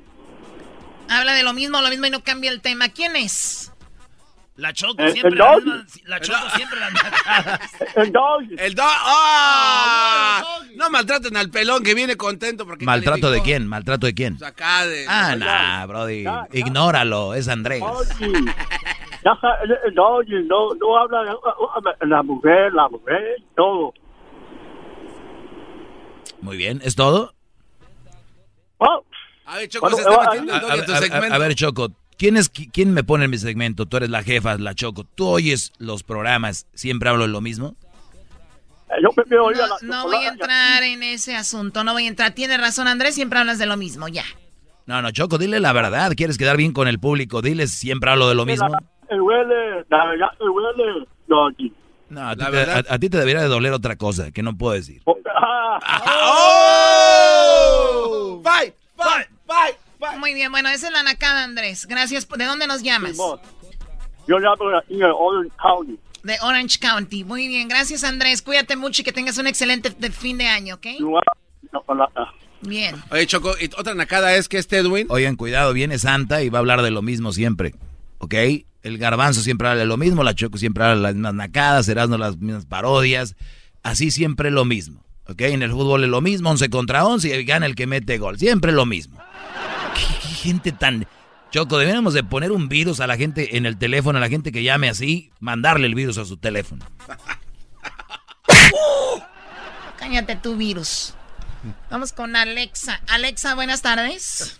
Habla 1.09 1.33
de 1.33 1.43
lo 1.43 1.53
mismo, 1.53 1.81
lo 1.81 1.89
mismo 1.89 2.05
y 2.05 2.09
no 2.11 2.23
cambia 2.23 2.51
el 2.51 2.61
tema. 2.61 2.89
¿Quién 2.89 3.15
es? 3.15 3.71
La 4.55 4.73
Choco 4.73 5.01
Eh, 5.01 5.11
siempre 5.13 5.31
el 5.31 5.37
la 5.37 5.51
dog. 5.53 5.63
misma- 5.63 5.85
La 6.05 6.19
Choco 6.19 6.49
siempre 6.55 6.79
la. 6.81 6.89
El 7.95 8.11
doggy. 8.11 8.55
El. 8.57 8.75
¡Ah! 8.81 10.43
No 10.75 10.89
maltraten 10.89 11.37
al 11.37 11.49
pelón 11.49 11.81
que 11.81 11.93
viene 11.93 12.17
contento 12.17 12.65
porque 12.65 12.83
¿Maltrato 12.83 13.31
de 13.31 13.41
quién? 13.41 13.65
¿Maltrato 13.67 14.05
de 14.05 14.13
quién? 14.13 14.37
Pues 14.37 14.49
acá 14.51 14.85
de... 14.85 15.05
Ah, 15.07 15.35
nah, 15.37 15.85
brody. 15.85 16.25
Ignóralo, 16.51 17.33
es 17.35 17.47
Andrés. 17.47 17.79
Doggy. 17.79 18.33
Ya 19.41 19.57
el- 19.63 19.77
el 19.85 19.93
doggy 19.95 20.43
no, 20.47 20.73
no 20.75 20.97
habla 20.97 21.23
de 21.23 21.31
uh, 21.33 22.05
la 22.07 22.23
mujer, 22.23 22.73
la 22.73 22.89
mujer, 22.89 23.35
todo. 23.55 23.93
Muy 26.41 26.57
bien, 26.57 26.81
¿es 26.83 26.95
todo? 26.95 27.33
Oh, 28.77 29.03
A 29.45 29.57
ver, 29.57 29.67
Choco, 29.67 29.85
Bueno, 29.89 29.97
se 29.97 30.03
está 30.03 30.15
eh, 30.15 30.25
metiendo 30.41 30.53
A, 30.53 30.75
en 30.75 30.85
tu 30.85 30.91
a- 30.93 30.95
a- 30.95 30.99
segmento. 31.01 31.33
a 31.35 31.37
ver, 31.37 31.55
Choco, 31.55 31.89
¿quién, 32.17 32.37
es, 32.37 32.49
¿quién 32.49 32.93
me 32.93 33.03
pone 33.03 33.25
en 33.25 33.31
mi 33.31 33.37
segmento? 33.37 33.85
Tú 33.85 33.97
eres 33.97 34.09
la 34.09 34.23
jefa, 34.23 34.57
la 34.57 34.73
Choco. 34.73 35.03
¿Tú 35.03 35.27
oyes 35.27 35.73
los 35.79 36.03
programas? 36.03 36.65
¿Siempre 36.73 37.09
hablo 37.09 37.23
de 37.23 37.29
lo 37.29 37.41
mismo? 37.41 37.75
eh, 38.89 39.01
yo 39.01 39.51
la 39.51 39.67
No, 39.81 40.03
no 40.03 40.03
voy 40.07 40.25
a 40.25 40.29
entrar 40.29 40.83
en 40.83 41.03
ese 41.03 41.35
asunto, 41.35 41.83
no 41.83 41.93
voy 41.93 42.05
a 42.05 42.07
entrar. 42.07 42.31
Tiene 42.31 42.57
razón, 42.57 42.87
Andrés, 42.87 43.15
siempre 43.15 43.39
hablas 43.39 43.59
de 43.59 43.65
lo 43.65 43.75
mismo, 43.77 44.07
ya. 44.07 44.23
No, 44.85 45.01
no, 45.03 45.11
Choco, 45.11 45.37
dile 45.37 45.59
la 45.59 45.73
verdad. 45.73 46.13
¿Quieres 46.15 46.37
quedar 46.37 46.57
bien 46.57 46.71
con 46.73 46.87
el 46.87 46.99
público? 46.99 47.41
Diles, 47.43 47.71
siempre 47.71 48.09
hablo 48.09 48.27
de 48.29 48.35
lo 48.35 48.45
mismo. 48.45 48.69
El 49.09 49.21
huele, 49.21 49.85
la 49.89 50.05
verdad, 50.05 50.27
el 50.39 50.49
huele, 50.49 51.07
doggy. 51.27 51.73
No, 52.09 52.27
a 52.29 52.35
ti, 52.35 52.43
te, 52.51 52.57
a- 52.71 52.83
a 52.89 52.99
ti 52.99 53.09
te 53.09 53.17
debería 53.17 53.41
de 53.41 53.47
doler 53.47 53.71
otra 53.73 53.95
cosa 53.95 54.31
que 54.31 54.41
no 54.43 54.57
puedo 54.57 54.73
decir. 54.73 55.01
Ah, 55.41 55.79
¡Oh! 57.49 58.41
¡Fight! 58.43 58.73
¡Fight! 58.97 59.27
¡Fight! 59.47 59.75
fight. 59.97 60.17
Muy 60.19 60.33
bien, 60.33 60.51
bueno, 60.51 60.67
esa 60.69 60.87
es 60.87 60.93
la 60.93 61.03
nacada, 61.03 61.43
Andrés. 61.45 61.85
Gracias. 61.87 62.27
¿De 62.27 62.43
dónde 62.45 62.67
nos 62.67 62.83
llamas? 62.83 63.15
Yo 64.27 64.35
hablo 64.35 64.77
aquí 64.77 64.95
en 64.95 65.03
Orange 65.03 65.51
County. 65.61 65.99
De 66.23 66.35
Orange 66.41 66.79
County. 66.79 67.23
Muy 67.23 67.47
bien, 67.47 67.67
gracias, 67.69 68.03
Andrés. 68.03 68.41
Cuídate 68.41 68.75
mucho 68.75 69.01
y 69.01 69.05
que 69.05 69.13
tengas 69.13 69.37
un 69.37 69.47
excelente 69.47 69.89
de- 69.91 70.11
fin 70.11 70.37
de 70.37 70.47
año, 70.47 70.75
¿ok? 70.75 70.87
Bien. 72.61 72.95
Oye, 73.11 73.25
Choco, 73.25 73.53
y 73.59 73.65
otra 73.77 73.95
nacada 73.95 74.35
es 74.35 74.49
que 74.49 74.57
este 74.57 74.77
Edwin... 74.79 75.07
Oigan, 75.09 75.37
cuidado, 75.37 75.71
viene 75.71 75.97
Santa 75.97 76.41
y 76.41 76.49
va 76.49 76.57
a 76.57 76.61
hablar 76.61 76.81
de 76.81 76.91
lo 76.91 77.01
mismo 77.01 77.31
siempre. 77.31 77.73
¿Ok? 78.17 78.33
El 78.81 78.97
garbanzo 78.97 79.41
siempre 79.41 79.67
habla 79.67 79.81
de 79.81 79.85
lo 79.85 79.97
mismo, 79.97 80.23
la 80.23 80.33
Choco 80.33 80.57
siempre 80.57 80.83
habla 80.83 80.95
de 80.95 81.01
las 81.01 81.13
mismas 81.15 81.33
nacadas, 81.33 81.87
Erasmo 81.89 82.17
las 82.17 82.37
mismas 82.37 82.65
parodias. 82.65 83.35
Así 83.83 84.11
siempre 84.11 84.51
lo 84.51 84.65
mismo. 84.65 85.03
¿Ok? 85.27 85.41
En 85.41 85.61
el 85.61 85.71
fútbol 85.71 86.03
es 86.03 86.09
lo 86.09 86.21
mismo, 86.21 86.49
11 86.49 86.69
contra 86.69 87.05
11 87.05 87.39
y 87.39 87.43
gana 87.43 87.65
el 87.65 87.75
que 87.75 87.87
mete 87.87 88.17
gol. 88.17 88.39
Siempre 88.39 88.71
lo 88.71 88.85
mismo. 88.85 89.19
¿Qué, 89.95 90.01
qué 90.21 90.27
gente 90.33 90.71
tan... 90.71 91.07
Choco, 91.51 91.77
deberíamos 91.77 92.13
de 92.13 92.23
poner 92.23 92.51
un 92.51 92.69
virus 92.69 92.99
a 92.99 93.07
la 93.07 93.17
gente 93.17 93.57
en 93.57 93.65
el 93.65 93.77
teléfono, 93.77 94.17
a 94.17 94.21
la 94.21 94.29
gente 94.29 94.51
que 94.51 94.61
llame 94.61 94.87
así, 94.87 95.31
mandarle 95.39 95.87
el 95.87 95.95
virus 95.95 96.19
a 96.19 96.25
su 96.25 96.37
teléfono. 96.37 96.85
Cállate 99.97 100.35
tu 100.35 100.55
virus. 100.55 101.15
Vamos 101.89 102.13
con 102.13 102.35
Alexa. 102.35 103.01
Alexa, 103.07 103.55
buenas 103.55 103.81
tardes. 103.81 104.59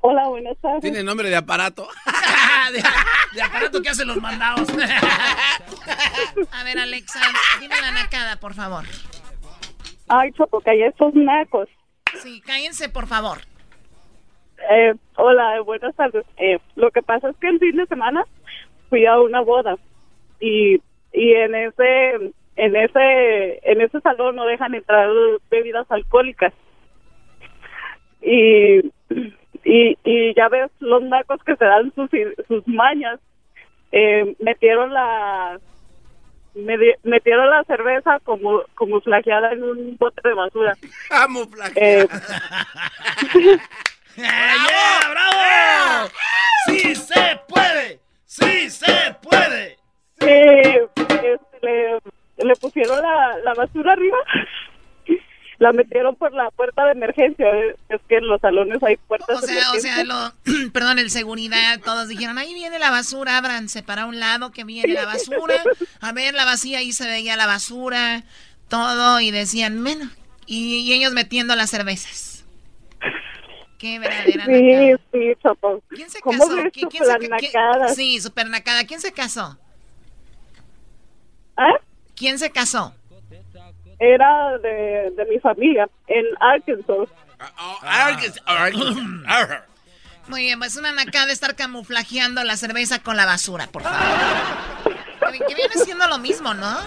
Hola, 0.00 0.28
buenas 0.28 0.56
tardes. 0.62 0.80
Tiene 0.82 1.02
nombre 1.02 1.28
de 1.28 1.36
aparato. 1.36 1.88
de, 2.72 2.82
de 3.34 3.42
aparato 3.42 3.82
que 3.82 3.88
hacen 3.88 4.08
los 4.08 4.20
mandados. 4.20 4.68
A 6.52 6.64
ver, 6.64 6.78
Alexa, 6.78 7.20
dime 7.60 7.80
la 7.80 7.92
nacada, 7.92 8.36
por 8.40 8.54
favor. 8.54 8.84
Ay, 10.08 10.32
Choco, 10.32 10.60
que 10.60 10.70
hay 10.70 10.82
estos 10.82 11.14
nacos. 11.14 11.68
Sí, 12.22 12.40
cállense, 12.40 12.88
por 12.88 13.06
favor. 13.06 13.38
Eh, 14.70 14.94
hola, 15.16 15.60
buenas 15.62 15.94
tardes. 15.94 16.24
Eh, 16.36 16.58
lo 16.74 16.90
que 16.90 17.02
pasa 17.02 17.30
es 17.30 17.36
que 17.36 17.48
el 17.48 17.58
fin 17.58 17.76
de 17.76 17.86
semana 17.86 18.24
fui 18.88 19.06
a 19.06 19.20
una 19.20 19.40
boda 19.40 19.76
y, 20.40 20.80
y 21.12 21.32
en 21.34 21.54
ese 21.54 22.32
en 22.56 22.74
ese 22.76 23.60
en 23.62 23.80
ese 23.80 24.00
salón 24.00 24.36
no 24.36 24.44
dejan 24.46 24.74
entrar 24.74 25.08
bebidas 25.50 25.86
alcohólicas 25.90 26.52
y 28.20 28.80
y, 29.64 29.96
y 30.04 30.34
ya 30.34 30.48
ves 30.48 30.70
los 30.80 31.02
nacos 31.02 31.42
que 31.44 31.56
se 31.56 31.64
dan 31.64 31.92
sus 31.94 32.10
sus 32.46 32.66
mañas 32.66 33.20
eh, 33.92 34.34
metieron 34.40 34.92
la 34.92 35.58
metieron 37.04 37.50
la 37.50 37.62
cerveza 37.64 38.18
como 38.24 38.62
como 38.74 39.00
flageada 39.00 39.52
en 39.52 39.62
un 39.62 39.96
bote 39.98 40.20
de 40.24 40.34
basura 40.34 40.74
Eh, 41.76 42.06
¡Yeah, 44.16 45.10
bravo! 45.10 46.10
¡Sí 46.66 46.94
se 46.96 47.40
puede! 47.48 48.00
¡Sí 48.24 48.68
se 48.68 49.14
puede! 49.22 49.76
Eh, 50.20 50.88
este, 50.96 51.38
le, 51.62 51.98
le 52.44 52.56
pusieron 52.56 53.00
la, 53.00 53.38
la 53.44 53.54
basura 53.54 53.92
arriba, 53.92 54.18
la 55.58 55.72
metieron 55.72 56.14
por 56.16 56.32
la 56.34 56.50
puerta 56.50 56.84
de 56.84 56.92
emergencia. 56.92 57.48
eh, 57.50 57.76
Es 57.88 58.00
que 58.08 58.16
en 58.18 58.26
los 58.28 58.40
salones 58.40 58.82
hay 58.82 58.96
puertas 58.96 59.42
O 59.42 59.46
sea, 59.46 59.72
o 59.72 59.80
sea, 59.80 60.04
lo, 60.04 60.32
perdón, 60.72 60.98
el 60.98 61.10
seguridad, 61.10 61.80
todos 61.84 62.06
dijeron, 62.08 62.38
ahí 62.38 62.54
viene 62.54 62.78
la 62.78 62.90
basura, 62.90 63.38
ábranse 63.38 63.82
para 63.82 64.06
un 64.06 64.20
lado 64.20 64.52
que 64.52 64.64
viene 64.64 64.92
la 64.94 65.04
basura. 65.06 65.56
A 66.00 66.12
ver, 66.12 66.34
la 66.34 66.44
vacía, 66.44 66.78
ahí 66.78 66.92
se 66.92 67.06
veía 67.06 67.36
la 67.36 67.46
basura. 67.46 68.22
todo 68.68 69.18
y 69.20 69.30
decían, 69.30 69.82
bueno, 69.82 70.10
y, 70.46 70.76
y 70.80 70.92
ellos 70.92 71.12
metiendo 71.12 71.56
las 71.56 71.70
cervezas. 71.70 72.44
Qué 73.78 73.98
verdadera 74.00 74.44
Sí, 74.44 74.52
nacada. 74.52 75.00
sí, 75.12 75.32
Choco. 75.42 75.82
¿Quién 75.90 76.10
se 76.10 76.20
¿Cómo 76.20 76.38
casó? 76.38 76.56
ves 76.56 76.64
¿Qui- 76.72 76.80
tú 76.82 76.88
quién 76.88 77.04
se 77.04 77.08
las 77.08 77.18
ca- 77.18 77.36
qui- 77.38 77.52
nacadas? 77.52 77.94
Sí, 77.96 78.20
super 78.20 78.48
nacada. 78.48 78.84
¿Quién 78.84 79.00
se 79.00 79.12
casó? 79.12 79.56
¿Ah? 81.56 81.74
¿Quién 82.16 82.38
se 82.38 82.50
casó? 82.50 82.92
Era 83.98 84.58
de, 84.58 85.10
de 85.16 85.24
mi 85.28 85.38
familia, 85.40 85.88
en 86.06 86.24
Arkansas. 86.40 87.08
Muy 90.28 90.42
bien, 90.42 90.58
pues 90.58 90.76
una 90.76 90.92
nacada 90.92 91.32
estar 91.32 91.56
camuflajeando 91.56 92.44
la 92.44 92.56
cerveza 92.56 92.98
con 93.00 93.16
la 93.16 93.24
basura, 93.26 93.66
por 93.66 93.82
favor. 93.82 93.98
Que 95.46 95.54
viene 95.54 95.74
siendo 95.84 96.06
lo 96.08 96.18
mismo, 96.18 96.54
¿no? 96.54 96.78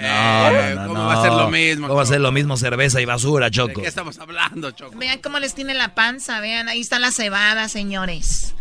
No, 0.00 0.50
no, 0.50 0.74
no, 0.74 0.88
¿cómo 0.88 1.00
no. 1.00 1.06
va 1.06 1.14
a 1.14 1.22
ser 1.22 1.32
lo 1.32 1.50
mismo, 1.50 1.86
¿Cómo 1.88 1.96
va 1.96 2.02
a 2.02 2.06
ser 2.06 2.20
lo 2.20 2.32
mismo 2.32 2.56
cerveza 2.56 3.00
y 3.00 3.04
basura, 3.04 3.46
¿De 3.46 3.52
Choco? 3.52 3.82
qué 3.82 3.88
estamos 3.88 4.18
hablando, 4.18 4.70
Choco? 4.70 4.96
Vean 4.96 5.18
cómo 5.20 5.38
les 5.38 5.54
tiene 5.54 5.74
la 5.74 5.94
panza, 5.94 6.40
vean, 6.40 6.68
ahí 6.68 6.80
está 6.80 6.98
la 6.98 7.10
cebada, 7.10 7.68
señores. 7.68 8.54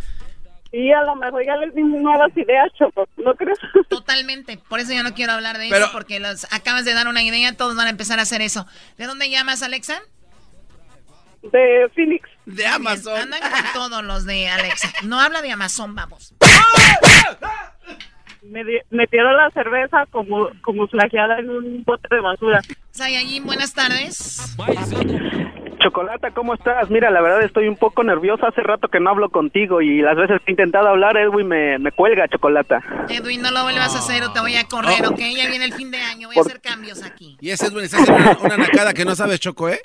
Y 0.75 0.91
a 0.91 1.03
lo 1.03 1.15
mejor 1.15 1.45
ya 1.45 1.55
les 1.57 1.73
dimos 1.75 2.01
nuevas 2.01 2.35
ideas, 2.35 2.67
Choco. 2.77 3.07
¿No 3.17 3.35
crees? 3.35 3.59
Totalmente, 3.89 4.57
por 4.67 4.79
eso 4.79 4.91
yo 4.91 5.03
no 5.03 5.13
quiero 5.13 5.33
hablar 5.33 5.57
de 5.59 5.69
Pero- 5.69 5.85
eso, 5.85 5.93
porque 5.93 6.19
los 6.19 6.51
acabas 6.51 6.83
de 6.83 6.93
dar 6.95 7.07
una 7.07 7.21
idea, 7.21 7.55
todos 7.55 7.75
van 7.75 7.85
a 7.87 7.91
empezar 7.91 8.17
a 8.17 8.23
hacer 8.23 8.41
eso. 8.41 8.65
¿De 8.97 9.05
dónde 9.05 9.29
llamas, 9.29 9.61
Alexa? 9.61 10.01
De 11.43 11.89
Phoenix. 11.93 12.27
De 12.47 12.65
Amazon. 12.65 13.17
Andan 13.21 13.39
con 13.41 13.51
todos 13.73 14.03
los 14.03 14.25
de 14.25 14.47
Alexa. 14.47 14.89
No 15.03 15.19
habla 15.19 15.41
de 15.43 15.51
Amazon, 15.51 15.93
vamos. 15.93 16.33
Me 18.41 18.63
di- 18.63 18.79
metieron 18.89 19.37
la 19.37 19.51
cerveza 19.51 20.05
como, 20.09 20.49
como 20.61 20.87
flageada 20.87 21.37
en 21.39 21.49
un 21.49 21.83
bote 21.83 22.07
de 22.09 22.19
basura. 22.19 22.61
Sayayin, 22.91 23.45
buenas 23.45 23.73
tardes. 23.73 24.55
Chocolata, 25.83 26.31
¿cómo 26.31 26.53
estás? 26.53 26.89
Mira, 26.89 27.11
la 27.11 27.21
verdad 27.21 27.43
estoy 27.43 27.67
un 27.67 27.75
poco 27.75 28.03
nervioso. 28.03 28.45
Hace 28.47 28.61
rato 28.61 28.87
que 28.87 28.99
no 28.99 29.09
hablo 29.09 29.29
contigo 29.29 29.81
y 29.81 30.01
las 30.01 30.15
veces 30.15 30.37
que 30.45 30.51
he 30.51 30.53
intentado 30.53 30.87
hablar, 30.87 31.17
Edwin 31.17 31.47
me, 31.47 31.77
me 31.79 31.91
cuelga, 31.91 32.27
Chocolata. 32.29 32.81
Edwin, 33.09 33.41
no 33.41 33.51
lo 33.51 33.63
vuelvas 33.63 33.93
a 33.95 33.99
hacer 33.99 34.23
o 34.23 34.31
te 34.31 34.39
voy 34.39 34.55
a 34.55 34.63
correr, 34.65 35.05
¿ok? 35.05 35.19
Ya 35.19 35.49
viene 35.49 35.65
el 35.65 35.73
fin 35.73 35.91
de 35.91 35.97
año, 35.97 36.29
voy 36.29 36.37
a 36.37 36.41
hacer 36.41 36.61
cambios 36.61 37.03
aquí. 37.03 37.37
Y 37.41 37.49
ese 37.49 37.67
Edwin 37.67 37.85
está 37.85 37.97
haciendo 38.01 38.21
una, 38.23 38.37
una 38.39 38.57
nacada 38.57 38.93
que 38.93 39.03
no 39.05 39.15
sabes, 39.15 39.39
Choco, 39.39 39.69
¿eh? 39.69 39.81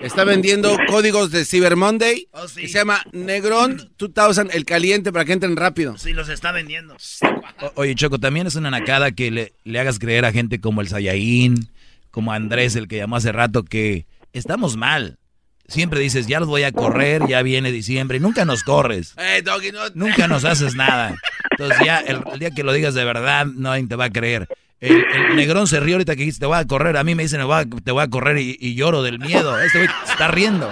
Está 0.00 0.24
vendiendo 0.24 0.74
códigos 0.88 1.30
de 1.30 1.44
Cyber 1.44 1.76
Monday. 1.76 2.26
Oh, 2.32 2.48
sí. 2.48 2.62
que 2.62 2.68
se 2.68 2.78
llama 2.78 3.02
Negrón 3.12 3.90
2000, 3.98 4.50
el 4.52 4.64
caliente, 4.64 5.12
para 5.12 5.26
que 5.26 5.32
entren 5.34 5.56
rápido. 5.56 5.98
Sí, 5.98 6.14
los 6.14 6.28
está 6.30 6.52
vendiendo. 6.52 6.96
O- 7.60 7.72
Oye, 7.74 7.94
Choco, 7.94 8.18
también 8.18 8.46
es 8.46 8.54
una 8.56 8.70
nacada 8.70 9.12
que 9.12 9.30
le, 9.30 9.52
le 9.64 9.78
hagas 9.78 9.98
creer 9.98 10.24
a 10.24 10.32
gente 10.32 10.58
como 10.60 10.80
el 10.80 10.88
Sayaín, 10.88 11.68
como 12.10 12.32
Andrés, 12.32 12.76
el 12.76 12.88
que 12.88 12.96
llamó 12.96 13.16
hace 13.16 13.30
rato, 13.30 13.62
que 13.62 14.06
estamos 14.32 14.76
mal. 14.76 15.18
Siempre 15.68 16.00
dices, 16.00 16.26
ya 16.26 16.40
los 16.40 16.48
voy 16.48 16.64
a 16.64 16.72
correr, 16.72 17.26
ya 17.28 17.42
viene 17.42 17.70
diciembre, 17.70 18.16
y 18.16 18.20
nunca 18.20 18.44
nos 18.44 18.64
corres. 18.64 19.14
Eh, 19.18 19.40
Doggy, 19.44 19.70
no. 19.70 19.82
Nunca 19.94 20.26
nos 20.26 20.44
haces 20.44 20.74
nada. 20.74 21.14
Entonces 21.52 21.78
ya 21.84 21.98
el, 21.98 22.22
el 22.32 22.38
día 22.40 22.50
que 22.50 22.64
lo 22.64 22.72
digas 22.72 22.94
de 22.94 23.04
verdad, 23.04 23.46
nadie 23.46 23.86
te 23.86 23.94
va 23.94 24.06
a 24.06 24.10
creer. 24.10 24.48
El, 24.80 25.04
el 25.14 25.36
negrón 25.36 25.68
se 25.68 25.78
rió 25.78 25.94
ahorita 25.94 26.14
que 26.16 26.20
dijiste, 26.22 26.40
te 26.40 26.46
voy 26.46 26.58
a 26.58 26.66
correr. 26.66 26.96
A 26.96 27.04
mí 27.04 27.14
me 27.14 27.22
dicen, 27.22 27.38
"Me 27.38 27.44
voy 27.44 27.60
a- 27.60 27.66
te 27.84 27.92
voy 27.92 28.02
a 28.02 28.08
correr 28.08 28.38
y, 28.38 28.56
y 28.58 28.74
lloro 28.74 29.02
del 29.02 29.18
miedo. 29.20 29.60
Este 29.60 29.78
güey 29.78 29.90
está 30.10 30.26
riendo. 30.28 30.68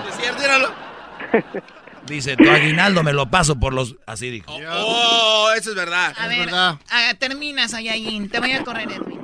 Dice, 2.07 2.37
tu 2.39 2.51
aguinaldo 2.51 3.03
me 3.03 3.13
lo 3.13 3.31
paso 3.31 3.61
por 3.61 3.75
los... 3.75 3.97
Así 4.07 4.31
dijo. 4.31 4.51
Oh, 4.71 5.51
eso 5.57 5.71
es 5.71 5.77
verdad. 5.77 6.15
A 6.19 6.27
ver, 6.27 6.49
ah, 6.53 6.79
termina, 7.19 7.69
Sayayin, 7.69 8.31
te 8.31 8.41
voy 8.41 8.53
a 8.53 8.65
correr, 8.65 8.91
Edwin. 8.91 9.21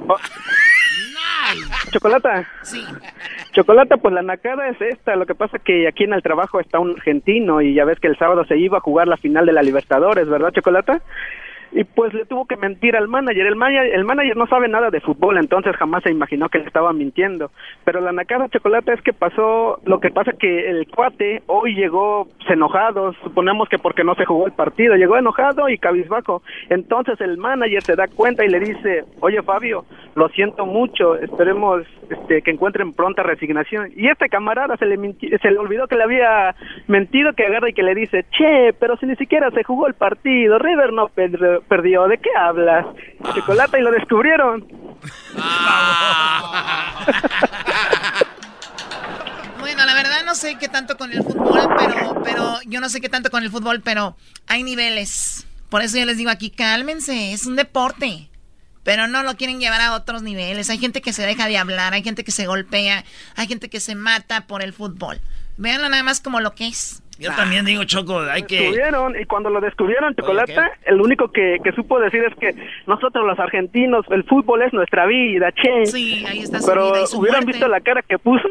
Chocolata. 1.91 2.49
Sí. 2.63 2.85
Chocolata, 3.53 3.97
pues 3.97 4.15
la 4.15 4.23
nacada 4.23 4.69
es 4.69 4.81
esta. 4.81 5.17
Lo 5.17 5.27
que 5.27 5.35
pasa 5.35 5.59
que 5.59 5.87
aquí 5.87 6.05
en 6.05 6.13
el 6.13 6.23
trabajo 6.23 6.61
está 6.61 6.79
un 6.79 6.93
argentino 6.93 7.61
y 7.61 7.75
ya 7.75 7.85
ves 7.85 8.01
que 8.01 8.09
el 8.09 8.19
sábado 8.19 8.45
se 8.45 8.59
iba 8.59 8.79
a 8.79 8.83
jugar 8.83 9.09
la 9.09 9.17
final 9.17 9.47
de 9.47 9.53
la 9.53 9.63
Libertadores, 9.63 10.29
¿verdad, 10.29 10.53
Chocolata? 10.53 11.01
Y 11.77 11.83
pues 11.83 12.15
le 12.15 12.25
tuvo 12.25 12.47
que 12.47 12.57
mentir 12.57 12.97
al 12.97 13.09
manager. 13.09 13.47
El, 13.47 13.57
manager. 13.57 13.95
el 13.95 14.05
manager 14.05 14.37
no 14.37 14.47
sabe 14.47 14.69
nada 14.69 14.91
de 14.91 15.01
fútbol, 15.01 15.39
entonces 15.39 15.75
jamás 15.75 16.05
se 16.05 16.13
imaginó 16.13 16.49
que 16.49 16.59
le 16.59 16.67
estaba 16.67 16.93
mintiendo. 16.93 17.51
Pero 17.85 18.01
la 18.01 18.13
nacada 18.13 18.49
chocolate 18.49 18.93
es 18.93 19.03
que 19.03 19.13
pasó, 19.13 19.81
lo 19.85 19.99
que 19.99 20.11
pasa 20.11 20.33
que 20.39 20.71
el 20.71 20.87
cuate 20.87 21.43
hoy 21.47 21.75
llegó 21.75 22.29
enojado, 22.49 23.13
suponemos 23.25 23.69
que 23.69 23.79
porque 23.79 24.05
no 24.05 24.15
se 24.15 24.25
jugó 24.25 24.47
el 24.47 24.53
partido, 24.53 24.95
llegó 24.95 25.17
enojado 25.17 25.69
y 25.69 25.79
cabizbajo. 25.79 26.43
Entonces 26.71 27.21
el 27.21 27.39
manager 27.39 27.83
se 27.83 27.97
da 27.97 28.07
cuenta 28.07 28.45
y 28.45 28.51
le 28.51 28.61
dice, 28.61 29.05
oye 29.19 29.43
Fabio, 29.43 29.85
lo 30.15 30.29
siento 30.31 30.67
mucho, 30.67 31.17
esperemos 31.17 31.83
este, 32.09 32.43
que 32.43 32.51
encuentren 32.51 32.93
pronta 32.93 33.23
resignación. 33.23 33.91
Y 33.97 34.09
este 34.09 34.29
camarada 34.29 34.77
se 34.77 34.87
le, 34.87 34.97
se 35.41 35.51
le 35.51 35.59
olvidó 35.59 35.87
que 35.89 35.97
le 35.97 36.05
había 36.05 36.55
mentido, 36.87 37.33
que 37.33 37.47
agarra 37.47 37.71
y 37.71 37.75
que 37.75 37.83
le 37.83 37.95
dice, 37.95 38.25
che, 38.31 38.73
pero 38.79 38.97
si 38.97 39.07
ni 39.07 39.17
siquiera 39.17 39.51
se 39.51 39.65
jugó 39.65 39.87
el 39.87 39.95
partido, 39.95 40.59
River 40.59 40.93
no 40.93 41.09
per- 41.09 41.61
perdió, 41.69 42.07
¿de 42.09 42.19
qué 42.19 42.31
hablas? 42.37 42.87
Chocolate 43.35 43.79
y 43.79 43.83
lo 43.83 43.91
descubrieron. 43.91 44.67
Bueno, 49.61 49.87
la 49.87 49.95
verdad 49.95 50.25
no 50.27 50.35
sé 50.35 50.57
qué 50.59 50.69
tanto 50.69 50.97
con 50.97 51.11
el 51.11 51.23
fútbol, 51.23 51.61
pero, 51.79 52.21
pero 52.23 52.55
yo 52.67 52.81
no 52.81 52.89
sé 52.91 53.01
qué 53.01 53.09
tanto 53.09 53.31
con 53.31 53.43
el 53.43 53.51
fútbol, 53.51 53.81
pero 53.83 54.15
hay 54.47 54.63
niveles. 54.63 55.47
Por 55.71 55.81
eso 55.83 55.99
yo 55.99 56.05
les 56.05 56.19
digo 56.19 56.31
aquí, 56.31 56.51
cálmense, 56.51 57.33
es 57.33 57.47
un 57.47 57.57
deporte. 57.57 58.29
Pero 58.85 59.09
no 59.09 59.23
lo 59.23 59.35
quieren 59.37 59.59
llevar 59.59 59.81
a 59.81 59.95
otros 59.95 60.23
niveles. 60.23 60.71
Hay 60.71 60.79
gente 60.79 61.01
que 61.01 61.13
se 61.13 61.27
deja 61.27 61.49
de 61.49 61.59
hablar, 61.59 61.95
hay 61.95 62.03
gente 62.03 62.23
que 62.23 62.31
se 62.31 62.47
golpea, 62.47 63.05
hay 63.37 63.47
gente 63.47 63.69
que 63.69 63.81
se 63.81 63.95
mata 63.95 64.47
por 64.47 64.63
el 64.63 64.73
fútbol. 64.73 65.19
Véanlo 65.57 65.89
nada 65.89 66.03
más 66.03 66.21
como 66.21 66.41
lo 66.41 66.55
que 66.55 66.69
es. 66.69 67.01
Yo 67.17 67.31
también 67.37 67.65
digo, 67.65 67.85
Choco, 67.85 68.19
hay 68.21 68.43
que... 68.43 68.57
Descubrieron, 68.59 69.15
y 69.21 69.25
cuando 69.25 69.49
lo 69.49 69.61
descubrieron, 69.61 70.17
Chocolate, 70.17 70.57
el 70.85 71.01
único 71.01 71.31
que, 71.31 71.59
que 71.63 71.71
supo 71.71 72.01
decir 72.01 72.25
es 72.25 72.35
que 72.41 72.51
nosotros 72.89 73.25
los 73.25 73.39
argentinos, 73.39 74.05
el 74.11 74.25
fútbol 74.25 74.63
es 74.63 74.73
nuestra 74.73 75.07
vida, 75.07 75.53
che. 75.53 75.87
Sí, 75.87 76.25
ahí 76.27 76.41
está 76.41 76.59
su 76.61 76.67
Pero 76.67 76.93
vida 76.93 77.05
y 77.05 77.07
su 77.07 77.19
hubieran 77.21 77.45
muerte. 77.45 77.53
visto 77.53 77.69
la 77.69 77.81
cara 77.81 78.03
que 78.03 78.19
puso. 78.19 78.49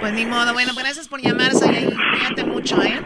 Pues 0.00 0.14
ni 0.14 0.24
modo. 0.24 0.54
Bueno, 0.54 0.72
gracias 0.74 1.08
por 1.08 1.20
llamar, 1.20 1.52
Sayayin. 1.52 1.90
Cuídate 1.90 2.44
mucho, 2.44 2.82
¿eh? 2.82 3.00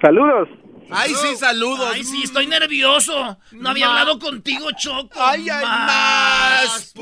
Saludos. 0.00 0.48
Ay, 0.90 1.14
sí, 1.14 1.36
saludos. 1.38 1.90
Ay, 1.92 2.04
sí, 2.04 2.22
estoy 2.24 2.46
nervioso. 2.46 3.38
No 3.52 3.70
había 3.70 3.86
Ma- 3.86 3.92
hablado 4.00 4.18
contigo, 4.18 4.68
Choco. 4.72 5.20
Ay, 5.20 5.48
ay, 5.48 5.64
más. 5.64 6.92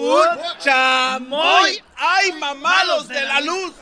Ay, 1.97 2.33
mamalos 2.39 3.09
de 3.09 3.23
la 3.23 3.41
luz. 3.41 3.73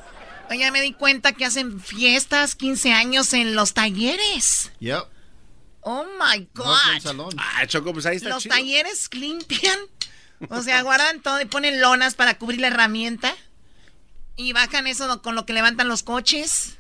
Oye, 0.50 0.70
me 0.70 0.82
di 0.82 0.92
cuenta 0.92 1.32
que 1.32 1.44
hacen 1.44 1.80
fiestas, 1.80 2.55
15 2.55 2.92
años 2.92 3.32
en 3.32 3.55
los 3.55 3.72
talleres. 3.74 4.70
Yep. 4.80 5.05
Oh 5.82 6.05
my 6.05 6.48
God. 6.55 6.76
Ah, 7.38 7.66
Choco, 7.66 7.92
pues 7.92 8.07
ahí 8.07 8.16
está 8.16 8.28
los 8.28 8.42
chido. 8.42 8.55
talleres 8.55 9.09
limpian. 9.12 9.78
O 10.50 10.61
sea, 10.62 10.82
guardan 10.82 11.22
todo 11.22 11.40
y 11.40 11.44
ponen 11.44 11.80
lonas 11.80 12.14
para 12.14 12.36
cubrir 12.38 12.61
la 12.61 12.66
herramienta. 12.68 13.34
Y 14.36 14.53
bajan 14.53 14.86
eso 14.86 15.22
con 15.22 15.34
lo 15.34 15.46
que 15.46 15.53
levantan 15.53 15.88
los 15.88 16.03
coches. 16.03 16.76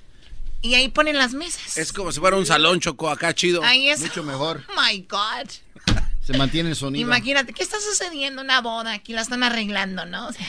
Y 0.62 0.74
ahí 0.74 0.88
ponen 0.88 1.18
las 1.18 1.34
mesas. 1.34 1.76
Es 1.76 1.92
como 1.92 2.12
si 2.12 2.20
fuera 2.20 2.36
un 2.36 2.46
salón, 2.46 2.78
Choco, 2.80 3.10
acá 3.10 3.34
chido. 3.34 3.62
Ahí 3.64 3.88
es. 3.88 4.00
Mucho 4.00 4.22
mejor. 4.22 4.62
Oh 4.68 4.80
my 4.80 5.06
God. 5.08 5.50
Se 6.24 6.32
mantiene 6.38 6.70
el 6.70 6.76
sonido. 6.76 7.02
Imagínate, 7.06 7.52
¿qué 7.52 7.64
está 7.64 7.78
sucediendo? 7.80 8.42
Una 8.42 8.60
boda, 8.60 8.92
aquí 8.92 9.12
la 9.12 9.22
están 9.22 9.42
arreglando, 9.42 10.06
¿no? 10.06 10.28
O 10.28 10.32
sea, 10.32 10.46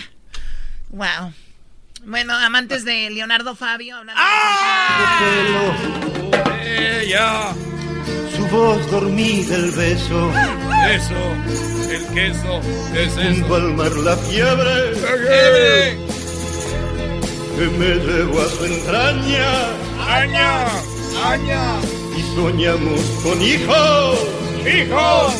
wow. 0.89 1.33
Bueno, 2.05 2.33
amantes 2.35 2.85
de 2.85 3.09
Leonardo 3.09 3.55
Fabio. 3.55 3.97
hablando 3.97 4.21
de- 6.61 7.03
Ella. 7.05 7.53
Su 8.35 8.45
voz 8.47 8.91
dormida, 8.91 9.55
el 9.55 9.71
beso. 9.71 10.31
Eso, 10.89 11.91
el 11.91 12.05
queso, 12.13 12.59
es 12.95 13.13
Junto 13.13 13.55
al 13.55 13.73
mar 13.73 13.91
la 13.95 14.15
fiebre. 14.17 14.95
Fiebre. 14.95 15.97
Que 17.55 17.67
me 17.77 17.95
llevó 17.95 18.41
a 18.41 18.49
su 18.49 18.65
entraña. 18.65 19.51
Aña, 20.07 20.65
aña. 21.23 21.79
Y 22.17 22.21
soñamos 22.35 23.01
con 23.21 23.39
hijos. 23.41 24.19
Hijos, 24.65 25.33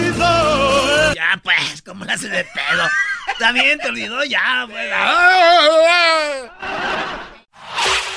Ella 0.00 1.14
ya 1.14 1.40
pues, 1.42 1.82
¿cómo 1.82 2.04
la 2.06 2.14
hace 2.14 2.28
de 2.28 2.42
pedo? 2.42 2.88
Está 3.32 3.52
bien, 3.52 3.78
te 3.80 3.88
olvidó 3.88 4.24
ya, 4.24 4.66
pues. 4.70 4.88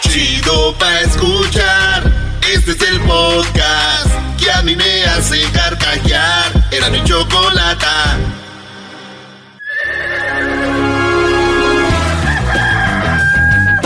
Chido 0.14 0.74
pa' 0.78 1.02
escuchar. 1.02 2.17
Este 2.54 2.72
es 2.72 2.82
el 2.82 3.02
podcast 3.02 4.10
que 4.40 4.50
a 4.50 4.62
mí 4.62 4.74
me 4.74 5.04
hace 5.04 5.42
carcajear. 5.52 6.54
Era 6.72 6.90
mi 6.90 7.04
chocolata. 7.04 8.18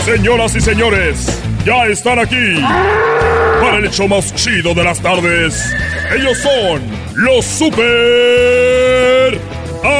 Señoras 0.04 0.54
y 0.54 0.60
señores, 0.60 1.40
ya 1.64 1.86
están 1.86 2.20
aquí 2.20 2.62
para 3.60 3.78
el 3.78 3.86
hecho 3.86 4.06
más 4.06 4.32
chido 4.36 4.74
de 4.74 4.84
las 4.84 5.00
tardes. 5.00 5.74
Ellos 6.16 6.38
son 6.38 6.82
los 7.16 7.44
super 7.44 9.40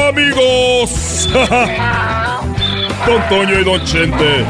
amigos. 0.07 1.29
Don 3.05 3.27
Toño 3.27 3.59
y 3.59 3.63
Don 3.65 3.83
Chente. 3.83 4.45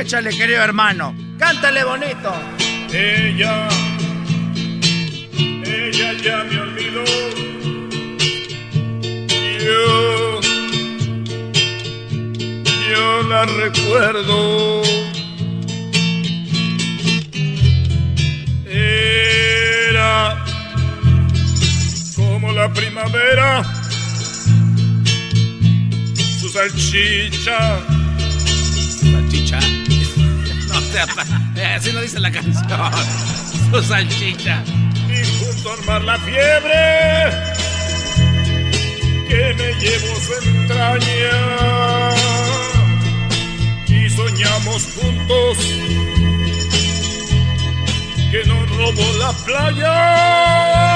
Échale, 0.00 0.30
querido 0.36 0.62
hermano. 0.62 1.14
Cántale 1.38 1.82
bonito. 1.82 2.32
Ella, 2.92 3.68
ella 5.64 6.12
ya 6.22 6.44
me 6.44 6.60
olvidó. 6.60 7.04
Yo, 9.64 10.40
yo 12.90 13.22
la 13.28 13.46
recuerdo. 13.46 14.82
Era 18.68 20.44
como 22.16 22.52
la 22.52 22.72
primavera. 22.72 23.75
Salchicha. 26.56 27.58
Salchicha. 29.12 29.60
No 30.72 30.80
sea, 30.80 31.06
eh, 31.56 31.64
así 31.76 31.92
lo 31.92 32.00
dice 32.00 32.18
la 32.18 32.30
canción. 32.30 32.64
Su 33.70 33.82
salchicha. 33.82 34.64
Y 35.06 35.22
junto 35.38 35.72
al 35.72 35.84
mar 35.84 36.02
la 36.04 36.18
fiebre 36.18 37.30
que 39.28 39.54
me 39.58 39.74
llevó 39.80 40.16
su 40.20 40.32
entraña. 40.48 41.36
Y 43.86 44.08
soñamos 44.08 44.88
juntos 44.94 45.58
que 48.30 48.44
nos 48.46 48.70
robó 48.70 49.12
la 49.18 49.32
playa. 49.44 50.95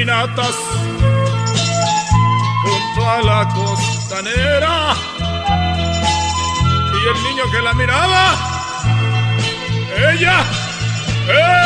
Caminatas 0.00 0.56
junto 2.62 3.10
a 3.10 3.22
la 3.22 3.48
costanera 3.48 4.94
y 6.92 7.06
el 7.08 7.22
niño 7.24 7.44
que 7.52 7.60
la 7.60 7.74
miraba, 7.74 8.34
ella, 9.96 10.44
ella, 11.28 11.56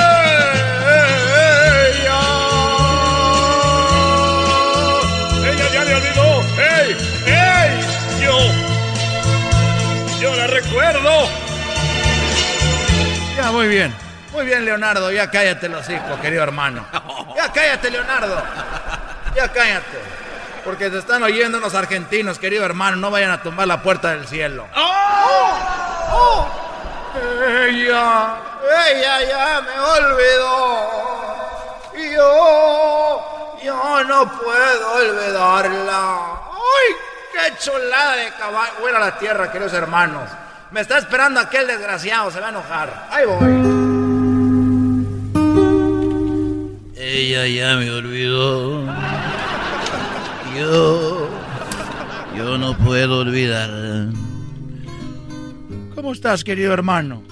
ella 5.44 5.68
ya 5.72 5.84
le 5.84 5.94
olvidó, 5.94 6.42
¡ey, 6.58 6.96
ey! 7.26 7.70
Yo, 8.20 8.36
yo 10.20 10.34
la 10.34 10.46
recuerdo. 10.48 11.28
Ya, 13.36 13.52
muy 13.52 13.68
bien. 13.68 13.94
Muy 14.32 14.46
bien, 14.46 14.64
Leonardo. 14.64 15.12
Ya 15.12 15.30
cállate 15.30 15.68
los 15.68 15.88
hijos, 15.88 16.18
querido 16.20 16.42
hermano. 16.42 16.84
Cállate, 17.54 17.90
Leonardo. 17.90 18.42
Ya 19.34 19.48
cállate. 19.52 19.98
Porque 20.64 20.90
te 20.90 20.98
están 20.98 21.22
oyendo 21.22 21.58
unos 21.58 21.74
argentinos, 21.74 22.38
querido 22.38 22.64
hermano. 22.64 22.96
No 22.96 23.10
vayan 23.10 23.30
a 23.30 23.42
tumbar 23.42 23.68
la 23.68 23.82
puerta 23.82 24.10
del 24.10 24.26
cielo. 24.26 24.66
¡Oh! 24.74 25.04
Ella, 27.66 28.36
ella 28.86 29.22
ya 29.22 29.60
me 29.60 29.78
olvidó. 29.78 31.04
Yo, 32.14 33.58
yo 33.62 34.04
no 34.04 34.32
puedo 34.38 34.92
olvidarla. 34.94 36.40
¡Ay, 36.50 36.94
qué 37.32 37.56
chulada 37.58 38.16
de 38.16 38.32
caballo! 38.32 38.72
Buena 38.80 38.98
la 38.98 39.18
tierra, 39.18 39.52
queridos 39.52 39.72
hermanos. 39.74 40.28
Me 40.70 40.80
está 40.80 40.98
esperando 40.98 41.40
aquel 41.40 41.66
desgraciado, 41.66 42.30
se 42.30 42.40
va 42.40 42.46
a 42.46 42.50
enojar. 42.50 43.06
Ahí 43.10 43.26
voy. 43.26 43.83
Ella 47.06 47.46
ya 47.46 47.76
me 47.76 47.90
olvidó. 47.90 48.86
Yo. 50.56 51.28
Yo 52.34 52.56
no 52.56 52.74
puedo 52.78 53.18
olvidar. 53.18 54.08
¿Cómo 55.94 56.12
estás, 56.12 56.42
querido 56.42 56.72
hermano? 56.72 57.22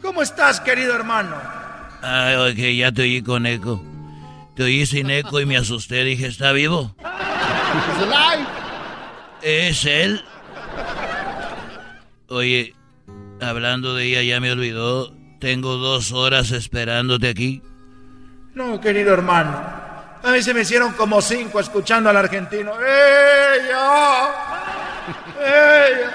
¿Cómo 0.00 0.22
estás, 0.22 0.60
querido 0.60 0.94
hermano? 0.94 1.34
Ay, 2.00 2.36
ok, 2.36 2.58
ya 2.78 2.92
te 2.92 3.02
oí 3.02 3.22
con 3.22 3.46
eco. 3.46 3.84
Te 4.54 4.62
oí 4.62 4.86
sin 4.86 5.10
eco 5.10 5.40
y 5.40 5.46
me 5.46 5.56
asusté. 5.56 6.04
Dije, 6.04 6.28
¿está 6.28 6.52
vivo? 6.52 6.94
¿Es 9.42 9.84
él? 9.84 10.22
Oye, 12.28 12.74
hablando 13.40 13.96
de 13.96 14.04
ella, 14.04 14.22
ya 14.22 14.40
me 14.40 14.52
olvidó. 14.52 15.12
Tengo 15.40 15.76
dos 15.76 16.12
horas 16.12 16.52
esperándote 16.52 17.28
aquí. 17.28 17.62
No, 18.56 18.80
querido 18.80 19.12
hermano. 19.12 19.54
A 20.22 20.32
mí 20.32 20.42
se 20.42 20.54
me 20.54 20.62
hicieron 20.62 20.94
como 20.94 21.20
cinco 21.20 21.60
escuchando 21.60 22.08
al 22.08 22.16
argentino. 22.16 22.72
¡Ella! 22.80 24.30
¡Ella! 25.38 26.10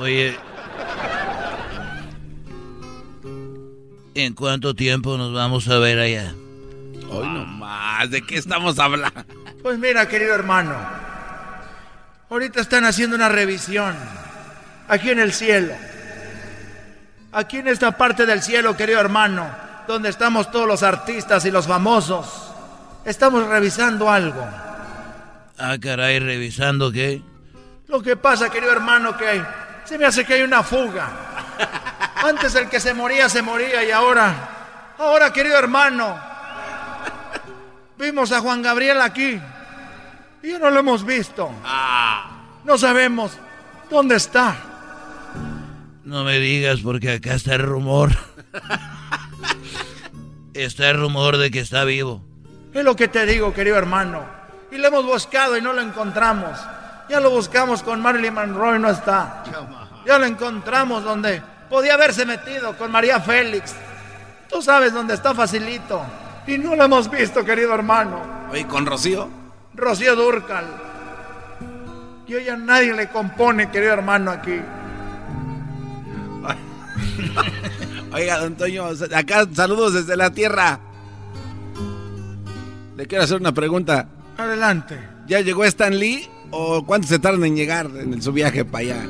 Oye, 0.00 0.38
¿en 4.14 4.34
cuánto 4.34 4.72
tiempo 4.76 5.18
nos 5.18 5.34
vamos 5.34 5.66
a 5.66 5.80
ver 5.80 5.98
allá? 5.98 6.32
Hoy 7.10 7.28
no 7.28 7.44
más, 7.44 8.08
¿de 8.08 8.22
qué 8.22 8.38
estamos 8.38 8.78
hablando? 8.78 9.24
Pues 9.64 9.80
mira, 9.80 10.06
querido 10.06 10.32
hermano. 10.32 10.76
Ahorita 12.30 12.60
están 12.60 12.84
haciendo 12.84 13.16
una 13.16 13.28
revisión. 13.28 13.96
Aquí 14.86 15.10
en 15.10 15.18
el 15.18 15.32
cielo. 15.32 15.74
Aquí 17.32 17.56
en 17.56 17.66
esta 17.66 17.90
parte 17.90 18.26
del 18.26 18.42
cielo, 18.42 18.76
querido 18.76 19.00
hermano. 19.00 19.69
Donde 19.90 20.08
estamos 20.08 20.52
todos 20.52 20.68
los 20.68 20.84
artistas 20.84 21.44
y 21.46 21.50
los 21.50 21.66
famosos. 21.66 22.52
Estamos 23.04 23.44
revisando 23.48 24.08
algo. 24.08 24.40
Ah, 25.58 25.76
caray, 25.82 26.20
¿revisando 26.20 26.92
qué? 26.92 27.20
Lo 27.88 28.00
que 28.00 28.14
pasa, 28.14 28.48
querido 28.50 28.70
hermano, 28.70 29.16
que 29.16 29.42
se 29.84 29.98
me 29.98 30.06
hace 30.06 30.24
que 30.24 30.34
hay 30.34 30.42
una 30.42 30.62
fuga. 30.62 31.10
Antes 32.22 32.54
el 32.54 32.68
que 32.68 32.78
se 32.78 32.94
moría, 32.94 33.28
se 33.28 33.42
moría 33.42 33.82
y 33.82 33.90
ahora, 33.90 34.94
ahora, 34.96 35.32
querido 35.32 35.58
hermano, 35.58 36.16
vimos 37.98 38.30
a 38.30 38.38
Juan 38.38 38.62
Gabriel 38.62 39.00
aquí 39.00 39.40
y 40.40 40.50
ya 40.50 40.60
no 40.60 40.70
lo 40.70 40.78
hemos 40.78 41.04
visto. 41.04 41.50
No 42.62 42.78
sabemos 42.78 43.32
dónde 43.90 44.14
está. 44.14 44.54
No 46.04 46.22
me 46.22 46.38
digas 46.38 46.78
porque 46.80 47.14
acá 47.14 47.34
está 47.34 47.56
el 47.56 47.62
rumor. 47.62 48.12
está 50.54 50.90
el 50.90 51.00
rumor 51.00 51.36
de 51.36 51.50
que 51.50 51.60
está 51.60 51.84
vivo. 51.84 52.22
Es 52.72 52.84
lo 52.84 52.96
que 52.96 53.08
te 53.08 53.26
digo, 53.26 53.52
querido 53.52 53.76
hermano. 53.76 54.24
Y 54.70 54.78
lo 54.78 54.88
hemos 54.88 55.04
buscado 55.04 55.56
y 55.56 55.62
no 55.62 55.72
lo 55.72 55.80
encontramos. 55.80 56.58
Ya 57.08 57.18
lo 57.20 57.30
buscamos 57.30 57.82
con 57.82 58.00
Marilyn 58.00 58.34
Monroe 58.34 58.76
y 58.76 58.78
no 58.78 58.90
está. 58.90 59.42
Ya 60.06 60.18
lo 60.18 60.26
encontramos 60.26 61.02
donde 61.02 61.42
podía 61.68 61.94
haberse 61.94 62.24
metido 62.24 62.76
con 62.76 62.90
María 62.90 63.20
Félix. 63.20 63.74
Tú 64.48 64.62
sabes 64.62 64.92
dónde 64.92 65.14
está 65.14 65.34
facilito. 65.34 66.02
Y 66.46 66.58
no 66.58 66.74
lo 66.74 66.84
hemos 66.84 67.10
visto, 67.10 67.44
querido 67.44 67.74
hermano. 67.74 68.48
Oye, 68.50 68.66
¿con 68.66 68.86
Rocío? 68.86 69.28
Rocío 69.74 70.16
Durcal. 70.16 70.66
Y 72.26 72.34
hoy 72.34 72.48
a 72.48 72.56
nadie 72.56 72.92
le 72.92 73.08
compone, 73.08 73.70
querido 73.70 73.92
hermano, 73.92 74.30
aquí. 74.30 74.60
Oiga, 78.12 78.38
don 78.38 78.56
Toño, 78.56 78.86
acá 79.14 79.46
saludos 79.54 79.94
desde 79.94 80.16
la 80.16 80.32
tierra. 80.32 80.80
Le 82.96 83.06
quiero 83.06 83.24
hacer 83.24 83.40
una 83.40 83.52
pregunta. 83.52 84.08
Adelante. 84.36 84.98
¿Ya 85.26 85.40
llegó 85.40 85.64
Stan 85.64 85.96
Lee 85.96 86.28
o 86.50 86.84
cuánto 86.84 87.06
se 87.06 87.18
tardan 87.18 87.44
en 87.44 87.56
llegar 87.56 87.86
en 87.86 88.20
su 88.20 88.32
viaje 88.32 88.64
para 88.64 88.84
allá? 88.84 89.06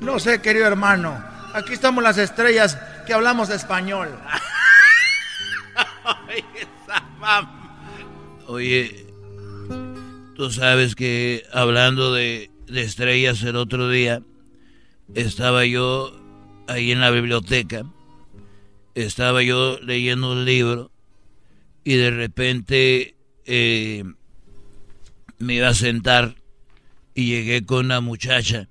No 0.00 0.18
sé, 0.18 0.40
querido 0.40 0.66
hermano. 0.66 1.22
Aquí 1.54 1.72
estamos 1.72 2.02
las 2.02 2.18
estrellas 2.18 2.78
que 3.06 3.14
hablamos 3.14 3.50
español. 3.50 4.08
Oye, 8.46 9.06
tú 10.34 10.50
sabes 10.50 10.94
que 10.94 11.44
hablando 11.52 12.12
de, 12.12 12.50
de 12.66 12.82
estrellas 12.82 13.42
el 13.42 13.56
otro 13.56 13.88
día, 13.88 14.22
estaba 15.14 15.64
yo 15.64 16.17
ahí 16.68 16.92
en 16.92 17.00
la 17.00 17.10
biblioteca, 17.10 17.84
estaba 18.94 19.42
yo 19.42 19.78
leyendo 19.80 20.32
un 20.32 20.44
libro 20.44 20.90
y 21.84 21.96
de 21.96 22.10
repente 22.10 23.16
eh, 23.46 24.04
me 25.38 25.54
iba 25.54 25.68
a 25.68 25.74
sentar 25.74 26.36
y 27.14 27.26
llegué 27.26 27.64
con 27.64 27.86
una 27.86 28.00
muchacha. 28.00 28.68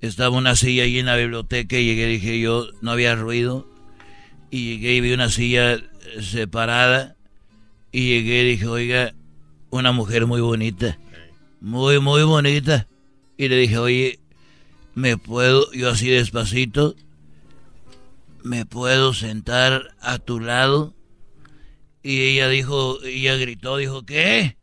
Estaba 0.00 0.36
una 0.36 0.56
silla 0.56 0.82
ahí 0.82 0.98
en 0.98 1.06
la 1.06 1.16
biblioteca 1.16 1.78
y 1.78 1.86
llegué, 1.86 2.06
dije 2.06 2.40
yo, 2.40 2.66
no 2.80 2.90
había 2.90 3.14
ruido. 3.14 3.68
Y 4.50 4.74
llegué 4.74 4.96
y 4.96 5.00
vi 5.00 5.12
una 5.12 5.30
silla 5.30 5.80
separada. 6.20 7.16
Y 7.92 8.08
llegué 8.08 8.42
y 8.42 8.50
dije, 8.50 8.66
oiga, 8.66 9.14
una 9.70 9.92
mujer 9.92 10.26
muy 10.26 10.40
bonita. 10.40 10.98
Muy, 11.60 12.00
muy 12.00 12.24
bonita. 12.24 12.88
Y 13.38 13.48
le 13.48 13.56
dije, 13.56 13.78
oye, 13.78 14.18
¿me 14.94 15.16
puedo, 15.16 15.72
yo 15.72 15.90
así 15.90 16.08
despacito, 16.08 16.96
me 18.42 18.66
puedo 18.66 19.14
sentar 19.14 19.94
a 20.00 20.18
tu 20.18 20.40
lado? 20.40 20.94
Y 22.02 22.22
ella 22.22 22.48
dijo, 22.48 23.02
ella 23.04 23.36
gritó, 23.36 23.76
dijo, 23.76 24.04
¿qué? 24.04 24.58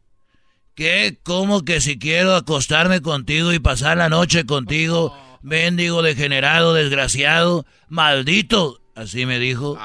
¿Qué? 0.75 1.19
¿Cómo 1.23 1.63
que 1.63 1.81
si 1.81 1.97
quiero 1.99 2.35
acostarme 2.35 3.01
contigo 3.01 3.53
y 3.53 3.59
pasar 3.59 3.97
la 3.97 4.09
noche 4.09 4.45
contigo? 4.45 5.15
Mendigo 5.41 6.01
degenerado, 6.01 6.73
desgraciado, 6.73 7.65
maldito. 7.87 8.81
Así 8.95 9.25
me 9.25 9.39
dijo. 9.39 9.77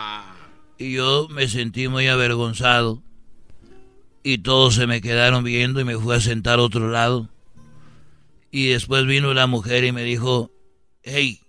Y 0.78 0.94
yo 0.94 1.28
me 1.30 1.48
sentí 1.48 1.88
muy 1.88 2.08
avergonzado. 2.08 3.02
Y 4.24 4.38
todos 4.38 4.74
se 4.74 4.86
me 4.86 5.00
quedaron 5.00 5.44
viendo 5.44 5.80
y 5.80 5.84
me 5.84 5.96
fui 5.96 6.14
a 6.16 6.20
sentar 6.20 6.58
a 6.58 6.62
otro 6.62 6.88
lado. 6.88 7.28
Y 8.50 8.68
después 8.68 9.06
vino 9.06 9.34
la 9.34 9.46
mujer 9.46 9.84
y 9.84 9.92
me 9.92 10.02
dijo, 10.02 10.50
hey, 11.02 11.43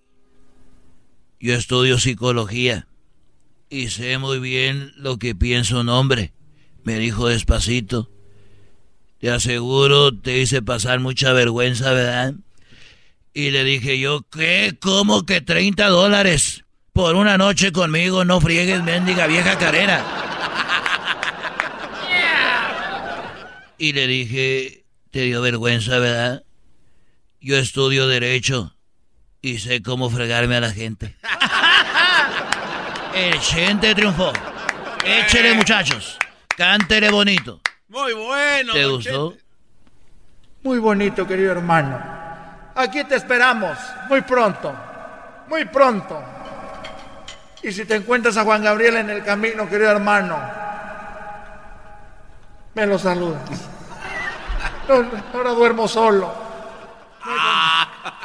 yo 1.46 1.54
estudio 1.54 2.00
psicología 2.00 2.88
y 3.70 3.90
sé 3.90 4.18
muy 4.18 4.40
bien 4.40 4.94
lo 4.96 5.20
que 5.20 5.36
piensa 5.36 5.78
un 5.78 5.90
hombre, 5.90 6.34
me 6.84 6.98
dijo 6.98 7.28
despacito. 7.28 8.10
Te 9.20 9.30
aseguro, 9.30 10.12
te 10.12 10.40
hice 10.40 10.64
pasar 10.64 11.00
mucha 11.02 11.34
vergüenza, 11.34 11.94
¿verdad? 11.94 12.34
Y 13.32 13.52
le 13.52 13.64
dije 13.64 14.00
yo, 14.00 14.26
¿qué? 14.32 14.76
¿Cómo 14.82 15.28
que 15.28 15.40
30 15.40 15.88
dólares 15.90 16.66
por 16.94 17.16
una 17.16 17.38
noche 17.38 17.72
conmigo? 17.72 18.26
No 18.26 18.42
friegues, 18.42 18.82
mendiga 18.82 19.28
vieja 19.28 19.56
carrera. 19.60 20.04
Y 23.78 23.94
le 23.94 24.08
dije, 24.08 24.86
te 25.12 25.22
dio 25.22 25.44
vergüenza, 25.44 26.00
¿verdad? 26.00 26.44
Yo 27.40 27.56
estudio 27.58 28.08
derecho 28.08 28.75
y 29.46 29.60
sé 29.60 29.84
cómo 29.84 30.10
fregarme 30.10 30.56
a 30.56 30.60
la 30.60 30.72
gente. 30.72 31.16
El 33.14 33.40
gente 33.40 33.94
triunfó. 33.94 34.34
Échele, 35.06 35.54
muchachos. 35.54 36.18
Cántele 36.58 37.12
bonito. 37.12 37.62
Muy 37.90 38.14
bueno. 38.14 38.74
¿Te 38.74 38.86
gustó? 38.88 39.38
Muy 40.64 40.80
bonito, 40.80 41.28
querido 41.28 41.52
hermano. 41.52 42.02
Aquí 42.74 43.04
te 43.04 43.18
esperamos, 43.18 43.78
muy 44.10 44.22
pronto, 44.22 44.76
muy 45.48 45.66
pronto. 45.66 46.24
Y 47.62 47.72
si 47.72 47.86
te 47.86 47.96
encuentras 47.96 48.36
a 48.38 48.44
Juan 48.44 48.64
Gabriel 48.64 48.98
en 48.98 49.12
el 49.12 49.24
camino, 49.24 49.70
querido 49.70 49.92
hermano, 49.92 50.40
me 52.74 52.86
lo 52.88 52.98
saludas. 52.98 53.44
Ahora 55.34 55.52
duermo 55.52 55.88
solo. 55.88 56.34
Con, 57.24 58.25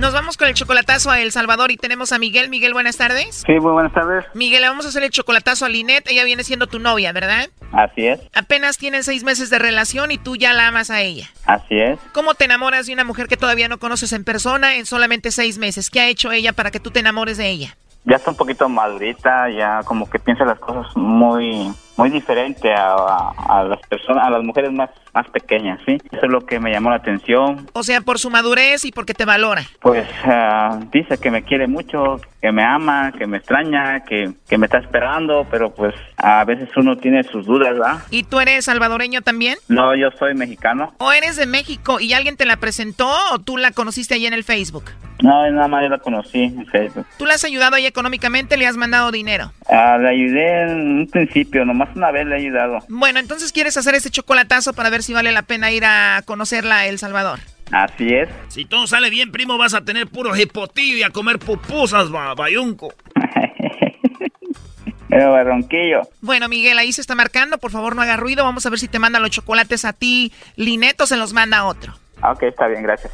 Nos 0.00 0.14
vamos 0.14 0.38
con 0.38 0.48
el 0.48 0.54
chocolatazo 0.54 1.10
a 1.10 1.20
El 1.20 1.30
Salvador 1.30 1.70
y 1.70 1.76
tenemos 1.76 2.12
a 2.12 2.18
Miguel. 2.18 2.48
Miguel, 2.48 2.72
buenas 2.72 2.96
tardes. 2.96 3.42
Sí, 3.46 3.52
muy 3.60 3.72
buenas 3.72 3.92
tardes. 3.92 4.24
Miguel, 4.32 4.62
vamos 4.62 4.86
a 4.86 4.88
hacer 4.88 5.02
el 5.02 5.10
chocolatazo 5.10 5.66
a 5.66 5.68
Linet. 5.68 6.08
Ella 6.08 6.24
viene 6.24 6.42
siendo 6.42 6.66
tu 6.66 6.78
novia, 6.78 7.12
¿verdad? 7.12 7.50
Así 7.72 8.06
es, 8.06 8.18
Apenas 8.34 8.78
tienen 8.78 9.04
seis 9.04 9.24
meses 9.24 9.50
de 9.50 9.58
relación 9.58 10.10
y 10.10 10.16
tú 10.16 10.36
ya 10.36 10.54
la 10.54 10.68
amas 10.68 10.90
a 10.90 11.02
ella. 11.02 11.28
así 11.44 11.78
es. 11.78 11.98
¿Cómo 12.14 12.34
te 12.34 12.46
enamoras 12.46 12.86
de 12.86 12.94
una 12.94 13.04
mujer 13.04 13.28
que 13.28 13.36
todavía 13.36 13.68
no 13.68 13.78
conoces 13.78 14.12
en 14.14 14.24
persona 14.24 14.76
en 14.76 14.86
solamente 14.86 15.30
seis 15.30 15.58
meses? 15.58 15.90
¿Qué 15.90 16.00
ha 16.00 16.08
hecho 16.08 16.32
ella 16.32 16.54
para 16.54 16.70
que 16.70 16.80
tú 16.80 16.90
te 16.90 17.00
enamores 17.00 17.36
de 17.36 17.50
ella? 17.50 17.76
Ya 18.06 18.16
está 18.16 18.30
un 18.30 18.36
poquito 18.38 18.68
madurita, 18.70 19.50
ya 19.50 19.82
como 19.84 20.08
que 20.08 20.18
piensa 20.18 20.46
las 20.46 20.58
cosas 20.58 20.86
muy 20.96 21.70
muy 22.00 22.10
diferente 22.10 22.72
a, 22.72 22.92
a- 22.94 23.32
a 23.48 23.64
las 23.64 23.80
personas, 23.88 24.26
a 24.26 24.30
las 24.30 24.42
mujeres 24.42 24.72
más 24.72 24.90
más 25.12 25.28
pequeñas, 25.30 25.80
¿sí? 25.84 25.98
Eso 26.12 26.26
es 26.26 26.30
lo 26.30 26.46
que 26.46 26.60
me 26.60 26.70
llamó 26.70 26.90
la 26.90 26.94
atención. 26.96 27.68
O 27.72 27.82
sea, 27.82 28.00
por 28.00 28.20
su 28.20 28.30
madurez 28.30 28.84
y 28.84 28.92
porque 28.92 29.12
te 29.12 29.24
valora. 29.24 29.62
Pues 29.80 30.06
ah, 30.24 30.78
dice 30.92 31.18
que 31.18 31.32
me 31.32 31.42
quiere 31.42 31.66
mucho, 31.66 32.20
que 32.40 32.52
me 32.52 32.62
ama, 32.62 33.10
que 33.18 33.26
me 33.26 33.38
extraña, 33.38 34.04
que, 34.04 34.30
que 34.48 34.56
me 34.56 34.66
está 34.66 34.78
esperando, 34.78 35.48
pero 35.50 35.74
pues 35.74 35.96
a 36.16 36.44
veces 36.44 36.68
uno 36.76 36.96
tiene 36.96 37.24
sus 37.24 37.44
dudas, 37.44 37.72
¿verdad? 37.72 37.98
¿Y 38.12 38.22
tú 38.22 38.38
eres 38.38 38.66
salvadoreño 38.66 39.22
también? 39.22 39.58
No, 39.66 39.96
yo 39.96 40.10
soy 40.16 40.34
mexicano. 40.34 40.94
¿O 40.98 41.10
eres 41.10 41.34
de 41.34 41.46
México 41.46 41.98
y 41.98 42.12
alguien 42.12 42.36
te 42.36 42.46
la 42.46 42.58
presentó 42.58 43.08
o 43.32 43.40
tú 43.40 43.56
la 43.56 43.72
conociste 43.72 44.14
ahí 44.14 44.26
en 44.26 44.32
el 44.34 44.44
Facebook? 44.44 44.84
No, 45.22 45.50
nada 45.50 45.68
más 45.68 45.82
yo 45.82 45.88
la 45.90 45.98
conocí 45.98 46.44
en 46.44 46.64
Facebook. 46.66 47.04
¿Tú 47.18 47.26
la 47.26 47.34
has 47.34 47.44
ayudado 47.44 47.76
ahí 47.76 47.84
económicamente? 47.84 48.56
¿Le 48.56 48.66
has 48.66 48.76
mandado 48.78 49.10
dinero? 49.10 49.52
Ah, 49.68 49.98
le 50.00 50.08
ayudé 50.08 50.62
en 50.62 51.00
un 51.00 51.06
principio, 51.08 51.64
nomás 51.66 51.89
una 51.94 52.10
vez 52.10 52.26
le 52.26 52.36
he 52.36 52.38
ayudado. 52.38 52.78
Bueno, 52.88 53.18
entonces 53.18 53.52
quieres 53.52 53.76
hacer 53.76 53.94
este 53.94 54.10
chocolatazo 54.10 54.72
para 54.72 54.90
ver 54.90 55.02
si 55.02 55.12
vale 55.12 55.32
la 55.32 55.42
pena 55.42 55.70
ir 55.72 55.84
a 55.84 56.22
conocerla 56.24 56.78
a 56.78 56.86
El 56.86 56.98
Salvador. 56.98 57.40
Así 57.72 58.12
es. 58.14 58.28
Si 58.48 58.64
todo 58.64 58.86
sale 58.86 59.10
bien, 59.10 59.30
primo, 59.32 59.56
vas 59.58 59.74
a 59.74 59.82
tener 59.84 60.08
puro 60.08 60.34
hipotillo 60.36 60.96
y 60.98 61.02
a 61.02 61.10
comer 61.10 61.38
pupusas, 61.38 62.10
ba- 62.10 62.34
bayunco. 62.34 62.92
Pero 65.08 65.32
barronquillo. 65.32 66.02
Bueno, 66.20 66.48
Miguel, 66.48 66.78
ahí 66.78 66.92
se 66.92 67.00
está 67.00 67.14
marcando. 67.16 67.58
Por 67.58 67.70
favor, 67.72 67.96
no 67.96 68.02
haga 68.02 68.16
ruido. 68.16 68.44
Vamos 68.44 68.64
a 68.66 68.70
ver 68.70 68.78
si 68.78 68.86
te 68.88 68.98
manda 69.00 69.18
los 69.18 69.30
chocolates 69.30 69.84
a 69.84 69.92
ti, 69.92 70.32
Linet, 70.56 71.00
o 71.00 71.06
se 71.06 71.16
los 71.16 71.32
manda 71.32 71.58
a 71.58 71.64
otro. 71.66 71.94
Ok, 72.22 72.44
está 72.44 72.68
bien, 72.68 72.82
gracias. 72.84 73.12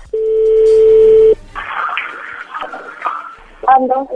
¿Aló? 3.66 4.09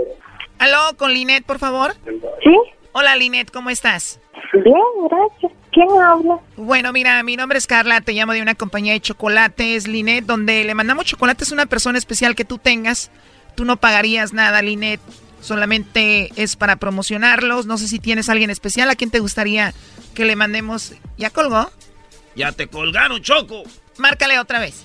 Aló, 0.59 0.97
con 0.97 1.13
Linet, 1.13 1.45
por 1.45 1.59
favor. 1.59 1.95
¿Sí? 2.05 2.55
Hola, 2.93 3.17
Linet, 3.17 3.51
¿cómo 3.51 3.71
estás? 3.71 4.21
Bien, 4.53 4.75
gracias. 5.09 5.53
¿Quién 5.73 5.89
habla? 6.03 6.39
Bueno, 6.57 6.93
mira, 6.93 7.23
mi 7.23 7.37
nombre 7.37 7.59
es 7.59 7.67
Carla, 7.67 8.01
te 8.01 8.13
llamo 8.13 8.33
de 8.33 8.43
una 8.43 8.55
compañía 8.55 8.93
de 8.93 9.01
chocolates, 9.01 9.87
Linet, 9.87 10.25
donde 10.25 10.65
le 10.65 10.75
mandamos 10.75 11.05
chocolates 11.05 11.51
a 11.51 11.55
una 11.55 11.67
persona 11.67 11.99
especial 11.99 12.35
que 12.35 12.45
tú 12.45 12.59
tengas. 12.59 13.11
Tú 13.55 13.65
no 13.65 13.77
pagarías 13.77 14.33
nada, 14.33 14.63
Linet. 14.63 15.01
Solamente 15.41 16.31
es 16.37 16.57
para 16.57 16.77
promocionarlos. 16.77 17.67
No 17.67 17.79
sé 17.79 17.89
si 17.89 17.99
tienes 17.99 18.29
a 18.29 18.33
alguien 18.33 18.51
especial 18.51 18.91
a 18.91 18.97
quien 18.97 19.11
te 19.11 19.21
gustaría 19.21 19.73
que 20.15 20.25
le 20.25 20.37
mandemos. 20.37 20.95
¿Ya 21.17 21.31
colgó? 21.31 21.71
Ya 22.35 22.53
te 22.53 22.67
colgaron, 22.67 23.23
Choco. 23.23 23.63
Márcale 23.99 24.39
otra 24.39 24.59
vez. 24.61 24.85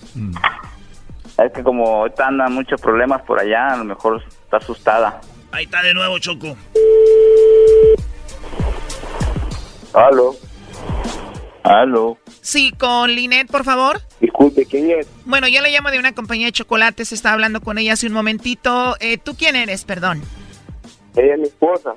Es 1.37 1.51
que 1.51 1.63
como 1.63 1.85
ahorita 1.87 2.27
andan 2.27 2.53
muchos 2.53 2.79
problemas 2.79 3.21
por 3.23 3.39
allá, 3.39 3.73
a 3.73 3.77
lo 3.77 3.83
mejor 3.83 4.23
está 4.43 4.57
asustada. 4.57 5.21
Ahí 5.51 5.65
está 5.65 5.81
de 5.81 5.93
nuevo, 5.93 6.19
Choco. 6.19 6.55
Aló. 9.95 10.35
Aló. 11.63 12.17
Sí, 12.41 12.71
con 12.77 13.09
Linet, 13.15 13.49
por 13.49 13.63
favor. 13.63 14.01
Disculpe, 14.19 14.65
¿quién 14.65 14.91
es? 14.91 15.07
Bueno, 15.25 15.47
yo 15.47 15.61
le 15.61 15.71
llamo 15.71 15.89
de 15.89 15.99
una 15.99 16.13
compañía 16.13 16.47
de 16.47 16.51
chocolates, 16.51 17.11
estaba 17.11 17.33
hablando 17.33 17.61
con 17.61 17.77
ella 17.77 17.93
hace 17.93 18.07
un 18.07 18.13
momentito. 18.13 18.95
Eh, 18.99 19.17
¿Tú 19.17 19.35
quién 19.35 19.55
eres, 19.55 19.85
perdón? 19.85 20.21
Ella 21.15 21.33
es 21.33 21.39
mi 21.39 21.47
esposa. 21.47 21.95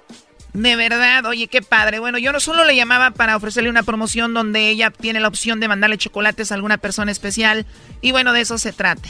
De 0.55 0.77
verdad, 0.77 1.27
oye, 1.27 1.49
qué 1.49 1.61
padre. 1.61 1.99
Bueno, 1.99 2.19
yo 2.19 2.33
no 2.33 2.41
solo 2.41 2.65
le 2.65 2.75
llamaba 2.75 3.11
para 3.11 3.37
ofrecerle 3.37 3.69
una 3.69 3.83
promoción 3.83 4.33
donde 4.33 4.71
ella 4.71 4.91
tiene 4.91 5.21
la 5.21 5.29
opción 5.29 5.61
de 5.61 5.69
mandarle 5.69 5.99
chocolates 5.99 6.51
a 6.51 6.55
alguna 6.55 6.79
persona 6.79 7.13
especial. 7.13 7.67
Y 8.01 8.13
bueno, 8.13 8.33
de 8.33 8.41
eso 8.41 8.59
se 8.59 8.73
trata. 8.73 9.09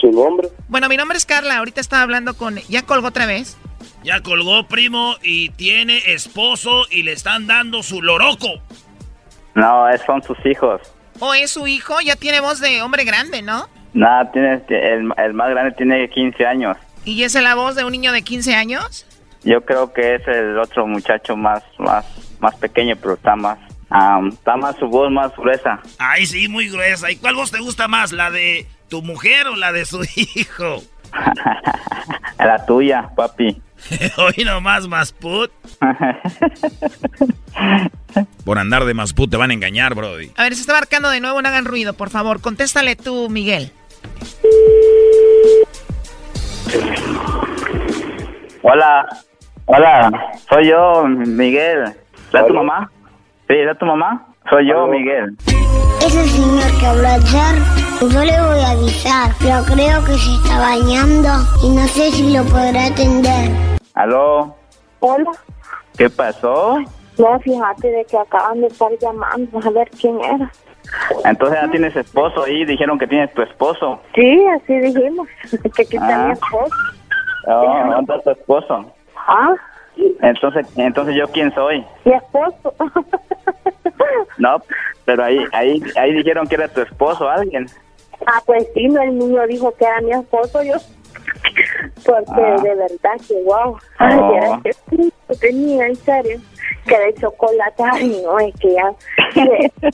¿Su 0.00 0.10
nombre? 0.10 0.48
Bueno, 0.68 0.88
mi 0.88 0.96
nombre 0.96 1.18
es 1.18 1.26
Carla. 1.26 1.58
Ahorita 1.58 1.80
estaba 1.80 2.02
hablando 2.02 2.34
con... 2.34 2.56
¿Ya 2.68 2.82
colgó 2.82 3.08
otra 3.08 3.26
vez? 3.26 3.56
Ya 4.02 4.20
colgó, 4.22 4.66
primo, 4.66 5.16
y 5.22 5.50
tiene 5.50 5.98
esposo 6.12 6.84
y 6.90 7.02
le 7.02 7.12
están 7.12 7.46
dando 7.46 7.82
su 7.82 8.02
loroco. 8.02 8.48
No, 9.54 9.88
es- 9.88 10.02
son 10.02 10.22
sus 10.22 10.38
hijos. 10.46 10.80
¿O 11.20 11.34
es 11.34 11.50
su 11.52 11.66
hijo? 11.66 12.00
Ya 12.00 12.16
tiene 12.16 12.40
voz 12.40 12.60
de 12.60 12.82
hombre 12.82 13.04
grande, 13.04 13.42
¿no? 13.42 13.68
Nada, 13.94 14.30
tiene, 14.32 14.62
el, 14.68 15.12
el 15.16 15.34
más 15.34 15.50
grande 15.50 15.72
tiene 15.72 16.08
15 16.08 16.46
años. 16.46 16.76
¿Y 17.04 17.22
es 17.24 17.34
la 17.34 17.54
voz 17.54 17.74
de 17.76 17.84
un 17.84 17.92
niño 17.92 18.12
de 18.12 18.22
15 18.22 18.54
años? 18.54 19.06
Yo 19.44 19.64
creo 19.64 19.92
que 19.92 20.14
es 20.14 20.26
el 20.28 20.58
otro 20.58 20.86
muchacho 20.86 21.36
más, 21.36 21.62
más, 21.78 22.06
más 22.38 22.54
pequeño, 22.56 22.96
pero 22.96 23.14
está 23.14 23.36
más, 23.36 23.58
está 24.32 24.56
más 24.56 24.76
su 24.76 24.86
voz 24.86 25.10
más 25.10 25.34
gruesa. 25.36 25.80
Ay, 25.98 26.24
sí, 26.26 26.48
muy 26.48 26.68
gruesa. 26.70 27.10
¿Y 27.10 27.16
cuál 27.16 27.34
voz 27.34 27.50
te 27.50 27.58
gusta 27.58 27.88
más, 27.88 28.12
la 28.12 28.30
de 28.30 28.66
tu 28.88 29.02
mujer 29.02 29.48
o 29.48 29.56
la 29.56 29.72
de 29.72 29.84
su 29.84 30.02
hijo? 30.16 30.82
La 32.38 32.64
tuya, 32.66 33.10
papi. 33.14 33.60
Hoy 34.16 34.44
nomás, 34.44 34.88
más 34.88 35.12
put. 35.12 35.50
Por 38.44 38.58
andar 38.58 38.84
de 38.84 38.94
Masput 38.94 39.30
te 39.30 39.36
van 39.36 39.50
a 39.50 39.54
engañar, 39.54 39.94
Brody. 39.94 40.30
A 40.36 40.44
ver, 40.44 40.54
se 40.54 40.62
está 40.62 40.74
marcando 40.74 41.08
de 41.10 41.20
nuevo, 41.20 41.40
no 41.40 41.48
hagan 41.48 41.64
ruido, 41.64 41.94
por 41.94 42.10
favor. 42.10 42.40
Contéstale 42.40 42.96
tú, 42.96 43.28
Miguel. 43.30 43.72
Hola, 48.62 49.06
hola, 49.66 50.10
soy 50.48 50.68
yo, 50.68 51.04
Miguel. 51.06 51.84
¿Es 52.32 52.46
tu 52.46 52.54
mamá? 52.54 52.90
Sí, 53.48 53.54
¿es 53.54 53.78
tu 53.78 53.86
mamá? 53.86 54.26
Soy 54.48 54.68
yo, 54.68 54.86
Miguel. 54.86 55.36
Ese 56.04 56.28
señor 56.28 56.78
que 56.80 56.86
habló 56.86 57.08
ayer, 57.08 57.62
yo 58.00 58.24
le 58.24 58.40
voy 58.40 58.60
a 58.60 58.70
avisar, 58.70 59.32
pero 59.40 59.62
creo 59.64 60.04
que 60.04 60.14
se 60.14 60.34
está 60.34 60.58
bañando 60.58 61.28
y 61.62 61.68
no 61.70 61.86
sé 61.88 62.10
si 62.10 62.32
lo 62.32 62.44
podrá 62.44 62.86
atender. 62.86 63.71
¿Aló? 63.94 64.54
Hola. 65.00 65.30
¿Qué 65.96 66.08
pasó? 66.08 66.78
No, 67.18 67.38
fíjate 67.40 67.90
de 67.90 68.04
que 68.06 68.16
acaban 68.18 68.60
de 68.60 68.68
estar 68.68 68.90
llamando 69.00 69.58
a 69.62 69.70
ver 69.70 69.90
quién 69.90 70.18
era. 70.22 70.50
Entonces 71.24 71.58
ya 71.60 71.70
tienes 71.70 71.94
esposo 71.96 72.44
ahí, 72.44 72.64
dijeron 72.64 72.98
que 72.98 73.06
tienes 73.06 73.32
tu 73.34 73.42
esposo. 73.42 74.00
Sí, 74.14 74.44
así 74.56 74.78
dijimos. 74.78 75.28
Que 75.76 75.82
aquí 75.82 75.96
está 75.96 76.24
Ah. 76.24 76.26
mi 76.26 76.32
esposo. 76.32 76.74
Oh, 77.46 77.84
¿dónde 77.90 78.14
está 78.16 78.34
tu 78.34 78.40
esposo? 78.40 78.94
Ah, 79.16 79.54
Entonces, 80.22 80.66
entonces 80.76 81.14
yo 81.16 81.26
quién 81.28 81.52
soy? 81.54 81.84
mi 82.04 82.12
esposo. 82.12 82.74
No, 84.38 84.56
pero 85.04 85.24
ahí, 85.24 85.38
ahí, 85.52 85.82
ahí 85.96 86.12
dijeron 86.12 86.46
que 86.46 86.54
era 86.56 86.68
tu 86.68 86.80
esposo 86.82 87.28
alguien. 87.28 87.66
ah, 88.26 88.40
pues 88.44 88.66
sí, 88.74 88.88
no, 88.88 89.00
el 89.02 89.18
niño 89.18 89.46
dijo 89.46 89.74
que 89.76 89.84
era 89.84 90.00
mi 90.00 90.10
esposo 90.12 90.62
yo. 90.62 90.74
Porque 92.04 92.42
Ah. 92.42 92.56
de 92.62 92.74
verdad 92.74 93.20
que 93.26 93.42
wow. 93.44 93.76
Ay, 93.98 94.18
Oh. 94.18 94.34
era 94.36 94.60
que 94.62 94.70
triste 94.90 95.36
tenía, 95.40 95.86
en 95.86 95.96
serio. 95.96 96.40
Que 96.86 96.98
de 96.98 97.14
chocolate, 97.20 97.82
ay 97.92 98.22
no, 98.24 98.38
es 98.38 98.54
que 98.60 98.74
ya. 98.74 98.92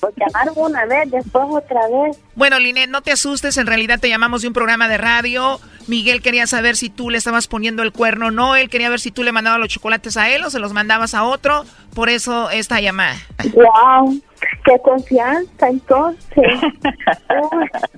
Pues 0.00 0.14
llamaron 0.16 0.54
una 0.56 0.86
vez, 0.86 1.10
después 1.10 1.44
otra 1.50 1.80
vez. 1.88 2.18
Bueno, 2.34 2.58
Linet, 2.58 2.88
no 2.88 3.02
te 3.02 3.12
asustes, 3.12 3.56
en 3.56 3.66
realidad 3.66 4.00
te 4.00 4.08
llamamos 4.08 4.42
de 4.42 4.48
un 4.48 4.54
programa 4.54 4.88
de 4.88 4.98
radio. 4.98 5.60
Miguel 5.88 6.20
quería 6.20 6.46
saber 6.46 6.76
si 6.76 6.90
tú 6.90 7.08
le 7.08 7.16
estabas 7.16 7.48
poniendo 7.48 7.82
el 7.82 7.92
cuerno 7.92 8.26
o 8.26 8.30
no. 8.30 8.56
Él 8.56 8.68
quería 8.68 8.90
ver 8.90 9.00
si 9.00 9.10
tú 9.10 9.22
le 9.22 9.32
mandabas 9.32 9.58
los 9.58 9.68
chocolates 9.68 10.16
a 10.18 10.28
él 10.28 10.44
o 10.44 10.50
se 10.50 10.58
los 10.58 10.72
mandabas 10.74 11.14
a 11.14 11.24
otro. 11.24 11.64
Por 11.94 12.10
eso 12.10 12.50
esta 12.50 12.80
llamada. 12.80 13.16
Wow, 13.54 14.20
qué 14.64 14.78
confianza 14.82 15.68
entonces. 15.68 16.44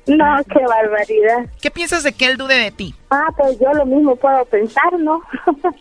No, 0.06 0.24
qué 0.52 0.60
barbaridad. 0.66 1.46
¿Qué 1.60 1.70
piensas 1.70 2.02
de 2.02 2.12
que 2.12 2.26
él 2.26 2.36
dude 2.36 2.54
de 2.54 2.70
ti? 2.70 2.94
Ah, 3.10 3.28
pues 3.36 3.58
yo 3.60 3.72
lo 3.72 3.86
mismo 3.86 4.16
puedo 4.16 4.44
pensar, 4.46 4.92
¿no? 4.98 5.20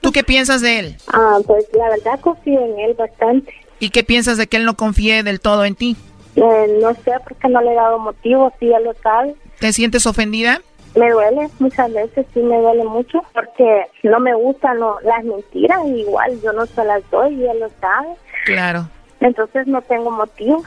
¿Tú 0.02 0.12
qué 0.12 0.24
piensas 0.24 0.62
de 0.62 0.80
él? 0.80 0.98
Ah, 1.14 1.38
pues 1.46 1.66
la 1.74 1.90
verdad 1.90 2.20
confío 2.20 2.60
en 2.64 2.80
él 2.80 2.96
bastante. 3.00 3.52
¿Y 3.80 3.90
qué 3.90 4.04
piensas 4.04 4.38
de 4.38 4.46
que 4.46 4.58
él 4.58 4.66
no 4.66 4.76
confíe 4.76 5.24
del 5.24 5.40
todo 5.40 5.66
en 5.66 5.74
ti? 5.74 5.98
Eh, 6.36 6.78
no 6.82 6.94
sé 6.94 7.14
por 7.24 7.36
qué 7.38 7.50
no 7.50 7.62
le 7.62 7.72
he 7.72 7.76
dado 7.76 7.98
motivo, 7.98 8.54
si 8.60 8.72
él 8.72 8.84
lo 8.84 8.94
sabe. 8.94 9.36
¿Te 9.60 9.74
sientes 9.74 10.06
ofendida? 10.06 10.62
Me 10.96 11.10
duele, 11.10 11.50
muchas 11.60 11.92
veces 11.94 12.26
sí 12.34 12.42
me 12.42 12.58
duele 12.58 12.84
mucho, 12.84 13.22
porque 13.34 13.84
no 14.04 14.20
me 14.20 14.34
gustan 14.36 14.80
no, 14.80 15.00
las 15.02 15.24
mentiras, 15.24 15.80
igual 15.88 16.40
yo 16.42 16.52
no 16.54 16.66
se 16.66 16.84
las 16.84 17.08
doy 17.10 17.34
y 17.36 17.48
él 17.48 17.60
lo 17.60 17.70
sabe. 17.82 18.10
Claro. 18.46 18.88
Entonces 19.20 19.68
no 19.68 19.82
tengo 19.82 20.12
motivo. 20.12 20.64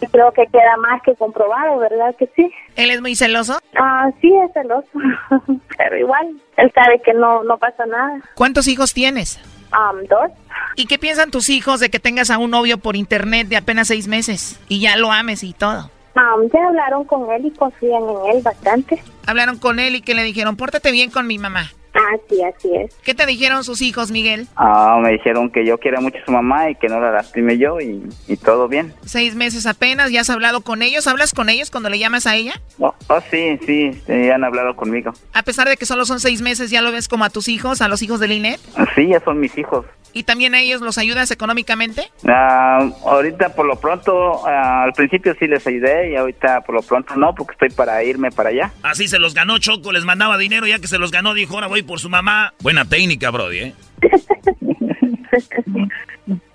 Y 0.00 0.06
creo 0.10 0.32
que 0.32 0.46
queda 0.46 0.76
más 0.78 1.02
que 1.02 1.14
comprobado, 1.14 1.78
¿verdad 1.78 2.14
que 2.18 2.28
sí? 2.34 2.50
¿Él 2.76 2.90
es 2.90 3.00
muy 3.00 3.14
celoso? 3.14 3.58
Ah, 3.76 4.10
sí, 4.20 4.32
es 4.44 4.52
celoso. 4.52 4.88
Pero 5.78 5.98
igual, 5.98 6.36
él 6.56 6.72
sabe 6.74 7.00
que 7.04 7.12
no, 7.12 7.44
no 7.44 7.58
pasa 7.58 7.86
nada. 7.86 8.20
¿Cuántos 8.34 8.66
hijos 8.66 8.92
tienes? 8.94 9.40
Um, 9.72 10.04
dos. 10.06 10.30
¿Y 10.76 10.86
qué 10.86 10.98
piensan 10.98 11.30
tus 11.30 11.48
hijos 11.48 11.80
de 11.80 11.90
que 11.90 11.98
tengas 11.98 12.30
a 12.30 12.38
un 12.38 12.50
novio 12.50 12.78
por 12.78 12.96
internet 12.96 13.48
de 13.48 13.56
apenas 13.56 13.88
seis 13.88 14.06
meses 14.06 14.60
y 14.68 14.80
ya 14.80 14.96
lo 14.96 15.10
ames 15.10 15.42
y 15.42 15.52
todo? 15.52 15.90
Um, 16.14 16.48
ya 16.52 16.66
hablaron 16.66 17.04
con 17.04 17.30
él 17.32 17.46
y 17.46 17.50
confían 17.52 18.02
en 18.02 18.36
él 18.36 18.42
bastante. 18.42 19.02
Hablaron 19.26 19.58
con 19.58 19.78
él 19.80 19.96
y 19.96 20.02
que 20.02 20.14
le 20.14 20.22
dijeron, 20.22 20.56
pórtate 20.56 20.92
bien 20.92 21.10
con 21.10 21.26
mi 21.26 21.38
mamá. 21.38 21.72
Ah, 21.94 22.16
sí, 22.28 22.42
así 22.42 22.74
es. 22.74 22.94
¿Qué 23.02 23.14
te 23.14 23.26
dijeron 23.26 23.64
sus 23.64 23.82
hijos, 23.82 24.10
Miguel? 24.10 24.46
Ah, 24.56 24.98
me 25.02 25.12
dijeron 25.12 25.50
que 25.50 25.64
yo 25.66 25.78
quiero 25.78 26.00
mucho 26.00 26.18
a 26.18 26.24
su 26.24 26.32
mamá 26.32 26.70
y 26.70 26.74
que 26.76 26.88
no 26.88 27.00
la 27.00 27.10
lastime 27.10 27.58
yo 27.58 27.80
y, 27.80 28.02
y 28.28 28.36
todo 28.36 28.68
bien. 28.68 28.94
Seis 29.04 29.34
meses 29.34 29.66
apenas, 29.66 30.10
¿ya 30.10 30.22
has 30.22 30.30
hablado 30.30 30.62
con 30.62 30.82
ellos? 30.82 31.06
¿Hablas 31.06 31.32
con 31.32 31.48
ellos 31.48 31.70
cuando 31.70 31.90
le 31.90 31.98
llamas 31.98 32.26
a 32.26 32.36
ella? 32.36 32.54
Oh, 32.78 32.94
oh, 33.08 33.20
sí, 33.30 33.58
sí, 33.66 33.92
sí, 34.06 34.30
han 34.30 34.44
hablado 34.44 34.74
conmigo. 34.74 35.12
A 35.32 35.42
pesar 35.42 35.68
de 35.68 35.76
que 35.76 35.86
solo 35.86 36.04
son 36.06 36.20
seis 36.20 36.40
meses, 36.40 36.70
¿ya 36.70 36.82
lo 36.82 36.92
ves 36.92 37.08
como 37.08 37.24
a 37.24 37.30
tus 37.30 37.48
hijos, 37.48 37.82
a 37.82 37.88
los 37.88 38.02
hijos 38.02 38.20
de 38.20 38.28
Linet? 38.28 38.60
Sí, 38.94 39.08
ya 39.08 39.20
son 39.20 39.38
mis 39.40 39.56
hijos. 39.58 39.84
¿Y 40.14 40.24
también 40.24 40.54
a 40.54 40.60
ellos 40.60 40.82
los 40.82 40.98
ayudas 40.98 41.30
económicamente? 41.30 42.10
Ah, 42.28 42.86
ahorita 43.06 43.54
por 43.54 43.66
lo 43.66 43.76
pronto, 43.76 44.46
ah, 44.46 44.82
al 44.84 44.92
principio 44.92 45.34
sí 45.38 45.46
les 45.46 45.66
ayudé 45.66 46.10
y 46.12 46.16
ahorita 46.16 46.60
por 46.62 46.74
lo 46.74 46.82
pronto 46.82 47.16
no, 47.16 47.34
porque 47.34 47.52
estoy 47.52 47.70
para 47.70 48.04
irme 48.04 48.30
para 48.30 48.50
allá. 48.50 48.72
Así 48.82 49.08
se 49.08 49.18
los 49.18 49.32
ganó 49.32 49.58
Choco, 49.58 49.90
les 49.90 50.04
mandaba 50.04 50.36
dinero, 50.36 50.66
ya 50.66 50.78
que 50.78 50.86
se 50.86 50.98
los 50.98 51.10
ganó, 51.10 51.32
dijo, 51.32 51.54
ahora 51.54 51.66
voy 51.66 51.81
por 51.82 52.00
su 52.00 52.08
mamá. 52.08 52.54
Buena 52.60 52.84
técnica, 52.84 53.30
Brody, 53.30 53.58
¿eh? 53.58 53.74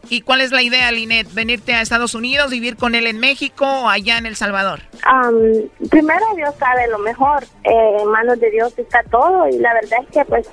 ¿Y 0.10 0.22
cuál 0.22 0.42
es 0.42 0.52
la 0.52 0.62
idea, 0.62 0.90
Linet? 0.92 1.34
¿Venirte 1.34 1.74
a 1.74 1.82
Estados 1.82 2.16
Unidos, 2.16 2.50
vivir 2.50 2.78
con 2.78 2.96
él 2.96 3.08
en 3.08 3.20
México 3.20 3.66
o 3.66 3.90
allá 3.90 4.18
en 4.18 4.26
El 4.26 4.38
Salvador? 4.38 4.80
Um, 5.06 5.68
primero 5.90 6.26
Dios 6.36 6.56
sabe 6.58 6.88
lo 6.88 7.00
mejor, 7.00 7.44
eh, 7.66 7.98
en 8.00 8.08
manos 8.10 8.40
de 8.40 8.50
Dios 8.52 8.74
está 8.78 9.04
todo 9.12 9.50
y 9.50 9.58
la 9.58 9.74
verdad 9.74 10.00
es 10.04 10.10
que 10.10 10.26
pues 10.26 10.50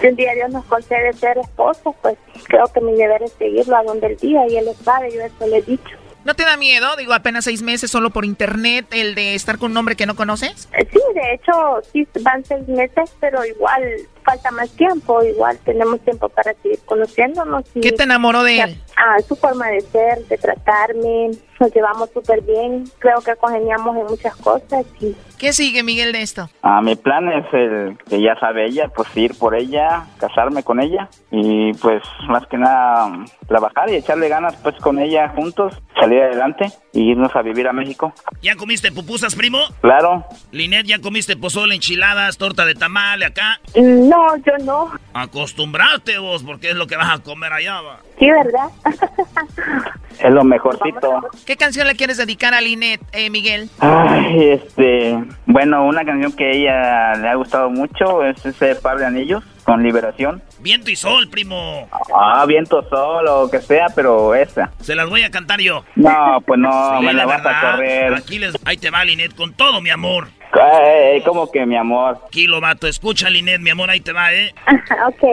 si 0.00 0.06
un 0.06 0.16
día 0.16 0.34
Dios 0.34 0.50
nos 0.50 0.64
concede 0.66 1.12
ser 1.14 1.38
esposos, 1.38 1.94
pues 2.02 2.18
creo 2.44 2.66
que 2.66 2.80
mi 2.82 2.92
deber 2.92 3.22
es 3.22 3.32
seguirlo 3.32 3.76
a 3.76 3.82
donde 3.82 4.08
el 4.08 4.16
día 4.16 4.46
y 4.48 4.56
él 4.56 4.66
lo 4.66 4.74
sabe, 4.74 5.10
yo 5.10 5.22
eso 5.22 5.46
le 5.46 5.58
he 5.58 5.62
dicho. 5.62 6.01
¿No 6.24 6.34
te 6.34 6.44
da 6.44 6.56
miedo? 6.56 6.94
Digo, 6.96 7.12
apenas 7.14 7.44
seis 7.44 7.62
meses 7.62 7.90
solo 7.90 8.10
por 8.10 8.24
internet, 8.24 8.86
el 8.92 9.14
de 9.14 9.34
estar 9.34 9.58
con 9.58 9.72
un 9.72 9.76
hombre 9.76 9.96
que 9.96 10.06
no 10.06 10.14
conoces. 10.14 10.68
Eh, 10.78 10.86
Sí, 10.92 10.98
de 11.14 11.34
hecho 11.34 11.52
sí 11.92 12.06
van 12.20 12.44
seis 12.44 12.68
meses, 12.68 13.14
pero 13.18 13.44
igual 13.44 13.82
falta 14.24 14.50
más 14.50 14.70
tiempo, 14.70 15.22
igual 15.22 15.58
tenemos 15.64 16.00
tiempo 16.00 16.28
para 16.28 16.52
seguir 16.62 16.78
conociéndonos. 16.84 17.64
Y, 17.74 17.80
¿Qué 17.80 17.92
te 17.92 18.02
enamoró 18.02 18.42
de 18.42 18.60
él? 18.60 18.82
Ah, 18.96 19.16
su 19.26 19.34
forma 19.36 19.68
de 19.68 19.80
ser, 19.80 20.18
de 20.26 20.36
tratarme, 20.36 21.30
nos 21.62 21.72
llevamos 21.72 22.10
súper 22.10 22.40
bien, 22.42 22.84
creo 22.98 23.20
que 23.20 23.36
congeniamos 23.36 23.96
en 23.96 24.06
muchas 24.06 24.34
cosas 24.36 24.84
y 25.00 25.14
¿Qué 25.42 25.52
sigue, 25.52 25.82
Miguel, 25.82 26.12
de 26.12 26.22
esto? 26.22 26.48
Ah, 26.62 26.80
mi 26.80 26.94
plan 26.94 27.28
es 27.32 27.44
el 27.52 27.98
que 28.08 28.22
ya 28.22 28.38
sabe 28.38 28.66
ella, 28.66 28.88
pues 28.94 29.08
ir 29.16 29.36
por 29.36 29.56
ella, 29.56 30.06
casarme 30.20 30.62
con 30.62 30.80
ella 30.80 31.08
y 31.32 31.72
pues 31.74 32.00
más 32.28 32.46
que 32.46 32.58
nada 32.58 33.24
trabajar 33.48 33.90
y 33.90 33.96
echarle 33.96 34.28
ganas 34.28 34.54
pues 34.62 34.76
con 34.76 35.00
ella 35.00 35.30
juntos, 35.30 35.74
salir 35.98 36.22
adelante 36.22 36.66
y 36.92 37.10
irnos 37.10 37.34
a 37.34 37.42
vivir 37.42 37.66
a 37.66 37.72
México. 37.72 38.12
¿Ya 38.40 38.54
comiste 38.54 38.92
pupusas, 38.92 39.34
primo? 39.34 39.58
Claro. 39.80 40.24
Linet, 40.52 40.86
¿ya 40.86 41.00
comiste 41.00 41.36
pozole, 41.36 41.74
enchiladas, 41.74 42.38
torta 42.38 42.64
de 42.64 42.76
tamale 42.76 43.24
acá? 43.24 43.60
No, 43.74 44.36
yo 44.36 44.52
no. 44.64 44.92
Acostumbrarte 45.12 46.18
vos, 46.18 46.44
porque 46.44 46.70
es 46.70 46.76
lo 46.76 46.86
que 46.86 46.96
vas 46.96 47.18
a 47.18 47.20
comer 47.20 47.52
allá, 47.52 47.80
va. 47.80 47.98
Sí, 48.16 48.30
¿verdad? 48.30 48.68
Es 50.22 50.32
lo 50.32 50.44
mejorcito. 50.44 51.20
¿Qué 51.44 51.56
canción 51.56 51.88
le 51.88 51.96
quieres 51.96 52.16
dedicar 52.16 52.54
a 52.54 52.60
Linet, 52.60 53.00
eh, 53.12 53.28
Miguel? 53.28 53.68
Ay, 53.80 54.50
este, 54.50 55.18
bueno, 55.46 55.84
una 55.84 56.04
canción 56.04 56.30
que 56.32 56.44
a 56.44 56.50
ella 56.50 57.14
le 57.20 57.28
ha 57.28 57.34
gustado 57.34 57.70
mucho 57.70 58.24
es 58.24 58.46
ese 58.46 58.76
par 58.76 58.98
de 58.98 59.06
anillos 59.06 59.42
con 59.64 59.82
liberación. 59.82 60.40
Viento 60.60 60.92
y 60.92 60.96
sol, 60.96 61.28
primo. 61.28 61.88
Ah, 62.14 62.44
viento 62.46 62.88
sol 62.88 63.26
o 63.26 63.50
que 63.50 63.60
sea, 63.60 63.86
pero 63.96 64.36
esa. 64.36 64.70
Se 64.80 64.94
las 64.94 65.10
voy 65.10 65.24
a 65.24 65.30
cantar 65.30 65.60
yo. 65.60 65.84
No, 65.96 66.38
pues 66.46 66.60
no, 66.60 66.70
Sí, 67.00 67.06
me 67.06 67.14
la 67.14 67.26
vas 67.26 67.44
a 67.44 67.72
correr. 67.72 68.14
Aquí 68.14 68.38
les... 68.38 68.56
Ahí 68.64 68.76
te 68.76 68.90
va, 68.90 69.04
Linet, 69.04 69.34
con 69.34 69.54
todo, 69.54 69.80
mi 69.80 69.90
amor. 69.90 70.28
Ay, 70.52 71.20
como 71.22 71.50
que 71.50 71.66
mi 71.66 71.76
amor. 71.76 72.20
Kilo, 72.30 72.60
vato. 72.60 72.86
Escucha, 72.86 73.28
Linet, 73.28 73.60
mi 73.60 73.70
amor, 73.70 73.90
ahí 73.90 74.00
te 74.00 74.12
va, 74.12 74.32
¿eh? 74.32 74.54
ok. 75.08 75.24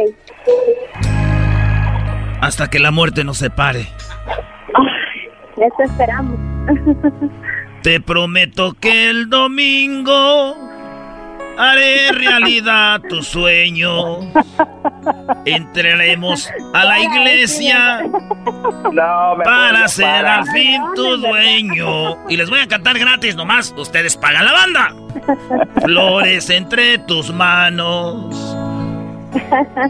Hasta 2.41 2.71
que 2.71 2.79
la 2.79 2.89
muerte 2.89 3.23
nos 3.23 3.37
separe. 3.37 3.87
Eso 5.57 5.83
esperamos. 5.83 6.37
Te 7.83 7.99
prometo 8.01 8.73
que 8.73 9.09
el 9.09 9.29
domingo 9.29 10.55
haré 11.57 12.11
realidad 12.13 13.01
tu 13.09 13.21
sueño. 13.23 14.19
Entraremos 15.45 16.49
a 16.73 16.85
la 16.85 16.99
iglesia 16.99 18.01
No, 18.93 19.35
me 19.37 19.43
para 19.43 19.87
ser 19.87 20.05
para. 20.05 20.35
al 20.39 20.47
fin 20.47 20.81
tu 20.95 21.17
dueño. 21.17 22.27
Y 22.29 22.37
les 22.37 22.49
voy 22.49 22.59
a 22.59 22.67
cantar 22.67 22.97
gratis 22.99 23.35
nomás. 23.35 23.73
Ustedes 23.77 24.17
pagan 24.17 24.45
la 24.45 24.51
banda. 24.53 24.95
Flores 25.81 26.49
entre 26.49 26.97
tus 26.99 27.33
manos. 27.33 28.55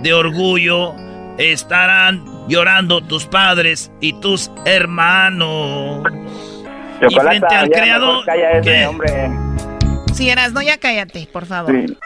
De 0.02 0.14
orgullo 0.14 0.94
estarán 1.38 2.24
llorando 2.50 3.02
tus 3.02 3.26
padres 3.26 3.92
y 4.02 4.14
tus 4.20 4.52
hermanos. 4.66 6.04
Y 7.08 7.16
frente 7.16 7.56
al 7.56 7.70
creador. 7.70 8.26
Si 10.14 10.30
eras, 10.30 10.52
no, 10.52 10.62
ya 10.62 10.78
cállate, 10.78 11.30
por 11.32 11.46
favor. 11.46 11.74
Sí. 11.74 11.98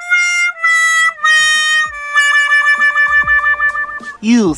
You 4.21 4.53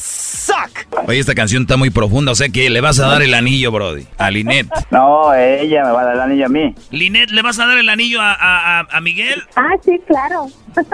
suck. 0.45 1.03
Oye, 1.07 1.19
esta 1.19 1.35
canción 1.35 1.63
está 1.63 1.77
muy 1.77 1.89
profunda, 1.89 2.31
o 2.31 2.35
sea 2.35 2.49
que 2.49 2.69
le 2.69 2.81
vas 2.81 2.99
a 2.99 3.07
dar 3.07 3.21
el 3.21 3.33
anillo, 3.33 3.71
Brody. 3.71 4.05
A 4.17 4.29
Linet. 4.31 4.67
No, 4.91 5.33
ella 5.33 5.83
me 5.85 5.91
va 5.91 6.01
a 6.01 6.05
dar 6.05 6.15
el 6.15 6.21
anillo 6.21 6.45
a 6.45 6.49
mí. 6.49 6.75
Linet, 6.91 7.31
¿le 7.31 7.41
vas 7.41 7.59
a 7.59 7.65
dar 7.65 7.77
el 7.77 7.89
anillo 7.89 8.21
a, 8.21 8.33
a- 8.33 8.79
a- 8.81 8.87
a 8.91 9.01
Miguel? 9.01 9.41
Ah, 9.55 9.71
sí, 9.83 9.99
claro. 10.07 10.47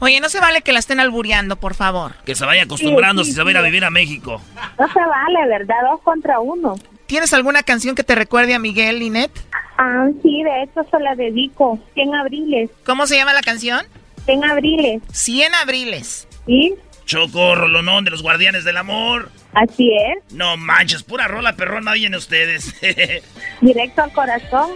Oye, 0.00 0.20
no 0.20 0.28
se 0.28 0.40
vale 0.40 0.62
que 0.62 0.72
la 0.72 0.78
estén 0.78 1.00
albureando, 1.00 1.56
por 1.56 1.74
favor. 1.74 2.12
Que 2.24 2.34
se 2.34 2.44
vaya 2.44 2.62
acostumbrando 2.62 3.22
Sí, 3.24 3.30
sí, 3.30 3.32
si 3.32 3.36
se 3.36 3.42
va 3.42 3.48
a 3.50 3.52
ir 3.52 3.58
a 3.58 3.62
vivir 3.62 3.84
a 3.84 3.90
México. 3.90 4.40
No 4.78 4.86
se 4.92 5.00
vale, 5.00 5.48
¿verdad? 5.48 5.74
Dos 5.90 6.00
contra 6.02 6.40
uno. 6.40 6.76
¿Tienes 7.06 7.32
alguna 7.32 7.62
canción 7.62 7.94
que 7.94 8.04
te 8.04 8.14
recuerde 8.14 8.54
a 8.54 8.58
Miguel, 8.58 8.98
Linet? 9.00 9.30
Ah, 9.78 10.06
sí, 10.22 10.42
de 10.42 10.62
hecho 10.64 10.80
se 10.90 11.00
la 11.00 11.14
dedico. 11.14 11.78
100 11.94 12.14
abriles. 12.14 12.70
¿Cómo 12.84 13.06
se 13.06 13.16
llama 13.16 13.32
la 13.32 13.40
canción? 13.42 13.80
100 14.26 14.44
abriles. 14.44 15.02
100 15.12 15.54
abriles. 15.54 16.28
¿Sí? 16.46 16.74
Choco, 17.08 17.54
rolonón 17.54 18.04
de 18.04 18.10
los 18.10 18.20
guardianes 18.20 18.64
del 18.64 18.76
amor. 18.76 19.30
Así 19.54 19.90
es. 19.96 20.30
No 20.34 20.58
manches, 20.58 21.02
pura 21.02 21.26
rola 21.26 21.56
perrona 21.56 21.92
oyen 21.92 22.14
ustedes. 22.14 22.74
Directo 23.62 24.02
al 24.02 24.12
corazón. 24.12 24.72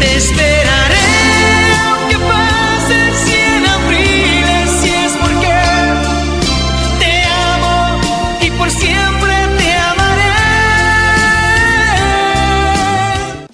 Te 0.00 0.16
esperaré 0.16 0.96
aunque 1.86 2.16
pasen 2.16 3.14
cien 3.14 3.64
abriles 3.64 4.70
si 4.82 4.88
es 4.88 5.12
porque 5.20 5.54
te 6.98 7.22
amo 7.22 8.38
y 8.42 8.50
por 8.50 8.70
siempre 8.72 9.32
te 9.56 9.72
amaré. 9.72 10.32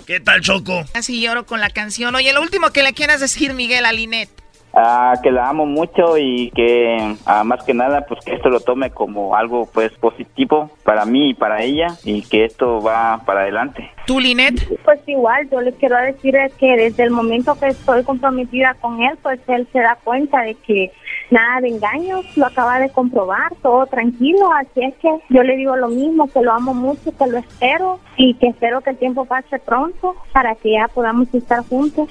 ¿Qué 0.07 0.19
tal, 0.21 0.41
Choco? 0.41 0.87
Así 0.95 1.21
lloro 1.21 1.45
con 1.45 1.61
la 1.61 1.69
canción. 1.69 2.15
Oye, 2.15 2.33
lo 2.33 2.41
último 2.41 2.71
que 2.71 2.83
le 2.83 2.95
quieras 2.95 3.21
decir, 3.21 3.53
Miguel, 3.53 3.85
a 3.85 3.93
Linet. 3.93 4.46
Ah, 4.79 5.15
que 5.23 5.31
la 5.31 5.49
amo 5.49 5.65
mucho 5.65 6.19
y 6.19 6.51
que 6.51 7.17
ah, 7.25 7.45
más 7.45 7.65
que 7.65 7.73
nada 7.73 8.03
pues 8.03 8.23
que 8.23 8.35
esto 8.35 8.51
lo 8.51 8.61
tome 8.61 8.91
como 8.91 9.35
algo 9.35 9.67
pues 9.73 9.91
positivo 9.93 10.71
para 10.85 11.07
mí 11.07 11.31
y 11.31 11.35
para 11.35 11.63
ella 11.63 11.87
y 12.05 12.21
que 12.21 12.45
esto 12.45 12.83
va 12.83 13.23
para 13.25 13.41
adelante. 13.41 13.91
¿Tú, 14.07 14.21
Linet? 14.21 14.69
Pues 14.85 15.01
igual, 15.07 15.49
yo 15.51 15.63
les 15.63 15.75
quiero 15.77 15.97
decir 15.97 16.37
es 16.37 16.53
que 16.55 16.77
desde 16.77 17.05
el 17.05 17.11
momento 17.11 17.59
que 17.59 17.69
estoy 17.69 18.05
comprometida 18.05 18.75
con 18.75 19.03
él, 19.03 19.17
pues 19.23 19.41
él 19.49 19.67
se 19.73 19.81
da 19.81 19.97
cuenta 20.05 20.43
de 20.43 20.55
que 20.55 20.93
nada 21.31 21.63
de 21.63 21.69
engaños, 21.69 22.25
lo 22.37 22.45
acaba 22.45 22.79
de 22.79 22.91
comprobar, 22.91 23.55
todo 23.63 23.87
tranquilo, 23.87 24.53
así 24.53 24.85
es 24.85 24.95
que 24.97 25.09
yo 25.31 25.43
le 25.43 25.57
digo 25.57 25.75
lo 25.77 25.89
mismo, 25.89 26.31
que 26.31 26.43
lo 26.43 26.53
amo 26.53 26.75
mucho, 26.75 27.17
que 27.17 27.27
lo 27.27 27.39
espero 27.39 27.99
y 28.19 28.35
que 28.35 28.49
espero 28.49 28.83
que 28.83 28.91
el 28.91 28.99
tiempo 28.99 29.25
pase 29.25 29.59
pronto 29.59 30.17
para 30.33 30.55
que 30.55 30.73
ya 30.73 30.87
podamos 30.89 31.33
estar 31.35 31.61
juntos. 31.67 32.11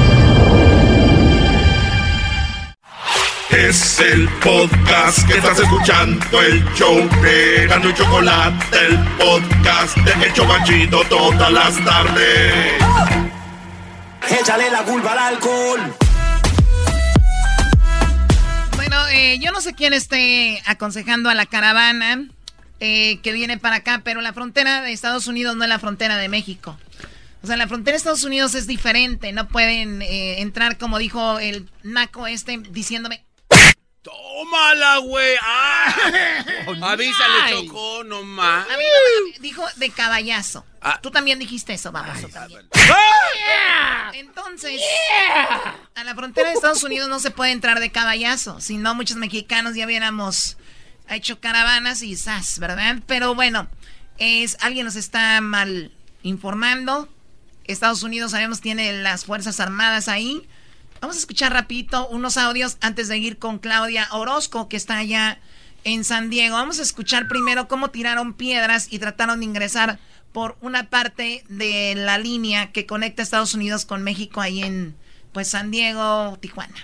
Es 3.51 3.99
el 3.99 4.29
podcast 4.39 5.27
que 5.27 5.33
estás 5.33 5.59
escuchando, 5.59 6.41
el 6.41 6.63
show 6.73 6.97
de 7.21 7.67
Gano 7.67 7.89
y 7.89 7.93
Chocolate, 7.93 8.85
el 8.87 8.97
podcast 9.17 9.97
de 9.97 10.25
El 10.25 10.33
Chobachito 10.33 11.03
todas 11.09 11.51
las 11.51 11.83
tardes. 11.83 12.73
Échale 14.39 14.71
la 14.71 14.83
culpa 14.83 15.11
al 15.11 15.35
alcohol. 15.35 15.81
Bueno, 18.77 19.07
eh, 19.09 19.37
yo 19.39 19.51
no 19.51 19.59
sé 19.59 19.73
quién 19.73 19.91
esté 19.91 20.61
aconsejando 20.65 21.29
a 21.29 21.35
la 21.35 21.45
caravana 21.45 22.23
eh, 22.79 23.19
que 23.21 23.33
viene 23.33 23.57
para 23.57 23.77
acá, 23.77 24.01
pero 24.05 24.21
la 24.21 24.31
frontera 24.31 24.81
de 24.81 24.93
Estados 24.93 25.27
Unidos 25.27 25.57
no 25.57 25.63
es 25.63 25.69
la 25.69 25.79
frontera 25.79 26.15
de 26.15 26.29
México. 26.29 26.77
O 27.43 27.47
sea, 27.47 27.57
la 27.57 27.67
frontera 27.67 27.95
de 27.95 27.97
Estados 27.97 28.23
Unidos 28.23 28.55
es 28.55 28.65
diferente. 28.65 29.33
No 29.33 29.49
pueden 29.49 30.01
eh, 30.01 30.41
entrar, 30.41 30.77
como 30.77 30.99
dijo 30.99 31.37
el 31.39 31.69
naco 31.83 32.27
este, 32.27 32.57
diciéndome... 32.57 33.25
Tómala, 34.01 34.97
güey. 34.97 35.35
Ah. 35.43 35.93
Avísale, 36.81 37.33
Ay. 37.43 37.67
Chocó, 37.67 38.03
nomás. 38.03 38.65
A 38.67 38.77
mí 38.77 38.83
no 38.83 39.31
me- 39.31 39.39
dijo 39.39 39.63
de 39.75 39.89
caballazo. 39.91 40.65
Ah. 40.81 40.99
Tú 41.01 41.11
también 41.11 41.37
dijiste 41.37 41.73
eso, 41.73 41.91
vamos. 41.91 42.19
tú 42.19 42.29
también. 42.29 42.67
Entonces, 44.13 44.81
a 45.95 46.03
la 46.03 46.15
frontera 46.15 46.49
de 46.49 46.55
Estados 46.55 46.83
Unidos 46.83 47.09
no 47.09 47.19
se 47.19 47.31
puede 47.31 47.51
entrar 47.51 47.79
de 47.79 47.91
caballazo. 47.91 48.59
Si 48.59 48.77
no, 48.77 48.95
muchos 48.95 49.17
mexicanos 49.17 49.75
ya 49.75 49.85
hubiéramos 49.85 50.57
hecho 51.09 51.39
caravanas 51.39 52.01
y 52.01 52.15
zas, 52.15 52.59
¿verdad? 52.59 52.97
Pero 53.07 53.35
bueno, 53.35 53.67
es, 54.17 54.57
alguien 54.61 54.85
nos 54.85 54.95
está 54.95 55.39
mal 55.41 55.91
informando. 56.23 57.07
Estados 57.65 58.03
Unidos, 58.03 58.31
sabemos, 58.31 58.61
tiene 58.61 58.91
las 58.93 59.25
Fuerzas 59.25 59.59
Armadas 59.59 60.07
ahí. 60.07 60.47
Vamos 61.01 61.15
a 61.15 61.19
escuchar 61.19 61.51
rapidito 61.51 62.07
unos 62.09 62.37
audios 62.37 62.77
antes 62.79 63.07
de 63.07 63.17
ir 63.17 63.39
con 63.39 63.57
Claudia 63.57 64.07
Orozco, 64.11 64.69
que 64.69 64.77
está 64.77 64.97
allá 64.97 65.39
en 65.83 66.03
San 66.03 66.29
Diego. 66.29 66.55
Vamos 66.55 66.77
a 66.77 66.83
escuchar 66.83 67.27
primero 67.27 67.67
cómo 67.67 67.89
tiraron 67.89 68.35
piedras 68.35 68.85
y 68.91 68.99
trataron 68.99 69.39
de 69.39 69.45
ingresar 69.45 69.97
por 70.31 70.57
una 70.61 70.91
parte 70.91 71.43
de 71.49 71.95
la 71.95 72.19
línea 72.19 72.71
que 72.71 72.85
conecta 72.85 73.23
Estados 73.23 73.55
Unidos 73.55 73.85
con 73.85 74.03
México 74.03 74.41
ahí 74.41 74.61
en 74.61 74.95
pues 75.33 75.47
San 75.47 75.71
Diego, 75.71 76.37
Tijuana. 76.39 76.75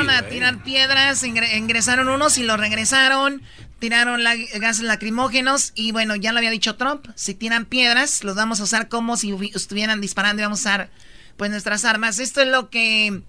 Empezaron 0.00 0.24
a 0.24 0.28
tirar 0.28 0.62
piedras, 0.62 1.22
ingre- 1.24 1.56
ingresaron 1.56 2.08
unos 2.08 2.38
y 2.38 2.42
los 2.42 2.58
regresaron, 2.58 3.42
tiraron 3.78 4.22
la- 4.24 4.34
gases 4.36 4.84
lacrimógenos 4.84 5.72
y 5.74 5.92
bueno, 5.92 6.16
ya 6.16 6.32
lo 6.32 6.38
había 6.38 6.50
dicho 6.50 6.76
Trump, 6.76 7.06
si 7.14 7.34
tiran 7.34 7.64
piedras 7.66 8.24
los 8.24 8.36
vamos 8.36 8.60
a 8.60 8.64
usar 8.64 8.88
como 8.88 9.16
si 9.16 9.34
estuvieran 9.54 10.00
disparando 10.00 10.40
y 10.40 10.44
vamos 10.44 10.60
a 10.66 10.68
usar 10.70 10.90
pues 11.36 11.50
nuestras 11.50 11.84
armas. 11.84 12.18
Esto 12.18 12.40
es 12.42 12.48
lo 12.48 12.68
que 12.70 13.22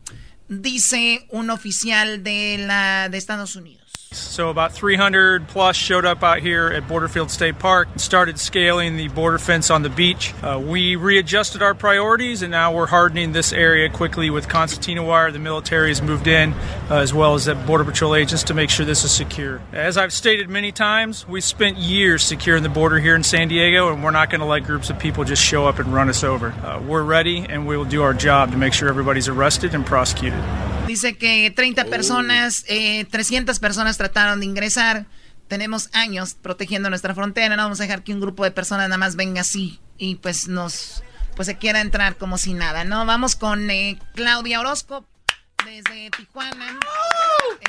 dice 0.50 1.26
un 1.30 1.50
oficial 1.50 2.24
de 2.24 2.58
la 2.60 3.08
de 3.10 3.18
Estados 3.18 3.56
Unidos. 3.56 3.81
So 4.14 4.50
about 4.50 4.74
300 4.74 5.48
plus 5.48 5.78
showed 5.78 6.04
up 6.04 6.22
out 6.22 6.40
here 6.40 6.68
at 6.68 6.84
Borderfield 6.84 7.30
State 7.30 7.60
Park 7.60 7.88
and 7.94 8.02
started 8.02 8.38
scaling 8.38 8.98
the 8.98 9.08
border 9.08 9.38
fence 9.38 9.70
on 9.70 9.84
the 9.84 9.90
beach. 9.90 10.34
Uh, 10.44 10.60
we 10.62 10.98
readjusted 10.98 11.62
our 11.62 11.74
priorities 11.74 12.42
and 12.42 12.52
now 12.52 12.76
we're 12.76 12.88
hardening 12.88 13.32
this 13.32 13.54
area 13.54 13.90
quickly 13.90 14.30
with 14.30 14.50
concertina 14.50 15.02
wire. 15.02 15.32
The 15.32 15.40
military 15.40 15.92
has 15.92 16.02
moved 16.02 16.28
in 16.28 16.52
uh, 16.90 16.96
as 16.96 17.14
well 17.14 17.36
as 17.36 17.46
the 17.46 17.56
Border 17.56 17.86
Patrol 17.86 18.14
agents 18.14 18.44
to 18.44 18.54
make 18.54 18.70
sure 18.70 18.86
this 18.86 19.06
is 19.06 19.14
secure. 19.14 19.62
As 19.72 19.96
I've 19.96 20.12
stated 20.12 20.50
many 20.50 20.74
times, 20.74 21.26
we 21.26 21.40
spent 21.40 21.78
years 21.78 22.22
securing 22.22 22.64
the 22.64 22.70
border 22.70 23.00
here 23.00 23.16
in 23.16 23.24
San 23.24 23.48
Diego 23.48 23.94
and 23.94 24.04
we're 24.04 24.12
not 24.12 24.30
going 24.30 24.42
to 24.42 24.46
let 24.46 24.66
groups 24.66 24.90
of 24.90 25.00
people 25.00 25.24
just 25.24 25.42
show 25.42 25.68
up 25.68 25.80
and 25.80 25.94
run 25.94 26.10
us 26.10 26.22
over. 26.26 26.52
Uh, 26.52 26.82
we're 26.82 27.04
ready 27.04 27.46
and 27.48 27.66
we 27.66 27.78
will 27.78 27.86
do 27.86 28.04
our 28.04 28.14
job 28.14 28.52
to 28.52 28.58
make 28.58 28.74
sure 28.74 28.90
everybody's 28.90 29.30
arrested 29.30 29.74
and 29.74 29.86
prosecuted. 29.86 30.44
Dice 30.88 31.18
que 31.18 31.52
30 31.52 31.86
personas, 31.86 32.66
eh, 32.68 33.06
300 33.06 33.60
personas 33.60 33.98
trataron 33.98 34.40
de 34.40 34.46
ingresar. 34.46 35.06
Tenemos 35.48 35.90
años 35.94 36.34
protegiendo 36.34 36.90
nuestra 36.90 37.14
frontera. 37.14 37.56
No 37.56 37.64
vamos 37.64 37.80
a 37.80 37.84
dejar 37.84 38.04
que 38.04 38.14
un 38.14 38.22
grupo 38.22 38.44
de 38.44 38.52
personas 38.52 38.88
nada 38.88 38.98
más 38.98 39.16
venga 39.16 39.42
así 39.42 39.80
y 39.98 40.16
pues 40.16 40.48
nos 40.48 41.04
pues 41.36 41.48
se 41.48 41.58
quiera 41.58 41.82
entrar 41.82 42.18
como 42.18 42.38
si 42.38 42.54
nada, 42.54 42.84
¿no? 42.84 43.06
Vamos 43.06 43.36
con 43.36 43.70
eh, 43.70 43.98
Claudia 44.16 44.60
Orozco 44.60 45.06
desde 45.66 46.10
Tijuana, 46.10 46.80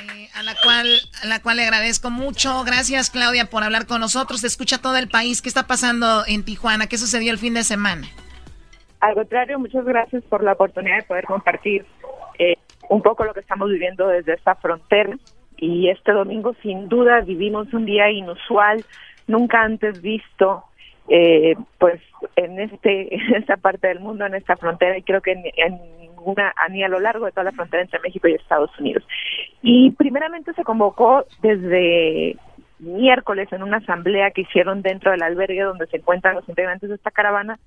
eh, 0.01 0.29
a 0.33 0.43
la 0.43 0.55
cual 0.63 0.87
a 1.21 1.27
la 1.27 1.41
cual 1.41 1.57
le 1.57 1.63
agradezco 1.63 2.09
mucho. 2.09 2.63
Gracias 2.63 3.09
Claudia 3.09 3.49
por 3.49 3.63
hablar 3.63 3.85
con 3.85 4.01
nosotros. 4.01 4.41
Se 4.41 4.47
escucha 4.47 4.79
todo 4.79 4.97
el 4.97 5.07
país. 5.07 5.41
¿Qué 5.41 5.49
está 5.49 5.67
pasando 5.67 6.23
en 6.27 6.43
Tijuana? 6.43 6.87
¿Qué 6.87 6.97
sucedió 6.97 7.31
el 7.31 7.37
fin 7.37 7.53
de 7.53 7.63
semana? 7.63 8.07
Al 8.99 9.15
contrario, 9.15 9.59
muchas 9.59 9.85
gracias 9.85 10.23
por 10.29 10.43
la 10.43 10.53
oportunidad 10.53 10.97
de 10.97 11.03
poder 11.03 11.25
compartir 11.25 11.85
eh, 12.39 12.55
un 12.89 13.01
poco 13.01 13.23
lo 13.23 13.33
que 13.33 13.39
estamos 13.39 13.69
viviendo 13.69 14.07
desde 14.07 14.33
esta 14.33 14.55
frontera. 14.55 15.17
Y 15.57 15.89
este 15.89 16.11
domingo, 16.11 16.53
sin 16.61 16.89
duda, 16.89 17.21
vivimos 17.21 17.73
un 17.73 17.85
día 17.85 18.09
inusual, 18.09 18.83
nunca 19.27 19.61
antes 19.61 20.01
visto, 20.01 20.63
eh, 21.09 21.55
pues 21.77 22.01
en 22.35 22.59
este 22.59 23.15
en 23.15 23.35
esta 23.35 23.57
parte 23.57 23.87
del 23.87 23.99
mundo, 23.99 24.25
en 24.25 24.35
esta 24.35 24.55
frontera, 24.57 24.97
y 24.97 25.03
creo 25.03 25.21
que 25.21 25.31
en, 25.31 25.79
ninguna, 25.99 26.53
ni 26.69 26.83
a 26.83 26.89
lo 26.89 26.99
largo 26.99 27.25
de 27.25 27.31
toda 27.31 27.45
la 27.45 27.51
frontera 27.51 27.83
entre 27.83 27.99
México 27.99 28.27
y 28.27 28.33
Estados 28.33 28.71
Unidos. 28.79 29.03
Y 29.61 29.91
primeramente 29.91 30.53
se 30.53 30.63
convocó 30.63 31.25
desde 31.41 32.37
miércoles 32.79 33.47
en 33.51 33.63
una 33.63 33.77
asamblea 33.77 34.31
que 34.31 34.41
hicieron 34.41 34.81
dentro 34.81 35.11
del 35.11 35.23
albergue 35.23 35.61
donde 35.61 35.87
se 35.87 35.97
encuentran 35.97 36.35
los 36.35 36.47
integrantes 36.49 36.89
de 36.89 36.95
esta 36.95 37.11
caravana, 37.11 37.59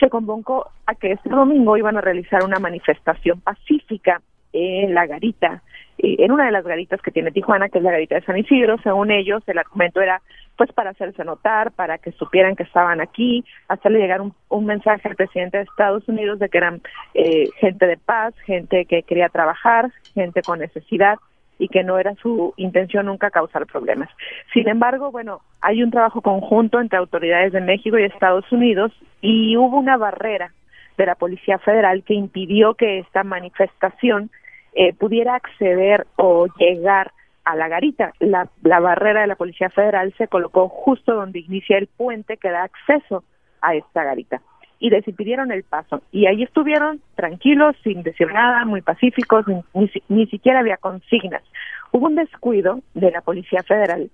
se 0.00 0.08
convocó 0.08 0.70
a 0.86 0.94
que 0.94 1.12
este 1.12 1.28
domingo 1.28 1.76
iban 1.76 1.96
a 1.96 2.00
realizar 2.00 2.42
una 2.44 2.58
manifestación 2.58 3.40
pacífica 3.40 4.20
en 4.54 4.94
la 4.94 5.06
garita, 5.06 5.62
eh, 5.98 6.16
en 6.20 6.32
una 6.32 6.46
de 6.46 6.52
las 6.52 6.64
garitas 6.64 7.02
que 7.02 7.10
tiene 7.10 7.32
Tijuana, 7.32 7.68
que 7.68 7.78
es 7.78 7.84
la 7.84 7.90
garita 7.90 8.14
de 8.14 8.22
San 8.22 8.38
Isidro. 8.38 8.78
Según 8.82 9.10
ellos, 9.10 9.42
el 9.46 9.58
argumento 9.58 10.00
era 10.00 10.22
pues 10.56 10.72
para 10.72 10.90
hacerse 10.90 11.24
notar, 11.24 11.72
para 11.72 11.98
que 11.98 12.12
supieran 12.12 12.54
que 12.54 12.62
estaban 12.62 13.00
aquí, 13.00 13.44
hacerle 13.68 13.98
llegar 13.98 14.20
un, 14.20 14.32
un 14.48 14.64
mensaje 14.64 15.08
al 15.08 15.16
presidente 15.16 15.58
de 15.58 15.64
Estados 15.64 16.08
Unidos 16.08 16.38
de 16.38 16.48
que 16.48 16.58
eran 16.58 16.80
eh, 17.14 17.48
gente 17.58 17.86
de 17.86 17.96
paz, 17.96 18.34
gente 18.46 18.84
que 18.86 19.02
quería 19.02 19.28
trabajar, 19.28 19.90
gente 20.14 20.42
con 20.42 20.60
necesidad 20.60 21.18
y 21.58 21.68
que 21.68 21.82
no 21.82 21.98
era 21.98 22.14
su 22.16 22.54
intención 22.56 23.06
nunca 23.06 23.30
causar 23.30 23.66
problemas. 23.66 24.08
Sin 24.52 24.68
embargo, 24.68 25.10
bueno, 25.10 25.40
hay 25.60 25.82
un 25.82 25.90
trabajo 25.90 26.20
conjunto 26.20 26.80
entre 26.80 26.98
autoridades 26.98 27.52
de 27.52 27.60
México 27.60 27.98
y 27.98 28.04
Estados 28.04 28.50
Unidos 28.52 28.92
y 29.20 29.56
hubo 29.56 29.78
una 29.78 29.96
barrera 29.96 30.52
de 30.96 31.06
la 31.06 31.16
Policía 31.16 31.58
Federal 31.58 32.04
que 32.04 32.14
impidió 32.14 32.74
que 32.74 32.98
esta 32.98 33.24
manifestación 33.24 34.30
eh, 34.74 34.92
pudiera 34.94 35.34
acceder 35.34 36.06
o 36.16 36.46
llegar 36.58 37.12
a 37.44 37.56
la 37.56 37.68
garita. 37.68 38.12
La, 38.20 38.48
la 38.62 38.80
barrera 38.80 39.22
de 39.22 39.26
la 39.26 39.36
Policía 39.36 39.70
Federal 39.70 40.14
se 40.18 40.28
colocó 40.28 40.68
justo 40.68 41.14
donde 41.14 41.40
inicia 41.40 41.78
el 41.78 41.86
puente 41.86 42.36
que 42.36 42.50
da 42.50 42.64
acceso 42.64 43.24
a 43.60 43.74
esta 43.74 44.04
garita 44.04 44.40
y 44.84 44.90
les 44.90 45.06
impidieron 45.08 45.50
el 45.52 45.62
paso. 45.62 46.02
Y 46.12 46.26
ahí 46.26 46.42
estuvieron 46.42 47.00
tranquilos, 47.14 47.74
sin 47.82 48.02
decir 48.02 48.30
nada, 48.32 48.64
muy 48.64 48.82
pacíficos, 48.82 49.46
ni, 49.48 49.90
ni, 50.08 50.26
siquiera 50.26 50.60
había 50.60 50.76
consignas. 50.76 51.42
Hubo 51.92 52.06
un 52.06 52.16
descuido 52.16 52.80
de 52.92 53.10
la 53.10 53.22
Policía 53.22 53.62
Federal 53.62 54.10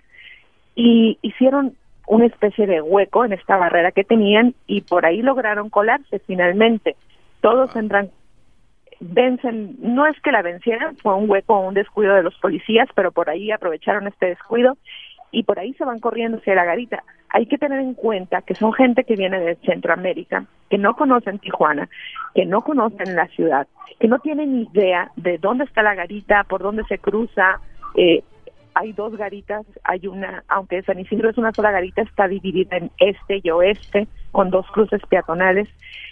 y 0.75 1.17
hicieron 1.21 1.75
una 2.07 2.25
especie 2.25 2.67
de 2.67 2.81
hueco 2.81 3.25
en 3.25 3.33
esta 3.33 3.57
barrera 3.57 3.91
que 3.91 4.03
tenían 4.03 4.53
y 4.67 4.81
por 4.81 5.05
ahí 5.05 5.21
lograron 5.21 5.69
colarse 5.69 6.19
finalmente. 6.19 6.95
Todos 7.41 7.75
entran, 7.75 8.09
vencen, 9.01 9.75
no 9.79 10.05
es 10.05 10.19
que 10.21 10.31
la 10.31 10.43
vencieran, 10.43 10.95
fue 10.97 11.15
un 11.15 11.29
hueco 11.29 11.59
un 11.59 11.73
descuido 11.73 12.15
de 12.15 12.23
los 12.23 12.35
policías, 12.35 12.87
pero 12.95 13.11
por 13.11 13.29
ahí 13.29 13.51
aprovecharon 13.51 14.07
este 14.07 14.27
descuido 14.27 14.77
y 15.31 15.43
por 15.43 15.59
ahí 15.59 15.73
se 15.73 15.85
van 15.85 15.99
corriendo 15.99 16.37
hacia 16.37 16.55
la 16.55 16.65
garita. 16.65 17.03
Hay 17.29 17.47
que 17.47 17.57
tener 17.57 17.79
en 17.79 17.95
cuenta 17.95 18.41
que 18.41 18.53
son 18.55 18.73
gente 18.73 19.03
que 19.03 19.15
viene 19.15 19.39
de 19.39 19.55
Centroamérica, 19.65 20.45
que 20.69 20.77
no 20.77 20.95
conocen 20.95 21.39
Tijuana, 21.39 21.89
que 22.35 22.45
no 22.45 22.61
conocen 22.61 23.15
la 23.15 23.27
ciudad, 23.27 23.67
que 23.99 24.07
no 24.07 24.19
tienen 24.19 24.67
idea 24.71 25.11
de 25.15 25.37
dónde 25.37 25.63
está 25.63 25.81
la 25.81 25.95
garita, 25.95 26.43
por 26.43 26.61
dónde 26.61 26.83
se 26.83 26.99
cruza. 26.99 27.59
Eh, 27.95 28.23
hay 28.73 28.93
dos 28.93 29.15
garitas, 29.17 29.65
hay 29.83 30.07
una, 30.07 30.43
aunque 30.47 30.83
San 30.83 30.99
Isidro 30.99 31.29
es 31.29 31.37
una 31.37 31.51
sola 31.53 31.71
garita, 31.71 32.01
está 32.01 32.27
dividida 32.27 32.77
en 32.77 32.91
este 32.99 33.41
y 33.43 33.49
oeste, 33.49 34.07
con 34.31 34.49
dos 34.49 34.67
cruces 34.71 35.01
peatonales. 35.09 35.69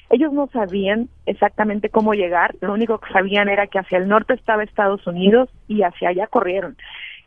Ellos 0.09 0.33
no 0.33 0.47
sabían 0.47 1.09
exactamente 1.25 1.89
cómo 1.89 2.13
llegar, 2.13 2.55
lo 2.61 2.73
único 2.73 2.97
que 2.99 3.13
sabían 3.13 3.47
era 3.47 3.67
que 3.67 3.79
hacia 3.79 3.97
el 3.97 4.07
norte 4.07 4.33
estaba 4.33 4.63
Estados 4.63 5.05
Unidos 5.05 5.49
y 5.67 5.83
hacia 5.83 6.09
allá 6.09 6.27
corrieron. 6.27 6.77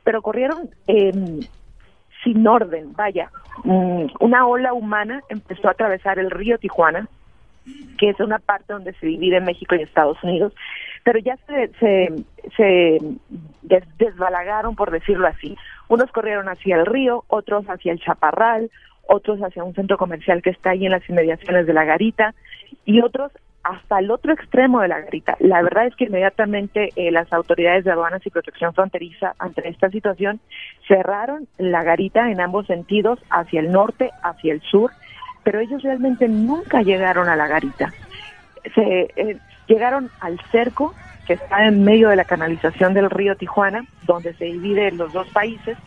Pero 0.03 0.20
corrieron 0.20 0.70
eh, 0.89 1.12
sin 2.24 2.47
orden, 2.47 2.93
vaya. 2.95 3.30
Mm, 3.64 4.07
una 4.20 4.47
ola 4.47 4.72
humana 4.72 5.22
empezó 5.28 5.68
a 5.68 5.72
atravesar 5.72 6.18
el 6.18 6.30
río 6.30 6.59
Tijuana, 6.59 7.09
que 7.99 8.11
es 8.11 8.20
una 8.20 8.39
parte 8.39 8.72
donde 8.72 8.93
se 8.95 9.07
divide 9.07 9.41
México 9.41 9.74
y 9.74 9.83
Estados 9.83 10.22
Unidos, 10.24 10.53
pero 11.05 11.18
ya 11.18 11.37
se, 11.47 11.70
se, 12.57 12.99
desbalagaron, 13.99 14.74
por 14.76 14.91
decirlo 14.91 15.26
así. 15.26 15.57
Unos 15.89 16.11
corrieron 16.11 16.49
hacia 16.49 16.76
el 16.76 16.87
río, 16.87 17.24
otros 17.28 17.64
hacia 17.66 17.93
el 17.93 18.01
Chaparral, 18.01 18.70
otros 19.07 19.40
hacia 19.40 19.64
un 19.64 19.74
centro 19.74 19.96
comercial 19.98 20.42
que 20.42 20.50
está 20.50 20.70
ahí 20.70 20.86
en 20.86 20.92
las 20.92 21.09
inmediaciones 21.09 21.66
de 21.66 21.72
la 21.72 21.84
garita 21.84 22.34
y 22.84 23.00
otros 23.00 23.32
hasta 23.62 24.00
el 24.00 24.11
otro 24.11 24.32
extremo 24.32 24.80
de 24.80 24.88
la 24.88 25.00
garita. 25.00 25.36
La 25.38 25.62
verdad 25.62 25.86
es 25.86 25.94
que 25.94 26.05
inmediatamente 26.05 26.90
eh, 26.96 27.11
las 27.11 27.32
autoridades 27.32 27.84
de 27.84 27.92
aduanas 27.92 28.24
y 28.26 28.30
protección 28.30 28.74
fronteriza 28.74 29.34
ante 29.38 29.68
esta 29.68 29.88
situación 29.90 30.40
cerraron 30.88 31.46
la 31.59 31.82
garita 31.84 32.30
en 32.30 32.40
ambos 32.40 32.66
sentidos, 32.66 33.20
hacia 33.30 33.61
el 33.61 33.70
norte, 33.70 34.11
hacia 34.22 34.53
el 34.53 34.61
sur, 34.62 34.90
pero 35.44 35.61
ellos 35.61 35.82
realmente 35.82 36.28
nunca 36.28 36.82
llegaron 36.82 37.28
a 37.28 37.36
la 37.36 37.46
garita. 37.46 37.92
Se 38.74 39.09
eh, 39.16 39.38
llegaron 39.66 40.11
al 40.20 40.40
cerco 40.50 40.92
que 41.26 41.34
está 41.34 41.66
en 41.66 41.84
medio 41.84 42.09
de 42.09 42.16
la 42.16 42.24
canalización 42.24 42.94
del 42.94 43.11
río 43.11 43.36
Tijuana, 43.36 43.84
donde 44.07 44.34
se 44.34 44.46
dividen 44.46 44.98
los 44.98 45.12
dos 45.12 45.28
países, 45.28 45.78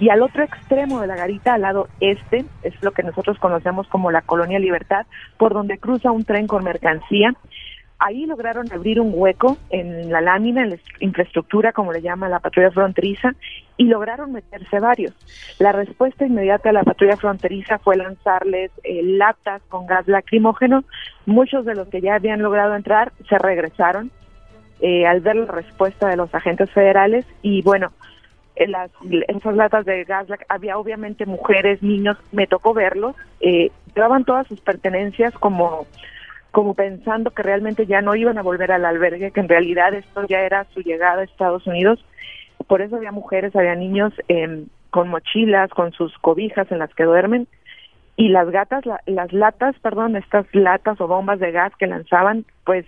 y 0.00 0.08
al 0.10 0.22
otro 0.22 0.42
extremo 0.42 1.00
de 1.00 1.06
la 1.06 1.16
garita, 1.16 1.54
al 1.54 1.62
lado 1.62 1.88
este, 2.00 2.44
es 2.62 2.74
lo 2.82 2.92
que 2.92 3.02
nosotros 3.02 3.38
conocemos 3.38 3.86
como 3.88 4.10
la 4.10 4.22
Colonia 4.22 4.58
Libertad, 4.58 5.06
por 5.38 5.54
donde 5.54 5.78
cruza 5.78 6.10
un 6.10 6.24
tren 6.24 6.46
con 6.46 6.64
mercancía. 6.64 7.34
Ahí 7.98 8.26
lograron 8.26 8.70
abrir 8.72 9.00
un 9.00 9.12
hueco 9.14 9.56
en 9.70 10.10
la 10.10 10.20
lámina, 10.20 10.62
en 10.62 10.70
la 10.70 10.76
infraestructura, 10.98 11.72
como 11.72 11.92
le 11.92 12.02
llama 12.02 12.28
la 12.28 12.40
patrulla 12.40 12.72
fronteriza, 12.72 13.34
y 13.76 13.84
lograron 13.84 14.32
meterse 14.32 14.80
varios. 14.80 15.14
La 15.58 15.72
respuesta 15.72 16.26
inmediata 16.26 16.68
de 16.68 16.74
la 16.74 16.82
patrulla 16.82 17.16
fronteriza 17.16 17.78
fue 17.78 17.96
lanzarles 17.96 18.72
eh, 18.82 19.00
latas 19.04 19.62
con 19.68 19.86
gas 19.86 20.08
lacrimógeno. 20.08 20.84
Muchos 21.24 21.64
de 21.64 21.76
los 21.76 21.88
que 21.88 22.00
ya 22.00 22.16
habían 22.16 22.42
logrado 22.42 22.74
entrar 22.74 23.12
se 23.28 23.38
regresaron, 23.38 24.10
eh, 24.80 25.06
al 25.06 25.20
ver 25.20 25.36
la 25.36 25.46
respuesta 25.46 26.08
de 26.08 26.16
los 26.16 26.34
agentes 26.34 26.70
federales 26.72 27.24
y 27.42 27.62
bueno, 27.62 27.92
en, 27.92 28.23
las, 28.56 28.90
esas 29.28 29.56
latas 29.56 29.84
de 29.84 30.04
gas 30.04 30.26
había 30.48 30.78
obviamente 30.78 31.26
mujeres, 31.26 31.82
niños, 31.82 32.16
me 32.32 32.46
tocó 32.46 32.72
verlos, 32.72 33.16
eh, 33.40 33.70
llevaban 33.94 34.24
todas 34.24 34.46
sus 34.46 34.60
pertenencias 34.60 35.34
como 35.34 35.86
como 36.50 36.74
pensando 36.74 37.32
que 37.32 37.42
realmente 37.42 37.84
ya 37.84 38.00
no 38.00 38.14
iban 38.14 38.38
a 38.38 38.42
volver 38.42 38.70
al 38.70 38.84
albergue, 38.84 39.32
que 39.32 39.40
en 39.40 39.48
realidad 39.48 39.92
esto 39.92 40.24
ya 40.28 40.38
era 40.42 40.64
su 40.72 40.82
llegada 40.82 41.22
a 41.22 41.24
Estados 41.24 41.66
Unidos. 41.66 41.98
Por 42.68 42.80
eso 42.80 42.94
había 42.94 43.10
mujeres, 43.10 43.56
había 43.56 43.74
niños 43.74 44.12
eh, 44.28 44.64
con 44.90 45.08
mochilas, 45.08 45.68
con 45.70 45.90
sus 45.90 46.16
cobijas 46.18 46.70
en 46.70 46.78
las 46.78 46.94
que 46.94 47.02
duermen. 47.02 47.48
Y 48.16 48.28
las 48.28 48.48
gatas, 48.52 48.84
las 49.06 49.32
latas, 49.32 49.74
perdón, 49.80 50.14
estas 50.14 50.46
latas 50.52 51.00
o 51.00 51.08
bombas 51.08 51.40
de 51.40 51.50
gas 51.50 51.72
que 51.76 51.88
lanzaban, 51.88 52.44
pues 52.64 52.86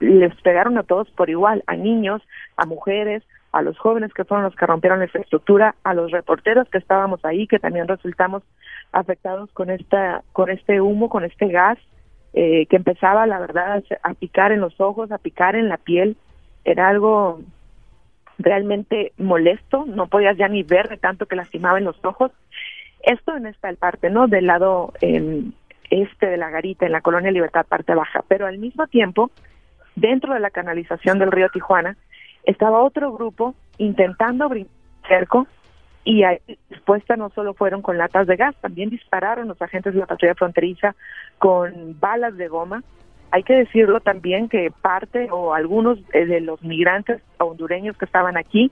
les 0.00 0.34
pegaron 0.42 0.76
a 0.76 0.82
todos 0.82 1.08
por 1.12 1.30
igual, 1.30 1.62
a 1.68 1.76
niños, 1.76 2.22
a 2.56 2.66
mujeres, 2.66 3.22
a 3.56 3.62
los 3.62 3.78
jóvenes 3.78 4.12
que 4.12 4.26
fueron 4.26 4.44
los 4.44 4.54
que 4.54 4.66
rompieron 4.66 4.98
la 4.98 5.06
infraestructura, 5.06 5.76
a 5.82 5.94
los 5.94 6.10
reporteros 6.10 6.68
que 6.68 6.76
estábamos 6.76 7.24
ahí, 7.24 7.46
que 7.46 7.58
también 7.58 7.88
resultamos 7.88 8.42
afectados 8.92 9.50
con 9.52 9.70
esta, 9.70 10.22
con 10.34 10.50
este 10.50 10.82
humo, 10.82 11.08
con 11.08 11.24
este 11.24 11.48
gas, 11.48 11.78
eh, 12.34 12.66
que 12.66 12.76
empezaba, 12.76 13.26
la 13.26 13.38
verdad, 13.38 13.82
a 14.02 14.12
picar 14.12 14.52
en 14.52 14.60
los 14.60 14.78
ojos, 14.78 15.10
a 15.10 15.16
picar 15.16 15.56
en 15.56 15.70
la 15.70 15.78
piel. 15.78 16.18
Era 16.66 16.88
algo 16.88 17.40
realmente 18.36 19.12
molesto, 19.16 19.86
no 19.86 20.06
podías 20.06 20.36
ya 20.36 20.48
ni 20.48 20.62
ver 20.62 20.90
de 20.90 20.98
tanto 20.98 21.24
que 21.24 21.36
lastimaba 21.36 21.78
en 21.78 21.84
los 21.84 22.04
ojos. 22.04 22.32
Esto 23.00 23.38
en 23.38 23.46
esta 23.46 23.72
parte, 23.72 24.10
¿no? 24.10 24.26
Del 24.26 24.48
lado 24.48 24.92
eh, 25.00 25.44
este 25.88 26.26
de 26.26 26.36
la 26.36 26.50
garita, 26.50 26.84
en 26.84 26.92
la 26.92 27.00
colonia 27.00 27.30
Libertad, 27.30 27.64
parte 27.66 27.94
baja. 27.94 28.22
Pero 28.28 28.44
al 28.46 28.58
mismo 28.58 28.86
tiempo, 28.86 29.30
dentro 29.94 30.34
de 30.34 30.40
la 30.40 30.50
canalización 30.50 31.18
del 31.18 31.32
río 31.32 31.48
Tijuana, 31.48 31.96
estaba 32.46 32.82
otro 32.82 33.12
grupo 33.12 33.54
intentando 33.78 34.48
brincar 34.48 34.76
cerco 35.08 35.46
y 36.04 36.22
ahí 36.22 36.38
respuesta 36.70 37.16
no 37.16 37.30
solo 37.30 37.54
fueron 37.54 37.82
con 37.82 37.98
latas 37.98 38.26
de 38.26 38.36
gas, 38.36 38.54
también 38.60 38.90
dispararon 38.90 39.48
los 39.48 39.60
agentes 39.60 39.92
de 39.92 40.00
la 40.00 40.06
patrulla 40.06 40.34
fronteriza 40.34 40.94
con 41.38 41.98
balas 41.98 42.36
de 42.36 42.46
goma. 42.46 42.82
Hay 43.32 43.42
que 43.42 43.54
decirlo 43.54 44.00
también 44.00 44.48
que 44.48 44.70
parte 44.82 45.28
o 45.32 45.52
algunos 45.52 45.98
eh, 46.12 46.24
de 46.26 46.40
los 46.40 46.62
migrantes 46.62 47.20
hondureños 47.38 47.96
que 47.98 48.04
estaban 48.04 48.36
aquí 48.36 48.70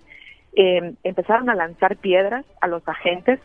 eh, 0.55 0.95
empezaron 1.03 1.51
a 1.51 1.57
lanzar 1.57 1.97
piedras 1.97 2.45
a 2.61 2.69
los 2.69 2.87
agentes. 2.87 3.41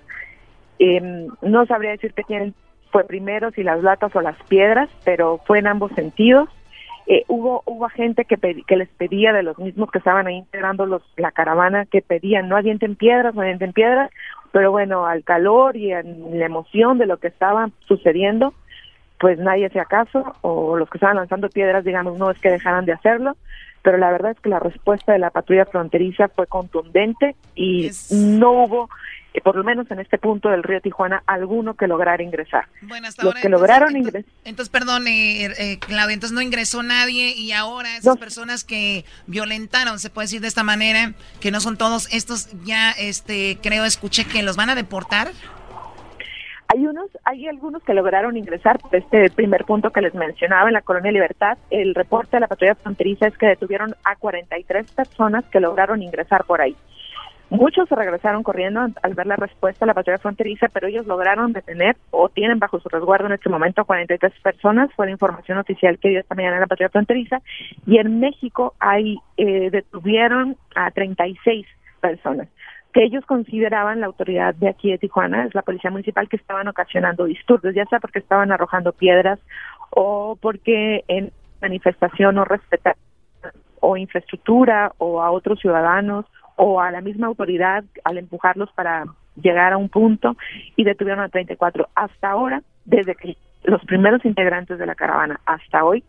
Eh, 0.77 1.27
no 1.41 1.65
sabría 1.65 1.91
decirte 1.91 2.23
quién 2.23 2.53
fue 2.91 3.05
primero, 3.05 3.49
si 3.51 3.63
las 3.63 3.81
latas 3.81 4.15
o 4.15 4.21
las 4.21 4.37
piedras, 4.43 4.89
pero 5.03 5.39
fue 5.45 5.59
en 5.59 5.67
ambos 5.67 5.91
sentidos. 5.93 6.47
Eh, 7.11 7.25
hubo 7.27 7.63
hubo 7.65 7.89
gente 7.89 8.23
que, 8.23 8.37
les 8.75 8.89
pedía 8.89 9.33
de 9.33 9.41
los 9.41 9.57
mismos 9.57 9.89
que 9.89 9.97
estaban 9.97 10.27
ahí 10.27 10.35
integrando 10.35 10.85
los, 10.85 11.01
la 11.17 11.31
caravana 11.31 11.87
que 11.87 12.03
pedían 12.03 12.47
no 12.47 12.55
avienten 12.55 12.95
piedras, 12.95 13.33
no 13.33 13.41
avienten 13.41 13.73
piedras, 13.73 14.11
pero 14.51 14.69
bueno, 14.69 15.07
al 15.07 15.23
calor 15.23 15.75
y 15.75 15.91
en 15.91 16.37
la 16.37 16.45
emoción 16.45 16.99
de 16.99 17.07
lo 17.07 17.17
que 17.17 17.27
estaba 17.27 17.71
sucediendo, 17.87 18.53
pues 19.19 19.39
nadie 19.39 19.65
hacía 19.65 19.85
caso 19.85 20.35
o 20.41 20.77
los 20.77 20.87
que 20.87 20.99
estaban 20.99 21.15
lanzando 21.15 21.49
piedras, 21.49 21.83
digamos, 21.83 22.19
no 22.19 22.29
es 22.29 22.37
que 22.37 22.51
dejaran 22.51 22.85
de 22.85 22.93
hacerlo, 22.93 23.35
pero 23.81 23.97
la 23.97 24.11
verdad 24.11 24.33
es 24.33 24.39
que 24.39 24.49
la 24.49 24.59
respuesta 24.59 25.11
de 25.11 25.17
la 25.17 25.31
patrulla 25.31 25.65
fronteriza 25.65 26.27
fue 26.27 26.45
contundente 26.45 27.35
y 27.55 27.89
no 28.11 28.51
hubo, 28.51 28.89
eh, 29.33 29.41
por 29.41 29.55
lo 29.55 29.63
menos 29.63 29.89
en 29.91 29.99
este 29.99 30.17
punto 30.17 30.49
del 30.49 30.63
río 30.63 30.81
Tijuana, 30.81 31.21
alguno 31.27 31.75
que 31.75 31.87
lograra 31.87 32.23
ingresar. 32.23 32.65
hasta 32.81 33.23
los 33.23 33.35
ahora, 33.35 33.41
que 33.41 33.47
entonces, 33.47 33.51
lograron 33.51 33.95
ingresar 33.95 34.31
Entonces, 34.43 34.69
perdón, 34.69 35.07
eh, 35.07 35.45
eh, 35.45 35.79
Claudia, 35.79 36.13
entonces 36.13 36.33
no 36.33 36.41
ingresó 36.41 36.81
nadie 36.81 37.33
y 37.35 37.51
ahora 37.51 37.95
esas 37.97 38.17
personas 38.17 38.63
que 38.63 39.05
violentaron, 39.27 39.99
se 39.99 40.09
puede 40.09 40.25
decir 40.25 40.41
de 40.41 40.47
esta 40.47 40.63
manera, 40.63 41.13
que 41.39 41.51
no 41.51 41.59
son 41.59 41.77
todos 41.77 42.11
estos, 42.11 42.49
ya, 42.63 42.91
este, 42.91 43.59
creo, 43.61 43.85
escuché 43.85 44.25
que 44.25 44.41
los 44.41 44.55
van 44.55 44.71
a 44.71 44.75
deportar. 44.75 45.29
Hay 46.71 46.85
unos, 46.85 47.09
hay 47.23 47.47
algunos 47.47 47.81
que 47.83 47.95
lograron 47.95 48.37
ingresar 48.37 48.77
por 48.77 48.95
este 48.95 49.31
primer 49.31 49.65
punto 49.65 49.89
que 49.91 50.01
les 50.01 50.13
mencionaba 50.13 50.69
en 50.69 50.73
la 50.73 50.81
colonia 50.81 51.11
Libertad. 51.11 51.57
El 51.71 51.95
reporte 51.95 52.37
de 52.37 52.41
la 52.41 52.47
patrulla 52.47 52.75
fronteriza 52.75 53.25
es 53.27 53.37
que 53.37 53.47
detuvieron 53.47 53.95
a 54.03 54.15
43 54.15 54.91
personas 54.91 55.45
que 55.45 55.59
lograron 55.59 56.03
ingresar 56.03 56.45
por 56.45 56.61
ahí. 56.61 56.75
Muchos 57.49 57.89
se 57.89 57.95
regresaron 57.95 58.43
corriendo 58.43 58.81
al- 58.81 59.13
ver 59.15 59.25
la 59.25 59.35
respuesta 59.35 59.83
de 59.85 59.87
la 59.87 59.93
patrulla 59.95 60.19
fronteriza, 60.19 60.67
pero 60.71 60.87
ellos 60.87 61.07
lograron 61.07 61.51
detener 61.51 61.97
o 62.11 62.29
tienen 62.29 62.59
bajo 62.59 62.79
su 62.79 62.89
resguardo 62.89 63.25
en 63.25 63.33
este 63.33 63.49
momento 63.49 63.81
a 63.81 63.85
43 63.85 64.33
personas. 64.43 64.91
Fue 64.95 65.07
la 65.07 65.11
información 65.13 65.57
oficial 65.57 65.97
que 65.97 66.09
dio 66.09 66.19
esta 66.19 66.35
mañana 66.35 66.59
la 66.59 66.67
patrulla 66.67 66.89
fronteriza. 66.89 67.41
Y 67.87 67.97
en 67.97 68.19
México 68.19 68.75
hay 68.79 69.17
eh, 69.37 69.69
detuvieron 69.71 70.57
a 70.75 70.91
36 70.91 71.65
personas 71.99 72.47
que 72.93 73.03
ellos 73.03 73.23
consideraban 73.25 73.99
la 73.99 74.07
autoridad 74.07 74.55
de 74.55 74.67
aquí 74.67 74.89
de 74.89 74.97
Tijuana, 74.97 75.45
es 75.45 75.53
la 75.53 75.61
policía 75.61 75.91
municipal, 75.91 76.27
que 76.27 76.37
estaban 76.37 76.67
ocasionando 76.67 77.25
disturbios, 77.25 77.75
ya 77.75 77.85
sea 77.85 77.99
porque 77.99 78.17
estaban 78.17 78.51
arrojando 78.51 78.93
piedras 78.93 79.39
o 79.91 80.37
porque 80.41 81.03
en 81.07 81.31
manifestación 81.61 82.35
no 82.35 82.45
respetaban 82.45 82.97
o 83.79 83.95
infraestructura 83.95 84.91
o 84.97 85.21
a 85.21 85.31
otros 85.31 85.59
ciudadanos 85.59 86.25
o 86.61 86.81
a 86.81 86.91
la 86.91 86.99
misma 86.99 87.27
autoridad 87.27 87.85
al 88.03 88.17
empujarlos 88.17 88.69
para 88.73 89.05
llegar 89.41 89.71
a 89.71 89.77
un 89.77 89.87
punto 89.87 90.35
y 90.75 90.83
detuvieron 90.83 91.23
a 91.23 91.29
34. 91.29 91.87
Hasta 91.95 92.29
ahora, 92.29 92.61
desde 92.83 93.15
que 93.15 93.37
los 93.63 93.81
primeros 93.85 94.25
integrantes 94.25 94.77
de 94.77 94.85
la 94.85 94.93
caravana 94.93 95.39
hasta 95.45 95.85
hoy, 95.85 96.03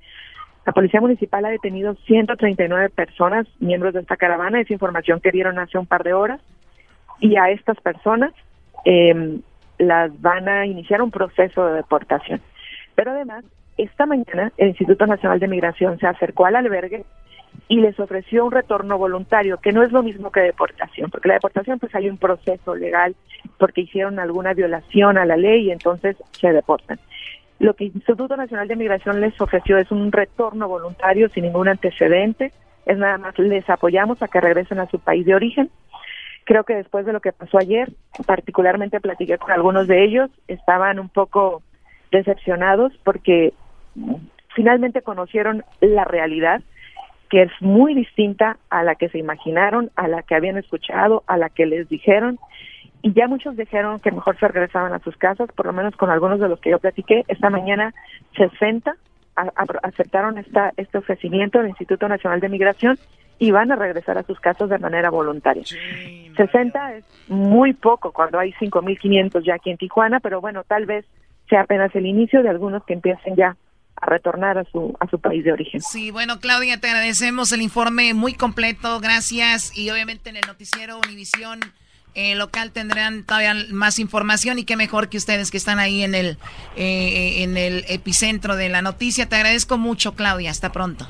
la 0.67 0.73
Policía 0.73 1.01
Municipal 1.01 1.45
ha 1.45 1.51
detenido 1.51 1.95
139 1.95 2.91
personas, 2.91 3.47
miembros 3.61 3.95
de 3.95 4.01
esta 4.01 4.17
caravana, 4.17 4.61
es 4.61 4.71
información 4.73 5.21
que 5.21 5.31
dieron 5.31 5.57
hace 5.61 5.79
un 5.79 5.87
par 5.87 6.03
de 6.03 6.15
horas, 6.15 6.41
y 7.21 7.37
a 7.37 7.51
estas 7.51 7.81
personas 7.81 8.33
eh, 8.85 9.39
las 9.79 10.21
van 10.21 10.49
a 10.49 10.67
iniciar 10.67 11.01
un 11.01 11.13
proceso 11.13 11.65
de 11.67 11.75
deportación. 11.75 12.41
Pero 12.97 13.13
además, 13.13 13.45
esta 13.79 14.05
mañana 14.05 14.51
el 14.57 14.71
Instituto 14.71 15.07
Nacional 15.07 15.39
de 15.39 15.47
Migración 15.47 15.97
se 16.01 16.09
acercó 16.09 16.47
al 16.47 16.57
albergue 16.57 17.05
y 17.71 17.77
les 17.77 18.01
ofreció 18.01 18.45
un 18.45 18.51
retorno 18.51 18.99
voluntario, 18.99 19.59
que 19.59 19.71
no 19.71 19.85
es 19.85 19.93
lo 19.93 20.03
mismo 20.03 20.33
que 20.33 20.41
deportación, 20.41 21.09
porque 21.09 21.29
la 21.29 21.35
deportación 21.35 21.79
pues 21.79 21.95
hay 21.95 22.09
un 22.09 22.19
proceso 22.19 22.75
legal 22.75 23.15
porque 23.59 23.83
hicieron 23.83 24.19
alguna 24.19 24.55
violación 24.55 25.17
a 25.17 25.25
la 25.25 25.37
ley 25.37 25.69
y 25.69 25.71
entonces 25.71 26.17
se 26.33 26.53
deportan. 26.53 26.99
Lo 27.61 27.75
que 27.75 27.85
el 27.85 27.93
Instituto 27.95 28.37
Nacional 28.37 28.67
de 28.67 28.75
Migración 28.75 29.21
les 29.21 29.41
ofreció 29.41 29.79
es 29.79 29.89
un 29.93 30.11
retorno 30.11 30.67
voluntario 30.67 31.29
sin 31.29 31.45
ningún 31.45 31.69
antecedente, 31.69 32.51
es 32.87 32.99
nada 32.99 33.19
más 33.19 33.39
les 33.39 33.71
apoyamos 33.71 34.21
a 34.21 34.27
que 34.27 34.41
regresen 34.41 34.81
a 34.81 34.91
su 34.91 34.99
país 34.99 35.25
de 35.25 35.37
origen. 35.37 35.71
Creo 36.43 36.65
que 36.65 36.75
después 36.75 37.07
de 37.07 37.13
lo 37.13 37.21
que 37.21 37.31
pasó 37.31 37.57
ayer, 37.57 37.89
particularmente 38.27 38.99
platiqué 38.99 39.39
con 39.39 39.53
algunos 39.53 39.87
de 39.87 40.03
ellos, 40.03 40.29
estaban 40.49 40.99
un 40.99 41.09
poco 41.09 41.63
decepcionados 42.11 42.93
porque 43.05 43.53
finalmente 44.57 45.03
conocieron 45.03 45.63
la 45.81 46.05
realidad 46.05 46.63
que 47.31 47.43
es 47.43 47.51
muy 47.61 47.95
distinta 47.95 48.57
a 48.71 48.83
la 48.83 48.97
que 48.97 49.09
se 49.09 49.19
imaginaron, 49.19 49.91
a 49.97 50.09
la 50.09 50.23
que 50.23 50.35
habían 50.35 50.59
escuchado, 50.59 51.23
a 51.27 51.37
la 51.37 51.49
que 51.49 51.65
les 51.65 51.89
dijeron. 51.89 52.39
Y 53.03 53.13
ya 53.15 53.29
muchos 53.29 53.57
dijeron 53.57 54.01
que 54.01 54.11
mejor 54.11 54.37
se 54.39 54.49
regresaban 54.49 54.93
a 54.93 54.99
sus 54.99 55.17
casas, 55.17 55.49
por 55.55 55.65
lo 55.67 55.73
menos 55.73 55.97
con 55.97 56.11
algunos 56.11 56.41
de 56.41 56.49
los 56.49 56.61
que 56.61 56.71
yo 56.71 56.79
platiqué. 56.81 57.25
Esta 57.29 57.49
mañana 57.49 57.95
60 58.37 58.95
a- 59.37 59.43
a- 59.43 59.67
aceptaron 59.85 60.37
esta, 60.39 60.73
este 60.77 60.99
ofrecimiento 60.99 61.59
del 61.61 61.69
Instituto 61.69 62.09
Nacional 62.09 62.41
de 62.41 62.49
Migración 62.49 62.99
y 63.39 63.53
van 63.53 63.73
a 63.73 63.77
regresar 63.77 64.19
a 64.19 64.23
sus 64.25 64.39
casas 64.41 64.69
de 64.69 64.79
manera 64.79 65.09
voluntaria. 65.09 65.63
60 66.37 66.95
es 66.97 67.05
muy 67.29 67.73
poco 67.73 68.13
cuando 68.13 68.39
hay 68.39 68.53
5.500 68.55 69.45
ya 69.45 69.55
aquí 69.55 69.71
en 69.71 69.79
Tijuana, 69.79 70.21
pero 70.21 70.41
bueno, 70.41 70.63
tal 70.65 70.85
vez 70.85 71.07
sea 71.49 71.63
apenas 71.63 71.95
el 71.95 72.07
inicio 72.07 72.43
de 72.43 72.49
algunos 72.51 72.85
que 72.85 72.93
empiecen 72.95 73.37
ya 73.37 73.57
a 74.01 74.07
retornar 74.07 74.59
a 74.59 74.65
su, 74.65 74.97
a 74.99 75.07
su 75.09 75.21
país 75.21 75.45
de 75.45 75.53
origen. 75.53 75.81
Sí, 75.81 76.11
bueno, 76.11 76.41
Claudia, 76.41 76.81
te 76.81 76.89
agradecemos 76.89 77.53
el 77.53 77.61
informe 77.61 78.15
muy 78.15 78.35
completo, 78.35 78.99
gracias. 79.01 79.77
Y 79.77 79.91
obviamente 79.91 80.31
en 80.31 80.37
el 80.37 80.47
noticiero 80.47 80.99
Univisión 80.99 81.61
eh, 82.15 82.35
local 82.35 82.73
tendrán 82.73 83.25
todavía 83.25 83.55
más 83.71 83.99
información 83.99 84.59
y 84.59 84.65
qué 84.65 84.77
mejor 84.77 85.09
que 85.09 85.19
ustedes 85.19 85.51
que 85.51 85.59
están 85.59 85.79
ahí 85.79 86.03
en 86.03 86.15
el, 86.15 86.39
eh, 86.77 87.43
en 87.43 87.57
el 87.57 87.85
epicentro 87.89 88.57
de 88.57 88.71
la 88.71 88.81
noticia. 88.81 89.29
Te 89.29 89.37
agradezco 89.37 89.77
mucho, 89.77 90.15
Claudia. 90.15 90.51
Hasta 90.51 90.73
pronto. 90.73 91.07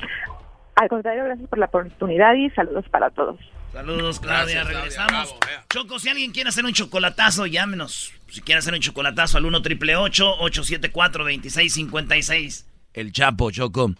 Al 0.75 0.89
contrario, 0.89 1.23
gracias 1.23 1.47
por 1.47 1.59
la 1.59 1.67
oportunidad 1.67 2.33
y 2.33 2.49
saludos 2.51 2.85
para 2.89 3.09
todos. 3.09 3.39
Saludos, 3.71 4.19
Claudia. 4.19 4.65
Regresamos. 4.65 5.33
Choco, 5.69 5.97
si 5.97 6.09
alguien 6.09 6.33
quiere 6.33 6.49
hacer 6.49 6.65
un 6.65 6.73
chocolatazo, 6.73 7.45
llámenos. 7.45 8.13
Si 8.27 8.41
quiere 8.41 8.59
hacer 8.59 8.73
un 8.73 8.81
chocolatazo 8.81 9.37
al 9.37 9.45
1 9.45 9.61
triple 9.61 9.95
874 9.95 11.23
2656 11.23 12.70
El 12.93 13.11
Chapo, 13.11 13.51
Choco. 13.51 13.93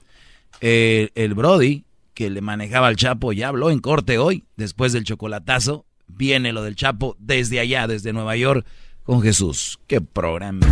Eh, 0.59 1.09
el 1.15 1.33
Brody, 1.33 1.85
que 2.13 2.29
le 2.29 2.41
manejaba 2.41 2.87
al 2.87 2.95
Chapo, 2.95 3.33
ya 3.33 3.49
habló 3.49 3.69
en 3.69 3.79
corte 3.79 4.17
hoy, 4.17 4.43
después 4.55 4.93
del 4.93 5.03
chocolatazo. 5.03 5.85
Viene 6.07 6.51
lo 6.51 6.63
del 6.63 6.75
Chapo 6.75 7.15
desde 7.19 7.59
allá, 7.59 7.87
desde 7.87 8.13
Nueva 8.13 8.35
York, 8.35 8.65
con 9.03 9.21
Jesús. 9.21 9.79
Qué 9.87 10.01
programa. 10.01 10.67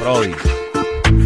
Brody. 0.00 0.32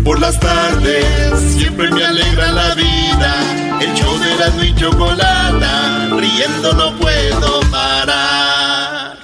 Por 0.05 0.20
las 0.20 0.39
tardes 0.39 1.41
siempre 1.57 1.91
me 1.91 2.05
alegra 2.05 2.53
la 2.53 2.74
vida. 2.74 3.78
El 3.81 3.94
show 3.94 4.19
de 4.19 4.32
Erasmo 4.35 4.62
y 4.65 4.74
Chocolata, 4.74 6.09
riendo 6.16 6.73
no 6.74 6.98
puedo 6.98 7.61
parar. 7.70 9.19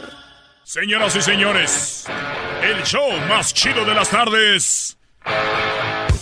Señoras 0.62 1.14
y 1.16 1.22
señores, 1.22 2.06
el 2.62 2.82
show 2.84 3.08
más 3.28 3.52
chido 3.52 3.84
de 3.84 3.94
las 3.94 4.10
tardes 4.10 4.96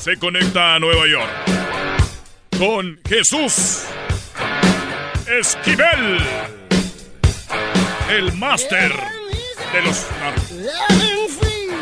se 0.03 0.19
conecta 0.19 0.75
a 0.75 0.81
Nueva 0.81 1.07
York 1.07 1.31
con 2.59 2.99
Jesús 3.09 3.85
Esquivel, 5.29 6.19
el 8.11 8.33
máster 8.33 8.93
de 9.73 9.83
los 9.83 10.07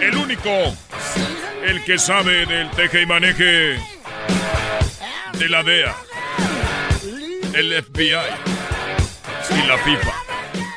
el 0.02 0.16
único, 0.16 0.50
el 1.64 1.82
que 1.84 1.98
sabe 1.98 2.44
del 2.44 2.70
teje 2.72 3.02
y 3.02 3.06
maneje 3.06 3.78
de 5.38 5.48
la 5.48 5.62
DEA, 5.62 5.96
el 7.54 7.82
FBI 7.82 8.20
y 9.50 9.66
la 9.66 9.78
FIFA. 9.78 10.12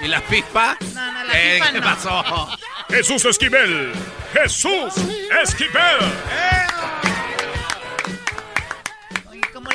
¿Y 0.02 0.08
la 0.08 0.22
FIFA? 0.22 0.78
No, 0.94 1.12
no, 1.12 1.24
la 1.26 1.34
¿Qué, 1.34 1.54
FIFA 1.56 1.72
qué 1.74 1.80
no. 1.80 1.84
pasó? 1.84 2.58
Jesús 2.90 3.26
Esquivel, 3.26 3.92
Jesús 4.34 4.94
Esquivel. 5.44 6.00
Oye, 6.00 7.03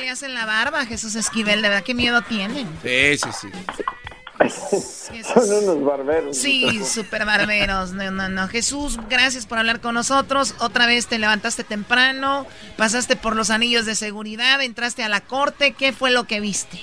¿cómo 0.08 0.12
le 0.12 0.12
hacen 0.12 0.34
la 0.34 0.46
barba 0.46 0.86
Jesús 0.86 1.16
Esquivel? 1.16 1.60
De 1.60 1.68
verdad, 1.68 1.84
qué 1.84 1.92
miedo 1.92 2.22
tienen. 2.22 2.66
Sí, 2.82 3.18
sí, 3.18 3.30
sí. 3.32 3.48
Son 5.22 5.64
unos 5.64 5.84
barberos. 5.84 6.36
Sí, 6.36 6.82
súper 6.82 7.26
barberos. 7.26 7.92
No, 7.92 8.10
no, 8.10 8.30
no. 8.30 8.48
Jesús, 8.48 8.98
gracias 9.10 9.46
por 9.46 9.58
hablar 9.58 9.80
con 9.80 9.94
nosotros. 9.94 10.56
Otra 10.60 10.86
vez 10.86 11.08
te 11.08 11.18
levantaste 11.18 11.62
temprano, 11.62 12.46
pasaste 12.78 13.16
por 13.16 13.36
los 13.36 13.50
anillos 13.50 13.84
de 13.84 13.94
seguridad, 13.94 14.62
entraste 14.62 15.02
a 15.02 15.10
la 15.10 15.20
corte. 15.20 15.74
¿Qué 15.78 15.92
fue 15.92 16.10
lo 16.10 16.24
que 16.24 16.40
viste? 16.40 16.78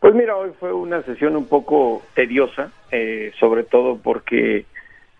Pues 0.00 0.14
mira, 0.14 0.34
hoy 0.34 0.52
fue 0.58 0.72
una 0.72 1.02
sesión 1.02 1.36
un 1.36 1.48
poco 1.48 2.02
tediosa, 2.14 2.72
eh, 2.90 3.32
sobre 3.38 3.64
todo 3.64 3.98
porque 3.98 4.64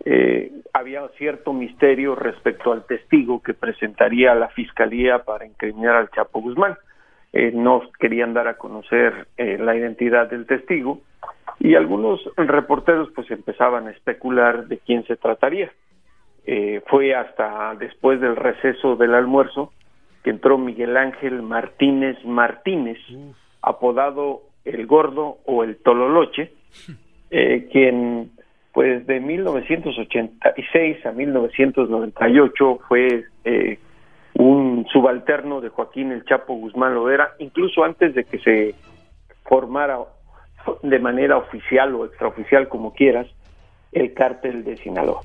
eh, 0.07 0.51
había 0.73 1.07
cierto 1.19 1.53
misterio 1.53 2.15
respecto 2.15 2.73
al 2.73 2.87
testigo 2.87 3.43
que 3.43 3.53
presentaría 3.53 4.35
la 4.35 4.49
fiscalía 4.49 5.25
para 5.25 5.45
incriminar 5.45 5.97
al 5.97 6.11
Chapo 6.11 6.41
Guzmán. 6.41 6.79
Eh, 7.33 7.53
no 7.55 7.83
querían 7.99 8.33
dar 8.33 8.49
a 8.49 8.57
conocer 8.57 9.29
eh, 9.37 9.59
la 9.59 9.77
identidad 9.77 10.31
del 10.31 10.47
testigo 10.47 11.01
y 11.61 11.75
algunos 11.75 12.21
reporteros 12.37 13.11
pues 13.15 13.31
empezaban 13.31 13.87
a 13.87 13.91
especular 13.91 14.67
de 14.67 14.79
quién 14.79 15.05
se 15.07 15.17
trataría. 15.17 15.71
Eh, 16.47 16.81
fue 16.87 17.15
hasta 17.15 17.75
después 17.75 18.21
del 18.21 18.37
receso 18.37 18.97
del 18.97 19.15
almuerzo 19.15 19.73
que 20.23 20.31
entró 20.31 20.57
Miguel 20.57 20.97
Ángel 20.97 21.43
Martínez 21.43 22.17
Martínez, 22.25 22.99
apodado 23.61 24.43
el 24.65 24.87
Gordo 24.87 25.39
o 25.45 25.65
el 25.65 25.77
Tololoche, 25.77 26.53
eh, 27.31 27.69
quien 27.71 28.31
pues 28.73 29.07
de 29.07 29.21
1986 29.21 31.05
a 31.05 31.13
1998 31.13 32.81
fue 32.89 33.25
eh, 33.45 33.79
un 34.39 34.87
subalterno 34.93 35.61
de 35.61 35.69
Joaquín 35.69 36.13
El 36.13 36.25
Chapo 36.25 36.55
Guzmán 36.55 36.95
Loera, 36.95 37.35
incluso 37.41 37.83
antes 37.83 38.15
de 38.15 38.25
que 38.25 38.39
se 38.39 38.75
formara 39.45 39.99
de 40.83 40.99
manera 41.01 41.37
oficial 41.37 41.95
o 41.97 42.05
extraoficial, 42.05 42.69
como 42.69 42.95
quieras, 42.95 43.27
el 43.91 44.15
cártel 44.15 44.65
de 44.65 44.77
Sinaloa. 44.77 45.23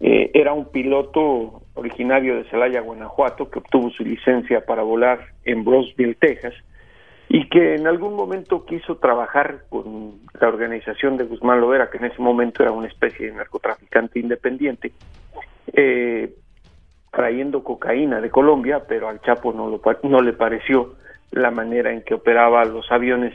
Eh, 0.00 0.30
era 0.32 0.54
un 0.54 0.70
piloto 0.70 1.62
originario 1.74 2.36
de 2.36 2.44
Celaya, 2.44 2.80
Guanajuato, 2.80 3.50
que 3.50 3.58
obtuvo 3.58 3.90
su 3.90 4.02
licencia 4.02 4.64
para 4.64 4.82
volar 4.82 5.18
en 5.44 5.62
Brosville, 5.62 6.14
Texas, 6.14 6.54
y 7.28 7.50
que 7.50 7.74
en 7.74 7.86
algún 7.86 8.14
momento 8.14 8.64
quiso 8.64 8.96
trabajar 8.96 9.64
con 9.68 10.20
la 10.40 10.48
organización 10.48 11.18
de 11.18 11.24
Guzmán 11.24 11.60
Loera, 11.60 11.90
que 11.90 11.98
en 11.98 12.06
ese 12.06 12.22
momento 12.22 12.62
era 12.62 12.72
una 12.72 12.88
especie 12.88 13.26
de 13.26 13.32
narcotraficante 13.32 14.18
independiente, 14.18 14.92
eh, 15.74 16.32
trayendo 17.18 17.64
cocaína 17.64 18.20
de 18.20 18.30
Colombia, 18.30 18.84
pero 18.86 19.08
al 19.08 19.20
Chapo 19.20 19.52
no, 19.52 19.68
lo, 19.68 19.80
no 20.04 20.22
le 20.22 20.34
pareció 20.34 20.94
la 21.32 21.50
manera 21.50 21.92
en 21.92 22.02
que 22.02 22.14
operaba 22.14 22.64
los 22.64 22.92
aviones 22.92 23.34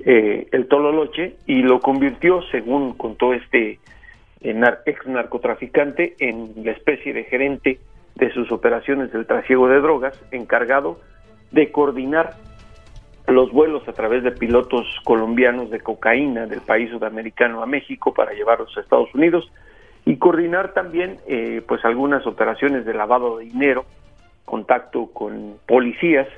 eh, 0.00 0.48
el 0.50 0.66
Tololoche 0.66 1.36
y 1.46 1.62
lo 1.62 1.78
convirtió, 1.78 2.42
según 2.50 2.94
contó 2.94 3.32
este 3.32 3.78
eh, 4.40 4.60
ex 4.86 5.06
narcotraficante, 5.06 6.16
en 6.18 6.64
la 6.64 6.72
especie 6.72 7.12
de 7.12 7.22
gerente 7.22 7.78
de 8.16 8.32
sus 8.32 8.50
operaciones 8.50 9.12
del 9.12 9.24
trasiego 9.24 9.68
de 9.68 9.80
drogas, 9.80 10.20
encargado 10.32 10.98
de 11.52 11.70
coordinar 11.70 12.34
los 13.28 13.52
vuelos 13.52 13.86
a 13.86 13.92
través 13.92 14.24
de 14.24 14.32
pilotos 14.32 14.84
colombianos 15.04 15.70
de 15.70 15.78
cocaína 15.78 16.46
del 16.46 16.60
país 16.62 16.90
sudamericano 16.90 17.62
a 17.62 17.66
México 17.66 18.12
para 18.12 18.32
llevarlos 18.32 18.76
a 18.76 18.80
Estados 18.80 19.14
Unidos 19.14 19.48
y 20.04 20.16
coordinar 20.16 20.72
también 20.72 21.18
eh, 21.26 21.62
pues 21.66 21.84
algunas 21.84 22.26
operaciones 22.26 22.84
de 22.84 22.94
lavado 22.94 23.38
de 23.38 23.44
dinero, 23.44 23.84
contacto 24.44 25.06
con 25.12 25.56
policías 25.66 26.28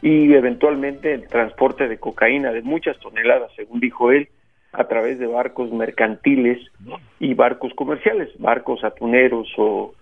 y 0.00 0.32
eventualmente 0.32 1.12
el 1.12 1.26
transporte 1.26 1.88
de 1.88 1.98
cocaína 1.98 2.52
de 2.52 2.62
muchas 2.62 2.98
toneladas, 2.98 3.50
según 3.56 3.80
dijo 3.80 4.12
él, 4.12 4.28
a 4.72 4.84
través 4.84 5.18
de 5.18 5.26
barcos 5.26 5.72
mercantiles 5.72 6.58
y 7.18 7.34
barcos 7.34 7.72
comerciales, 7.74 8.30
barcos 8.38 8.84
atuneros 8.84 9.48
o 9.56 9.94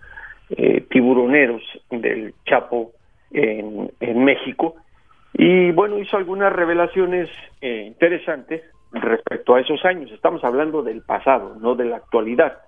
eh, 0.51 0.83
tiburoneros 0.91 1.63
del 1.91 2.35
Chapo 2.45 2.93
en, 3.31 4.25
México. 4.25 4.77
Y 5.35 5.71
bueno, 5.73 5.99
hizo 5.99 6.17
algunas 6.17 6.53
revelaciones 6.53 7.29
eh, 7.61 7.85
interesantes 7.87 8.63
respecto 8.93 9.55
a 9.55 9.61
esos 9.61 9.85
años. 9.85 10.11
Estamos 10.11 10.43
hablando 10.45 10.83
del 10.83 11.03
pasado, 11.03 11.57
no 11.61 11.75
de 11.75 11.87
la 11.87 11.97
actualidad. 11.97 12.59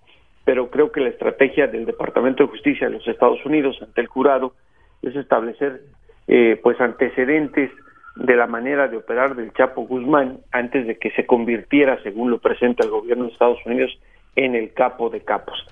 Pero 0.49 0.71
creo 0.71 0.91
que 0.91 1.03
la 1.03 1.11
estrategia 1.11 1.67
del 1.67 1.85
Departamento 1.85 2.43
de 2.43 2.49
Justicia 2.49 2.87
de 2.87 2.95
los 2.95 3.07
Estados 3.07 3.45
Unidos 3.45 3.77
ante 3.83 4.01
el 4.01 4.07
jurado 4.07 4.55
es 5.03 5.15
establecer 5.15 5.83
eh, 6.27 6.59
pues 6.63 6.81
antecedentes 6.81 7.71
de 8.17 8.35
la 8.35 8.47
manera 8.47 8.89
de 8.89 8.97
operar 8.97 9.37
del 9.37 9.53
Chapo 9.53 9.83
Guzmán 9.83 10.39
antes 10.51 10.87
de 10.87 10.97
que 10.97 11.11
se 11.11 11.27
convirtiera, 11.27 12.03
según 12.03 12.31
lo 12.31 12.39
presenta 12.39 12.83
el 12.83 12.89
gobierno 12.89 13.25
de 13.25 13.33
Estados 13.33 13.59
Unidos, 13.67 13.91
en 14.37 14.55
el 14.55 14.73
capo 14.73 15.11
de 15.11 15.21
capos. 15.21 15.67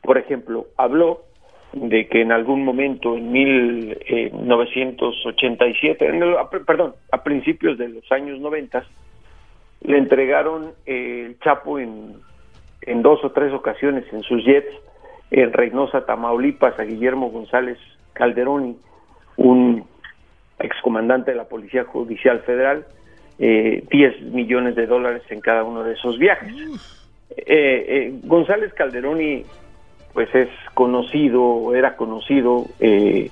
Por 0.00 0.16
ejemplo, 0.16 0.68
habló 0.78 1.24
de 1.74 2.08
que 2.08 2.22
en 2.22 2.32
algún 2.32 2.64
momento 2.64 3.18
en 3.18 3.30
1987, 3.30 6.06
en 6.06 6.22
el, 6.22 6.34
perdón, 6.66 6.94
a 7.12 7.22
principios 7.22 7.76
de 7.76 7.90
los 7.90 8.10
años 8.10 8.40
90, 8.40 8.86
le 9.82 9.98
entregaron 9.98 10.72
eh, 10.86 11.24
el 11.26 11.38
Chapo 11.40 11.78
en, 11.78 12.22
en 12.86 13.02
dos 13.02 13.24
o 13.24 13.32
tres 13.32 13.52
ocasiones 13.52 14.04
en 14.12 14.22
sus 14.22 14.44
jets 14.44 14.72
en 15.30 15.52
Reynosa, 15.52 16.06
Tamaulipas, 16.06 16.78
a 16.78 16.84
Guillermo 16.84 17.30
González 17.30 17.78
Calderoni, 18.12 18.76
un 19.36 19.84
excomandante 20.58 21.32
de 21.32 21.36
la 21.36 21.48
Policía 21.48 21.84
Judicial 21.84 22.40
Federal, 22.40 22.86
eh, 23.38 23.84
10 23.90 24.22
millones 24.32 24.76
de 24.76 24.86
dólares 24.86 25.22
en 25.30 25.40
cada 25.40 25.64
uno 25.64 25.82
de 25.82 25.94
esos 25.94 26.18
viajes. 26.18 26.54
Eh, 27.30 27.36
eh, 27.46 28.20
González 28.22 28.72
Calderoni, 28.74 29.44
pues 30.12 30.32
es 30.34 30.48
conocido, 30.74 31.74
era 31.74 31.96
conocido 31.96 32.66
eh, 32.78 33.30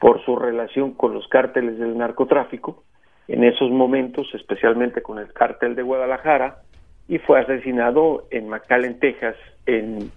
por 0.00 0.24
su 0.24 0.36
relación 0.36 0.92
con 0.92 1.12
los 1.12 1.28
cárteles 1.28 1.78
del 1.78 1.98
narcotráfico, 1.98 2.82
en 3.28 3.44
esos 3.44 3.70
momentos, 3.70 4.28
especialmente 4.34 5.02
con 5.02 5.18
el 5.18 5.32
cártel 5.32 5.74
de 5.74 5.82
Guadalajara, 5.82 6.62
y 7.08 7.18
fue 7.18 7.40
asesinado 7.40 8.26
en 8.30 8.48
McAllen, 8.48 8.98
Texas, 8.98 9.36
en 9.66 10.10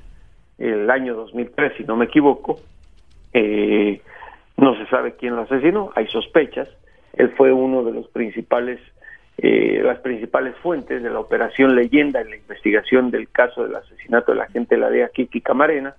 el 0.57 0.89
año 0.89 1.15
2003, 1.15 1.73
si 1.77 1.83
no 1.83 1.95
me 1.95 2.05
equivoco. 2.05 2.59
Eh, 3.33 4.01
no 4.57 4.75
se 4.75 4.87
sabe 4.87 5.15
quién 5.15 5.35
lo 5.35 5.43
asesinó, 5.43 5.91
hay 5.95 6.07
sospechas. 6.07 6.69
Él 7.13 7.33
fue 7.35 7.51
uno 7.51 7.83
de 7.83 7.93
los 7.93 8.07
principales, 8.07 8.79
eh, 9.37 9.81
las 9.83 9.99
principales 9.99 10.55
fuentes 10.57 11.03
de 11.03 11.09
la 11.09 11.19
operación 11.19 11.75
Leyenda 11.75 12.21
en 12.21 12.29
la 12.29 12.37
investigación 12.37 13.11
del 13.11 13.29
caso 13.29 13.63
del 13.63 13.75
asesinato 13.75 14.31
de 14.31 14.39
la 14.39 14.47
gente 14.47 14.75
de 14.75 14.81
la 14.81 14.89
DEA 14.89 15.09
Kiki 15.09 15.41
Camarena 15.41 15.95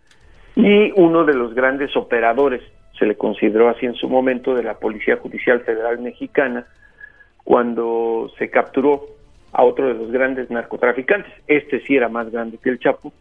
y 0.57 0.93
uno 0.97 1.25
de 1.25 1.35
los 1.35 1.55
grandes 1.55 1.97
operadores, 1.97 2.63
se 2.99 3.07
le 3.07 3.17
consideró 3.17 3.69
así 3.69 3.87
en 3.87 3.95
su 3.95 4.09
momento, 4.09 4.55
de 4.55 4.65
la 4.65 4.75
Policía 4.75 5.17
Judicial 5.19 5.61
Federal 5.61 6.01
Mexicana, 6.01 6.67
cuando 7.45 8.29
se 8.39 8.51
capturó 8.51 9.18
a 9.53 9.65
otro 9.65 9.89
de 9.89 9.95
los 9.95 10.11
grandes 10.11 10.51
narcotraficantes. 10.51 11.33
Este 11.47 11.81
sí 11.87 11.97
era 11.97 12.09
más 12.09 12.31
grande 12.31 12.59
que 12.59 12.71
el 12.71 12.79
Chapo, 12.79 13.13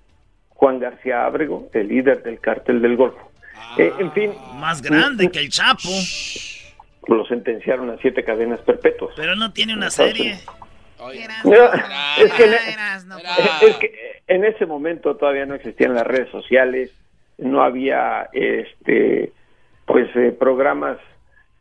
Juan 0.50 0.80
García 0.80 1.26
Ábrego, 1.26 1.70
el 1.74 1.88
líder 1.88 2.24
del 2.24 2.40
cártel 2.40 2.82
del 2.82 2.96
Golfo. 2.96 3.32
Eh, 3.78 3.92
en 4.00 4.12
fin. 4.12 4.32
Más 4.56 4.82
grande 4.82 5.30
que 5.30 5.40
el 5.40 5.50
Chapo. 5.50 5.90
Lo 7.08 7.26
sentenciaron 7.26 7.90
a 7.90 7.98
siete 7.98 8.24
cadenas 8.24 8.60
perpetuas. 8.62 9.14
Pero 9.16 9.36
no 9.36 9.54
tiene 9.54 9.74
una 9.74 9.90
serie. 9.90 10.38
No, 11.00 11.10
es, 12.18 12.34
que 12.34 12.44
en, 12.44 12.54
es 13.62 13.76
que 13.78 14.22
en 14.28 14.46
ese 14.46 14.66
momento 14.66 15.16
todavía 15.16 15.46
no 15.46 15.56
existían 15.56 15.94
las 15.94 16.06
redes 16.06 16.30
sociales, 16.32 16.92
no 17.38 17.62
había 17.62 18.30
este 18.34 19.32
pues 19.86 20.14
eh, 20.16 20.36
programas 20.38 20.98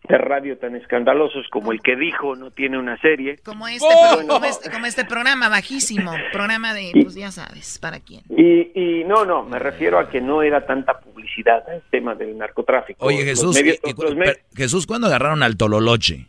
de 0.07 0.19
radio 0.19 0.59
tan 0.59 0.77
escandalosos 0.77 1.47
como 1.51 1.73
el 1.73 1.81
que 1.81 1.97
dijo 1.97 2.37
no 2.37 2.51
tiene 2.51 2.79
una 2.79 2.99
serie. 3.01 3.39
Como 3.45 3.69
este, 3.69 3.87
como 4.29 4.45
este, 4.45 4.71
como 4.71 4.87
este 4.87 5.05
programa 5.05 5.49
bajísimo, 5.49 6.13
programa 6.33 6.75
de, 6.75 6.91
pues 7.03 7.15
ya 7.15 7.31
sabes, 7.31 7.79
¿para 7.79 8.01
quién? 8.01 8.23
Y, 8.31 8.71
y 8.75 9.05
no, 9.05 9.25
no, 9.25 9.43
me 9.43 9.59
refiero 9.59 9.99
a 9.99 10.09
que 10.09 10.21
no 10.21 10.43
era 10.43 10.67
tanta 10.67 11.01
publicidad 11.01 11.65
el 11.73 11.83
tema 11.91 12.15
del 12.15 12.37
narcotráfico. 12.37 13.05
Oye, 13.05 13.25
Jesús, 13.25 13.55
medios, 13.55 13.79
y, 13.85 13.91
y, 13.91 14.57
Jesús, 14.57 14.87
¿cuándo 14.87 15.07
agarraron 15.07 15.43
al 15.43 15.57
Tololoche? 15.57 16.27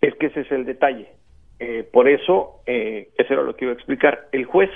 Es 0.00 0.14
que 0.16 0.26
ese 0.26 0.40
es 0.40 0.52
el 0.52 0.64
detalle. 0.64 1.08
Eh, 1.58 1.88
por 1.90 2.08
eso, 2.08 2.62
eh, 2.66 3.10
eso 3.18 3.32
era 3.32 3.42
lo 3.42 3.56
que 3.56 3.64
iba 3.64 3.72
a 3.72 3.76
explicar. 3.76 4.28
El 4.32 4.44
juez, 4.44 4.70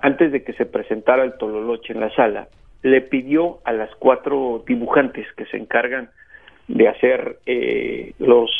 antes 0.00 0.32
de 0.32 0.42
que 0.42 0.52
se 0.54 0.66
presentara 0.66 1.24
el 1.24 1.36
Tololoche 1.38 1.92
en 1.92 2.00
la 2.00 2.14
sala, 2.14 2.48
le 2.82 3.00
pidió 3.00 3.60
a 3.64 3.72
las 3.72 3.90
cuatro 3.96 4.64
dibujantes 4.66 5.26
que 5.36 5.46
se 5.46 5.56
encargan 5.56 6.10
de 6.68 6.88
hacer 6.88 7.38
eh, 7.46 8.12
los, 8.18 8.50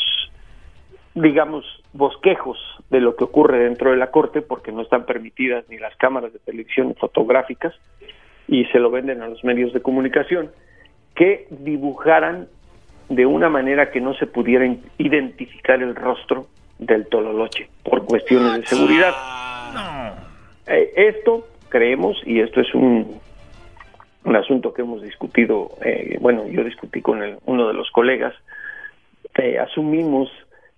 digamos, 1.15 1.65
bosquejos 1.93 2.57
de 2.89 3.01
lo 3.01 3.15
que 3.15 3.23
ocurre 3.23 3.63
dentro 3.63 3.91
de 3.91 3.97
la 3.97 4.11
corte, 4.11 4.41
porque 4.41 4.71
no 4.71 4.81
están 4.81 5.05
permitidas 5.05 5.65
ni 5.69 5.77
las 5.77 5.95
cámaras 5.97 6.33
de 6.33 6.39
televisión 6.39 6.95
fotográficas 6.95 7.73
y 8.47 8.65
se 8.65 8.79
lo 8.79 8.91
venden 8.91 9.21
a 9.21 9.27
los 9.27 9.43
medios 9.43 9.73
de 9.73 9.81
comunicación, 9.81 10.51
que 11.15 11.47
dibujaran 11.49 12.47
de 13.09 13.25
una 13.25 13.49
manera 13.49 13.91
que 13.91 14.01
no 14.01 14.13
se 14.15 14.27
pudiera 14.27 14.65
identificar 14.97 15.81
el 15.81 15.95
rostro 15.95 16.47
del 16.79 17.07
Tololoche 17.07 17.69
por 17.83 18.05
cuestiones 18.05 18.61
de 18.61 18.65
seguridad. 18.65 19.13
Eh, 20.67 20.91
esto 20.95 21.47
creemos, 21.69 22.21
y 22.25 22.39
esto 22.39 22.61
es 22.61 22.73
un, 22.73 23.19
un 24.25 24.35
asunto 24.35 24.73
que 24.73 24.81
hemos 24.81 25.01
discutido, 25.01 25.69
eh, 25.83 26.17
bueno, 26.21 26.47
yo 26.47 26.63
discutí 26.63 27.01
con 27.01 27.23
el- 27.23 27.37
uno 27.45 27.67
de 27.67 27.73
los 27.73 27.89
colegas, 27.91 28.33
eh, 29.37 29.57
asumimos 29.59 30.29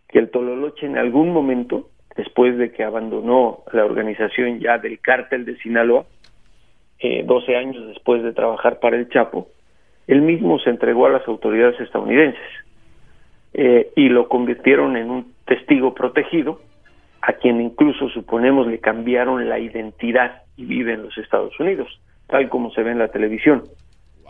que 0.07 0.19
el 0.19 0.29
Tololoche 0.29 0.85
en 0.85 0.97
algún 0.97 1.31
momento, 1.31 1.89
después 2.15 2.57
de 2.57 2.71
que 2.71 2.83
abandonó 2.83 3.59
la 3.73 3.85
organización 3.85 4.59
ya 4.59 4.77
del 4.77 4.99
cártel 4.99 5.45
de 5.45 5.57
Sinaloa, 5.57 6.05
eh, 6.99 7.23
12 7.25 7.55
años 7.55 7.85
después 7.87 8.23
de 8.23 8.33
trabajar 8.33 8.79
para 8.79 8.95
el 8.97 9.09
Chapo, 9.09 9.49
él 10.07 10.21
mismo 10.21 10.59
se 10.59 10.69
entregó 10.69 11.07
a 11.07 11.09
las 11.09 11.27
autoridades 11.27 11.79
estadounidenses 11.79 12.41
eh, 13.53 13.91
y 13.95 14.09
lo 14.09 14.27
convirtieron 14.27 14.97
en 14.97 15.09
un 15.09 15.33
testigo 15.45 15.93
protegido, 15.93 16.61
a 17.21 17.33
quien 17.33 17.59
incluso 17.61 18.09
suponemos 18.09 18.67
le 18.67 18.79
cambiaron 18.79 19.49
la 19.49 19.59
identidad 19.59 20.43
y 20.57 20.65
vive 20.65 20.93
en 20.93 21.03
los 21.03 21.17
Estados 21.17 21.59
Unidos, 21.59 21.99
tal 22.27 22.49
como 22.49 22.71
se 22.71 22.81
ve 22.83 22.91
en 22.91 22.99
la 22.99 23.07
televisión. 23.09 23.63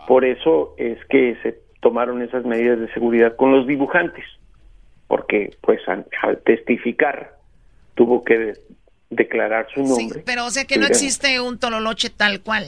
Por 0.06 0.24
eso 0.24 0.74
es 0.78 0.98
que 1.08 1.36
se 1.42 1.58
tomaron 1.80 2.22
esas 2.22 2.44
medidas 2.44 2.78
de 2.80 2.92
seguridad 2.92 3.36
con 3.36 3.52
los 3.52 3.66
dibujantes, 3.66 4.24
porque 5.08 5.56
pues 5.62 5.80
al, 5.88 6.06
al 6.22 6.38
testificar 6.42 7.34
tuvo 7.94 8.24
que 8.24 8.38
de- 8.38 8.58
declarar 9.10 9.66
su 9.74 9.82
nombre. 9.82 10.22
Pero 10.26 10.46
o 10.46 10.50
sea 10.50 10.64
que 10.64 10.78
no 10.78 10.86
Sí, 10.86 10.92
existe 10.92 11.40
un 11.40 11.58
tololoche 11.58 12.10
tal 12.10 12.40
cual. 12.40 12.66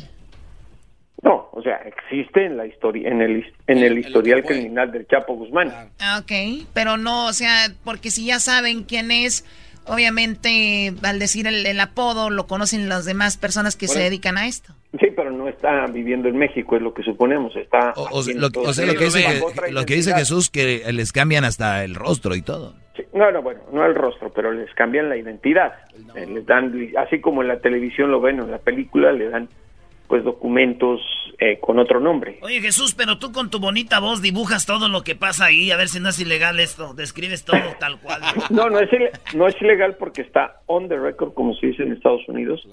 No, 1.23 1.49
o 1.53 1.63
sea, 1.63 1.77
existe 1.79 2.45
en 2.47 2.57
la 2.57 2.67
historia, 2.67 3.09
en 3.09 3.21
el 3.21 3.53
en 3.67 3.79
el 3.79 3.99
historial 3.99 4.45
criminal 4.45 4.93
del 4.93 5.07
Chapo 5.09 5.35
Guzmán. 5.35 5.73
Ah, 6.01 6.21
Ok, 6.23 6.67
pero 6.73 6.97
no, 6.97 7.27
o 7.27 7.33
sea, 7.33 7.51
porque 7.85 8.11
si 8.11 8.27
ya 8.27 8.39
saben 8.39 8.85
quién 8.85 9.11
es, 9.11 9.45
obviamente 9.89 10.95
al 11.03 11.19
decir 11.19 11.47
el, 11.47 11.67
el 11.67 11.81
apodo 11.81 12.31
lo 12.31 12.47
conocen 12.47 12.89
las 12.89 13.05
demás 13.05 13.37
personas 13.37 13.77
que 13.77 13.89
se 13.89 14.01
dedican 14.01 14.39
a 14.39 14.47
esto. 14.47 14.75
Sí, 14.99 15.09
pero 15.15 15.31
no 15.31 15.49
está 15.49 15.87
viviendo 15.87 16.29
en 16.29 16.39
México, 16.39 16.77
es 16.77 16.83
lo 16.83 16.95
que 16.95 17.03
suponemos. 17.03 17.55
Está 17.57 17.93
O, 17.97 18.09
lo, 18.09 18.23
sea, 18.23 18.87
lo 18.87 18.95
que, 18.95 19.05
dice, 19.05 19.43
lo 19.71 19.85
que 19.85 19.95
dice. 19.95 20.15
Jesús, 20.15 20.49
que 20.49 20.83
les 20.93 21.13
cambian 21.13 21.45
hasta 21.45 21.85
el 21.85 21.95
rostro 21.95 22.35
y 22.35 22.41
todo. 22.41 22.75
Sí, 22.97 23.03
No, 23.13 23.31
no, 23.31 23.43
bueno, 23.43 23.61
no 23.71 23.85
el 23.85 23.95
rostro, 23.95 24.33
pero 24.33 24.51
les 24.51 24.73
cambian 24.75 25.11
la 25.11 25.17
identidad. 25.19 25.75
Eh, 26.15 26.27
les 26.27 26.47
dan, 26.47 26.73
así 26.97 27.21
como 27.21 27.43
en 27.43 27.49
la 27.49 27.61
televisión 27.61 28.11
lo 28.11 28.21
ven 28.21 28.41
o 28.41 28.45
en 28.45 28.51
la 28.51 28.59
película, 28.59 29.13
le 29.13 29.29
dan 29.29 29.49
pues 30.07 30.25
documentos 30.25 31.03
eh, 31.39 31.59
con 31.61 31.79
otro 31.79 32.01
nombre. 32.01 32.39
Oye 32.43 32.61
Jesús, 32.61 32.95
pero 32.97 33.19
tú 33.19 33.31
con 33.33 33.49
tu 33.51 33.61
bonita 33.61 34.01
voz 34.01 34.21
dibujas 34.23 34.67
todo 34.67 34.89
lo 34.89 35.03
que 35.05 35.15
pasa 35.15 35.47
ahí, 35.47 35.71
a 35.71 35.77
ver 35.77 35.89
si 35.89 36.01
no 36.01 36.09
es 36.09 36.19
ilegal 36.21 36.59
esto, 36.61 36.95
describes 36.95 37.45
todo 37.45 37.61
tal 37.81 38.01
cual. 38.01 38.21
No, 38.51 38.69
no 38.71 38.81
es, 38.81 38.91
no 39.35 39.47
es 39.47 39.61
ilegal 39.63 39.97
porque 39.97 40.23
está 40.23 40.61
on 40.67 40.89
the 40.89 40.97
record, 40.99 41.35
como 41.35 41.55
se 41.55 41.69
dice 41.69 41.83
en 41.85 41.93
Estados 41.93 42.27
Unidos, 42.29 42.67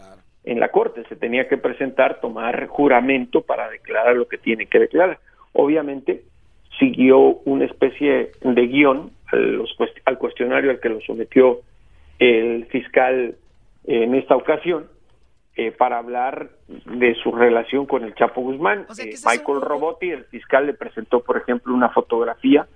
en 0.44 0.60
la 0.60 0.70
corte. 0.70 1.04
Se 1.10 1.16
tenía 1.16 1.48
que 1.48 1.58
presentar, 1.58 2.20
tomar 2.22 2.68
juramento 2.68 3.42
para 3.42 3.70
declarar 3.70 4.16
lo 4.16 4.28
que 4.28 4.38
tiene 4.38 4.66
que 4.66 4.80
declarar. 4.80 5.20
Obviamente, 5.54 6.24
siguió 6.80 7.20
una 7.46 7.66
especie 7.66 8.32
de 8.42 8.68
guion 8.68 9.12
al, 9.28 9.58
los 9.58 9.70
cuest- 9.78 10.02
al 10.06 10.18
cuestionario 10.18 10.72
al 10.72 10.80
que 10.80 10.90
lo 10.90 11.00
sometió 11.02 11.62
el 12.20 12.66
fiscal 12.66 13.36
en 13.86 14.16
esta 14.16 14.36
ocasión 14.36 14.88
eh, 15.56 15.72
para 15.72 15.98
hablar 15.98 16.49
de 16.68 17.15
su 17.15 17.32
relación 17.32 17.86
con 17.86 18.03
el 18.03 18.14
Chapo 18.15 18.41
Guzmán. 18.41 18.86
Eh, 18.99 19.15
Michael 19.26 19.61
Robotti, 19.61 20.10
el 20.10 20.26
fiscal, 20.26 20.65
le 20.65 20.73
presentó, 20.73 21.22
por 21.22 21.38
ejemplo, 21.38 21.73
una 21.73 21.90
fotografía 21.90 22.68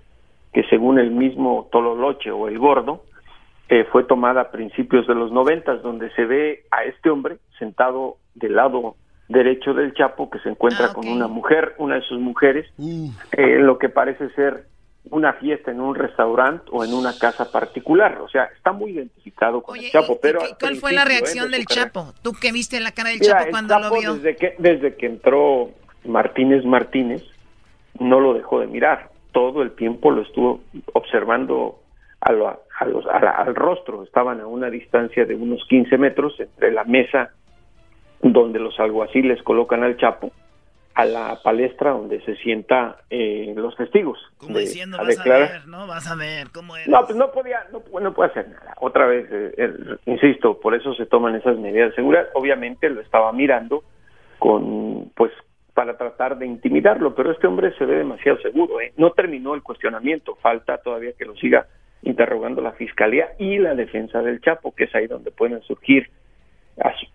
que 0.54 0.64
según 0.64 1.00
el 1.00 1.12
mismo 1.12 1.68
Tololoche 1.72 2.32
o 2.32 2.48
el 2.48 2.58
Gordo, 2.58 3.04
eh, 3.70 3.86
fue 3.92 4.04
tomada 4.04 4.42
a 4.42 4.52
principios 4.52 5.06
de 5.06 5.14
los 5.14 5.32
noventas, 5.32 5.84
donde 5.84 6.10
se 6.12 6.26
ve 6.26 6.64
a 6.72 6.86
este 6.86 7.12
hombre 7.12 7.38
sentado 7.60 8.18
del 8.34 8.56
lado 8.56 8.96
derecho 9.28 9.76
del 9.76 9.94
Chapo, 9.94 10.30
que 10.30 10.40
se 10.40 10.50
encuentra 10.50 10.92
con 10.92 11.08
una 11.08 11.28
mujer, 11.28 11.76
una 11.78 11.96
de 11.96 12.02
sus 12.02 12.20
mujeres, 12.20 12.66
eh, 12.80 13.12
en 13.38 13.68
lo 13.68 13.78
que 13.78 13.90
parece 13.90 14.30
ser 14.32 14.64
una 15.12 15.34
fiesta 15.34 15.72
en 15.72 15.82
un 15.82 15.96
restaurante 15.96 16.66
o 16.72 16.84
en 16.84 16.94
una 16.94 17.18
casa 17.18 17.52
particular. 17.52 18.20
O 18.22 18.30
sea, 18.30 18.46
está 18.56 18.72
muy 18.72 18.92
identificado 18.92 19.62
con 19.62 19.78
el 19.78 19.90
Chapo. 19.90 20.20
pero 20.22 20.40
¿Cuál 20.60 20.76
fue 20.76 20.92
la 20.94 21.04
¿eh? 21.04 21.06
reacción 21.06 21.52
del. 21.52 21.66
Chapo? 21.66 22.14
¿Tú 22.22 22.34
que 22.40 22.52
viste 22.52 22.80
la 22.80 22.92
cara 22.92 23.10
del 23.10 23.20
Mira, 23.20 23.32
Chapo 23.34 23.46
el 23.46 23.52
cuando 23.52 23.80
lo 23.80 23.92
vio? 24.00 24.16
Desde 24.16 24.36
que, 24.36 24.56
desde 24.60 24.96
que 24.96 25.06
entró 25.08 25.70
Martínez 26.06 26.64
Martínez, 26.66 27.24
no 28.00 28.20
lo 28.20 28.34
dejó 28.34 28.60
de 28.60 28.68
mirar. 28.68 29.10
Todo 29.32 29.62
el 29.62 29.72
tiempo 29.72 30.12
lo 30.12 30.22
estuvo 30.22 30.62
observando 30.94 31.80
a 32.22 32.32
lo- 32.32 32.48
a 32.80 32.86
los- 32.86 33.06
a 33.08 33.20
la- 33.20 33.32
al 33.32 33.56
rostro. 33.56 34.04
Estaban 34.04 34.40
a 34.42 34.48
una 34.48 34.70
distancia 34.70 35.26
de 35.26 35.36
unos 35.36 35.64
15 35.68 35.98
metros 35.98 36.40
entre 36.40 36.72
la 36.72 36.84
mesa 36.84 37.32
donde 38.22 38.60
los 38.60 38.78
alguaciles 38.80 39.42
colocan 39.44 39.84
al 39.84 39.98
Chapo 39.98 40.32
a 41.00 41.06
la 41.06 41.40
palestra 41.42 41.92
donde 41.92 42.20
se 42.22 42.36
sienta 42.38 42.98
eh, 43.10 43.54
los 43.56 43.76
testigos. 43.78 44.20
Como 44.38 44.56
de- 44.56 44.62
diciendo, 44.62 44.98
a 44.98 45.04
vas 45.04 45.08
declarar. 45.18 45.48
a 45.50 45.52
ver, 45.54 45.68
¿no? 45.68 45.88
Vas 45.88 46.12
a 46.12 46.16
ver 46.16 46.48
cómo 46.54 46.76
es. 46.76 46.88
No, 46.88 47.06
pues 47.06 47.16
no 47.18 47.32
podía, 47.32 47.66
no, 47.72 47.80
pu- 47.84 48.02
no 48.02 48.14
puede 48.14 48.32
hacer 48.32 48.50
nada. 48.50 48.74
Otra 48.82 49.06
vez, 49.08 49.26
eh, 49.32 49.54
eh, 49.58 49.74
insisto, 50.08 50.60
por 50.60 50.76
eso 50.76 50.94
se 50.96 51.06
toman 51.06 51.36
esas 51.36 51.58
medidas 51.58 51.90
de 51.92 51.96
seguridad. 51.96 52.28
Obviamente 52.34 52.90
lo 52.90 53.00
estaba 53.02 53.32
mirando 53.32 53.84
con, 54.40 55.10
pues, 55.16 55.32
para 55.74 55.96
tratar 55.98 56.38
de 56.38 56.46
intimidarlo, 56.46 57.16
pero 57.16 57.32
este 57.32 57.48
hombre 57.48 57.74
se 57.78 57.86
ve 57.86 57.96
demasiado 57.98 58.38
seguro. 58.42 58.82
¿eh? 58.82 58.92
No 58.98 59.12
terminó 59.12 59.54
el 59.56 59.64
cuestionamiento, 59.64 60.36
falta 60.42 60.80
todavía 60.80 61.14
que 61.18 61.24
lo 61.26 61.36
siga 61.38 61.68
interrogando 62.02 62.62
la 62.62 62.74
fiscalía 62.74 63.30
y 63.40 63.58
la 63.58 63.74
defensa 63.76 64.22
del 64.22 64.42
Chapo, 64.42 64.74
que 64.76 64.86
es 64.86 64.96
ahí 64.96 65.08
donde 65.08 65.32
pueden 65.32 65.62
surgir 65.62 66.10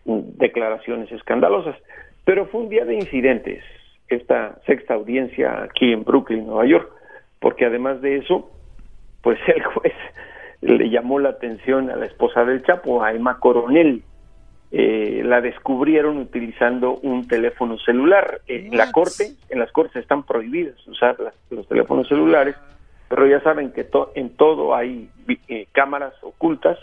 declaraciones 0.05 1.11
escandalosas. 1.12 1.77
Pero 2.25 2.47
fue 2.47 2.63
un 2.63 2.69
día 2.69 2.85
de 2.85 2.95
incidentes, 2.95 3.63
esta 4.09 4.59
sexta 4.67 4.95
audiencia 4.95 5.63
aquí 5.65 5.93
en 5.93 6.05
Brooklyn, 6.05 6.47
Nueva 6.47 6.67
York, 6.67 6.91
porque 7.41 7.67
además 7.67 8.01
de 8.01 8.17
eso, 8.19 8.51
pues 9.23 9.39
el 9.55 9.63
juez 9.65 9.93
le 10.61 10.89
llamó 10.91 11.19
la 11.19 11.31
atención 11.31 11.91
a 11.91 11.97
la 11.97 12.07
esposa 12.07 12.45
del 12.45 12.63
Chapo, 12.65 13.03
a 13.03 13.13
Emma 13.13 13.39
Coronel. 13.39 14.03
Eh, 14.77 15.23
la 15.25 15.41
descubrieron 15.41 16.17
utilizando 16.19 16.97
un 16.97 17.29
teléfono 17.29 17.79
celular. 17.79 18.41
En 18.49 18.77
la 18.77 18.91
corte, 18.91 19.29
en 19.51 19.59
las 19.61 19.71
cortes 19.71 19.97
están 20.03 20.25
prohibidas 20.25 20.75
usar 20.89 21.21
las- 21.21 21.35
los 21.51 21.69
teléfonos 21.69 22.09
celulares, 22.09 22.57
pero 23.09 23.25
ya 23.27 23.41
saben 23.43 23.71
que 23.73 23.85
to- 23.85 24.11
en 24.17 24.31
todo 24.31 24.75
hay 24.75 25.09
eh, 25.49 25.67
cámaras 25.73 26.15
ocultas. 26.23 26.79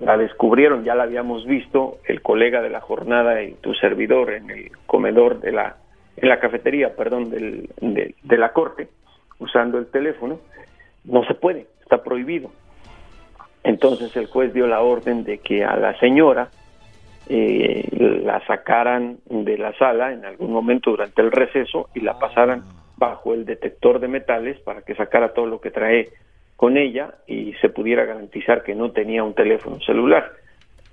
La 0.00 0.16
descubrieron, 0.16 0.84
ya 0.84 0.94
la 0.94 1.04
habíamos 1.04 1.46
visto, 1.46 1.98
el 2.06 2.20
colega 2.20 2.60
de 2.60 2.70
la 2.70 2.80
jornada 2.80 3.42
y 3.42 3.54
tu 3.54 3.74
servidor 3.74 4.32
en 4.32 4.50
el 4.50 4.70
comedor 4.86 5.40
de 5.40 5.52
la, 5.52 5.76
en 6.16 6.28
la 6.28 6.40
cafetería, 6.40 6.94
perdón, 6.96 7.30
del, 7.30 7.70
de, 7.80 8.14
de 8.22 8.38
la 8.38 8.52
corte, 8.52 8.88
usando 9.38 9.78
el 9.78 9.86
teléfono. 9.86 10.40
No 11.04 11.24
se 11.24 11.34
puede, 11.34 11.66
está 11.82 12.02
prohibido. 12.02 12.50
Entonces 13.62 14.14
el 14.16 14.26
juez 14.26 14.52
dio 14.52 14.66
la 14.66 14.82
orden 14.82 15.24
de 15.24 15.38
que 15.38 15.64
a 15.64 15.76
la 15.76 15.98
señora 15.98 16.50
eh, 17.28 17.88
la 18.22 18.44
sacaran 18.46 19.18
de 19.28 19.56
la 19.56 19.72
sala 19.78 20.12
en 20.12 20.26
algún 20.26 20.52
momento 20.52 20.90
durante 20.90 21.22
el 21.22 21.32
receso 21.32 21.88
y 21.94 22.00
la 22.00 22.18
pasaran 22.18 22.62
bajo 22.96 23.32
el 23.32 23.46
detector 23.46 23.98
de 24.00 24.08
metales 24.08 24.60
para 24.60 24.82
que 24.82 24.94
sacara 24.94 25.32
todo 25.32 25.46
lo 25.46 25.60
que 25.60 25.70
trae 25.70 26.10
con 26.56 26.76
ella 26.76 27.14
y 27.26 27.52
se 27.60 27.68
pudiera 27.68 28.04
garantizar 28.04 28.62
que 28.62 28.74
no 28.74 28.90
tenía 28.92 29.22
un 29.24 29.34
teléfono 29.34 29.78
celular. 29.80 30.32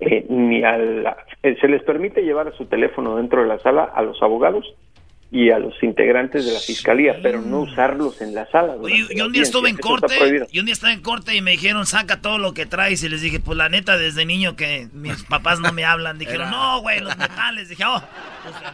Eh, 0.00 0.26
ni 0.28 0.64
a 0.64 0.76
la- 0.78 1.16
eh, 1.42 1.56
se 1.60 1.68
les 1.68 1.82
permite 1.84 2.22
llevar 2.22 2.52
su 2.56 2.66
teléfono 2.66 3.16
dentro 3.16 3.42
de 3.42 3.48
la 3.48 3.58
sala 3.60 3.84
a 3.84 4.02
los 4.02 4.20
abogados 4.22 4.66
y 5.30 5.50
a 5.50 5.58
los 5.58 5.80
integrantes 5.82 6.44
de 6.44 6.52
la 6.52 6.58
fiscalía, 6.58 7.16
pero 7.22 7.40
no 7.40 7.60
usarlos 7.60 8.20
en 8.20 8.34
la 8.34 8.44
sala. 8.50 8.74
Oye, 8.78 9.06
yo 9.16 9.26
un 9.26 9.32
día 9.32 9.40
estuve 9.42 9.70
en 9.70 9.76
corte, 9.78 10.14
y 10.50 10.58
un 10.58 10.66
día 10.66 10.74
estaba 10.74 10.92
en 10.92 11.00
corte 11.00 11.34
y 11.34 11.40
me 11.40 11.52
dijeron, 11.52 11.86
saca 11.86 12.20
todo 12.20 12.36
lo 12.36 12.52
que 12.52 12.66
traes. 12.66 13.02
Y 13.02 13.08
les 13.08 13.22
dije, 13.22 13.40
pues 13.40 13.56
la 13.56 13.70
neta, 13.70 13.96
desde 13.96 14.26
niño 14.26 14.56
que 14.56 14.88
mis 14.92 15.22
papás 15.22 15.58
no 15.60 15.72
me 15.72 15.84
hablan. 15.84 16.18
Dijeron, 16.18 16.50
no, 16.50 16.82
güey, 16.82 17.00
los 17.00 17.16
metales. 17.16 17.70
Dije, 17.70 17.84
oh, 17.86 18.02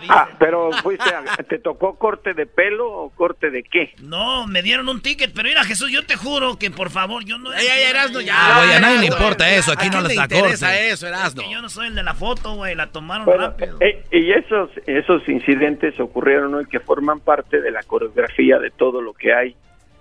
Ah, 0.09 0.29
pero 0.39 0.71
fuiste 0.83 1.09
a- 1.15 1.25
¿te 1.45 1.59
tocó 1.59 1.97
corte 1.99 2.35
de 2.35 2.47
pelo 2.47 2.91
o 2.91 3.11
corte 3.11 3.51
de 3.51 3.63
qué? 3.63 3.93
no, 4.03 4.47
me 4.47 4.63
dieron 4.63 4.89
un 4.89 5.01
ticket. 5.03 5.33
Pero 5.35 5.49
mira, 5.49 5.65
Jesús, 5.65 5.91
yo 5.91 6.05
te 6.07 6.17
juro 6.17 6.59
que 6.59 6.71
por 6.71 6.91
favor, 6.91 7.25
yo 7.25 7.39
no. 7.39 7.53
Ya, 7.53 7.59
ya, 7.63 7.77
ya, 7.79 7.91
Erasmo, 7.91 8.21
ya. 8.21 8.35
Ah, 8.37 8.63
güey, 8.65 8.77
a 8.77 8.81
nadie 8.81 8.99
le 9.01 9.07
importa 9.07 9.51
eso, 9.51 9.73
aquí 9.73 9.89
¿a 9.89 9.91
no 9.91 10.01
les 10.03 10.17
interesa 10.17 10.79
eso, 10.79 11.07
Erasmo? 11.07 11.43
Que 11.43 11.51
yo 11.51 11.61
no 11.63 11.69
soy 11.69 11.89
el 11.89 11.95
de 11.95 12.03
la 12.03 12.15
foto, 12.15 12.55
güey, 12.55 12.75
la 12.75 12.89
tomaron 12.89 13.25
Bueno, 13.27 13.49
rápido. 13.49 13.77
eh, 13.81 14.05
y 14.11 14.33
esos, 14.33 14.71
esos 14.87 15.29
incidentes 15.29 15.99
ocurrieron 16.01 16.55
hoy 16.55 16.67
que 16.67 16.81
forman 16.81 17.21
parte 17.21 17.61
de 17.61 17.71
la 17.71 17.83
coreografía 17.83 18.59
de 18.59 18.71
todo 18.71 19.01
lo 19.03 19.13
que 19.13 19.33
hay 19.35 19.57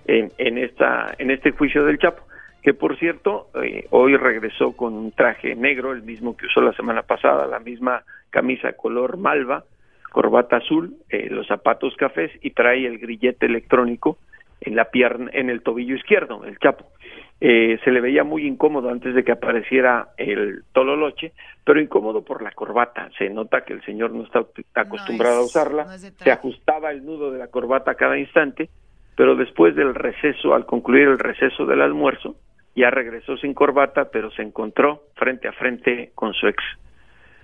en, 0.05 0.31
en, 0.37 0.57
esta, 0.57 1.13
en 1.17 1.31
este 1.31 1.51
juicio 1.51 1.83
del 1.83 1.97
Chapo, 1.99 2.23
que 2.67 2.73
por 2.73 2.99
cierto, 2.99 3.47
eh, 3.63 3.87
hoy 3.91 4.17
regresó 4.17 4.73
con 4.73 4.93
un 4.93 5.13
traje 5.13 5.55
negro, 5.55 5.93
el 5.93 6.03
mismo 6.03 6.35
que 6.35 6.47
usó 6.47 6.59
la 6.59 6.73
semana 6.73 7.01
pasada, 7.03 7.47
la 7.47 7.59
misma 7.59 8.03
camisa 8.29 8.73
color 8.73 9.15
malva, 9.15 9.63
corbata 10.11 10.57
azul, 10.57 10.97
eh, 11.07 11.29
los 11.29 11.47
zapatos 11.47 11.95
cafés 11.95 12.29
y 12.41 12.49
trae 12.49 12.85
el 12.85 12.99
grillete 12.99 13.45
electrónico 13.45 14.17
en 14.59 14.75
la 14.75 14.83
pierna, 14.91 15.31
en 15.31 15.49
el 15.49 15.61
tobillo 15.61 15.95
izquierdo, 15.95 16.43
el 16.43 16.59
Chapo. 16.59 16.87
Eh, 17.39 17.79
se 17.85 17.91
le 17.91 18.01
veía 18.01 18.25
muy 18.25 18.45
incómodo 18.45 18.89
antes 18.89 19.15
de 19.15 19.23
que 19.23 19.31
apareciera 19.31 20.09
el 20.17 20.63
tololoche, 20.73 21.31
pero 21.63 21.79
incómodo 21.79 22.25
por 22.25 22.41
la 22.41 22.51
corbata. 22.51 23.09
Se 23.17 23.29
nota 23.29 23.61
que 23.61 23.71
el 23.71 23.85
señor 23.85 24.11
no 24.11 24.23
está 24.23 24.43
acostumbrado 24.75 25.37
a 25.37 25.45
usarla. 25.45 25.97
se 25.97 26.31
ajustaba 26.31 26.91
el 26.91 27.05
nudo 27.05 27.31
de 27.31 27.39
la 27.39 27.47
corbata 27.47 27.91
a 27.91 27.95
cada 27.95 28.19
instante, 28.19 28.67
pero 29.15 29.37
después 29.37 29.73
del 29.73 29.95
receso, 29.95 30.53
al 30.53 30.65
concluir 30.65 31.07
el 31.07 31.17
receso 31.17 31.65
del 31.65 31.81
almuerzo, 31.81 32.35
ya 32.77 32.91
regresó 32.91 33.35
sin 33.37 33.53
corbata, 33.53 34.09
pero 34.11 34.31
se 34.31 34.43
encontró 34.43 35.03
frente 35.15 35.47
a 35.47 35.51
frente 35.53 36.11
con 36.13 36.33
su 36.33 36.47
ex 36.47 36.63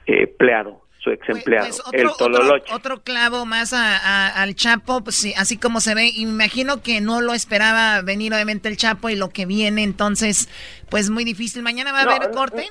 eh, 0.05 0.23
empleado 0.23 0.83
su 0.99 1.09
ex 1.09 1.25
pues, 1.25 1.37
empleado, 1.37 1.67
pues, 1.67 2.01
el 2.01 2.09
Tololoche. 2.17 2.73
Otro, 2.73 3.01
clavo 3.03 3.45
más 3.45 3.73
al 3.73 4.55
Chapo, 4.55 5.03
pues, 5.03 5.33
así 5.37 5.59
como 5.59 5.81
se 5.81 5.95
ve. 5.95 6.09
Y 6.15 6.25
me 6.25 6.31
imagino 6.31 6.81
que 6.81 7.01
no 7.01 7.19
lo 7.19 7.33
esperaba 7.33 8.01
venir 8.01 8.33
obviamente 8.33 8.69
el 8.69 8.77
Chapo 8.77 9.09
y 9.09 9.17
lo 9.17 9.29
que 9.29 9.45
viene, 9.45 9.83
entonces, 9.83 10.47
pues 10.89 11.09
muy 11.09 11.25
difícil. 11.25 11.61
¿Mañana 11.61 11.91
va 11.91 11.99
a 11.99 12.03
haber 12.03 12.31
corte? 12.31 12.63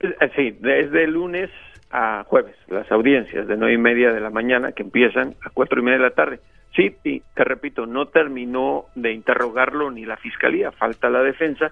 Eh, 0.00 0.14
eh, 0.20 0.30
sí, 0.36 0.56
desde 0.60 1.06
lunes 1.06 1.48
a 1.90 2.24
jueves, 2.24 2.56
las 2.68 2.90
audiencias 2.92 3.46
de 3.46 3.56
nueve 3.56 3.74
y 3.74 3.78
media 3.78 4.12
de 4.12 4.20
la 4.20 4.30
mañana 4.30 4.72
que 4.72 4.82
empiezan 4.82 5.34
a 5.42 5.50
cuatro 5.50 5.80
y 5.80 5.84
media 5.84 5.98
de 5.98 6.04
la 6.04 6.14
tarde. 6.14 6.40
Sí, 6.76 6.94
y 7.04 7.20
te 7.34 7.44
repito, 7.44 7.86
no 7.86 8.06
terminó 8.08 8.86
de 8.94 9.12
interrogarlo 9.12 9.90
ni 9.90 10.04
la 10.04 10.16
fiscalía, 10.16 10.72
falta 10.72 11.10
la 11.10 11.22
defensa 11.22 11.70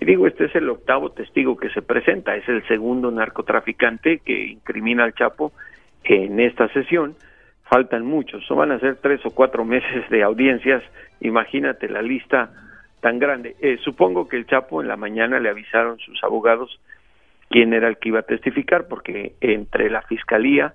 y 0.00 0.04
digo, 0.04 0.26
este 0.26 0.46
es 0.46 0.54
el 0.54 0.68
octavo 0.68 1.10
testigo 1.10 1.56
que 1.56 1.70
se 1.70 1.82
presenta, 1.82 2.36
es 2.36 2.48
el 2.48 2.66
segundo 2.66 3.10
narcotraficante 3.10 4.18
que 4.18 4.46
incrimina 4.46 5.04
al 5.04 5.14
Chapo 5.14 5.52
en 6.04 6.40
esta 6.40 6.68
sesión. 6.68 7.14
Faltan 7.64 8.04
muchos, 8.04 8.46
van 8.50 8.72
a 8.72 8.78
ser 8.78 8.96
tres 8.96 9.24
o 9.24 9.30
cuatro 9.30 9.64
meses 9.64 10.08
de 10.10 10.22
audiencias, 10.22 10.82
imagínate 11.20 11.88
la 11.88 12.02
lista 12.02 12.50
tan 13.00 13.18
grande. 13.18 13.56
Eh, 13.60 13.78
supongo 13.82 14.28
que 14.28 14.36
el 14.36 14.46
Chapo 14.46 14.82
en 14.82 14.88
la 14.88 14.96
mañana 14.96 15.40
le 15.40 15.48
avisaron 15.48 15.98
sus 15.98 16.22
abogados 16.22 16.80
quién 17.48 17.72
era 17.72 17.88
el 17.88 17.98
que 17.98 18.10
iba 18.10 18.20
a 18.20 18.24
testificar, 18.24 18.86
porque 18.88 19.34
entre 19.40 19.90
la 19.90 20.02
fiscalía 20.02 20.74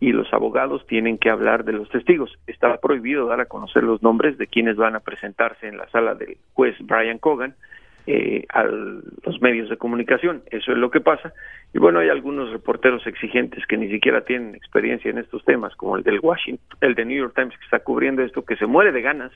y 0.00 0.10
los 0.10 0.32
abogados 0.32 0.84
tienen 0.88 1.16
que 1.16 1.30
hablar 1.30 1.64
de 1.64 1.72
los 1.72 1.88
testigos. 1.88 2.36
Está 2.48 2.76
prohibido 2.78 3.26
dar 3.26 3.40
a 3.40 3.46
conocer 3.46 3.84
los 3.84 4.02
nombres 4.02 4.36
de 4.36 4.48
quienes 4.48 4.76
van 4.76 4.96
a 4.96 5.00
presentarse 5.00 5.68
en 5.68 5.76
la 5.76 5.88
sala 5.90 6.16
del 6.16 6.38
juez 6.54 6.74
Brian 6.80 7.18
Cogan, 7.18 7.54
eh, 8.06 8.44
a 8.48 8.64
los 8.64 9.40
medios 9.40 9.70
de 9.70 9.76
comunicación. 9.76 10.42
Eso 10.50 10.72
es 10.72 10.78
lo 10.78 10.90
que 10.90 11.00
pasa. 11.00 11.32
Y 11.74 11.78
bueno, 11.78 12.00
hay 12.00 12.08
algunos 12.08 12.50
reporteros 12.50 13.06
exigentes 13.06 13.64
que 13.66 13.76
ni 13.76 13.88
siquiera 13.88 14.24
tienen 14.24 14.54
experiencia 14.54 15.10
en 15.10 15.18
estos 15.18 15.44
temas, 15.44 15.74
como 15.76 15.96
el 15.96 16.02
del 16.02 16.20
Washington, 16.20 16.78
el 16.80 16.94
de 16.94 17.04
New 17.04 17.18
York 17.18 17.34
Times 17.34 17.56
que 17.56 17.64
está 17.64 17.80
cubriendo 17.80 18.22
esto, 18.22 18.44
que 18.44 18.56
se 18.56 18.66
muere 18.66 18.92
de 18.92 19.02
ganas 19.02 19.32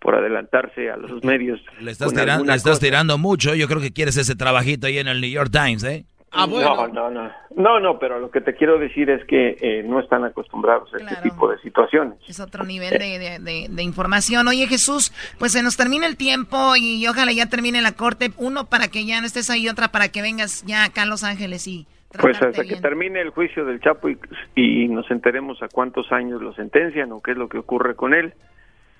por 0.00 0.14
adelantarse 0.14 0.90
a 0.90 0.96
los 0.96 1.22
medios. 1.24 1.60
Le 1.80 1.90
estás, 1.90 2.14
tirando, 2.14 2.44
le 2.44 2.54
estás 2.54 2.80
tirando 2.80 3.18
mucho. 3.18 3.54
Yo 3.54 3.66
creo 3.66 3.80
que 3.80 3.92
quieres 3.92 4.16
ese 4.16 4.36
trabajito 4.36 4.86
ahí 4.86 4.98
en 4.98 5.08
el 5.08 5.20
New 5.20 5.30
York 5.30 5.50
Times, 5.50 5.84
¿eh? 5.84 6.04
Ah, 6.30 6.46
no, 6.46 6.88
no, 6.88 7.10
no, 7.10 7.32
no, 7.56 7.80
no, 7.80 7.98
pero 7.98 8.18
lo 8.18 8.30
que 8.30 8.42
te 8.42 8.54
quiero 8.54 8.78
decir 8.78 9.08
es 9.08 9.24
que 9.24 9.56
eh, 9.60 9.82
no 9.82 9.98
están 9.98 10.24
acostumbrados 10.24 10.92
a 10.92 10.98
este 10.98 11.16
tipo 11.22 11.50
de 11.50 11.58
situaciones. 11.60 12.18
Es 12.28 12.38
otro 12.38 12.64
nivel 12.64 12.98
de, 12.98 13.82
información. 13.82 14.46
Oye 14.46 14.66
Jesús, 14.66 15.12
pues 15.38 15.52
se 15.52 15.62
nos 15.62 15.78
termina 15.78 16.06
el 16.06 16.18
tiempo 16.18 16.76
y, 16.76 17.06
ojalá 17.08 17.32
ya 17.32 17.46
termine 17.46 17.80
la 17.80 17.92
corte. 17.92 18.30
Uno 18.36 18.66
para 18.66 18.88
que 18.88 19.06
ya 19.06 19.20
no 19.20 19.26
estés 19.26 19.48
ahí, 19.48 19.68
otra 19.68 19.88
para 19.88 20.08
que 20.08 20.20
vengas 20.20 20.64
ya 20.66 20.84
acá 20.84 21.02
a 21.02 21.06
Los 21.06 21.24
Ángeles 21.24 21.66
y... 21.66 21.86
Pues 22.20 22.40
hasta 22.40 22.64
que 22.64 22.76
termine 22.76 23.20
el 23.20 23.30
juicio 23.30 23.66
del 23.66 23.80
Chapo 23.80 24.08
y, 24.08 24.18
y, 24.54 24.88
nos 24.88 25.10
enteremos 25.10 25.62
a 25.62 25.68
cuántos 25.68 26.10
años 26.10 26.40
lo 26.40 26.54
sentencian 26.54 27.12
o 27.12 27.20
qué 27.20 27.32
es 27.32 27.36
lo 27.36 27.50
que 27.50 27.58
ocurre 27.58 27.96
con 27.96 28.14
él, 28.14 28.32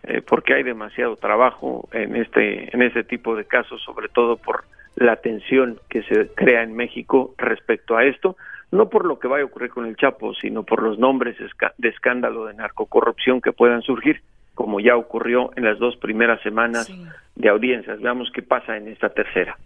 eh, 0.03 0.21
porque 0.21 0.53
hay 0.53 0.63
demasiado 0.63 1.17
trabajo 1.17 1.89
en 1.93 2.17
este 2.17 2.75
en 2.75 2.83
este 2.83 3.05
tipo 3.05 3.35
de 3.35 3.47
casos, 3.47 3.83
sobre 3.83 4.11
todo 4.11 4.37
por 4.37 4.65
la 4.99 5.17
tensión 5.17 5.81
que 5.89 6.03
se 6.03 6.29
crea 6.35 6.63
en 6.63 6.75
México 6.75 7.35
respecto 7.39 7.97
a 7.97 8.05
esto, 8.05 8.37
no 8.71 8.89
por 8.89 9.07
lo 9.07 9.19
que 9.19 9.29
vaya 9.29 9.43
a 9.43 9.47
ocurrir 9.47 9.71
con 9.71 9.87
el 9.87 9.97
Chapo, 9.97 10.35
sino 10.35 10.65
por 10.65 10.83
los 10.83 10.99
nombres 10.99 11.37
de 11.79 11.89
escándalo 11.89 12.47
de 12.47 12.55
narcocorrupción 12.55 13.41
que 13.41 13.53
puedan 13.53 13.83
surgir, 13.83 14.23
como 14.55 14.81
ya 14.81 14.97
ocurrió 14.97 15.51
en 15.57 15.65
las 15.65 15.79
dos 15.79 15.97
primeras 15.97 16.43
semanas 16.43 16.91
de 17.37 17.49
audiencias. 17.49 18.01
Veamos 18.01 18.29
qué 18.35 18.43
pasa 18.43 18.77
en 18.77 18.89
esta 18.89 19.09
tercera. 19.09 19.57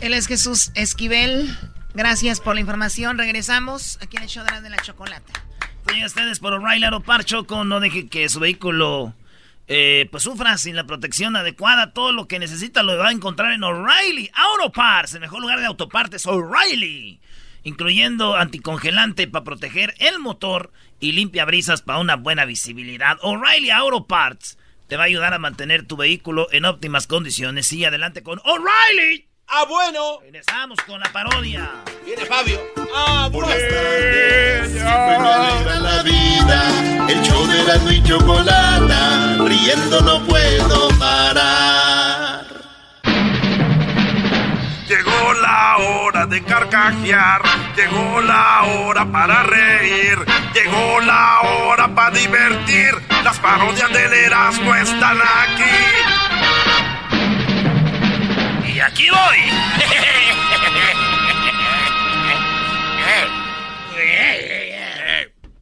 Él 0.00 0.14
es 0.14 0.28
Jesús 0.28 0.72
Esquivel. 0.76 1.48
Gracias 1.94 2.40
por 2.40 2.54
la 2.54 2.60
información. 2.60 3.18
Regresamos 3.18 3.98
aquí 4.00 4.16
en 4.16 4.22
el 4.22 4.28
show 4.28 4.44
de 4.44 4.70
la 4.70 4.76
chocolate. 4.76 5.32
Oye, 5.88 6.06
ustedes 6.06 6.38
por 6.38 6.52
O'Reilly 6.52 6.86
Parcho 7.04 7.44
con 7.44 7.68
no 7.68 7.80
deje 7.80 8.08
que 8.08 8.28
su 8.28 8.38
vehículo 8.38 9.14
eh, 9.72 10.08
pues 10.10 10.24
sufra 10.24 10.58
sin 10.58 10.74
la 10.74 10.82
protección 10.82 11.36
adecuada. 11.36 11.92
Todo 11.92 12.10
lo 12.10 12.26
que 12.26 12.40
necesita 12.40 12.82
lo 12.82 12.96
va 12.96 13.10
a 13.10 13.12
encontrar 13.12 13.52
en 13.52 13.62
O'Reilly 13.62 14.28
Auto 14.34 14.72
Parts, 14.72 15.14
el 15.14 15.20
mejor 15.20 15.40
lugar 15.40 15.60
de 15.60 15.66
autopartes, 15.66 16.26
O'Reilly. 16.26 17.20
Incluyendo 17.62 18.34
anticongelante 18.34 19.28
para 19.28 19.44
proteger 19.44 19.94
el 20.00 20.18
motor 20.18 20.72
y 20.98 21.12
limpia 21.12 21.44
brisas 21.44 21.82
para 21.82 22.00
una 22.00 22.16
buena 22.16 22.46
visibilidad. 22.46 23.18
O'Reilly 23.22 23.70
Auto 23.70 24.08
Parts 24.08 24.58
te 24.88 24.96
va 24.96 25.04
a 25.04 25.06
ayudar 25.06 25.34
a 25.34 25.38
mantener 25.38 25.86
tu 25.86 25.96
vehículo 25.96 26.48
en 26.50 26.64
óptimas 26.64 27.06
condiciones. 27.06 27.72
Y 27.72 27.84
adelante 27.84 28.24
con 28.24 28.40
O'Reilly. 28.40 29.29
Ah, 29.52 29.64
bueno. 29.68 30.20
Regresamos 30.22 30.78
con 30.86 31.00
la 31.00 31.10
parodia. 31.12 31.68
Viene 32.06 32.24
Fabio. 32.24 32.60
Ah, 32.94 33.28
bueno. 33.32 33.48
la 35.80 36.02
vida. 36.04 37.08
El 37.08 37.20
show 37.22 37.44
de 37.48 37.64
la 37.64 37.92
y 37.92 38.02
chocolata. 38.04 39.36
Riendo 39.44 40.00
no 40.02 40.24
puedo 40.24 40.88
parar. 41.00 42.44
Llegó 44.86 45.32
la 45.42 45.76
hora 45.78 46.26
de 46.26 46.44
carcajear. 46.44 47.42
Llegó 47.74 48.20
la 48.20 48.62
hora 48.62 49.04
para 49.10 49.42
reír. 49.42 50.16
Llegó 50.54 51.00
la 51.00 51.40
hora 51.40 51.88
para 51.92 52.16
divertir. 52.16 52.94
Las 53.24 53.40
parodias 53.40 53.92
del 53.92 54.12
Erasmo 54.12 54.72
están 54.76 55.18
aquí. 55.18 56.19
Aquí 58.84 59.08
voy. 59.10 59.38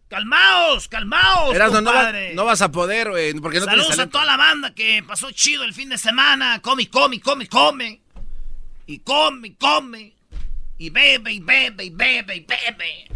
Calmaos, 0.09 0.89
calmaos, 0.89 1.59
compadre. 1.70 2.35
No, 2.35 2.45
vas 2.45 2.62
a 2.62 2.70
poder, 2.70 3.11
güey, 3.11 3.35
porque 3.35 3.61
no 3.61 3.66
Saludos 3.66 3.99
a 3.99 4.09
toda 4.09 4.24
la 4.24 4.36
banda 4.36 4.74
que 4.74 5.03
pasó 5.07 5.31
chido 5.32 5.65
el 5.65 5.74
fin 5.74 5.89
de 5.90 5.99
semana. 5.99 6.61
Come, 6.61 6.89
come, 6.89 7.20
come, 7.20 7.47
come. 7.47 8.01
Y 8.86 9.01
come, 9.01 9.57
come. 9.57 10.15
Y 10.78 10.90
bebe, 10.90 11.32
y 11.32 11.40
bebe, 11.40 11.85
y 11.85 11.90
bebe, 11.90 12.36
y 12.36 12.40
bebe. 12.40 13.09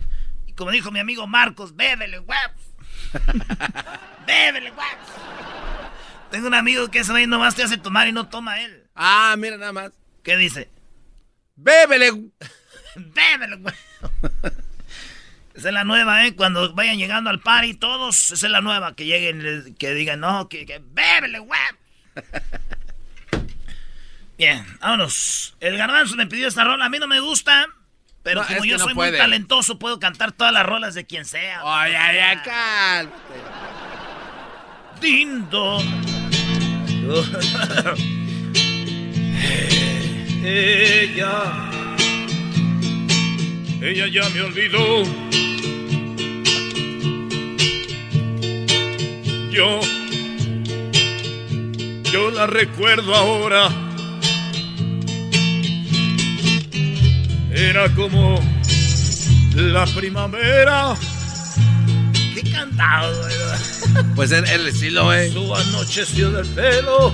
Y 0.46 0.52
como 0.52 0.70
dijo 0.70 0.90
mi 0.90 0.98
amigo 0.98 1.26
Marcos, 1.26 1.74
bébele, 1.74 2.18
huevos. 2.18 2.62
bébele, 4.26 4.70
huevos. 4.70 5.08
Tengo 6.30 6.48
un 6.48 6.54
amigo 6.54 6.90
que 6.90 7.00
ese 7.00 7.12
ahí 7.12 7.26
nomás 7.26 7.54
te 7.54 7.62
hace 7.62 7.78
tomar 7.78 8.08
y 8.08 8.12
no 8.12 8.28
toma 8.28 8.60
él. 8.60 8.81
Ah, 8.94 9.34
mira 9.38 9.56
nada 9.56 9.72
más. 9.72 9.92
¿Qué 10.22 10.36
dice? 10.36 10.68
Bébele. 11.56 12.10
bébele, 12.96 13.56
huevos. 13.56 13.74
Esa 15.54 15.68
es 15.68 15.74
la 15.74 15.84
nueva, 15.84 16.26
¿eh? 16.26 16.34
Cuando 16.34 16.72
vayan 16.74 16.96
llegando 16.96 17.28
al 17.28 17.40
party 17.40 17.74
todos, 17.74 18.32
esa 18.32 18.46
es 18.46 18.50
la 18.50 18.62
nueva. 18.62 18.94
Que 18.94 19.04
lleguen, 19.04 19.74
que 19.78 19.92
digan, 19.92 20.20
no, 20.20 20.48
que, 20.48 20.64
que 20.64 20.80
bébele, 20.82 21.40
web. 21.40 21.76
Bien, 24.38 24.64
vámonos. 24.80 25.54
El 25.60 25.76
garbanzo 25.76 26.16
me 26.16 26.26
pidió 26.26 26.48
esta 26.48 26.64
rola. 26.64 26.86
A 26.86 26.88
mí 26.88 26.98
no 26.98 27.06
me 27.06 27.20
gusta, 27.20 27.66
pero 28.22 28.44
como 28.46 28.64
yo 28.64 28.78
soy 28.78 28.94
muy 28.94 29.12
talentoso, 29.12 29.78
puedo 29.78 30.00
cantar 30.00 30.32
todas 30.32 30.54
las 30.54 30.64
rolas 30.64 30.94
de 30.94 31.04
quien 31.04 31.26
sea. 31.26 31.60
Ay, 31.64 31.92
ay, 31.94 32.18
ay, 32.18 32.38
cálmate. 32.42 33.18
Dindo. 35.00 35.80
Ella. 40.44 41.70
Ella 43.80 44.06
ya 44.08 44.28
me 44.30 44.42
olvidó 44.42 45.02
yo, 49.52 49.80
yo 52.10 52.30
la 52.30 52.46
recuerdo 52.46 53.14
ahora. 53.14 53.68
Era 57.52 57.94
como 57.94 58.40
la 59.54 59.84
primavera. 59.86 60.96
Qué 62.34 62.50
cantado, 62.50 63.12
¿verdad? 63.24 63.58
Pues 64.16 64.32
el, 64.32 64.46
el 64.48 64.68
estilo, 64.68 65.12
eh. 65.12 65.30
Su 65.30 65.54
anocheció 65.54 66.30
del 66.30 66.46
pelo. 66.48 67.12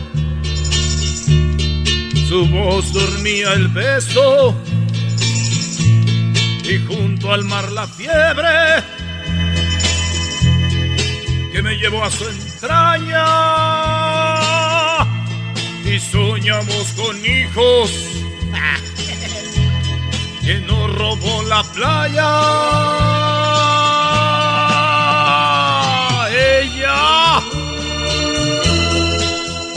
Su 2.29 2.47
voz 2.47 2.93
dormía 2.93 3.55
el 3.55 3.69
beso. 3.69 4.55
Y 6.63 6.79
junto 6.87 7.33
al 7.33 7.45
mar 7.45 7.73
la 7.73 7.87
fiebre 7.87 8.85
que 11.51 11.63
me 11.63 11.75
llevó 11.77 12.05
a 12.05 12.11
su 12.11 12.29
entraña 12.29 13.25
y 15.87 15.99
soñamos 15.99 16.93
con 16.93 17.17
hijos. 17.25 17.91
que 20.45 20.61
nos 20.61 20.95
robó 20.97 21.43
la 21.45 21.63
playa. 21.73 22.29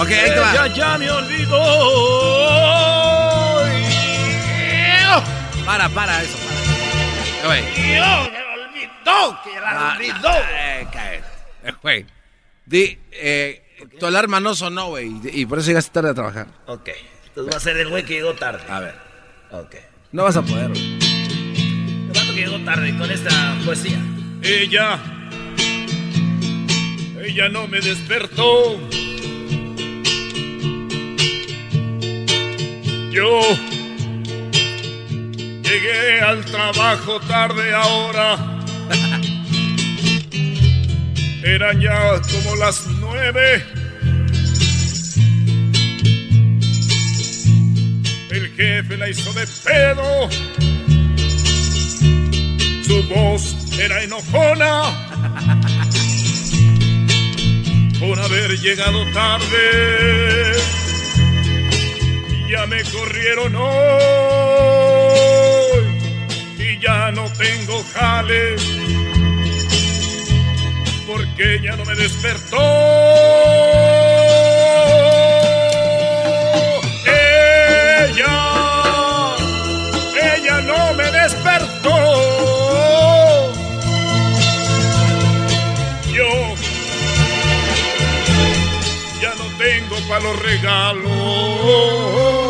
Ok, 0.02 0.10
ahí 0.10 0.30
te 0.32 0.40
va. 0.40 0.52
Ella 0.54 0.68
ya 0.68 0.98
me 0.98 1.12
olvidó. 1.12 1.62
Para, 5.66 5.88
para, 5.90 6.24
eso, 6.24 6.38
para. 6.38 7.48
Güey. 7.48 7.64
Yo 7.76 8.32
me 8.32 8.44
olvidó 8.62 9.40
que 9.44 9.60
la 9.60 9.70
Ah, 9.72 9.94
olvidó. 9.96 10.30
eh, 10.54 10.88
cae. 10.92 11.18
Eh, 11.64 11.72
Güey. 11.82 12.06
Di, 12.66 12.98
eh, 13.14 13.64
tu 14.00 14.06
alarma 14.06 14.40
no 14.40 14.54
sonó, 14.56 14.88
güey, 14.90 15.08
y 15.24 15.42
y 15.42 15.46
por 15.46 15.60
eso 15.60 15.68
llegaste 15.68 15.92
tarde 15.92 16.10
a 16.10 16.14
trabajar. 16.14 16.48
Ok. 16.68 16.90
Entonces 17.28 17.54
va 17.54 17.58
a 17.58 17.62
ser 17.62 17.78
el 17.78 17.90
güey 17.90 18.04
que 18.04 18.16
llegó 18.16 18.34
tarde. 18.34 18.64
A 18.70 18.80
ver. 18.80 18.96
Ok. 19.52 19.76
No 20.12 20.24
vas 20.24 20.36
a 20.36 20.42
poder, 20.42 20.70
güey. 20.70 20.82
El 21.00 22.08
vato 22.08 22.34
que 22.34 22.42
llegó 22.46 22.60
tarde 22.66 22.98
con 22.98 23.10
esta 23.10 23.56
poesía. 23.64 24.00
Ella. 24.44 25.00
Ella 27.24 27.50
no 27.50 27.68
me 27.68 27.80
despertó. 27.80 28.78
Yo 33.12 33.42
llegué 35.64 36.22
al 36.22 36.46
trabajo 36.46 37.20
tarde 37.28 37.74
ahora. 37.74 38.38
Eran 41.44 41.82
ya 41.82 42.22
como 42.22 42.56
las 42.56 42.88
nueve. 43.02 43.66
El 48.30 48.54
jefe 48.56 48.96
la 48.96 49.10
hizo 49.10 49.34
de 49.34 49.46
pedo. 49.66 50.30
Su 52.86 53.04
voz 53.14 53.78
era 53.78 54.04
enojona 54.04 54.84
por 58.00 58.18
haber 58.22 58.58
llegado 58.58 59.06
tarde. 59.12 60.81
Ya 62.52 62.68
me 62.68 62.84
corrieron 62.84 63.56
hoy 63.56 63.72
y 66.58 66.78
ya 66.82 67.10
no 67.12 67.32
tengo 67.32 67.82
jale 67.94 68.58
porque 71.08 71.56
ella 71.56 71.78
no 71.78 71.86
me 71.86 71.96
despertó. 71.96 72.58
Ella, 77.06 78.36
ella 80.22 80.62
no 80.62 80.94
me 80.96 81.10
despertó. 81.10 81.96
Yo 86.14 86.56
ya 89.22 89.34
no 89.38 89.46
tengo 89.58 89.96
para 90.10 90.24
los 90.26 90.38
regalos. 90.40 92.41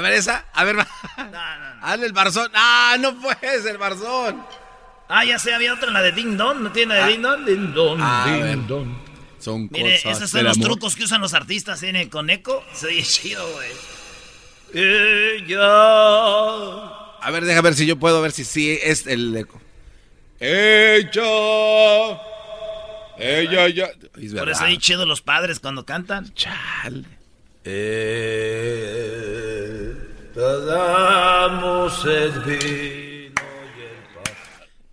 A 0.00 0.02
ver, 0.02 0.12
esa. 0.14 0.46
A 0.54 0.64
ver. 0.64 0.76
No, 1.18 1.24
no, 1.26 1.30
no. 1.30 1.86
Hazle 1.86 2.06
el 2.06 2.12
barzón. 2.12 2.50
Ah, 2.54 2.96
no 2.98 3.14
puedes, 3.20 3.66
el 3.66 3.76
barzón. 3.76 4.42
Ah, 5.08 5.24
ya 5.26 5.38
sé, 5.38 5.52
había 5.52 5.74
otra, 5.74 5.90
la 5.90 6.00
de 6.00 6.12
Ding 6.12 6.36
Dong. 6.38 6.60
¿No 6.60 6.72
tiene 6.72 6.94
la 6.96 7.04
de 7.06 7.12
Ding 7.12 7.22
Dong? 7.22 7.44
Ding 7.44 7.72
Dong, 7.74 8.00
Ah, 8.02 8.24
Ding. 8.26 8.96
Son 9.38 9.68
Mire, 9.70 9.96
cosas 10.02 10.16
esos 10.18 10.30
son 10.30 10.44
los 10.44 10.56
amor. 10.56 10.68
trucos 10.68 10.96
que 10.96 11.04
usan 11.04 11.20
los 11.20 11.34
artistas 11.34 11.82
¿eh? 11.82 12.08
con 12.10 12.30
eco. 12.30 12.64
Se 12.72 12.86
oye 12.86 13.02
chido, 13.02 13.46
güey. 13.52 13.68
Ella. 14.72 15.66
A 17.22 17.30
ver, 17.30 17.44
deja 17.44 17.60
ver 17.60 17.74
si 17.74 17.84
yo 17.86 17.96
puedo 17.98 18.22
ver 18.22 18.32
si 18.32 18.44
sí 18.44 18.78
es 18.82 19.06
el 19.06 19.36
eco. 19.36 19.60
Ella. 20.38 22.20
Ella 23.18 23.68
ya. 23.68 23.90
Es 24.18 24.32
Por 24.34 24.48
eso 24.48 24.64
oye 24.64 24.78
chido 24.78 25.04
los 25.06 25.20
padres 25.22 25.60
cuando 25.60 25.84
cantan. 25.84 26.32
Chale. 26.34 27.04
Eh. 27.64 28.60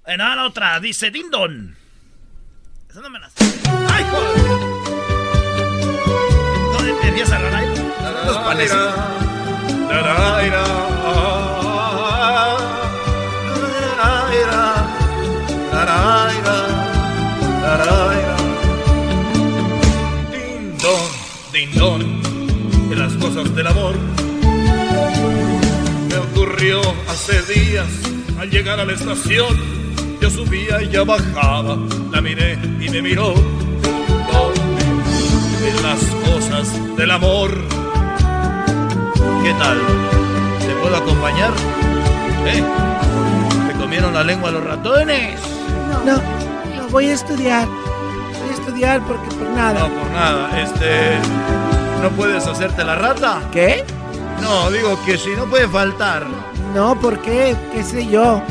Eh, 0.05 0.17
no, 0.17 0.35
la 0.35 0.45
otra, 0.45 0.79
dice 0.79 1.11
Dindon. 1.11 1.75
Esa 2.89 3.01
no 3.01 3.09
me 3.09 3.19
la. 3.19 3.29
¡Ay, 3.93 4.05
joder! 4.11 4.47
¿Dónde 6.73 7.07
empieza 7.07 7.39
la 7.39 7.49
raíz? 7.49 7.81
Los 8.25 8.37
panecitos. 8.37 9.17
Din 21.53 21.73
don, 21.73 22.06
cosas 23.19 23.53
del 23.55 23.67
amor. 23.67 23.95
Me 26.09 26.17
ocurrió 26.17 26.81
hace 27.09 27.41
días 27.53 27.87
al 28.39 28.49
llegar 28.49 28.79
a 28.79 28.85
la 28.85 28.93
estación. 28.93 29.47
Yo 30.21 30.29
subía 30.29 30.81
y 30.81 30.89
ya 30.89 31.03
bajaba, 31.03 31.77
la 32.11 32.21
miré 32.21 32.57
y 32.79 32.89
me 32.89 33.01
miró. 33.01 33.33
En 35.67 35.83
las 35.83 35.99
cosas 36.29 36.97
del 36.97 37.11
amor. 37.11 37.51
¿Qué 39.43 39.53
tal? 39.53 39.77
¿Te 40.59 40.75
puedo 40.81 40.95
acompañar? 40.95 41.51
¿Eh? 42.45 42.63
¿Te 43.67 43.79
comieron 43.79 44.13
la 44.13 44.23
lengua 44.23 44.51
los 44.51 44.63
ratones? 44.63 45.39
No, 46.05 46.15
no, 46.15 46.89
voy 46.89 47.09
a 47.09 47.13
estudiar. 47.13 47.67
Voy 47.67 48.49
a 48.49 48.53
estudiar 48.53 49.01
porque 49.05 49.27
por 49.35 49.49
nada. 49.49 49.79
No, 49.79 49.89
por 49.89 50.11
nada, 50.11 50.61
este. 50.61 51.76
¿No 52.01 52.09
puedes 52.11 52.45
hacerte 52.47 52.83
la 52.83 52.95
rata? 52.95 53.41
¿Qué? 53.51 53.83
No, 54.41 54.69
digo 54.71 54.99
que 55.05 55.17
si 55.17 55.31
no 55.31 55.45
puede 55.45 55.67
faltar. 55.67 56.25
No, 56.73 56.99
¿por 56.99 57.19
qué? 57.21 57.55
¿Qué 57.73 57.83
sé 57.83 58.07
yo? 58.07 58.41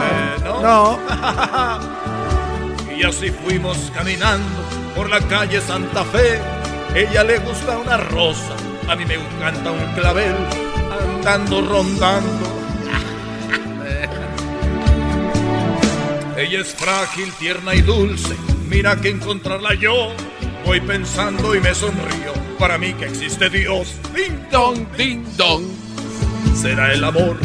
Eh, 0.00 0.36
¿no? 0.42 0.60
No. 0.62 0.98
y 2.96 3.02
así 3.02 3.30
fuimos 3.30 3.92
caminando 3.94 4.48
por 4.96 5.10
la 5.10 5.20
calle 5.20 5.60
Santa 5.60 6.04
Fe. 6.04 6.40
Ella 6.94 7.24
le 7.24 7.38
gusta 7.38 7.78
una 7.78 7.96
rosa, 7.96 8.54
a 8.88 8.96
mí 8.96 9.04
me 9.04 9.14
encanta 9.14 9.70
un 9.70 9.92
clavel, 9.94 10.34
andando 10.90 11.62
rondando. 11.62 12.46
Ella 16.36 16.60
es 16.60 16.74
frágil, 16.74 17.32
tierna 17.34 17.74
y 17.74 17.82
dulce. 17.82 18.36
Mira 18.68 18.96
que 18.96 19.10
encontrarla 19.10 19.74
yo. 19.74 20.12
Voy 20.64 20.80
pensando 20.80 21.54
y 21.54 21.60
me 21.60 21.74
sonrío. 21.74 22.32
Para 22.58 22.78
mí 22.78 22.92
que 22.94 23.06
existe 23.06 23.50
Dios. 23.50 23.96
Ding 24.14 24.48
dong, 24.50 24.86
ding 24.96 25.24
dong. 25.36 25.64
Será 26.54 26.92
el 26.92 27.02
amor. 27.04 27.36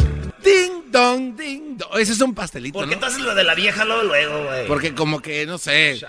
Ding 0.42 0.90
dong, 0.90 1.34
ding 1.36 1.76
dong. 1.76 1.98
Ese 1.98 2.12
es 2.12 2.20
un 2.20 2.34
pastelito, 2.34 2.78
¿Por 2.78 2.88
qué 2.88 2.96
¿no? 2.96 3.06
haces 3.06 3.20
lo 3.20 3.34
de 3.34 3.44
la 3.44 3.54
vieja 3.54 3.84
luego, 3.84 4.02
luego, 4.04 4.44
güey? 4.44 4.66
Porque 4.66 4.94
como 4.94 5.20
que, 5.20 5.46
no 5.46 5.58
sé. 5.58 6.00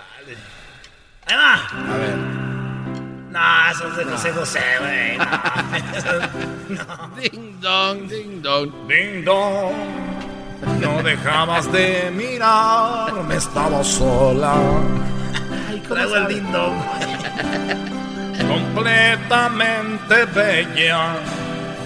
Ahí 1.26 1.34
va. 1.36 1.54
A 1.54 1.96
ver. 1.96 2.16
No, 3.30 3.70
eso 3.70 3.88
es 3.88 3.96
de 3.96 4.04
José 4.04 4.32
José, 4.32 4.60
güey. 4.80 5.18
No. 6.70 7.10
Ding 7.20 7.60
dong, 7.60 8.08
ding 8.08 8.42
dong. 8.42 8.72
Ding 8.88 9.24
dong. 9.24 9.74
No 10.80 11.02
dejabas 11.02 11.70
de 11.72 12.10
mirarme, 12.14 13.34
estaba 13.36 13.82
sola. 13.82 14.54
Traigo 15.78 16.16
el 16.16 16.26
ding 16.28 16.50
dong. 16.52 16.74
Completamente 18.48 20.24
bella 20.34 21.16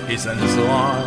y 0.09 0.16
sensual. 0.16 1.05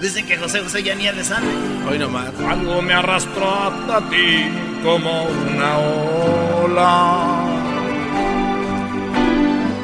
Dicen 0.00 0.26
que 0.26 0.36
José 0.36 0.60
José 0.60 0.82
ya 0.82 0.94
ni 0.94 1.06
de 1.06 1.24
sangre. 1.24 1.50
Hoy 1.88 1.98
nomás. 1.98 2.26
Algo 2.48 2.82
me 2.82 2.94
arrastró 2.94 3.54
hasta 3.62 4.00
ti 4.10 4.48
como 4.82 5.24
una 5.24 5.78
ola. 6.64 7.26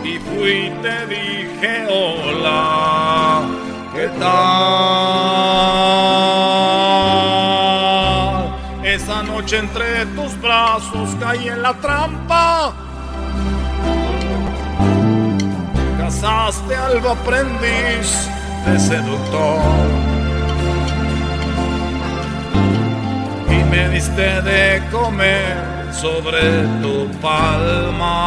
Y 0.05 0.19
fui 0.19 0.51
y 0.51 0.71
te 0.83 1.07
dije 1.07 1.87
hola. 1.89 3.43
¿Qué 3.95 4.09
tal? 4.19 6.20
Entre 9.49 10.05
tus 10.15 10.39
brazos 10.39 11.17
caí 11.19 11.49
en 11.49 11.63
la 11.63 11.73
trampa. 11.73 12.75
Casaste 15.99 16.77
al 16.77 16.99
aprendiz 16.99 18.29
de 18.67 18.79
seductor. 18.79 19.61
Y 23.49 23.65
me 23.71 23.89
diste 23.89 24.43
de 24.43 24.83
comer 24.93 25.91
sobre 25.91 26.67
tu 26.83 27.09
palma, 27.23 28.21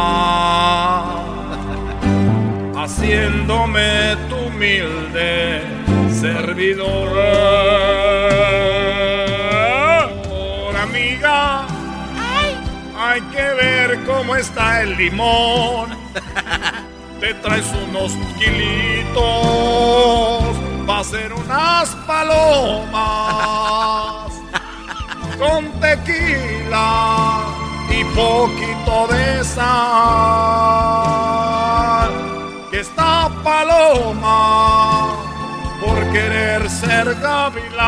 haciéndome 2.76 4.16
tu 4.28 4.36
humilde 4.36 5.62
servidor. 6.10 8.03
Hay 13.14 13.22
que 13.22 13.42
ver 13.42 14.04
cómo 14.04 14.34
está 14.34 14.82
el 14.82 14.96
limón. 14.96 15.90
Te 17.20 17.32
traes 17.34 17.66
unos 17.88 18.10
kilitos, 18.38 19.22
va 20.88 20.98
a 20.98 21.04
ser 21.04 21.32
unas 21.32 21.90
palomas 22.08 22.98
con 25.38 25.70
tequila 25.80 27.44
y 27.88 28.02
poquito 28.16 29.06
de 29.06 29.44
sal. 29.44 29.64
Que 32.72 32.80
esta 32.80 33.30
paloma 33.44 35.14
por 35.80 35.96
querer 36.10 36.68
ser 36.68 37.14
gavilán, 37.20 37.84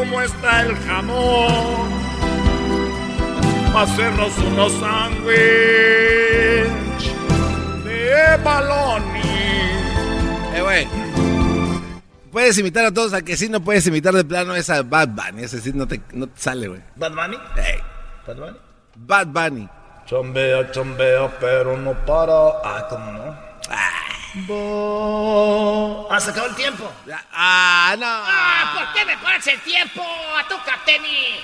cómo 0.00 0.22
está 0.22 0.62
el 0.62 0.74
jamón. 0.76 1.90
Va 3.74 3.80
a 3.80 3.82
hacernos 3.82 4.32
unos 4.38 4.72
sándwich 4.72 5.36
de 7.84 8.36
baloni. 8.42 9.20
Eh, 10.54 10.62
güey. 10.62 10.88
Puedes 12.32 12.56
imitar 12.58 12.86
a 12.86 12.94
todos, 12.94 13.12
a 13.12 13.20
que 13.20 13.36
sí 13.36 13.48
no 13.50 13.60
puedes 13.60 13.86
imitar 13.86 14.14
de 14.14 14.24
plano 14.24 14.54
esa 14.54 14.82
Bad 14.82 15.08
Bunny. 15.08 15.42
Ese 15.42 15.60
sí 15.60 15.72
no 15.74 15.86
te, 15.86 16.00
no 16.14 16.26
te 16.28 16.40
sale, 16.40 16.68
güey. 16.68 16.80
¿Bad 16.96 17.12
Bunny? 17.12 17.36
Ey. 17.56 17.80
¿Bad 18.26 18.36
Bunny? 18.36 18.58
Bad 18.96 19.26
Bunny. 19.26 19.68
Chambea, 20.06 20.70
chambea, 20.70 21.30
pero 21.38 21.76
no 21.76 21.92
para. 22.06 22.32
Ah, 22.64 22.86
¿cómo 22.88 23.12
no? 23.12 23.36
Ah, 23.68 23.99
se 26.20 26.30
acabó 26.30 26.46
el 26.46 26.54
tiempo. 26.54 26.92
Ah, 27.32 27.96
no. 27.98 28.06
Ah, 28.06 28.72
¿por 28.74 28.92
qué 28.94 29.04
me 29.04 29.18
pones 29.18 29.46
el 29.46 29.60
tiempo? 29.60 30.02
A 30.38 30.46
tu 30.48 30.54
Temi. 30.84 31.40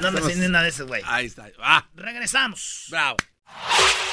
No 0.00 0.10
me 0.10 0.20
ni 0.34 0.48
nada 0.48 0.64
de 0.64 0.70
eso, 0.70 0.86
güey. 0.86 1.02
Ahí 1.06 1.26
está. 1.26 1.46
Ah, 1.62 1.84
Regresamos. 1.94 2.86
bravo. 2.88 3.16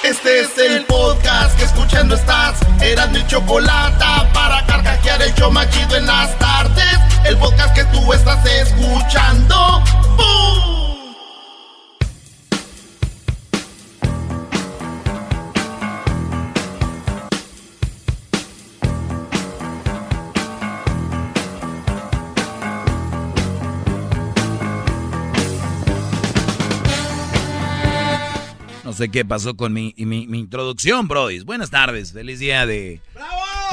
Este 0.04 0.42
es 0.42 0.58
el 0.58 0.86
podcast 0.86 1.58
que 1.58 1.64
escuchando 1.66 2.16
estás. 2.16 2.60
Eran 2.82 3.12
mi 3.12 3.26
chocolate 3.28 4.06
para 4.34 4.66
carcajear 4.66 5.22
el 5.22 5.34
show 5.36 5.52
machido 5.52 5.96
en 5.96 6.06
las 6.06 6.38
tardes. 6.40 7.00
El 7.26 7.38
podcast 7.38 7.74
que 7.74 7.84
tú 7.86 8.14
estás 8.14 8.46
escuchando. 8.46 9.82
¡Bum! 10.18 10.75
Sé 28.96 29.10
qué 29.10 29.24
pasó 29.26 29.56
con 29.56 29.74
mi, 29.74 29.94
mi, 29.98 30.26
mi 30.28 30.40
introducción, 30.40 31.08
Brody. 31.08 31.40
Buenas 31.42 31.70
tardes, 31.70 32.12
feliz 32.14 32.40
día 32.40 32.66
de, 32.66 33.02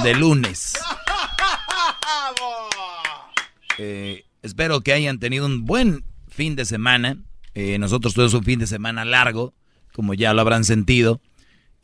de 0.02 0.14
lunes. 0.14 0.74
Eh, 3.78 4.24
espero 4.42 4.82
que 4.82 4.92
hayan 4.92 5.18
tenido 5.18 5.46
un 5.46 5.64
buen 5.64 6.04
fin 6.28 6.56
de 6.56 6.64
semana. 6.64 7.16
Eh, 7.54 7.78
nosotros 7.78 8.14
tuvimos 8.14 8.34
un 8.34 8.44
fin 8.44 8.58
de 8.58 8.66
semana 8.66 9.04
largo, 9.04 9.54
como 9.94 10.14
ya 10.14 10.34
lo 10.34 10.40
habrán 10.42 10.64
sentido. 10.64 11.20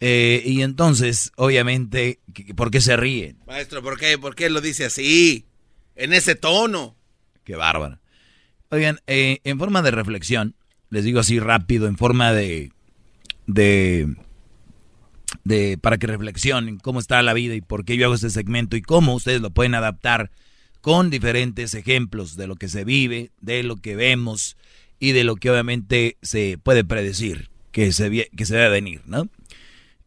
Eh, 0.01 0.43
y 0.45 0.63
entonces, 0.63 1.33
obviamente, 1.37 2.21
¿qué- 2.35 2.55
¿por 2.55 2.71
qué 2.71 2.81
se 2.81 2.97
ríen? 2.97 3.39
Maestro, 3.47 3.83
¿por 3.83 3.99
qué? 3.99 4.19
¿Por 4.19 4.35
qué 4.35 4.49
lo 4.51 4.61
dice 4.61 4.85
así? 4.85 5.47
En 5.97 6.13
ese 6.13 6.35
tono. 6.35 6.95
Qué 7.45 7.57
bárbaro. 7.57 7.99
Oigan, 8.71 9.01
eh, 9.07 9.41
en 9.45 9.59
forma 9.59 9.83
de 9.83 9.91
reflexión, 9.91 10.55
les 10.91 11.05
digo 11.05 11.21
así 11.21 11.41
rápido, 11.41 11.87
en 11.89 11.97
forma 11.97 12.33
de, 12.33 12.71
de, 13.49 14.15
de, 15.45 15.79
para 15.81 15.99
que 15.99 16.07
reflexionen 16.07 16.79
cómo 16.79 17.01
está 17.01 17.21
la 17.23 17.35
vida 17.35 17.55
y 17.55 17.61
por 17.61 17.85
qué 17.85 17.97
yo 17.97 18.05
hago 18.07 18.15
este 18.15 18.31
segmento 18.31 18.77
y 18.77 18.83
cómo 18.83 19.15
ustedes 19.15 19.41
lo 19.41 19.51
pueden 19.51 19.75
adaptar 19.75 20.31
con 20.81 21.11
diferentes 21.11 21.75
ejemplos 21.75 22.37
de 22.37 22.47
lo 22.47 22.55
que 22.55 22.69
se 22.69 22.85
vive, 22.85 23.33
de 23.41 23.63
lo 23.65 23.77
que 23.77 23.97
vemos 23.97 24.57
y 25.01 25.13
de 25.13 25.25
lo 25.25 25.37
que 25.37 25.51
obviamente 25.51 26.17
se 26.23 26.59
puede 26.63 26.85
predecir 26.85 27.51
que 27.73 27.93
se, 27.93 28.29
que 28.37 28.47
se 28.47 28.55
debe 28.57 28.69
venir, 28.71 29.03
¿no? 29.07 29.29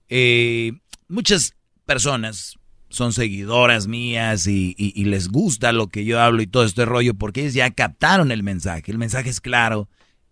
Eh, 0.10 0.74
muchas 1.08 1.56
personas 1.86 2.58
son 2.90 3.14
seguidoras 3.14 3.88
mías 3.88 4.48
y, 4.48 4.76
y- 4.78 4.92
y 5.00 5.06
les 5.06 5.30
gusta 5.30 5.72
lo 5.72 5.88
que 5.88 6.04
yo 6.04 6.20
hablo 6.20 6.42
y 6.42 6.48
todo 6.48 6.66
este 6.66 6.84
rollo 6.86 7.14
porque 7.14 7.42
ellos 7.42 7.54
ya 7.54 7.72
captaron 7.72 8.32
el 8.32 8.44
mensaje. 8.44 8.92
El 8.92 8.98
mensaje 8.98 9.30
es 9.30 9.40
claro, 9.40 9.88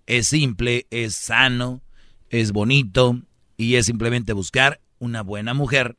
es 0.08 0.28
simple, 0.28 0.86
es 0.90 1.16
sano, 1.16 1.82
es 2.30 2.52
bonito 2.52 3.20
y 3.58 3.76
es 3.76 3.86
simplemente 3.86 4.34
buscar 4.34 4.80
una 5.00 5.22
buena 5.22 5.54
mujer 5.54 5.98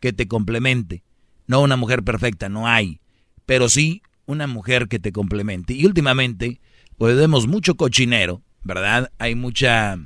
que 0.00 0.12
te 0.12 0.28
complemente. 0.28 1.02
No 1.46 1.60
una 1.60 1.76
mujer 1.76 2.02
perfecta, 2.02 2.48
no 2.48 2.66
hay, 2.68 3.00
pero 3.46 3.68
sí 3.68 4.02
una 4.26 4.46
mujer 4.46 4.88
que 4.88 4.98
te 4.98 5.12
complemente. 5.12 5.72
Y 5.72 5.86
últimamente, 5.86 6.60
pues 6.98 7.16
vemos 7.16 7.46
mucho 7.46 7.76
cochinero, 7.76 8.42
¿verdad? 8.62 9.10
Hay 9.18 9.34
mucha, 9.34 9.98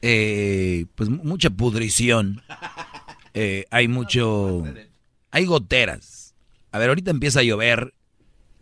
eh, 0.00 0.86
pues 0.94 1.08
mucha 1.10 1.50
pudrición. 1.50 2.42
Eh, 3.36 3.64
hay 3.72 3.88
mucho, 3.88 4.62
hay 5.32 5.44
goteras. 5.44 6.36
A 6.70 6.78
ver, 6.78 6.90
ahorita 6.90 7.10
empieza 7.10 7.40
a 7.40 7.42
llover 7.42 7.92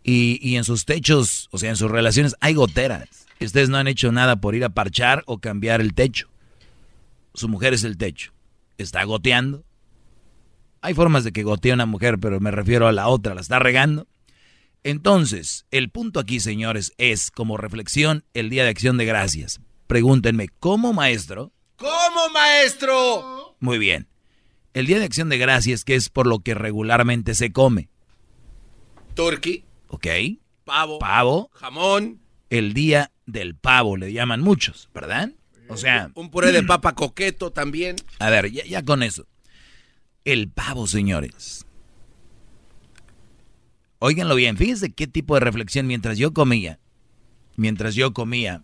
y, 0.03 0.39
y 0.41 0.55
en 0.55 0.63
sus 0.63 0.85
techos, 0.85 1.47
o 1.51 1.59
sea, 1.59 1.69
en 1.69 1.75
sus 1.75 1.91
relaciones 1.91 2.35
hay 2.39 2.55
goteras. 2.55 3.22
Ustedes 3.45 3.69
no 3.69 3.77
han 3.77 3.87
hecho 3.87 4.11
nada 4.11 4.37
por 4.37 4.55
ir 4.55 4.63
a 4.63 4.69
parchar 4.69 5.23
o 5.25 5.39
cambiar 5.39 5.81
el 5.81 5.93
techo. 5.93 6.29
Su 7.33 7.47
mujer 7.49 7.73
es 7.73 7.83
el 7.83 7.97
techo. 7.97 8.33
Está 8.77 9.03
goteando. 9.03 9.63
Hay 10.81 10.93
formas 10.93 11.23
de 11.23 11.31
que 11.31 11.43
gotee 11.43 11.73
una 11.73 11.85
mujer, 11.85 12.19
pero 12.19 12.39
me 12.39 12.51
refiero 12.51 12.87
a 12.87 12.91
la 12.91 13.07
otra, 13.07 13.33
la 13.35 13.41
está 13.41 13.59
regando. 13.59 14.07
Entonces, 14.83 15.65
el 15.71 15.89
punto 15.89 16.19
aquí, 16.19 16.39
señores, 16.41 16.93
es 16.97 17.31
como 17.31 17.55
reflexión 17.57 18.25
el 18.33 18.49
Día 18.49 18.63
de 18.63 18.69
Acción 18.69 18.97
de 18.97 19.05
Gracias. 19.05 19.61
Pregúntenme, 19.87 20.49
¿cómo 20.59 20.91
maestro? 20.91 21.53
¿Cómo, 21.77 22.29
maestro? 22.33 23.55
Muy 23.59 23.77
bien. 23.77 24.07
El 24.73 24.85
Día 24.87 24.99
de 24.99 25.05
Acción 25.05 25.29
de 25.29 25.37
Gracias, 25.37 25.85
que 25.85 25.95
es 25.95 26.09
por 26.09 26.27
lo 26.27 26.39
que 26.39 26.53
regularmente 26.53 27.33
se 27.35 27.51
come. 27.53 27.89
Turkey, 29.13 29.63
¿Ok? 29.87 30.07
pavo, 30.65 30.99
Pavo. 30.99 31.49
jamón, 31.53 32.19
El 32.49 32.73
Día 32.73 33.11
del 33.25 33.55
Pavo, 33.55 33.97
le 33.97 34.13
llaman 34.13 34.41
muchos, 34.41 34.89
¿verdad? 34.93 35.31
O 35.69 35.77
sea, 35.77 36.11
un 36.15 36.29
puré 36.29 36.51
de 36.51 36.63
papa 36.63 36.93
coqueto 36.93 37.51
también. 37.51 37.95
a 38.19 38.29
ver, 38.29 38.51
ya, 38.51 38.65
ya 38.65 38.83
con 38.83 39.01
eso. 39.01 39.25
El 40.25 40.49
pavo, 40.49 40.87
señores. 40.87 41.65
Óiganlo 43.99 44.35
bien, 44.35 44.57
fíjense 44.57 44.91
qué 44.91 45.07
tipo 45.07 45.33
de 45.35 45.39
reflexión 45.39 45.87
mientras 45.87 46.17
yo 46.17 46.33
comía. 46.33 46.79
Mientras 47.55 47.95
yo 47.95 48.13
comía, 48.13 48.61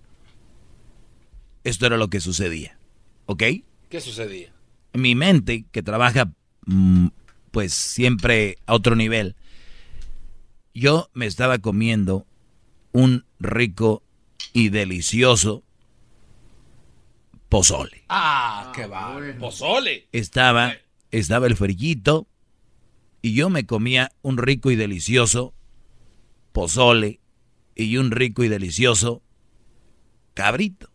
esto 1.63 1.85
era 1.85 1.97
lo 1.97 2.09
que 2.09 2.19
sucedía. 2.19 2.77
¿Ok? 3.25 3.43
¿Qué 3.89 4.01
sucedía? 4.01 4.53
mi 4.93 5.15
mente, 5.15 5.65
que 5.71 5.83
trabaja 5.83 6.31
mm, 6.65 7.07
pues 7.51 7.73
siempre 7.73 8.57
a 8.65 8.73
otro 8.73 8.95
nivel, 8.95 9.35
yo 10.73 11.09
me 11.13 11.25
estaba 11.25 11.59
comiendo 11.59 12.25
un 12.91 13.25
rico 13.39 14.03
y 14.53 14.69
delicioso 14.69 15.63
pozole. 17.49 18.03
Ah, 18.09 18.71
qué 18.75 18.85
va. 18.85 19.19
Pozole. 19.39 20.07
Estaba, 20.11 20.73
estaba 21.11 21.47
el 21.47 21.55
frillito 21.55 22.27
y 23.21 23.33
yo 23.33 23.49
me 23.49 23.65
comía 23.65 24.11
un 24.21 24.37
rico 24.37 24.71
y 24.71 24.75
delicioso 24.75 25.53
pozole 26.51 27.19
y 27.75 27.97
un 27.97 28.11
rico 28.11 28.43
y 28.43 28.47
delicioso 28.47 29.23
cabrito. 30.33 30.89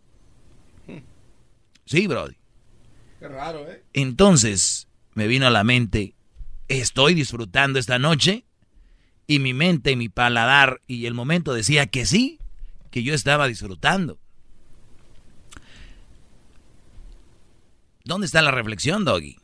Sí, 1.86 2.06
Brody. 2.06 2.36
Qué 3.18 3.28
raro, 3.28 3.68
¿eh? 3.70 3.82
Entonces 3.92 4.88
me 5.14 5.26
vino 5.26 5.46
a 5.46 5.50
la 5.50 5.64
mente, 5.64 6.14
estoy 6.68 7.14
disfrutando 7.14 7.78
esta 7.78 7.98
noche 7.98 8.44
y 9.26 9.38
mi 9.38 9.54
mente 9.54 9.92
y 9.92 9.96
mi 9.96 10.08
paladar 10.08 10.80
y 10.86 11.06
el 11.06 11.14
momento 11.14 11.54
decía 11.54 11.86
que 11.86 12.06
sí, 12.06 12.38
que 12.90 13.02
yo 13.02 13.14
estaba 13.14 13.46
disfrutando. 13.46 14.18
¿Dónde 18.04 18.26
está 18.26 18.42
la 18.42 18.50
reflexión, 18.50 19.04
Doggy? 19.04 19.38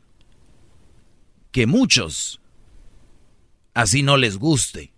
que 1.50 1.66
muchos 1.66 2.40
así 3.74 4.02
no 4.02 4.16
les 4.16 4.36
guste 4.36 4.92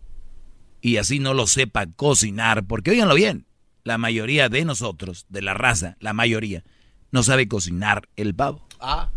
y 0.80 0.96
así 0.96 1.18
no 1.18 1.34
lo 1.34 1.46
sepa 1.46 1.86
cocinar, 1.86 2.64
porque 2.66 2.90
oiganlo 2.90 3.14
bien, 3.14 3.46
la 3.84 3.98
mayoría 3.98 4.48
de 4.48 4.64
nosotros, 4.64 5.26
de 5.28 5.42
la 5.42 5.54
raza, 5.54 5.96
la 6.00 6.12
mayoría, 6.12 6.64
no 7.10 7.22
sabe 7.22 7.46
cocinar 7.46 8.08
el 8.16 8.34
pavo. 8.34 8.66
Ah. 8.80 9.10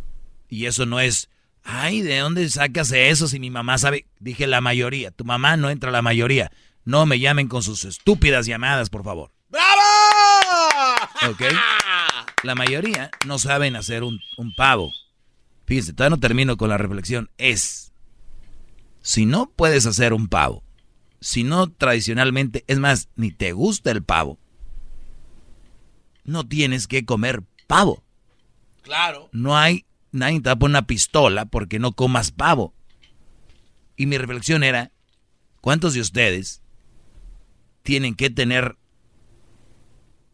Y 0.48 0.68
eso 0.68 0.86
no 0.86 1.00
es, 1.00 1.30
ay, 1.66 2.02
¿de 2.02 2.20
dónde 2.20 2.48
sacas 2.50 2.92
eso 2.92 3.28
si 3.28 3.40
mi 3.40 3.50
mamá 3.50 3.78
sabe? 3.78 4.06
Dije 4.20 4.48
la 4.48 4.62
mayoría, 4.62 5.12
tu 5.12 5.26
mamá 5.26 5.58
no 5.58 5.70
entra 5.70 5.92
la 5.92 6.02
mayoría. 6.02 6.52
No 6.86 7.06
me 7.06 7.20
llamen 7.20 7.48
con 7.48 7.64
sus 7.64 7.84
estúpidas 7.84 8.46
llamadas, 8.46 8.90
por 8.90 9.04
favor. 9.04 9.32
¡Bravo! 9.50 9.72
¿Ok? 11.30 11.42
La 12.44 12.56
mayoría 12.56 13.10
no 13.26 13.40
saben 13.40 13.76
hacer 13.76 14.04
un, 14.04 14.20
un 14.38 14.54
pavo. 14.56 14.94
Fíjense, 15.66 15.94
todavía 15.94 16.16
no 16.16 16.20
termino 16.20 16.58
con 16.58 16.70
la 16.70 16.78
reflexión. 16.78 17.32
Es, 17.38 17.92
si 19.02 19.26
no 19.26 19.48
puedes 19.48 19.86
hacer 19.88 20.14
un 20.14 20.28
pavo, 20.28 20.64
si 21.20 21.44
no 21.44 21.72
tradicionalmente, 21.72 22.64
es 22.68 22.78
más, 22.78 23.10
ni 23.16 23.32
te 23.32 23.52
gusta 23.52 23.90
el 23.90 24.04
pavo, 24.04 24.38
no 26.24 26.44
tienes 26.48 26.88
que 26.88 27.06
comer 27.06 27.44
pavo. 27.68 28.04
Claro. 28.84 29.30
No 29.32 29.58
hay, 29.58 29.86
nadie 30.16 30.42
te 30.42 30.50
va 30.50 30.54
a 30.54 30.60
poner 30.60 30.72
una 30.72 30.88
pistola 30.88 31.46
porque 31.46 31.80
no 31.80 31.94
comas 31.94 32.32
pavo. 32.32 32.74
Y 33.96 34.08
mi 34.08 34.18
reflexión 34.18 34.64
era, 34.64 34.92
¿cuántos 35.62 35.94
de 35.94 36.02
ustedes 36.02 36.62
tienen 37.84 38.16
que 38.16 38.30
tener 38.30 38.78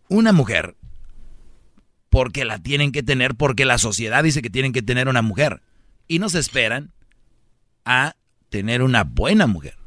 una 0.08 0.34
mujer 0.34 0.76
porque 2.12 2.44
la 2.44 2.60
tienen 2.60 2.92
que 2.92 3.04
tener, 3.04 3.36
porque 3.36 3.64
la 3.64 3.78
sociedad 3.78 4.22
dice 4.22 4.42
que 4.42 4.50
tienen 4.50 4.74
que 4.74 4.82
tener 4.82 5.08
una 5.08 5.22
mujer. 5.22 5.62
Y 6.10 6.20
no 6.20 6.28
se 6.28 6.40
esperan 6.40 6.94
a 7.86 8.18
tener 8.50 8.84
una 8.84 9.06
buena 9.06 9.48
mujer. 9.48 9.78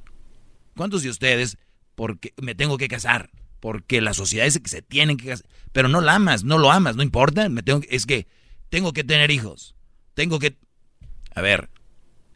¿Cuántos 0.74 1.02
de 1.02 1.10
ustedes, 1.10 1.58
porque 1.94 2.32
me 2.40 2.54
tengo 2.54 2.78
que 2.78 2.88
casar? 2.88 3.30
Porque 3.60 4.00
la 4.00 4.14
sociedad 4.14 4.46
dice 4.46 4.62
que 4.62 4.70
se 4.70 4.80
tienen 4.80 5.18
que 5.18 5.28
casar. 5.28 5.46
Pero 5.72 5.88
no 5.88 6.00
la 6.00 6.14
amas, 6.14 6.44
no 6.44 6.56
lo 6.56 6.72
amas, 6.72 6.96
no 6.96 7.02
importa. 7.02 7.46
Me 7.50 7.62
tengo, 7.62 7.82
es 7.90 8.06
que 8.06 8.26
tengo 8.70 8.94
que 8.94 9.04
tener 9.04 9.30
hijos. 9.30 9.73
Tengo 10.14 10.38
que... 10.38 10.56
A 11.34 11.40
ver, 11.40 11.68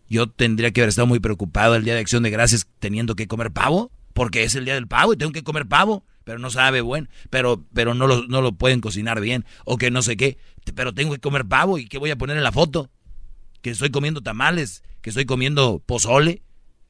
yo 0.09 0.29
tendría 0.29 0.73
que 0.73 0.81
haber 0.81 0.91
estado 0.91 1.07
muy 1.07 1.21
preocupado 1.21 1.75
el 1.77 1.85
día 1.85 1.95
de 1.95 2.01
acción 2.01 2.23
de 2.23 2.31
gracias 2.31 2.67
teniendo 2.79 3.15
que 3.15 3.29
comer 3.29 3.53
pavo. 3.53 3.91
Porque 4.13 4.43
es 4.43 4.57
el 4.57 4.65
día 4.65 4.75
del 4.75 4.89
pavo 4.89 5.13
y 5.13 5.17
tengo 5.17 5.31
que 5.31 5.45
comer 5.45 5.67
pavo 5.67 6.05
pero 6.29 6.39
no 6.39 6.51
sabe 6.51 6.83
bueno, 6.83 7.09
pero, 7.31 7.65
pero 7.73 7.95
no, 7.95 8.07
lo, 8.07 8.27
no 8.27 8.43
lo 8.43 8.53
pueden 8.53 8.83
cocinar 8.83 9.19
bien, 9.19 9.47
o 9.65 9.79
que 9.79 9.91
no 9.91 10.03
sé 10.03 10.19
qué, 10.19 10.37
pero 10.75 10.93
tengo 10.93 11.15
que 11.15 11.21
comer 11.21 11.47
pavo 11.47 11.79
y 11.79 11.89
qué 11.89 11.97
voy 11.97 12.11
a 12.11 12.19
poner 12.19 12.37
en 12.37 12.43
la 12.43 12.53
foto, 12.53 12.91
que 13.63 13.71
estoy 13.71 13.89
comiendo 13.89 14.21
tamales, 14.21 14.83
que 15.01 15.09
estoy 15.09 15.25
comiendo 15.25 15.83
pozole, 15.87 16.43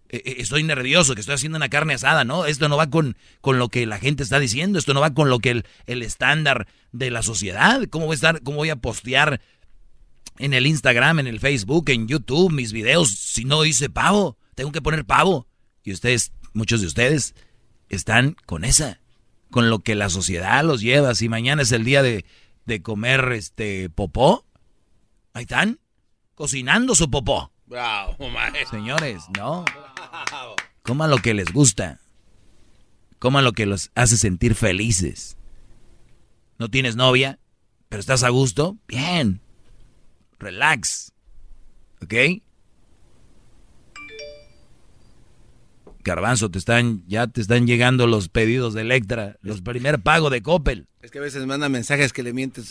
e, 0.09 0.17
e, 0.17 0.43
estoy 0.43 0.65
nervioso, 0.65 1.15
que 1.15 1.21
estoy 1.21 1.37
haciendo 1.37 1.55
una 1.55 1.69
carne 1.69 1.95
asada, 1.95 2.25
¿no? 2.25 2.47
Esto 2.47 2.69
no 2.69 2.77
va 2.77 2.91
con, 2.91 3.17
con 3.41 3.61
lo 3.61 3.69
que 3.69 3.87
la 3.87 4.01
gente 4.01 4.25
está 4.25 4.41
diciendo, 4.41 4.77
esto 4.77 4.93
no 4.93 5.01
va 5.01 5.15
con 5.15 5.31
lo 5.31 5.39
que 5.39 5.51
el, 5.51 5.67
el 5.87 6.03
estándar 6.03 6.67
de 6.91 7.13
la 7.13 7.23
sociedad, 7.23 7.85
¿cómo 7.91 8.07
voy 8.07 8.15
a 8.15 8.17
estar, 8.17 8.43
cómo 8.43 8.57
voy 8.57 8.71
a 8.71 8.77
postear 8.77 9.41
en 10.39 10.55
el 10.55 10.67
Instagram, 10.67 11.21
en 11.21 11.27
el 11.27 11.41
Facebook, 11.41 11.91
en 11.91 12.09
YouTube, 12.09 12.53
mis 12.53 12.73
videos, 12.73 13.11
si 13.11 13.45
no 13.45 13.65
hice 13.65 13.91
pavo, 13.91 14.37
tengo 14.55 14.73
que 14.73 14.83
poner 14.83 15.05
pavo. 15.05 15.47
Y 15.83 15.93
ustedes, 15.93 16.33
muchos 16.53 16.81
de 16.81 16.87
ustedes, 16.87 17.35
están 17.89 18.37
con 18.47 18.65
esa 18.65 19.01
con 19.51 19.71
lo 19.71 19.81
que 19.81 19.95
la 19.95 20.11
sociedad 20.11 20.63
los 20.65 20.81
lleva. 20.81 21.15
Si 21.15 21.29
mañana 21.29 21.63
es 21.63 21.73
el 21.73 21.85
día 21.85 22.03
de, 22.03 22.25
de 22.67 22.83
comer 22.83 23.33
este 23.33 23.91
popó, 23.91 24.45
ahí 25.33 25.43
están, 25.43 25.81
cocinando 26.35 26.95
su 26.95 27.11
popó. 27.11 27.53
Bravo, 27.67 28.17
Señores, 28.71 29.25
no. 29.37 29.65
Coman 30.83 31.11
lo 31.11 31.19
que 31.19 31.35
les 31.35 31.53
gusta. 31.53 32.01
Coman 33.19 33.45
lo 33.45 33.53
que 33.53 33.67
los 33.67 33.91
hace 33.95 34.17
sentir 34.17 34.55
felices. 34.55 35.37
¿No 36.59 36.69
tienes 36.69 36.97
novia? 36.97 37.39
¿Pero 37.89 38.01
estás 38.01 38.23
a 38.23 38.29
gusto? 38.31 38.77
Bien. 38.87 39.41
Relax. 40.39 41.13
¿Ok? 42.03 42.15
Garbanzo, 46.05 46.51
te 46.51 46.59
están, 46.59 47.05
ya 47.07 47.27
te 47.27 47.41
están 47.41 47.67
llegando 47.67 48.07
los 48.07 48.29
pedidos 48.29 48.73
de 48.73 48.83
Electra, 48.83 49.37
los 49.43 49.61
primer 49.61 50.01
pago 50.01 50.31
de 50.31 50.43
Coppel. 50.43 50.87
Es 51.03 51.11
que 51.11 51.19
a 51.19 51.23
veces 51.23 51.45
manda 51.47 51.69
mensajes 51.69 52.13
que 52.13 52.23
le 52.23 52.33
mienten, 52.33 52.65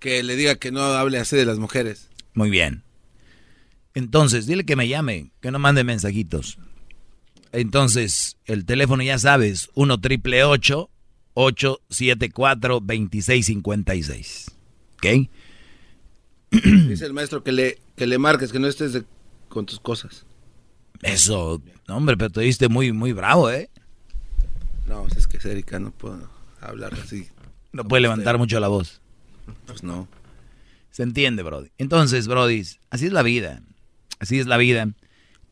que 0.00 0.22
le 0.22 0.34
diga 0.34 0.56
que 0.56 0.72
no 0.72 0.82
hable 0.82 1.18
así 1.18 1.36
de 1.36 1.44
las 1.44 1.58
mujeres. 1.58 2.08
Muy 2.34 2.50
bien. 2.50 2.82
Entonces, 3.94 4.46
dile 4.46 4.64
que 4.64 4.76
me 4.76 4.88
llame, 4.88 5.32
que 5.40 5.50
no 5.50 5.58
mande 5.58 5.84
mensajitos. 5.84 6.58
Entonces, 7.52 8.36
el 8.44 8.64
teléfono 8.64 9.02
ya 9.02 9.18
sabes, 9.18 9.70
1 9.74 10.00
triple 10.00 10.44
874 10.44 12.80
2656. 12.80 14.50
¿Ok? 14.94 15.06
Dice 16.50 17.06
el 17.06 17.12
maestro 17.12 17.42
que 17.42 17.52
le, 17.52 17.78
que 17.96 18.06
le 18.06 18.18
marques, 18.18 18.52
que 18.52 18.58
no 18.58 18.66
estés 18.66 19.02
con 19.48 19.66
tus 19.66 19.80
cosas. 19.80 20.26
Eso, 21.02 21.62
hombre, 21.88 22.16
pero 22.16 22.30
te 22.30 22.40
diste 22.40 22.68
muy, 22.68 22.92
muy 22.92 23.12
bravo, 23.12 23.50
¿eh? 23.50 23.70
No, 24.86 25.06
es 25.16 25.26
que 25.26 25.38
Erika 25.48 25.78
no 25.78 25.92
puedo 25.92 26.28
hablar 26.60 26.94
así. 26.94 27.28
No 27.72 27.84
puede 27.84 28.02
levantar 28.02 28.38
mucho 28.38 28.58
la 28.60 28.68
voz. 28.68 29.00
Pues 29.66 29.82
no. 29.82 30.08
Se 30.90 31.04
entiende, 31.04 31.42
Brody. 31.42 31.70
Entonces, 31.78 32.26
Brody, 32.26 32.66
así 32.90 33.06
es 33.06 33.12
la 33.12 33.22
vida. 33.22 33.62
Así 34.18 34.38
es 34.38 34.46
la 34.46 34.56
vida. 34.56 34.88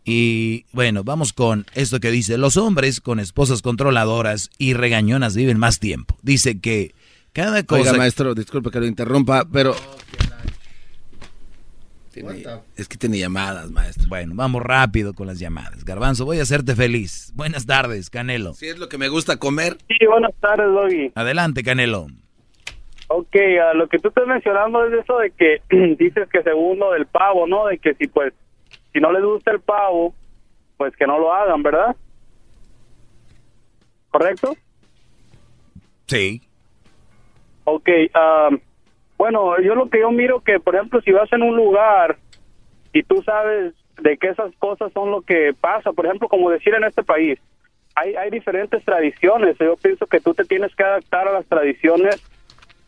Y 0.05 0.65
bueno, 0.73 1.05
vamos 1.05 1.33
con 1.33 1.67
esto 1.75 2.01
que 2.01 2.11
dice, 2.11 2.39
los 2.39 2.57
hombres 2.57 3.01
con 3.01 3.21
esposas 3.21 3.63
controladoras 3.63 4.51
y 4.59 4.75
regañonas 4.75 5.37
viven 5.37 5.59
más 5.59 5.79
tiempo. 5.79 6.19
Dice 6.23 6.61
que 6.61 6.95
cada 7.33 7.63
cosa... 7.63 7.83
Oiga, 7.83 7.93
maestro, 7.95 8.35
disculpe 8.35 8.71
que 8.71 8.81
lo 8.81 8.87
interrumpa, 8.87 9.47
pero 9.51 9.77
es 12.77 12.89
que 12.89 12.97
tiene 12.97 13.19
llamadas, 13.19 13.71
maestro. 13.71 14.07
Bueno, 14.09 14.33
vamos 14.35 14.63
rápido 14.63 15.15
con 15.15 15.27
las 15.27 15.39
llamadas. 15.39 15.85
Garbanzo, 15.85 16.25
voy 16.25 16.39
a 16.39 16.43
hacerte 16.43 16.75
feliz. 16.75 17.33
Buenas 17.35 17.67
tardes, 17.67 18.11
Canelo. 18.11 18.55
Si 18.55 18.69
es 18.69 18.79
lo 18.79 18.89
que 18.89 18.99
me 18.99 19.09
gusta 19.09 19.37
comer. 19.39 19.77
Sí, 19.89 20.07
buenas 20.07 20.35
tardes, 20.41 20.67
Doggy. 20.67 21.13
Adelante, 21.15 21.63
Canelo. 21.63 22.09
Ok, 23.09 23.37
lo 23.75 23.89
que 23.89 23.99
tú 23.99 24.09
estás 24.09 24.27
mencionando 24.27 24.85
es 24.87 25.03
eso 25.03 25.19
de 25.19 25.31
que 25.31 25.63
dices 25.99 26.29
que 26.31 26.43
según 26.43 26.79
lo 26.79 26.93
del 26.93 27.07
pavo, 27.07 27.47
¿no? 27.47 27.67
De 27.67 27.79
que 27.79 27.95
si 27.95 28.07
pues, 28.07 28.35
si 28.93 29.01
no 29.01 29.13
les 29.13 29.23
gusta 29.23 29.51
el 29.51 29.61
pavo, 29.61 30.15
pues 30.77 30.95
que 30.97 31.07
no 31.07 31.19
lo 31.19 31.33
hagan, 31.33 31.63
¿verdad? 31.63 31.97
¿Correcto? 34.11 34.55
Sí. 36.07 36.43
Ok, 37.65 37.89
um, 38.15 38.59
bueno, 39.19 39.61
yo 39.61 39.75
lo 39.75 39.91
que 39.91 40.01
yo 40.01 40.11
miro 40.13 40.41
que, 40.41 40.61
por 40.61 40.77
ejemplo, 40.77 41.01
si 41.03 41.11
vas 41.11 41.31
en 41.33 41.43
un 41.43 41.57
lugar 41.57 42.17
y 42.93 43.03
tú 43.03 43.21
sabes 43.23 43.75
de 44.01 44.17
que 44.17 44.29
esas 44.29 44.55
cosas 44.59 44.93
son 44.93 45.11
lo 45.11 45.23
que 45.23 45.53
pasa, 45.61 45.93
por 45.93 46.07
ejemplo, 46.07 46.29
como 46.29 46.51
decir 46.51 46.73
en 46.75 46.85
este 46.85 47.03
país, 47.03 47.39
hay, 47.97 48.15
hay 48.15 48.31
diferentes 48.31 48.85
tradiciones. 48.85 49.57
Yo 49.59 49.77
pienso 49.77 50.07
que 50.07 50.21
tú 50.21 50.35
te 50.35 50.45
tienes 50.45 50.73
que 50.77 50.85
adaptar 50.85 51.27
a 51.27 51.33
las 51.33 51.47
tradiciones 51.47 52.23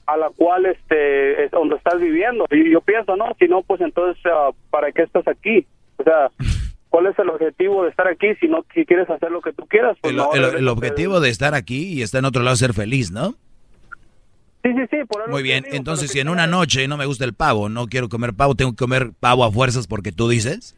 a 0.07 0.17
la 0.17 0.31
cual 0.31 0.67
este 0.67 1.45
es 1.45 1.51
donde 1.51 1.75
estás 1.75 2.01
viviendo. 2.01 2.47
Y 2.51 2.71
yo 2.71 2.81
pienso, 2.81 3.17
no, 3.17 3.27
si 3.37 3.49
no, 3.49 3.63
pues 3.63 3.81
entonces, 3.81 4.23
ah, 4.27 4.51
¿para 4.71 4.93
qué 4.93 5.03
estás 5.03 5.27
aquí? 5.27 5.67
O 5.97 6.05
sea, 6.05 6.31
¿cuál 6.91 7.07
es 7.07 7.19
el 7.19 7.29
objetivo 7.29 7.83
de 7.83 7.91
estar 7.91 8.07
aquí 8.07 8.37
si 8.41 8.47
no 8.47 8.65
si 8.73 8.87
quieres 8.87 9.11
hacer 9.11 9.33
lo 9.33 9.41
que 9.41 9.53
tú 9.53 9.67
quieras? 9.67 9.97
Pues 10.01 10.15
el, 10.15 10.45
el 10.45 10.69
objetivo 10.69 11.19
de 11.19 11.31
estar 11.31 11.55
aquí 11.55 11.93
y 11.93 12.03
estar 12.03 12.21
en 12.21 12.27
otro 12.27 12.45
lado 12.45 12.55
ser 12.55 12.73
feliz, 12.73 13.11
¿no? 13.11 13.35
Sí, 14.63 14.73
sí, 14.75 14.83
sí. 14.91 14.97
Muy 15.29 15.43
bien, 15.43 15.65
entonces 15.71 16.11
si 16.11 16.21
en 16.21 16.29
una 16.29 16.47
noche 16.47 16.87
no 16.87 16.97
me 16.97 17.07
gusta 17.07 17.25
el 17.25 17.35
pavo, 17.35 17.69
no 17.69 17.87
quiero 17.87 18.09
comer 18.09 18.35
pavo, 18.35 18.55
tengo 18.55 18.73
que 18.73 18.77
comer 18.77 19.11
pavo 19.19 19.45
a 19.45 19.51
fuerzas 19.51 19.87
porque 19.87 20.13
tú 20.13 20.29
dices. 20.29 20.77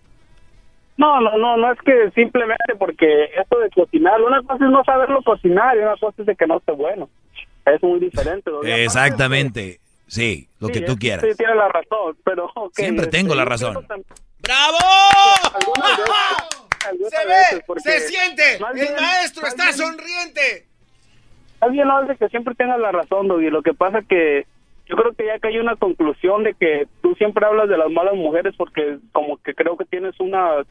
No, 0.96 1.20
no, 1.20 1.36
no, 1.36 1.56
no 1.56 1.72
es 1.72 1.78
que 1.80 2.10
simplemente 2.14 2.76
porque 2.78 3.24
esto 3.36 3.58
de 3.58 3.70
cocinar, 3.70 4.20
una 4.20 4.40
cosa 4.42 4.64
es 4.64 4.70
no 4.70 4.84
saberlo 4.84 5.20
cocinar 5.22 5.76
y 5.76 5.80
una 5.80 5.96
cosa 5.96 6.14
es 6.18 6.26
de 6.26 6.36
que 6.36 6.46
no 6.46 6.58
esté 6.58 6.72
bueno. 6.72 7.08
Es 7.64 7.82
muy 7.82 7.98
diferente. 7.98 8.50
Exactamente, 8.84 9.80
sí, 10.06 10.48
lo 10.60 10.68
que 10.68 10.82
tú 10.82 10.96
quieras. 10.96 11.24
Sí, 11.28 11.36
tienes 11.36 11.56
la 11.56 11.68
razón, 11.68 12.16
pero... 12.24 12.52
Siempre 12.72 13.06
este, 13.06 13.18
tengo 13.18 13.34
la 13.34 13.44
razón. 13.44 13.84
¡Bravo! 14.40 14.78
se 16.82 17.26
ve, 17.26 17.64
se 17.80 18.00
siente, 18.08 18.56
el 18.56 18.94
maestro 19.00 19.46
está 19.46 19.72
sonriente 19.72 20.66
alguien 21.62 21.88
no 21.88 21.98
hace 21.98 22.16
que 22.16 22.28
siempre 22.28 22.54
tengas 22.54 22.78
la 22.78 22.92
razón, 22.92 23.28
y 23.40 23.48
Lo 23.48 23.62
que 23.62 23.72
pasa 23.72 24.02
que 24.02 24.46
yo 24.86 24.96
creo 24.96 25.12
que 25.12 25.26
ya 25.26 25.38
que 25.38 25.48
hay 25.48 25.58
una 25.58 25.76
conclusión 25.76 26.42
de 26.42 26.54
que 26.54 26.86
tú 27.00 27.14
siempre 27.14 27.46
hablas 27.46 27.68
de 27.68 27.78
las 27.78 27.90
malas 27.90 28.14
mujeres 28.14 28.54
porque 28.58 28.98
como 29.12 29.36
que 29.38 29.54
creo 29.54 29.76
que 29.76 29.84
tienes 29.84 30.18
una 30.18 30.64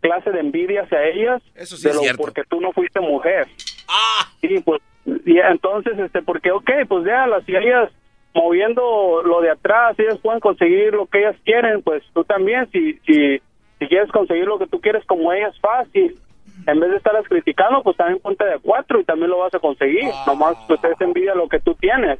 clase 0.00 0.32
de 0.32 0.40
envidia 0.40 0.82
hacia 0.82 1.04
ellas. 1.04 1.42
Eso 1.54 1.76
sí 1.76 1.88
es 1.88 2.16
Porque 2.16 2.42
tú 2.44 2.60
no 2.60 2.72
fuiste 2.72 3.00
mujer. 3.00 3.46
Ah. 3.88 4.28
Sí, 4.40 4.60
pues, 4.64 4.82
y 5.24 5.38
entonces, 5.38 5.96
este, 5.98 6.22
porque, 6.22 6.50
ok, 6.50 6.70
pues 6.88 7.04
ya 7.06 7.26
las 7.28 7.48
y 7.48 7.56
ellas 7.56 7.90
moviendo 8.34 9.22
lo 9.22 9.40
de 9.40 9.50
atrás, 9.50 9.96
ellas 9.98 10.18
pueden 10.18 10.40
conseguir 10.40 10.92
lo 10.94 11.06
que 11.06 11.20
ellas 11.20 11.36
quieren, 11.44 11.82
pues 11.82 12.02
tú 12.14 12.24
también, 12.24 12.68
si, 12.72 12.94
si, 13.06 13.40
si 13.78 13.86
quieres 13.86 14.10
conseguir 14.10 14.46
lo 14.46 14.58
que 14.58 14.66
tú 14.66 14.80
quieres 14.80 15.04
como 15.06 15.32
ella 15.32 15.48
es 15.48 15.60
fácil. 15.60 16.18
En 16.66 16.78
vez 16.80 16.90
de 16.90 16.96
estarlas 16.96 17.24
criticando, 17.28 17.82
pues 17.82 17.96
también 17.96 18.20
ponte 18.20 18.44
de 18.44 18.58
cuatro 18.60 19.00
y 19.00 19.04
también 19.04 19.30
lo 19.30 19.38
vas 19.38 19.52
a 19.54 19.58
conseguir. 19.58 20.04
Nomás 20.26 20.56
pues 20.68 20.80
es 20.84 21.00
envidia 21.00 21.34
lo 21.34 21.48
que 21.48 21.58
tú 21.60 21.74
tienes. 21.74 22.18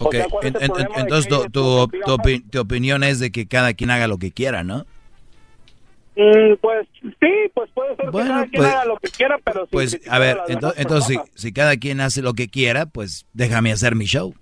O 0.00 0.06
Ok, 0.06 0.14
sea, 0.14 0.26
¿cuál 0.28 0.46
es 0.46 0.54
en- 0.56 0.62
en- 0.62 0.86
entonces 1.00 1.28
tu, 1.28 1.42
tu, 1.50 1.88
tu 1.88 2.10
opi- 2.12 2.48
tu 2.50 2.60
opinión 2.60 3.02
es 3.02 3.18
de 3.20 3.30
que 3.32 3.48
cada 3.48 3.72
quien 3.74 3.90
haga 3.90 4.06
lo 4.06 4.18
que 4.18 4.30
quiera, 4.32 4.62
¿no? 4.62 4.84
Mm, 6.16 6.54
pues 6.60 6.86
sí, 7.02 7.30
pues 7.54 7.70
puede 7.72 7.94
ser 7.96 8.10
Bueno, 8.10 8.26
que 8.26 8.32
cada 8.32 8.46
quien 8.48 8.62
pues- 8.62 8.74
haga 8.74 8.84
lo 8.84 8.96
que 8.98 9.08
quiera, 9.08 9.38
pero 9.44 9.60
sin 9.60 9.70
Pues 9.70 10.00
a 10.10 10.18
ver, 10.18 10.36
las 10.36 10.48
ento- 10.48 10.74
entonces 10.76 11.06
si, 11.06 11.14
personas. 11.16 11.40
si 11.40 11.52
cada 11.52 11.76
quien 11.76 12.00
hace 12.00 12.22
lo 12.22 12.34
que 12.34 12.48
quiera, 12.48 12.86
pues 12.86 13.26
déjame 13.32 13.72
hacer 13.72 13.94
mi 13.94 14.04
show. 14.06 14.34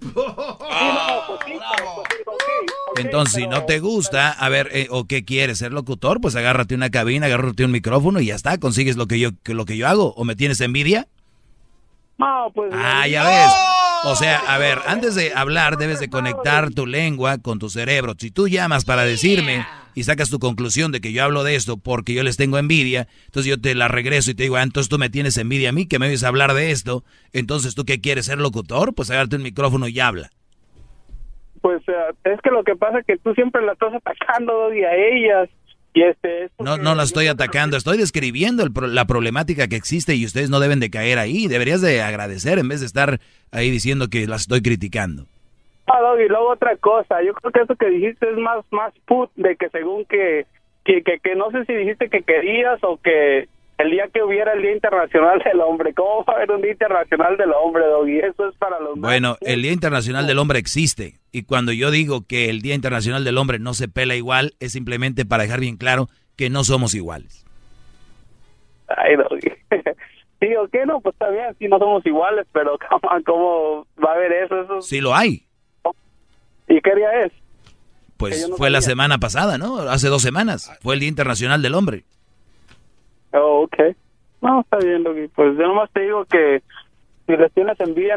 Sí, 0.02 0.08
no, 0.14 1.26
pues 1.26 1.40
sí, 1.46 1.52
pues, 2.24 2.36
sí, 2.40 2.51
Entonces, 2.96 3.34
si 3.34 3.46
no 3.46 3.64
te 3.64 3.80
gusta, 3.80 4.30
a 4.30 4.48
ver, 4.48 4.68
eh, 4.72 4.88
o 4.90 5.06
qué 5.06 5.24
quieres, 5.24 5.58
ser 5.58 5.72
locutor, 5.72 6.20
pues 6.20 6.36
agárrate 6.36 6.74
una 6.74 6.90
cabina, 6.90 7.26
agárrate 7.26 7.64
un 7.64 7.70
micrófono 7.70 8.20
y 8.20 8.26
ya 8.26 8.34
está, 8.34 8.58
consigues 8.58 8.96
lo 8.96 9.06
que 9.06 9.18
yo, 9.18 9.30
que 9.42 9.54
lo 9.54 9.64
que 9.64 9.76
yo 9.76 9.88
hago. 9.88 10.14
¿O 10.14 10.24
me 10.24 10.36
tienes 10.36 10.60
envidia? 10.60 11.08
No, 12.18 12.50
pues. 12.54 12.72
Ah, 12.74 13.06
ya 13.08 13.24
ves. 13.24 13.52
O 14.04 14.16
sea, 14.16 14.38
a 14.38 14.58
ver, 14.58 14.80
antes 14.86 15.14
de 15.14 15.32
hablar 15.32 15.76
debes 15.76 16.00
de 16.00 16.10
conectar 16.10 16.70
tu 16.70 16.86
lengua 16.86 17.38
con 17.38 17.60
tu 17.60 17.70
cerebro. 17.70 18.14
Si 18.18 18.32
tú 18.32 18.48
llamas 18.48 18.84
para 18.84 19.04
decirme 19.04 19.64
y 19.94 20.02
sacas 20.02 20.28
tu 20.28 20.40
conclusión 20.40 20.90
de 20.90 21.00
que 21.00 21.12
yo 21.12 21.22
hablo 21.22 21.44
de 21.44 21.54
esto 21.54 21.76
porque 21.76 22.12
yo 22.12 22.24
les 22.24 22.36
tengo 22.36 22.58
envidia, 22.58 23.06
entonces 23.26 23.48
yo 23.48 23.60
te 23.60 23.76
la 23.76 23.86
regreso 23.86 24.32
y 24.32 24.34
te 24.34 24.42
digo, 24.42 24.56
ah, 24.56 24.62
entonces 24.62 24.88
tú 24.88 24.98
me 24.98 25.08
tienes 25.08 25.36
envidia 25.36 25.68
a 25.68 25.72
mí, 25.72 25.86
que 25.86 26.00
me 26.00 26.08
oyes 26.08 26.24
hablar 26.24 26.52
de 26.52 26.72
esto, 26.72 27.04
entonces 27.32 27.76
tú 27.76 27.84
qué 27.84 28.00
quieres 28.00 28.26
ser 28.26 28.38
locutor, 28.38 28.92
pues 28.92 29.08
agárrate 29.10 29.36
un 29.36 29.42
micrófono 29.42 29.86
y 29.86 30.00
habla. 30.00 30.32
Pues 31.62 31.80
es 32.24 32.40
que 32.42 32.50
lo 32.50 32.62
que 32.64 32.76
pasa 32.76 32.98
es 32.98 33.06
que 33.06 33.16
tú 33.16 33.32
siempre 33.34 33.62
la 33.64 33.72
estás 33.72 33.94
atacando 33.94 34.52
Doggy, 34.52 34.82
a 34.84 34.94
ellas. 34.94 35.48
Y 35.94 36.02
este, 36.02 36.44
es 36.44 36.50
No, 36.58 36.76
no 36.78 36.94
la 36.94 37.02
estoy 37.02 37.26
atacando, 37.28 37.76
estoy 37.76 37.98
describiendo 37.98 38.62
el 38.62 38.72
pro- 38.72 38.86
la 38.86 39.04
problemática 39.04 39.68
que 39.68 39.76
existe 39.76 40.14
y 40.14 40.24
ustedes 40.24 40.48
no 40.50 40.58
deben 40.58 40.80
de 40.80 40.90
caer 40.90 41.18
ahí. 41.18 41.46
Deberías 41.48 41.80
de 41.82 42.02
agradecer 42.02 42.58
en 42.58 42.68
vez 42.68 42.80
de 42.80 42.86
estar 42.86 43.20
ahí 43.52 43.70
diciendo 43.70 44.08
que 44.08 44.26
las 44.26 44.42
estoy 44.42 44.62
criticando. 44.62 45.26
Ah, 45.86 46.00
Doggy, 46.00 46.28
luego 46.28 46.50
otra 46.50 46.76
cosa. 46.76 47.22
Yo 47.22 47.34
creo 47.34 47.52
que 47.52 47.60
eso 47.60 47.76
que 47.76 47.90
dijiste 47.90 48.30
es 48.30 48.36
más 48.38 48.64
más 48.70 48.92
put 49.06 49.30
de 49.36 49.54
que 49.56 49.68
según 49.68 50.04
que, 50.06 50.46
que, 50.84 51.02
que, 51.02 51.18
que 51.18 51.34
no 51.36 51.50
sé 51.50 51.64
si 51.66 51.74
dijiste 51.74 52.08
que 52.08 52.22
querías 52.22 52.78
o 52.82 52.96
que 52.96 53.48
el 53.82 53.90
día 53.90 54.08
que 54.12 54.22
hubiera 54.22 54.52
el 54.52 54.62
Día 54.62 54.72
Internacional 54.72 55.42
del 55.44 55.60
Hombre. 55.60 55.92
¿Cómo 55.94 56.24
va 56.24 56.34
a 56.34 56.36
haber 56.36 56.52
un 56.52 56.62
Día 56.62 56.72
Internacional 56.72 57.36
del 57.36 57.52
Hombre, 57.52 57.84
Doggy? 57.86 58.18
Eso 58.18 58.48
es 58.48 58.56
para 58.56 58.80
los 58.80 58.98
Bueno, 58.98 59.36
el 59.40 59.62
Día 59.62 59.72
Internacional 59.72 60.26
del 60.26 60.38
Hombre 60.38 60.58
existe 60.58 61.20
y 61.32 61.42
cuando 61.44 61.72
yo 61.72 61.90
digo 61.90 62.26
que 62.26 62.48
el 62.48 62.62
Día 62.62 62.74
Internacional 62.74 63.24
del 63.24 63.38
Hombre 63.38 63.58
no 63.58 63.74
se 63.74 63.88
pela 63.88 64.14
igual, 64.14 64.54
es 64.60 64.72
simplemente 64.72 65.24
para 65.24 65.42
dejar 65.42 65.60
bien 65.60 65.76
claro 65.76 66.08
que 66.36 66.50
no 66.50 66.64
somos 66.64 66.94
iguales. 66.94 67.44
Ay, 68.88 69.16
Doggy. 69.16 69.52
Sí, 70.40 70.48
o 70.56 70.66
qué 70.66 70.84
no, 70.84 71.00
pues 71.00 71.14
está 71.14 71.30
bien, 71.30 71.54
sí, 71.56 71.68
no 71.68 71.78
somos 71.78 72.04
iguales, 72.04 72.44
pero 72.50 72.76
¿cómo, 73.24 73.86
va 74.04 74.10
a 74.10 74.14
haber 74.16 74.32
eso? 74.32 74.60
eso 74.60 74.82
Sí 74.82 75.00
lo 75.00 75.14
hay. 75.14 75.46
¿Y 76.66 76.80
qué 76.80 76.96
día 76.96 77.20
es? 77.24 77.32
Pues 78.16 78.48
no 78.48 78.56
fue 78.56 78.68
la 78.68 78.80
sabía. 78.80 78.90
semana 78.90 79.18
pasada, 79.18 79.56
¿no? 79.56 79.78
Hace 79.82 80.08
dos 80.08 80.20
semanas. 80.20 80.76
Fue 80.82 80.94
el 80.94 81.00
Día 81.00 81.08
Internacional 81.08 81.62
del 81.62 81.76
Hombre. 81.76 82.02
Oh, 83.32 83.62
ok. 83.64 83.76
No, 84.40 84.60
está 84.60 84.78
bien, 84.78 85.02
Doggy. 85.04 85.28
Pues 85.28 85.56
yo 85.56 85.66
nomás 85.66 85.90
te 85.92 86.00
digo 86.00 86.24
que 86.26 86.62
si 87.26 87.36
les 87.36 87.52
tienes 87.52 87.78
envidia, 87.80 88.16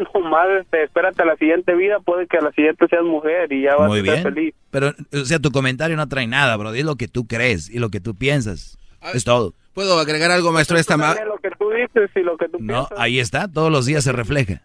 este, 0.60 0.82
espérate 0.84 1.22
a 1.22 1.26
la 1.26 1.36
siguiente 1.36 1.74
vida, 1.74 2.00
puede 2.00 2.26
que 2.26 2.38
a 2.38 2.40
la 2.42 2.52
siguiente 2.52 2.86
seas 2.88 3.04
mujer 3.04 3.52
y 3.52 3.62
ya 3.62 3.76
vas 3.76 3.88
Muy 3.88 4.00
a 4.00 4.02
bien. 4.02 4.22
feliz. 4.22 4.54
Pero, 4.70 4.92
o 5.12 5.24
sea, 5.24 5.38
tu 5.38 5.50
comentario 5.52 5.96
no 5.96 6.08
trae 6.08 6.26
nada, 6.26 6.56
bro. 6.56 6.74
Es 6.74 6.84
lo 6.84 6.96
que 6.96 7.08
tú 7.08 7.26
crees 7.26 7.70
y 7.70 7.78
lo 7.78 7.90
que 7.90 8.00
tú 8.00 8.14
piensas. 8.14 8.78
Es 9.14 9.24
todo. 9.24 9.54
¿Puedo 9.72 9.98
agregar 10.00 10.30
algo, 10.30 10.50
maestro, 10.52 10.76
a 10.76 10.80
esta 10.80 10.96
ma- 10.96 11.14
También 11.14 11.28
lo 11.28 11.36
que 11.38 11.50
tú 11.56 11.70
dices 11.70 12.10
y 12.16 12.20
lo 12.20 12.36
que 12.36 12.48
tú 12.48 12.58
No, 12.58 12.86
piensas. 12.88 12.98
ahí 12.98 13.20
está. 13.20 13.46
Todos 13.46 13.70
los 13.70 13.86
días 13.86 14.02
se 14.02 14.10
refleja. 14.10 14.62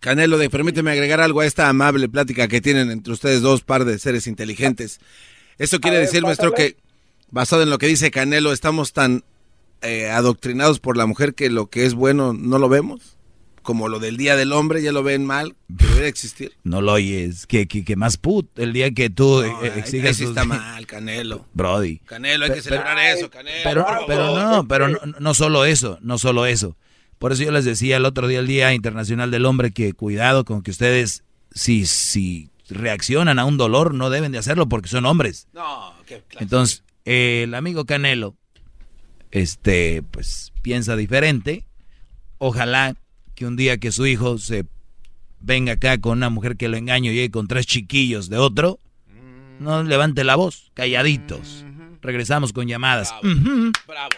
Canelo, 0.00 0.36
de, 0.36 0.50
permíteme 0.50 0.90
agregar 0.90 1.20
algo 1.20 1.40
a 1.40 1.46
esta 1.46 1.68
amable 1.68 2.08
plática 2.08 2.48
que 2.48 2.60
tienen 2.60 2.90
entre 2.90 3.12
ustedes 3.12 3.40
dos 3.40 3.62
par 3.62 3.84
de 3.84 3.98
seres 3.98 4.26
inteligentes. 4.26 5.00
Eso 5.58 5.80
quiere 5.80 5.98
ver, 5.98 6.06
decir, 6.06 6.22
maestro, 6.22 6.52
que 6.52 6.76
basado 7.30 7.62
en 7.62 7.70
lo 7.70 7.78
que 7.78 7.86
dice 7.86 8.10
Canelo, 8.10 8.52
estamos 8.52 8.92
tan 8.92 9.22
eh, 9.84 10.10
adoctrinados 10.10 10.80
por 10.80 10.96
la 10.96 11.06
mujer 11.06 11.34
que 11.34 11.50
lo 11.50 11.66
que 11.68 11.84
es 11.86 11.94
bueno 11.94 12.32
no 12.32 12.58
lo 12.58 12.68
vemos. 12.68 13.16
Como 13.62 13.88
lo 13.88 13.98
del 13.98 14.18
Día 14.18 14.36
del 14.36 14.52
Hombre, 14.52 14.82
ya 14.82 14.92
lo 14.92 15.02
ven 15.02 15.24
mal, 15.24 15.56
debería 15.68 16.06
existir. 16.08 16.52
No 16.64 16.82
lo 16.82 16.92
oyes. 16.92 17.46
Que, 17.46 17.66
que, 17.66 17.82
que 17.82 17.96
más 17.96 18.18
put. 18.18 18.58
El 18.58 18.74
día 18.74 18.90
que 18.90 19.08
tú 19.08 19.40
eh, 19.42 19.50
Ahí- 19.62 19.72
exigas 19.78 20.20
está 20.20 20.44
mal, 20.44 20.86
Canelo. 20.86 21.46
Brody. 21.54 21.98
Canelo, 22.00 22.44
hay 22.44 22.52
que 22.52 22.60
celebrar 22.62 22.98
eso, 22.98 23.30
Canelo. 23.30 23.60
Pero, 23.64 23.86
pero 24.06 24.36
no, 24.38 24.68
pero 24.68 24.88
no, 24.88 24.98
no 25.18 25.32
solo 25.34 25.64
eso, 25.64 25.98
no 26.02 26.18
solo 26.18 26.44
eso. 26.44 26.76
Por 27.18 27.32
eso 27.32 27.42
yo 27.42 27.52
les 27.52 27.64
decía 27.64 27.96
el 27.96 28.04
otro 28.04 28.28
día, 28.28 28.40
el 28.40 28.46
Día 28.46 28.74
Internacional 28.74 29.30
del 29.30 29.46
Hombre, 29.46 29.70
que 29.70 29.94
cuidado 29.94 30.44
con 30.44 30.60
que 30.62 30.70
ustedes, 30.70 31.24
si, 31.50 31.86
si 31.86 32.50
reaccionan 32.68 33.38
a 33.38 33.46
un 33.46 33.56
dolor, 33.56 33.94
no 33.94 34.10
deben 34.10 34.30
de 34.32 34.38
hacerlo 34.38 34.68
porque 34.68 34.88
son 34.90 35.06
hombres. 35.06 35.46
No, 35.54 35.94
qué 36.06 36.22
clase. 36.28 36.44
Entonces, 36.44 36.84
eh, 37.06 37.44
el 37.44 37.54
amigo 37.54 37.86
Canelo, 37.86 38.36
este, 39.34 40.02
pues 40.02 40.52
piensa 40.62 40.94
diferente. 40.96 41.64
Ojalá 42.38 42.94
que 43.34 43.46
un 43.46 43.56
día 43.56 43.78
que 43.78 43.90
su 43.90 44.06
hijo 44.06 44.38
se 44.38 44.64
venga 45.40 45.72
acá 45.72 46.00
con 46.00 46.18
una 46.18 46.30
mujer 46.30 46.56
que 46.56 46.68
lo 46.68 46.76
engaño 46.76 47.10
y 47.10 47.16
llegue 47.16 47.32
con 47.32 47.48
tres 47.48 47.66
chiquillos 47.66 48.30
de 48.30 48.38
otro, 48.38 48.78
no 49.58 49.82
levante 49.82 50.22
la 50.22 50.36
voz, 50.36 50.70
calladitos. 50.74 51.64
Regresamos 52.00 52.52
con 52.52 52.68
llamadas. 52.68 53.12
Ujú. 53.24 53.72
Bravo. 53.88 54.10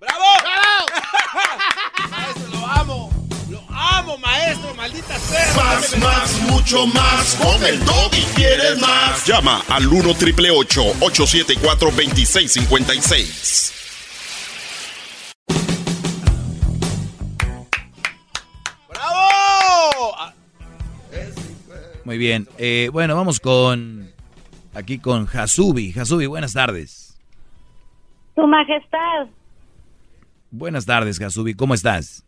¡Bravo! 0.00 0.24
maestro, 2.10 2.48
lo 2.52 2.66
amo. 2.66 3.26
Lo 3.50 3.62
amo, 3.68 4.16
maestro, 4.16 4.74
maldita 4.74 5.18
sea. 5.18 5.54
Más, 5.54 5.98
más, 5.98 6.40
mucho 6.50 6.86
más. 6.86 7.34
Con 7.34 7.62
el 7.66 7.78
Doggy 7.84 8.22
quieres 8.34 8.80
más. 8.80 9.26
Llama 9.26 9.62
al 9.68 9.86
1 9.86 10.14
triple 10.14 10.50
874 10.50 11.90
2656. 11.90 13.81
Muy 22.04 22.18
bien. 22.18 22.46
Eh, 22.58 22.88
bueno, 22.92 23.14
vamos 23.14 23.40
con 23.40 24.10
aquí 24.74 24.98
con 24.98 25.26
Hasubi. 25.32 25.92
Hasubi, 25.98 26.26
buenas 26.26 26.52
tardes. 26.52 27.20
Tu 28.34 28.46
Majestad, 28.46 29.28
Buenas 30.50 30.84
tardes, 30.84 31.20
Hasubi. 31.20 31.54
¿Cómo 31.54 31.74
estás? 31.74 32.26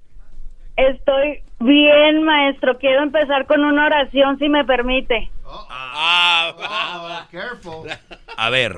estoy 0.77 1.41
bien, 1.61 2.23
maestro. 2.25 2.79
Quiero 2.79 3.03
empezar 3.03 3.47
con 3.47 3.63
una 3.65 3.87
oración, 3.87 4.39
si 4.39 4.49
me 4.49 4.65
permite. 4.65 5.31
Ah, 5.47 7.27
Careful. 7.31 7.89
A 8.37 8.51
ver. 8.51 8.77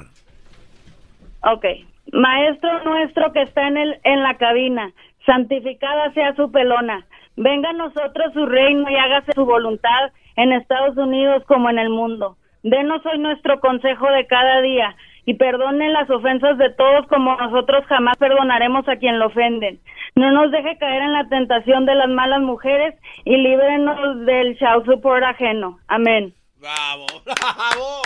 Ok. 1.42 1.64
Maestro 2.12 2.84
nuestro 2.84 3.32
que 3.32 3.42
está 3.42 3.66
en, 3.68 3.76
el, 3.76 4.00
en 4.04 4.22
la 4.22 4.36
cabina, 4.36 4.92
santificada 5.24 6.12
sea 6.12 6.34
su 6.34 6.50
pelona. 6.50 7.06
Venga 7.36 7.70
a 7.70 7.74
nosotros 7.74 8.32
su 8.34 8.46
reino 8.46 8.90
y 8.90 8.96
hágase 8.96 9.32
su 9.32 9.44
voluntad 9.44 10.12
en 10.36 10.52
Estados 10.52 10.96
Unidos 10.96 11.42
como 11.46 11.70
en 11.70 11.78
el 11.78 11.90
mundo. 11.90 12.36
Denos 12.62 13.04
hoy 13.06 13.18
nuestro 13.18 13.60
consejo 13.60 14.06
de 14.10 14.26
cada 14.26 14.60
día 14.60 14.96
y 15.24 15.34
perdone 15.34 15.88
las 15.90 16.08
ofensas 16.10 16.56
de 16.58 16.70
todos 16.70 17.06
como 17.08 17.36
nosotros 17.36 17.84
jamás 17.86 18.16
perdonaremos 18.16 18.88
a 18.88 18.96
quien 18.96 19.18
lo 19.18 19.26
ofenden. 19.26 19.80
No 20.14 20.30
nos 20.30 20.50
deje 20.52 20.78
caer 20.78 21.02
en 21.02 21.12
la 21.12 21.28
tentación 21.28 21.84
de 21.84 21.94
las 21.94 22.08
malas 22.08 22.40
mujeres 22.40 22.94
y 23.24 23.36
líbrenos 23.36 24.24
del 24.24 24.54
shout 24.54 24.84
support 24.86 25.24
ajeno. 25.24 25.78
Amén. 25.88 26.32
Bravo, 26.60 27.06
bravo. 27.24 28.02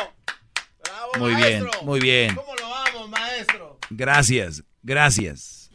Bravo, 0.83 1.13
Muy 1.19 1.35
bien, 1.35 1.63
maestro. 1.63 1.83
muy 1.85 2.01
bien. 2.01 2.35
¿Cómo 2.35 2.53
lo 2.57 2.99
amo, 2.99 3.09
maestro? 3.09 3.77
Gracias, 3.91 4.65
gracias. 4.83 5.71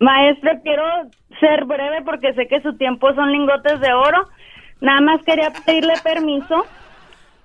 Maestro, 0.00 0.50
quiero 0.62 0.84
ser 1.40 1.64
breve 1.64 2.02
porque 2.04 2.32
sé 2.34 2.46
que 2.46 2.60
su 2.62 2.76
tiempo 2.76 3.12
son 3.14 3.32
lingotes 3.32 3.80
de 3.80 3.92
oro. 3.92 4.28
Nada 4.80 5.00
más 5.00 5.20
quería 5.24 5.52
pedirle 5.66 5.94
permiso 6.04 6.66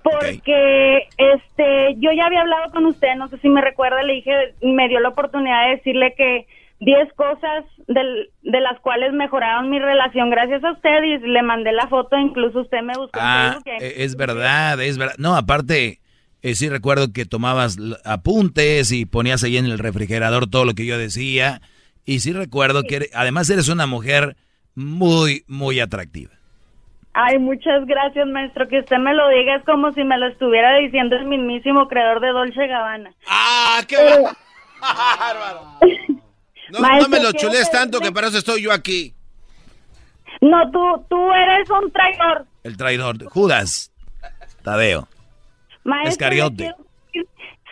porque 0.04 1.08
este 1.18 1.96
yo 1.98 2.12
ya 2.16 2.26
había 2.26 2.42
hablado 2.42 2.72
con 2.72 2.86
usted, 2.86 3.16
no 3.18 3.28
sé 3.30 3.38
si 3.40 3.50
me 3.50 3.62
recuerda, 3.62 4.04
le 4.04 4.14
dije, 4.14 4.32
me 4.62 4.88
dio 4.90 5.00
la 5.00 5.10
oportunidad 5.10 5.66
de 5.70 5.76
decirle 5.78 6.14
que 6.18 6.46
10 6.80 7.12
cosas 7.14 7.64
del- 7.88 8.30
de 8.42 8.60
las 8.60 8.78
cuales 8.82 9.14
mejoraron 9.14 9.70
mi 9.70 9.80
relación 9.80 10.30
gracias 10.30 10.64
a 10.66 10.74
usted 10.74 11.04
y 11.04 11.18
le 11.20 11.42
mandé 11.42 11.72
la 11.72 11.88
foto, 11.88 12.18
incluso 12.18 12.62
usted 12.62 12.82
me 12.82 12.94
buscó 12.98 13.20
Ah, 13.22 13.58
eh, 13.66 13.94
es 13.98 14.18
verdad, 14.18 14.82
es 14.82 14.98
verdad. 14.98 15.16
No, 15.18 15.36
aparte, 15.38 16.00
eh, 16.42 16.56
sí 16.56 16.68
recuerdo 16.68 17.14
que 17.14 17.26
tomabas 17.26 17.78
apuntes 18.04 18.92
y 18.92 19.06
ponías 19.06 19.44
ahí 19.46 19.56
en 19.56 19.66
el 19.66 19.80
refrigerador 19.80 20.50
todo 20.50 20.66
lo 20.66 20.74
que 20.74 20.86
yo 20.86 20.98
decía. 20.98 21.62
Y 22.06 22.20
sí 22.20 22.34
recuerdo 22.34 22.84
que 22.84 22.98
ere- 22.98 23.10
además 23.14 23.50
eres 23.50 23.70
una 23.70 23.86
mujer 23.86 24.36
muy, 24.76 25.46
muy 25.48 25.80
atractiva. 25.80 26.32
Ay, 27.14 27.38
muchas 27.38 27.86
gracias, 27.86 28.28
maestro. 28.28 28.68
Que 28.68 28.80
usted 28.80 28.98
me 28.98 29.14
lo 29.14 29.30
diga 29.30 29.56
es 29.56 29.66
como 29.66 29.92
si 29.92 30.04
me 30.04 30.18
lo 30.18 30.28
estuviera 30.28 30.76
diciendo 30.78 31.16
el 31.16 31.26
mismísimo 31.26 31.88
creador 31.88 32.20
de 32.22 32.30
Dolce 32.30 32.68
Gabbana. 32.68 33.14
¡Ah, 33.28 33.82
qué 33.88 33.98
Pero, 33.98 34.24
No, 36.72 36.80
no 36.80 37.08
me 37.08 37.20
lo 37.20 37.32
chules 37.34 37.70
tanto 37.70 38.00
que 38.00 38.12
para 38.12 38.28
eso 38.28 38.40
estoy 38.40 38.64
yo 38.64 38.72
aquí. 38.72 39.14
No, 40.42 40.72
tú, 40.72 41.06
tú 41.10 41.32
eres 41.32 41.70
un 41.70 41.92
traidor. 41.92 42.46
El 42.64 42.78
traidor. 42.78 43.24
Judas. 43.26 43.92
Tadeo. 44.64 45.08
Maestro, 45.84 46.10
Escariote. 46.12 46.74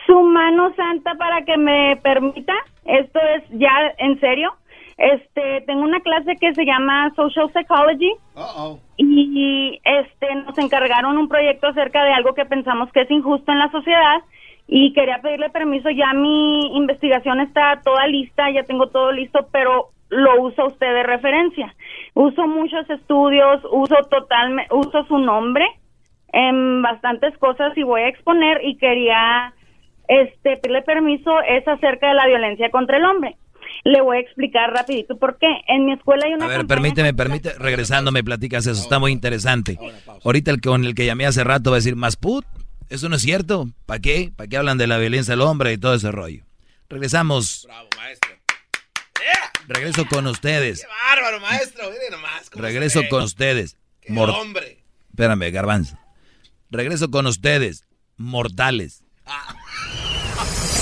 Su 0.06 0.20
mano 0.22 0.72
santa 0.76 1.14
para 1.14 1.44
que 1.44 1.56
me 1.56 1.96
permita. 2.02 2.52
Esto 2.84 3.18
es 3.36 3.42
ya 3.58 3.70
en 3.98 4.20
serio. 4.20 4.54
Este, 4.96 5.62
tengo 5.66 5.82
una 5.82 6.00
clase 6.00 6.36
que 6.36 6.54
se 6.54 6.64
llama 6.64 7.12
Social 7.14 7.50
Psychology 7.52 8.12
y 8.96 9.80
este 9.84 10.34
nos 10.34 10.56
encargaron 10.58 11.18
un 11.18 11.28
proyecto 11.28 11.68
acerca 11.68 12.04
de 12.04 12.12
algo 12.12 12.34
que 12.34 12.44
pensamos 12.44 12.90
que 12.92 13.02
es 13.02 13.10
injusto 13.10 13.52
en 13.52 13.58
la 13.58 13.70
sociedad 13.70 14.22
y 14.66 14.92
quería 14.92 15.20
pedirle 15.20 15.50
permiso. 15.50 15.90
Ya 15.90 16.12
mi 16.12 16.76
investigación 16.76 17.40
está 17.40 17.80
toda 17.84 18.06
lista, 18.06 18.50
ya 18.50 18.62
tengo 18.64 18.88
todo 18.88 19.12
listo, 19.12 19.48
pero 19.50 19.90
lo 20.08 20.42
uso 20.42 20.62
a 20.62 20.66
usted 20.66 20.94
de 20.94 21.02
referencia. 21.02 21.74
Uso 22.14 22.46
muchos 22.46 22.88
estudios, 22.90 23.62
uso 23.70 23.96
totalmente, 24.10 24.72
uso 24.74 25.04
su 25.06 25.18
nombre 25.18 25.66
en 26.32 26.82
bastantes 26.82 27.36
cosas 27.38 27.76
y 27.76 27.82
voy 27.82 28.02
a 28.02 28.08
exponer 28.08 28.60
y 28.64 28.76
quería 28.76 29.52
este 30.08 30.56
pedirle 30.56 30.82
permiso 30.82 31.40
es 31.42 31.66
acerca 31.66 32.08
de 32.08 32.14
la 32.14 32.26
violencia 32.26 32.70
contra 32.70 32.98
el 32.98 33.04
hombre. 33.04 33.36
Le 33.84 34.00
voy 34.00 34.18
a 34.18 34.20
explicar 34.20 34.70
rapidito 34.70 35.16
por 35.18 35.38
qué. 35.38 35.46
En 35.68 35.84
mi 35.86 35.92
escuela 35.92 36.26
hay 36.26 36.34
una 36.34 36.44
A 36.44 36.48
ver, 36.48 36.66
permíteme, 36.66 37.14
permíteme, 37.14 37.54
regresando 37.58 38.12
me 38.12 38.22
platicas 38.24 38.66
eso, 38.66 38.80
está 38.80 38.98
muy 38.98 39.12
interesante. 39.12 39.78
Ahorita 40.24 40.50
el 40.50 40.60
con 40.60 40.84
el 40.84 40.94
que 40.94 41.06
llamé 41.06 41.26
hace 41.26 41.44
rato 41.44 41.70
va 41.70 41.76
a 41.76 41.80
decir, 41.80 41.96
más 41.96 42.16
put, 42.16 42.44
eso 42.88 43.08
no 43.08 43.16
es 43.16 43.22
cierto, 43.22 43.68
¿para 43.86 44.00
qué? 44.00 44.32
¿Para 44.36 44.48
qué 44.48 44.56
hablan 44.56 44.78
de 44.78 44.86
la 44.86 44.98
violencia 44.98 45.32
del 45.32 45.40
hombre 45.42 45.72
y 45.72 45.78
todo 45.78 45.94
ese 45.94 46.12
rollo? 46.12 46.44
Regresamos. 46.88 47.66
Regreso 49.66 50.06
con 50.06 50.26
ustedes. 50.26 50.86
Bárbaro, 51.08 51.40
maestro. 51.40 51.84
Mire 51.90 52.10
nomás. 52.10 52.50
¿cómo 52.50 52.64
Regreso 52.64 53.00
con 53.08 53.22
ustedes. 53.22 53.76
Qué 54.00 54.12
Mor- 54.12 54.30
hombre. 54.30 54.82
Espérame, 55.10 55.50
garbanzo. 55.52 55.98
Regreso 56.70 57.10
con 57.10 57.26
ustedes, 57.26 57.84
mortales. 58.16 59.04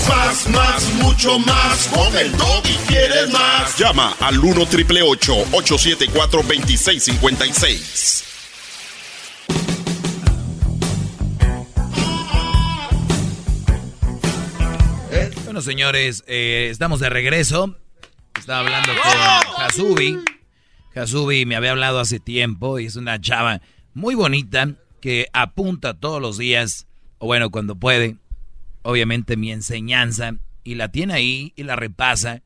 Más, 0.09 0.47
más, 0.49 0.93
mucho 0.95 1.39
más. 1.39 1.87
Con 1.87 2.17
el 2.17 2.31
y 2.31 2.75
quieres 2.87 3.31
más. 3.31 3.77
Llama 3.77 4.15
al 4.19 4.39
1 4.39 4.65
triple 4.65 5.01
874 5.01 6.41
2656. 6.41 8.25
Bueno, 15.45 15.61
señores, 15.61 16.23
eh, 16.27 16.69
estamos 16.71 16.99
de 17.01 17.09
regreso. 17.09 17.75
Estaba 18.39 18.59
hablando 18.59 18.93
con 18.93 19.63
Hasubi. 19.63 20.19
Hasubi 20.95 21.45
me 21.45 21.55
había 21.55 21.71
hablado 21.71 21.99
hace 21.99 22.19
tiempo 22.19 22.79
y 22.79 22.85
es 22.85 22.95
una 22.95 23.19
chava 23.19 23.61
muy 23.93 24.15
bonita 24.15 24.69
que 25.01 25.27
apunta 25.33 25.93
todos 25.93 26.21
los 26.21 26.37
días, 26.37 26.87
o 27.17 27.25
bueno, 27.25 27.49
cuando 27.49 27.75
puede, 27.75 28.15
obviamente 28.83 29.37
mi 29.37 29.51
enseñanza, 29.51 30.35
y 30.63 30.75
la 30.75 30.91
tiene 30.91 31.13
ahí 31.13 31.53
y 31.55 31.63
la 31.63 31.75
repasa. 31.75 32.41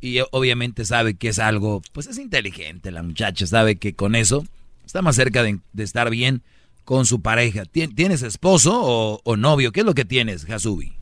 Y 0.00 0.18
obviamente 0.32 0.84
sabe 0.84 1.14
que 1.14 1.28
es 1.28 1.38
algo, 1.38 1.80
pues 1.92 2.06
es 2.06 2.18
inteligente 2.18 2.90
la 2.90 3.02
muchacha, 3.02 3.46
sabe 3.46 3.76
que 3.76 3.94
con 3.94 4.14
eso 4.14 4.44
está 4.84 5.00
más 5.00 5.16
cerca 5.16 5.42
de, 5.42 5.60
de 5.72 5.82
estar 5.82 6.10
bien 6.10 6.42
con 6.84 7.06
su 7.06 7.22
pareja. 7.22 7.62
¿Tien- 7.64 7.94
¿Tienes 7.94 8.22
esposo 8.22 8.78
o, 8.82 9.20
o 9.24 9.36
novio? 9.36 9.72
¿Qué 9.72 9.80
es 9.80 9.86
lo 9.86 9.94
que 9.94 10.04
tienes, 10.04 10.48
Hasubi? 10.50 10.92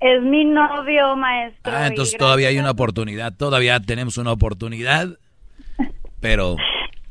Es 0.00 0.20
mi 0.24 0.44
novio, 0.44 1.14
maestro. 1.16 1.72
Ah, 1.72 1.86
entonces 1.86 2.16
todavía 2.18 2.48
hay 2.48 2.58
una 2.58 2.72
oportunidad, 2.72 3.32
todavía 3.36 3.78
tenemos 3.78 4.16
una 4.16 4.32
oportunidad, 4.32 5.16
pero 6.18 6.56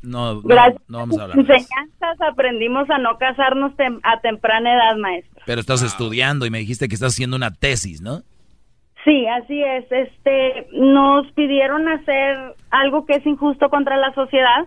no, 0.03 0.36
no, 0.36 0.41
Gracias 0.41 0.82
no 0.90 0.98
a 0.98 1.02
vamos 1.02 1.19
a 1.19 1.23
hablar. 1.23 1.40
enseñanzas 1.40 2.22
aprendimos 2.22 2.90
a 2.90 2.98
no 2.98 3.18
casarnos 3.18 3.73
tem- 3.78 3.99
a 4.03 4.19
temprana 4.22 4.73
edad, 4.73 4.95
maestro. 4.98 5.41
Pero 5.45 5.60
estás 5.61 5.82
estudiando 5.84 6.45
y 6.45 6.49
me 6.49 6.60
dijiste 6.60 6.88
que 6.88 6.95
estás 6.95 7.14
haciendo 7.14 7.36
una 7.36 7.52
tesis, 7.52 8.02
¿no? 8.02 8.22
Sí, 9.03 9.26
así 9.28 9.61
es. 9.64 9.91
Este, 9.91 10.68
nos 10.73 11.32
pidieron 11.34 11.88
hacer 11.90 12.56
algo 12.69 13.06
que 13.06 13.14
es 13.14 13.26
injusto 13.26 13.69
contra 13.69 13.98
la 13.98 14.14
sociedad, 14.14 14.65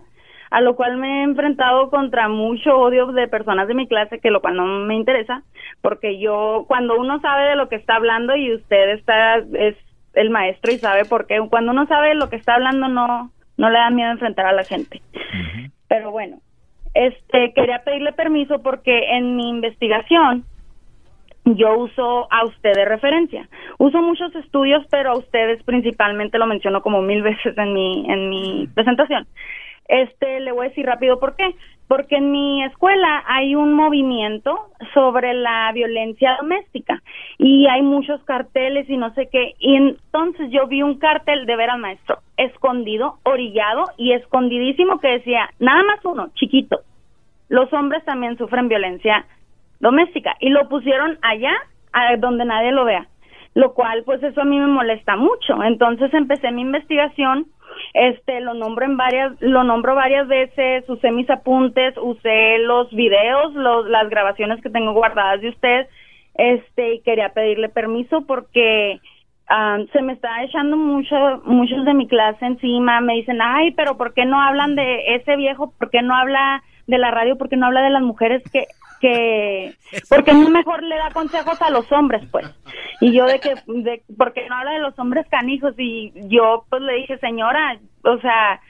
a 0.51 0.61
lo 0.61 0.75
cual 0.77 0.97
me 0.99 1.21
he 1.21 1.23
enfrentado 1.23 1.89
contra 1.91 2.29
mucho 2.29 2.77
odio 2.77 3.07
de 3.13 3.29
personas 3.29 3.69
de 3.69 3.75
mi 3.75 3.87
clase, 3.87 4.19
que 4.21 4.31
lo 4.31 4.41
cual 4.41 4.57
no 4.57 4.67
me 4.67 4.95
interesa, 4.97 5.43
porque 5.83 6.19
yo, 6.19 6.65
cuando 6.67 6.97
uno 6.99 7.21
sabe 7.21 7.51
de 7.51 7.57
lo 7.57 7.69
que 7.69 7.77
está 7.77 7.95
hablando 7.97 8.35
y 8.37 8.55
usted 8.55 8.91
está, 8.91 9.37
es 9.39 9.77
el 10.15 10.31
maestro 10.31 10.73
y 10.73 10.79
sabe 10.79 11.05
por 11.05 11.27
qué, 11.27 11.41
cuando 11.51 11.73
uno 11.73 11.87
sabe 11.87 12.09
de 12.11 12.15
lo 12.17 12.29
que 12.29 12.37
está 12.37 12.55
hablando 12.55 12.89
no, 12.89 13.31
no 13.57 13.71
le 13.71 13.79
da 13.79 13.91
miedo 13.91 14.11
enfrentar 14.11 14.47
a 14.47 14.53
la 14.53 14.65
gente. 14.65 15.01
Pero 15.89 16.11
bueno, 16.11 16.39
este, 16.95 17.53
quería 17.55 17.83
pedirle 17.85 18.13
permiso 18.13 18.63
porque 18.63 19.17
en 19.17 19.37
mi 19.37 19.51
investigación 19.51 20.45
yo 21.45 21.77
uso 21.79 22.27
a 22.33 22.45
usted 22.47 22.73
de 22.73 22.85
referencia. 22.85 23.49
Uso 23.79 24.01
muchos 24.01 24.35
estudios, 24.35 24.85
pero 24.91 25.11
a 25.11 25.19
ustedes 25.19 25.63
principalmente 25.65 26.39
lo 26.39 26.47
menciono 26.47 26.83
como 26.83 27.03
mil 27.03 27.23
veces 27.23 27.57
en 27.57 27.73
mi, 27.75 28.07
en 28.09 28.31
mi 28.31 28.69
presentación. 28.75 29.27
Este, 29.89 30.41
le 30.41 30.53
voy 30.53 30.67
a 30.67 30.69
decir 30.71 30.87
rápido 30.87 31.21
por 31.21 31.37
qué. 31.37 31.55
Porque 31.89 32.17
en 32.17 32.33
mi 32.33 32.65
escuela 32.65 33.23
hay 33.27 33.55
un 33.55 33.75
movimiento 33.75 34.69
sobre 34.95 35.35
la 35.35 35.71
violencia 35.73 36.37
doméstica 36.41 37.03
y 37.39 37.67
hay 37.67 37.83
muchos 37.83 38.23
carteles 38.25 38.89
y 38.89 38.97
no 38.97 39.13
sé 39.15 39.29
qué. 39.31 39.55
Y 39.59 39.77
entonces 39.77 40.51
yo 40.51 40.67
vi 40.67 40.83
un 40.83 40.99
cartel 40.99 41.47
de 41.47 41.57
ver 41.57 41.71
al 41.71 41.81
maestro 41.81 42.19
escondido, 42.37 43.19
orillado 43.23 43.85
y 43.97 44.13
escondidísimo 44.13 44.99
que 44.99 45.09
decía, 45.09 45.51
nada 45.59 45.83
más 45.85 46.05
uno, 46.05 46.31
chiquito, 46.35 46.81
los 47.49 47.73
hombres 47.73 48.05
también 48.05 48.39
sufren 48.39 48.69
violencia 48.69 49.27
doméstica. 49.81 50.37
Y 50.41 50.49
lo 50.49 50.69
pusieron 50.69 51.19
allá 51.23 51.53
a 51.93 52.17
donde 52.17 52.45
nadie 52.45 52.73
lo 52.73 52.85
vea 52.85 53.07
lo 53.55 53.73
cual 53.73 54.03
pues 54.05 54.23
eso 54.23 54.41
a 54.41 54.45
mí 54.45 54.59
me 54.59 54.67
molesta 54.67 55.17
mucho. 55.17 55.63
Entonces 55.63 56.13
empecé 56.13 56.51
mi 56.51 56.63
investigación 56.63 57.47
este 57.95 58.41
lo 58.41 58.55
nombro 58.55 58.85
en 58.85 58.97
varias 58.97 59.33
lo 59.41 59.65
nombro 59.65 59.95
varias 59.95 60.29
veces 60.29 60.89
usé 60.89 61.11
mis 61.11 61.29
apuntes 61.31 61.95
usé 61.97 62.59
los 62.59 62.91
videos 62.91 63.55
los, 63.55 63.87
las 63.87 64.09
grabaciones 64.09 64.61
que 64.63 64.71
tengo 64.71 64.93
guardadas 64.93 65.41
de 65.41 65.49
usted 65.51 65.87
este 66.35 66.95
y 66.95 67.01
quería 67.01 67.31
pedirle 67.31 67.69
permiso 67.69 68.23
porque 68.27 69.01
ah, 69.49 69.79
se 69.93 70.03
me 70.03 70.15
está 70.15 70.43
echando 70.43 70.77
mucho 70.77 71.43
muchos 71.45 71.85
de 71.85 71.95
mi 71.95 72.09
clase 72.09 72.45
encima 72.45 73.01
me 73.01 73.15
dicen 73.15 73.41
ay 73.41 73.71
pero 73.73 73.97
por 73.97 74.15
qué 74.15 74.25
no 74.25 74.41
hablan 74.41 74.75
de 74.75 75.17
ese 75.17 75.37
viejo 75.37 75.73
por 75.79 75.91
qué 75.91 76.03
no 76.03 76.15
habla 76.15 76.63
de 76.87 76.99
la 76.99 77.11
radio 77.11 77.39
por 77.39 77.49
qué 77.49 77.57
no 77.57 77.67
habla 77.67 77.83
de 77.83 77.91
las 77.91 78.03
mujeres 78.03 78.43
que 78.53 78.67
que 79.01 79.75
porque 80.09 80.33
no 80.33 80.49
mejor 80.51 80.83
le 80.83 80.97
da 80.97 81.11
consejos 81.11 81.61
a 81.61 81.71
los 81.71 81.91
hombres 81.93 82.23
pues 82.31 82.47
y 83.01 83.13
yo 83.13 83.27
de 83.27 83.41
que 83.41 83.55
de 83.67 84.03
porque 84.17 84.49
no 84.49 84.57
habla 84.57 84.73
de 84.73 84.81
los 84.81 84.99
hombres 84.99 85.27
canijos 85.29 85.75
y 85.79 86.13
yo 86.29 86.65
pues 86.71 86.83
le 86.83 86.95
dije 86.95 87.19
señora 87.19 87.79
o 88.03 88.19
sea 88.19 88.61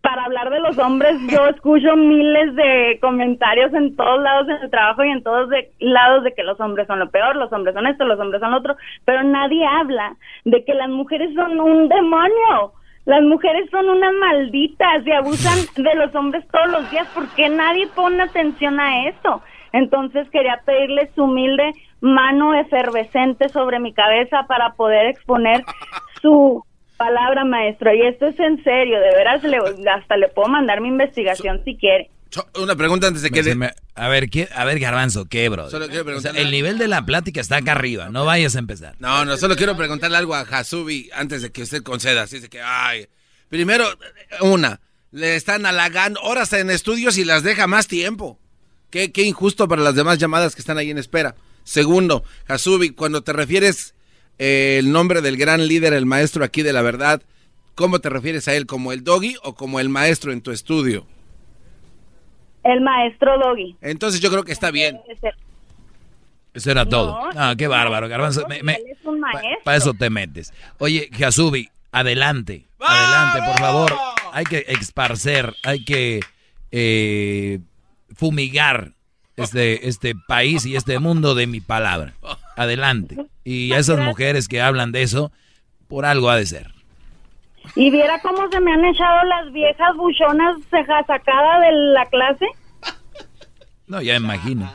para 0.00 0.24
hablar 0.24 0.50
de 0.50 0.60
los 0.60 0.78
hombres 0.78 1.16
yo 1.28 1.46
escucho 1.48 1.96
miles 1.96 2.54
de 2.54 2.98
comentarios 3.00 3.72
en 3.72 3.96
todos 3.96 4.22
lados 4.22 4.48
en 4.48 4.56
el 4.62 4.70
trabajo 4.70 5.04
y 5.04 5.10
en 5.10 5.22
todos 5.22 5.48
de, 5.48 5.70
lados 5.78 6.24
de 6.24 6.34
que 6.34 6.42
los 6.42 6.60
hombres 6.60 6.86
son 6.86 6.98
lo 6.98 7.10
peor, 7.10 7.36
los 7.36 7.52
hombres 7.52 7.74
son 7.74 7.86
esto, 7.86 8.04
los 8.04 8.20
hombres 8.20 8.40
son 8.40 8.50
lo 8.50 8.58
otro, 8.58 8.76
pero 9.04 9.22
nadie 9.22 9.64
habla 9.66 10.16
de 10.44 10.64
que 10.64 10.74
las 10.74 10.90
mujeres 10.90 11.34
son 11.34 11.58
un 11.58 11.88
demonio. 11.88 12.72
Las 13.06 13.22
mujeres 13.22 13.68
son 13.70 13.88
unas 13.90 14.12
malditas 14.14 15.06
y 15.06 15.12
abusan 15.12 15.58
de 15.84 15.94
los 15.94 16.14
hombres 16.14 16.44
todos 16.50 16.68
los 16.70 16.90
días. 16.90 17.06
¿Por 17.08 17.28
qué 17.34 17.48
nadie 17.48 17.86
pone 17.88 18.22
atención 18.22 18.80
a 18.80 19.08
eso? 19.08 19.42
Entonces 19.72 20.28
quería 20.30 20.60
pedirle 20.64 21.10
su 21.14 21.24
humilde 21.24 21.72
mano 22.00 22.54
efervescente 22.54 23.48
sobre 23.48 23.78
mi 23.80 23.92
cabeza 23.92 24.44
para 24.46 24.70
poder 24.74 25.06
exponer 25.06 25.62
su 26.22 26.64
palabra, 26.96 27.44
maestro. 27.44 27.92
Y 27.92 28.02
esto 28.02 28.26
es 28.26 28.38
en 28.38 28.62
serio, 28.62 29.00
de 29.00 29.10
veras, 29.16 29.42
le- 29.42 29.58
hasta 29.90 30.16
le 30.16 30.28
puedo 30.28 30.48
mandar 30.48 30.80
mi 30.80 30.88
investigación 30.88 31.62
si 31.64 31.76
quiere. 31.76 32.08
Una 32.60 32.74
pregunta 32.76 33.06
antes 33.06 33.22
de 33.22 33.30
que... 33.30 33.54
Me- 33.54 33.72
a 33.94 34.08
ver, 34.08 34.28
¿qué, 34.28 34.48
a 34.54 34.64
ver, 34.64 34.78
Garbanzo, 34.80 35.26
¿qué, 35.26 35.48
bro? 35.48 35.70
Solo 35.70 35.86
quiero 35.88 36.02
O 36.02 36.04
sea, 36.04 36.32
preguntarle 36.32 36.40
el 36.42 36.50
nivel 36.50 36.78
de 36.78 36.88
la 36.88 37.04
plática 37.06 37.40
está 37.40 37.56
acá 37.58 37.72
arriba, 37.72 38.08
no 38.10 38.24
vayas 38.24 38.56
a 38.56 38.58
empezar. 38.58 38.96
No, 38.98 39.24
no, 39.24 39.36
solo 39.36 39.56
quiero 39.56 39.76
preguntarle 39.76 40.16
algo 40.16 40.34
a 40.34 40.40
Hasubi 40.40 41.10
antes 41.14 41.42
de 41.42 41.52
que 41.52 41.62
usted 41.62 41.82
conceda. 41.82 42.22
Así 42.22 42.36
es 42.38 42.48
que, 42.48 42.60
ay. 42.60 43.06
Primero, 43.48 43.86
una, 44.40 44.80
le 45.12 45.36
están 45.36 45.64
halagando 45.66 46.20
horas 46.22 46.52
en 46.54 46.70
estudios 46.70 47.18
y 47.18 47.24
las 47.24 47.42
deja 47.44 47.66
más 47.66 47.86
tiempo. 47.86 48.38
Qué, 48.90 49.12
qué 49.12 49.22
injusto 49.22 49.68
para 49.68 49.82
las 49.82 49.94
demás 49.94 50.18
llamadas 50.18 50.54
que 50.54 50.60
están 50.62 50.78
ahí 50.78 50.90
en 50.90 50.98
espera. 50.98 51.36
Segundo, 51.62 52.24
Hasubi, 52.48 52.90
cuando 52.90 53.22
te 53.22 53.32
refieres 53.32 53.94
eh, 54.38 54.76
el 54.80 54.90
nombre 54.92 55.22
del 55.22 55.36
gran 55.36 55.66
líder, 55.68 55.92
el 55.92 56.06
maestro 56.06 56.44
aquí 56.44 56.62
de 56.62 56.72
la 56.72 56.82
verdad, 56.82 57.22
¿cómo 57.74 58.00
te 58.00 58.08
refieres 58.10 58.48
a 58.48 58.54
él? 58.54 58.66
¿Como 58.66 58.92
el 58.92 59.04
doggy 59.04 59.36
o 59.42 59.54
como 59.54 59.78
el 59.80 59.88
maestro 59.88 60.32
en 60.32 60.42
tu 60.42 60.50
estudio? 60.50 61.06
El 62.64 62.80
maestro 62.80 63.38
Doggy. 63.38 63.76
Entonces 63.80 64.20
yo 64.20 64.30
creo 64.30 64.42
que 64.44 64.52
está 64.52 64.70
bien. 64.70 64.98
Eso 66.52 66.70
era 66.70 66.86
todo. 66.86 67.32
No, 67.34 67.40
Ah, 67.40 67.54
qué 67.58 67.66
bárbaro, 67.68 68.08
Garbanzo. 68.08 68.46
Me- 68.48 68.62
me-. 68.62 68.78
Para 69.64 69.76
eso 69.76 69.92
te 69.94 70.08
metes. 70.10 70.52
Oye, 70.78 71.08
Jasubi, 71.12 71.68
adelante. 71.92 72.64
Adelante, 72.80 73.40
por 73.46 73.58
favor. 73.58 73.92
Hay 74.32 74.44
que 74.44 74.64
esparcer, 74.68 75.54
hay 75.62 75.84
que 75.84 76.20
eh, 76.72 77.60
fumigar 78.14 78.92
este, 79.36 79.88
este 79.88 80.14
país 80.28 80.64
y 80.66 80.76
este 80.76 80.98
mundo 80.98 81.34
de 81.34 81.46
mi 81.46 81.60
palabra. 81.60 82.14
Adelante. 82.56 83.16
Y 83.44 83.72
a 83.72 83.78
esas 83.78 83.98
mujeres 83.98 84.48
que 84.48 84.60
hablan 84.60 84.90
de 84.92 85.02
eso, 85.02 85.32
por 85.88 86.04
algo 86.04 86.30
ha 86.30 86.36
de 86.36 86.46
ser. 86.46 86.73
Y 87.76 87.90
viera 87.90 88.20
cómo 88.20 88.48
se 88.50 88.60
me 88.60 88.72
han 88.72 88.84
echado 88.84 89.24
las 89.24 89.52
viejas 89.52 89.96
buchonas 89.96 90.56
ceja 90.70 91.04
sacada 91.06 91.60
de 91.60 91.72
la 91.72 92.06
clase. 92.06 92.46
No, 93.86 94.00
ya 94.00 94.16
imagino. 94.16 94.70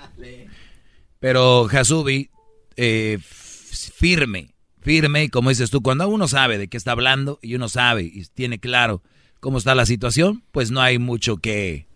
Pero 1.20 1.66
Jasubi, 1.66 2.30
eh, 2.78 3.18
firme, 3.20 4.50
firme, 4.82 5.24
y 5.24 5.30
como 5.30 5.50
dices 5.50 5.72
tú, 5.72 5.82
cuando 5.82 6.08
uno 6.08 6.28
sabe 6.28 6.58
de 6.58 6.68
qué 6.68 6.78
está 6.78 6.92
hablando 6.92 7.40
y 7.42 7.56
uno 7.56 7.68
sabe 7.70 8.04
y 8.04 8.24
tiene 8.34 8.60
claro 8.60 9.02
cómo 9.40 9.58
está 9.58 9.76
la 9.76 9.86
situación, 9.86 10.44
pues 10.52 10.72
no 10.72 10.82
hay 10.82 11.00
mucho 11.00 11.38
que, 11.38 11.88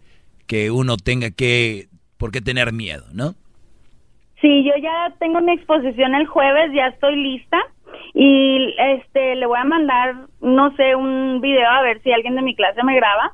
que 0.48 0.72
uno 0.72 0.98
tenga 0.98 1.32
que, 1.32 1.88
por 2.18 2.32
qué 2.32 2.42
tener 2.42 2.74
miedo, 2.74 3.06
¿no? 3.14 3.36
Sí, 4.42 4.64
yo 4.66 4.74
ya 4.82 5.16
tengo 5.20 5.40
mi 5.42 5.54
exposición 5.54 6.16
el 6.16 6.28
jueves, 6.28 6.72
ya 6.74 6.88
estoy 6.88 7.16
lista 7.16 7.58
y 8.14 8.76
este 8.78 9.36
le 9.36 9.46
voy 9.46 9.60
a 9.60 9.64
mandar, 9.64 10.28
no 10.42 10.76
sé, 10.76 10.96
un 10.96 11.42
video 11.42 11.68
a 11.68 11.82
ver 11.82 12.02
si 12.04 12.12
alguien 12.12 12.36
de 12.36 12.42
mi 12.42 12.56
clase 12.56 12.84
me 12.84 12.96
graba. 12.96 13.34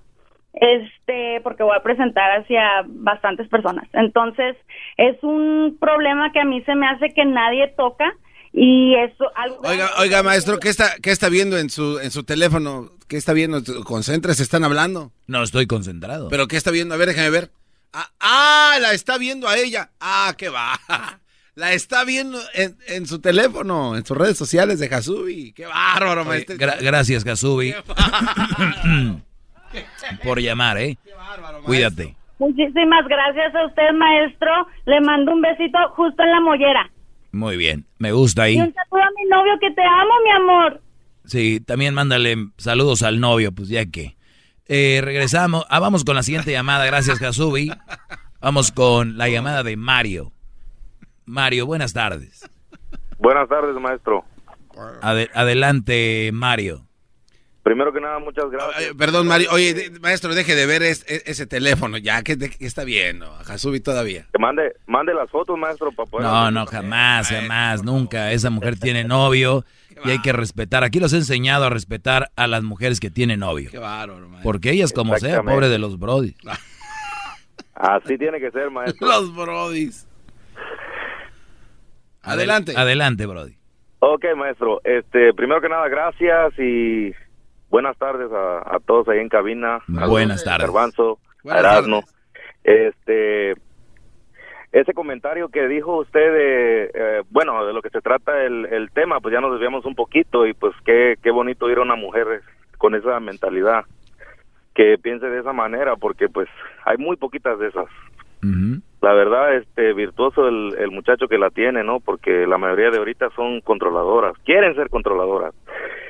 Este, 0.53 1.41
porque 1.41 1.63
voy 1.63 1.75
a 1.77 1.83
presentar 1.83 2.41
hacia 2.41 2.83
bastantes 2.87 3.47
personas. 3.49 3.87
Entonces, 3.93 4.57
es 4.97 5.15
un 5.21 5.77
problema 5.79 6.31
que 6.31 6.39
a 6.39 6.45
mí 6.45 6.61
se 6.63 6.75
me 6.75 6.87
hace 6.87 7.13
que 7.13 7.23
nadie 7.23 7.67
toca 7.77 8.11
y 8.51 8.95
eso 8.95 9.25
algo 9.35 9.61
Oiga, 9.63 9.91
oiga, 9.99 10.23
maestro, 10.23 10.59
¿qué 10.59 10.69
está, 10.69 10.95
qué 11.03 11.11
está 11.11 11.29
viendo 11.29 11.57
en 11.57 11.69
su, 11.69 11.99
en 11.99 12.09
su 12.09 12.23
teléfono? 12.23 12.89
¿Qué 13.07 13.17
está 13.17 13.33
viendo? 13.33 13.61
Concéntrese, 13.83 14.41
están 14.41 14.63
hablando. 14.63 15.11
No, 15.27 15.43
estoy 15.43 15.67
concentrado. 15.67 16.29
¿Pero 16.29 16.47
qué 16.47 16.57
está 16.57 16.71
viendo? 16.71 16.95
A 16.95 16.97
ver, 16.97 17.09
déjame 17.09 17.29
ver. 17.29 17.51
Ah, 17.93 18.09
ah, 18.19 18.77
la 18.81 18.93
está 18.93 19.17
viendo 19.17 19.47
a 19.47 19.57
ella. 19.57 19.91
Ah, 19.99 20.33
qué 20.37 20.49
va. 20.49 20.79
La 21.55 21.73
está 21.73 22.05
viendo 22.05 22.39
en, 22.53 22.77
en 22.87 23.05
su 23.05 23.19
teléfono, 23.19 23.97
en 23.97 24.05
sus 24.05 24.17
redes 24.17 24.37
sociales 24.37 24.79
de 24.79 24.87
Jasubi. 24.87 25.51
Qué 25.53 25.65
bárbaro, 25.65 26.21
Oye, 26.21 26.29
maestro. 26.29 26.55
gra- 26.55 26.77
gracias, 26.81 27.25
Jasubi, 27.25 27.73
por 30.23 30.39
llamar, 30.39 30.77
¿eh? 30.77 30.97
Cuídate. 31.65 32.15
Muchísimas 32.39 33.05
gracias 33.07 33.53
a 33.53 33.65
usted, 33.65 33.91
maestro. 33.95 34.49
Le 34.85 35.01
mando 35.01 35.33
un 35.33 35.41
besito 35.41 35.77
justo 35.95 36.23
en 36.23 36.31
la 36.31 36.39
mollera. 36.39 36.89
Muy 37.31 37.57
bien, 37.57 37.85
me 37.97 38.11
gusta 38.13 38.43
ahí. 38.43 38.55
Y 38.55 38.61
un 38.61 38.73
saludo 38.73 39.03
a 39.03 39.09
mi 39.17 39.29
novio 39.29 39.53
que 39.59 39.71
te 39.71 39.81
amo, 39.81 40.11
mi 40.23 40.31
amor. 40.31 40.81
Sí, 41.25 41.59
también 41.59 41.93
mándale 41.93 42.37
saludos 42.57 43.03
al 43.03 43.19
novio, 43.19 43.51
pues 43.51 43.67
ya 43.69 43.85
que. 43.85 44.15
Eh, 44.67 45.01
regresamos. 45.03 45.65
Ah, 45.69 45.79
vamos 45.79 46.05
con 46.05 46.15
la 46.15 46.23
siguiente 46.23 46.51
llamada. 46.51 46.85
Gracias, 46.85 47.19
Jasubi. 47.19 47.71
Vamos 48.39 48.71
con 48.71 49.17
la 49.17 49.27
llamada 49.27 49.63
de 49.63 49.75
Mario. 49.75 50.31
Mario, 51.29 51.65
buenas 51.67 51.93
tardes. 51.93 52.49
Buenas 53.19 53.47
tardes, 53.47 53.75
maestro. 53.75 54.25
Ade- 55.01 55.29
adelante, 55.33 56.31
Mario. 56.33 56.85
Primero 57.61 57.93
que 57.93 57.99
nada, 58.01 58.17
muchas 58.19 58.49
gracias. 58.49 58.93
Perdón, 58.97 59.27
Mario. 59.27 59.49
Oye, 59.51 59.73
de- 59.75 59.99
maestro, 59.99 60.33
deje 60.33 60.55
de 60.55 60.65
ver 60.65 60.81
es- 60.81 61.05
es- 61.07 61.21
ese 61.27 61.45
teléfono 61.45 61.97
ya. 61.97 62.23
¿Qué, 62.23 62.35
de- 62.35 62.49
qué 62.49 62.65
está 62.65 62.83
viendo? 62.83 63.31
A 63.35 63.43
Jasubi 63.43 63.79
todavía. 63.79 64.25
Que 64.33 64.39
mande, 64.39 64.73
mande 64.87 65.13
las 65.13 65.29
fotos, 65.29 65.55
maestro, 65.57 65.91
para 65.91 66.09
poder... 66.09 66.25
No, 66.27 66.49
no, 66.49 66.65
jamás, 66.65 67.27
jamás, 67.29 67.83
nunca. 67.83 68.31
Esa 68.31 68.49
mujer 68.49 68.79
tiene 68.79 69.03
novio 69.03 69.65
y 70.03 70.09
hay 70.09 70.21
que 70.21 70.31
respetar. 70.33 70.83
Aquí 70.83 70.99
los 70.99 71.13
he 71.13 71.17
enseñado 71.17 71.65
a 71.65 71.69
respetar 71.69 72.31
a 72.35 72.47
las 72.47 72.63
mujeres 72.63 72.99
que 72.99 73.11
tienen 73.11 73.41
novio. 73.41 73.69
Qué 73.69 73.77
bárbaro, 73.77 74.21
maestro. 74.29 74.43
Porque 74.43 74.71
ellas, 74.71 74.91
como 74.93 75.15
sea, 75.19 75.43
pobre 75.43 75.69
de 75.69 75.77
los 75.77 75.99
brodis. 75.99 76.35
Así 77.75 78.17
tiene 78.17 78.39
que 78.39 78.49
ser, 78.51 78.69
maestro. 78.71 79.07
Los 79.07 79.33
brodis. 79.35 80.05
Adelante. 82.23 82.73
Adelante, 82.75 83.25
brody. 83.25 83.55
Ok, 83.99 84.25
maestro. 84.35 84.81
Este, 84.83 85.33
primero 85.33 85.61
que 85.61 85.69
nada, 85.69 85.87
gracias 85.87 86.53
y 86.57 87.13
buenas 87.69 87.97
tardes 87.97 88.31
a, 88.31 88.75
a 88.75 88.79
todos 88.79 89.07
ahí 89.09 89.19
en 89.19 89.29
cabina. 89.29 89.79
Buenas 89.87 90.43
tardes. 90.43 90.67
Garbanzo, 90.67 91.19
a 91.49 91.61
Buenas. 91.61 92.05
Este, 92.63 93.51
ese 94.71 94.93
comentario 94.93 95.49
que 95.49 95.67
dijo 95.67 95.97
usted 95.97 96.19
de, 96.19 96.91
eh, 96.93 97.23
bueno, 97.29 97.65
de 97.65 97.73
lo 97.73 97.81
que 97.81 97.89
se 97.89 98.01
trata 98.01 98.43
el, 98.43 98.65
el 98.67 98.91
tema, 98.91 99.19
pues 99.19 99.33
ya 99.33 99.41
nos 99.41 99.51
desviamos 99.51 99.85
un 99.85 99.95
poquito 99.95 100.45
y 100.45 100.53
pues 100.53 100.73
qué, 100.85 101.15
qué 101.23 101.31
bonito 101.31 101.69
ir 101.69 101.79
a 101.79 101.83
una 101.83 101.95
mujer 101.95 102.41
con 102.77 102.95
esa 102.95 103.19
mentalidad 103.19 103.85
que 104.75 104.97
piense 104.97 105.25
de 105.25 105.39
esa 105.39 105.51
manera, 105.51 105.95
porque 105.95 106.29
pues 106.29 106.47
hay 106.85 106.97
muy 106.97 107.17
poquitas 107.17 107.59
de 107.59 107.67
esas. 107.67 107.87
La 109.01 109.13
verdad, 109.13 109.55
este, 109.55 109.93
virtuoso 109.93 110.47
el, 110.47 110.75
el 110.77 110.91
muchacho 110.91 111.27
que 111.27 111.37
la 111.37 111.49
tiene, 111.49 111.83
¿no? 111.83 111.99
Porque 111.99 112.45
la 112.45 112.57
mayoría 112.57 112.89
de 112.89 112.97
ahorita 112.97 113.29
son 113.35 113.61
controladoras, 113.61 114.37
quieren 114.43 114.75
ser 114.75 114.89
controladoras. 114.89 115.53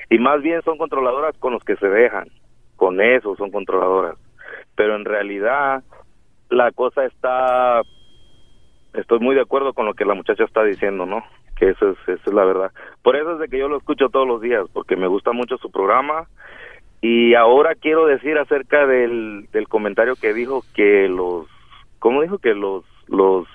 Y 0.10 0.18
más 0.18 0.42
bien 0.42 0.62
son 0.64 0.78
controladoras 0.78 1.38
con 1.38 1.54
los 1.54 1.64
que 1.64 1.76
se 1.76 1.88
dejan. 1.88 2.28
Con 2.76 3.00
eso 3.02 3.36
son 3.36 3.52
controladoras. 3.52 4.18
Pero 4.76 4.96
en 4.96 5.06
realidad, 5.06 5.84
la 6.50 6.72
cosa 6.72 7.06
está. 7.06 7.82
Estoy 8.94 9.20
muy 9.20 9.36
de 9.36 9.42
acuerdo 9.42 9.74
con 9.74 9.86
lo 9.86 9.94
que 9.94 10.06
la 10.06 10.16
muchacha 10.16 10.44
está 10.44 10.64
diciendo, 10.64 11.06
¿no? 11.06 11.24
Que 11.58 11.70
eso 11.70 11.90
es, 11.90 11.98
eso 12.08 12.24
es 12.26 12.34
la 12.34 12.46
verdad. 12.46 12.72
Por 13.04 13.16
eso 13.16 13.34
es 13.34 13.40
de 13.40 13.50
que 13.50 13.60
yo 13.60 13.68
lo 13.68 13.78
escucho 13.78 14.10
todos 14.10 14.28
los 14.28 14.42
días, 14.42 14.66
porque 14.74 14.96
me 14.96 15.08
gusta 15.08 15.32
mucho 15.32 15.58
su 15.58 15.70
programa. 15.70 16.28
Y 17.02 17.36
ahora 17.36 17.76
quiero 17.76 18.08
decir 18.08 18.38
acerca 18.38 18.88
del, 18.88 19.48
del 19.52 19.68
comentario 19.68 20.16
que 20.16 20.34
dijo 20.34 20.64
que 20.74 21.08
los. 21.08 21.48
¿Cómo 22.00 22.22
dijo? 22.22 22.38
Que 22.40 22.54
los. 22.54 22.84
los 23.08 23.46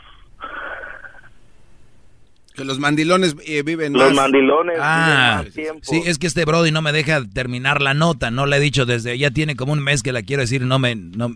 Que 2.54 2.64
los 2.64 2.78
mandilones 2.78 3.34
eh, 3.46 3.62
viven 3.64 3.92
Los 3.94 4.04
más. 4.12 4.14
mandilones 4.14 4.78
Ah, 4.80 5.40
viven 5.42 5.46
más 5.46 5.54
tiempo. 5.54 5.80
sí, 5.82 6.02
es 6.06 6.18
que 6.18 6.26
este 6.28 6.44
Brody 6.44 6.70
no 6.70 6.82
me 6.82 6.92
deja 6.92 7.20
terminar 7.34 7.80
la 7.82 7.94
nota. 7.94 8.30
No 8.30 8.46
le 8.46 8.56
he 8.58 8.60
dicho 8.60 8.86
desde, 8.86 9.18
ya 9.18 9.30
tiene 9.32 9.56
como 9.56 9.72
un 9.72 9.82
mes 9.82 10.02
que 10.04 10.12
la 10.12 10.22
quiero 10.22 10.42
decir, 10.42 10.62
no 10.62 10.78
me, 10.78 10.94
no, 10.94 11.30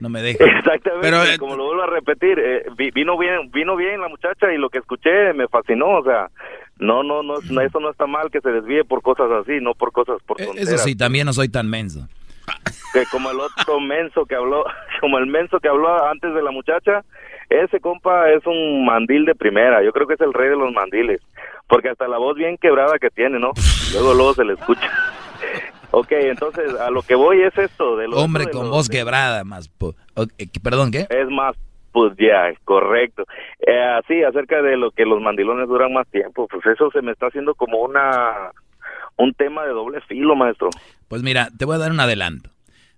no 0.00 0.08
me 0.10 0.20
deja. 0.20 0.44
Exactamente, 0.44 1.00
Pero, 1.00 1.24
eh, 1.24 1.38
como 1.38 1.56
lo 1.56 1.64
vuelvo 1.64 1.84
a 1.84 1.86
repetir, 1.86 2.38
eh, 2.38 2.64
vi- 2.76 2.90
vino 2.90 3.16
bien, 3.16 3.50
vino 3.50 3.76
bien 3.76 4.00
la 4.02 4.08
muchacha 4.08 4.52
y 4.52 4.58
lo 4.58 4.68
que 4.68 4.78
escuché 4.78 5.32
me 5.32 5.48
fascinó, 5.48 5.98
o 6.00 6.04
sea, 6.04 6.28
no, 6.78 7.02
no, 7.02 7.22
no, 7.22 7.36
eso 7.38 7.80
no 7.80 7.90
está 7.90 8.06
mal 8.06 8.30
que 8.30 8.40
se 8.42 8.50
desvíe 8.50 8.84
por 8.84 9.00
cosas 9.00 9.30
así, 9.30 9.52
no 9.62 9.72
por 9.74 9.90
cosas 9.92 10.16
por 10.26 10.38
Eso 10.40 10.52
tonteras. 10.52 10.84
sí, 10.84 10.96
también 10.96 11.24
no 11.26 11.32
soy 11.32 11.48
tan 11.48 11.70
menso. 11.70 12.08
Que 12.92 13.04
como 13.10 13.30
el 13.30 13.40
otro 13.40 13.80
menso 13.80 14.26
que 14.26 14.34
habló, 14.34 14.64
como 15.00 15.18
el 15.18 15.26
menso 15.26 15.58
que 15.60 15.68
habló 15.68 16.04
antes 16.08 16.34
de 16.34 16.42
la 16.42 16.50
muchacha, 16.50 17.02
ese 17.48 17.80
compa 17.80 18.30
es 18.30 18.46
un 18.46 18.84
mandil 18.84 19.24
de 19.24 19.34
primera, 19.34 19.82
yo 19.82 19.92
creo 19.92 20.06
que 20.06 20.14
es 20.14 20.20
el 20.20 20.32
rey 20.32 20.48
de 20.50 20.56
los 20.56 20.72
mandiles, 20.72 21.20
porque 21.68 21.88
hasta 21.90 22.08
la 22.08 22.18
voz 22.18 22.36
bien 22.36 22.56
quebrada 22.58 22.98
que 22.98 23.10
tiene, 23.10 23.38
¿no? 23.38 23.52
Luego, 23.92 24.14
luego 24.14 24.34
se 24.34 24.44
le 24.44 24.54
escucha. 24.54 24.90
Ok, 25.94 26.10
entonces 26.12 26.74
a 26.80 26.90
lo 26.90 27.02
que 27.02 27.14
voy 27.14 27.42
es 27.42 27.56
esto 27.58 27.98
de 27.98 28.08
los 28.08 28.18
Hombre 28.18 28.46
de 28.46 28.50
con 28.52 28.62
los- 28.62 28.70
voz 28.70 28.88
quebrada, 28.88 29.44
más. 29.44 29.68
Perdón, 30.64 30.90
¿qué? 30.90 31.06
Es 31.10 31.28
más, 31.28 31.54
pues 31.92 32.14
ya, 32.16 32.50
correcto. 32.64 33.24
Eh, 33.60 33.78
así, 33.98 34.22
acerca 34.24 34.62
de 34.62 34.78
lo 34.78 34.90
que 34.92 35.04
los 35.04 35.20
mandilones 35.20 35.68
duran 35.68 35.92
más 35.92 36.08
tiempo, 36.08 36.48
pues 36.48 36.64
eso 36.64 36.90
se 36.92 37.02
me 37.02 37.12
está 37.12 37.26
haciendo 37.26 37.54
como 37.54 37.76
una 37.82 38.52
un 39.18 39.34
tema 39.34 39.64
de 39.66 39.72
doble 39.72 40.00
filo, 40.08 40.34
maestro. 40.34 40.70
Pues 41.12 41.22
mira, 41.22 41.50
te 41.58 41.66
voy 41.66 41.74
a 41.74 41.78
dar 41.78 41.92
un 41.92 42.00
adelanto. 42.00 42.48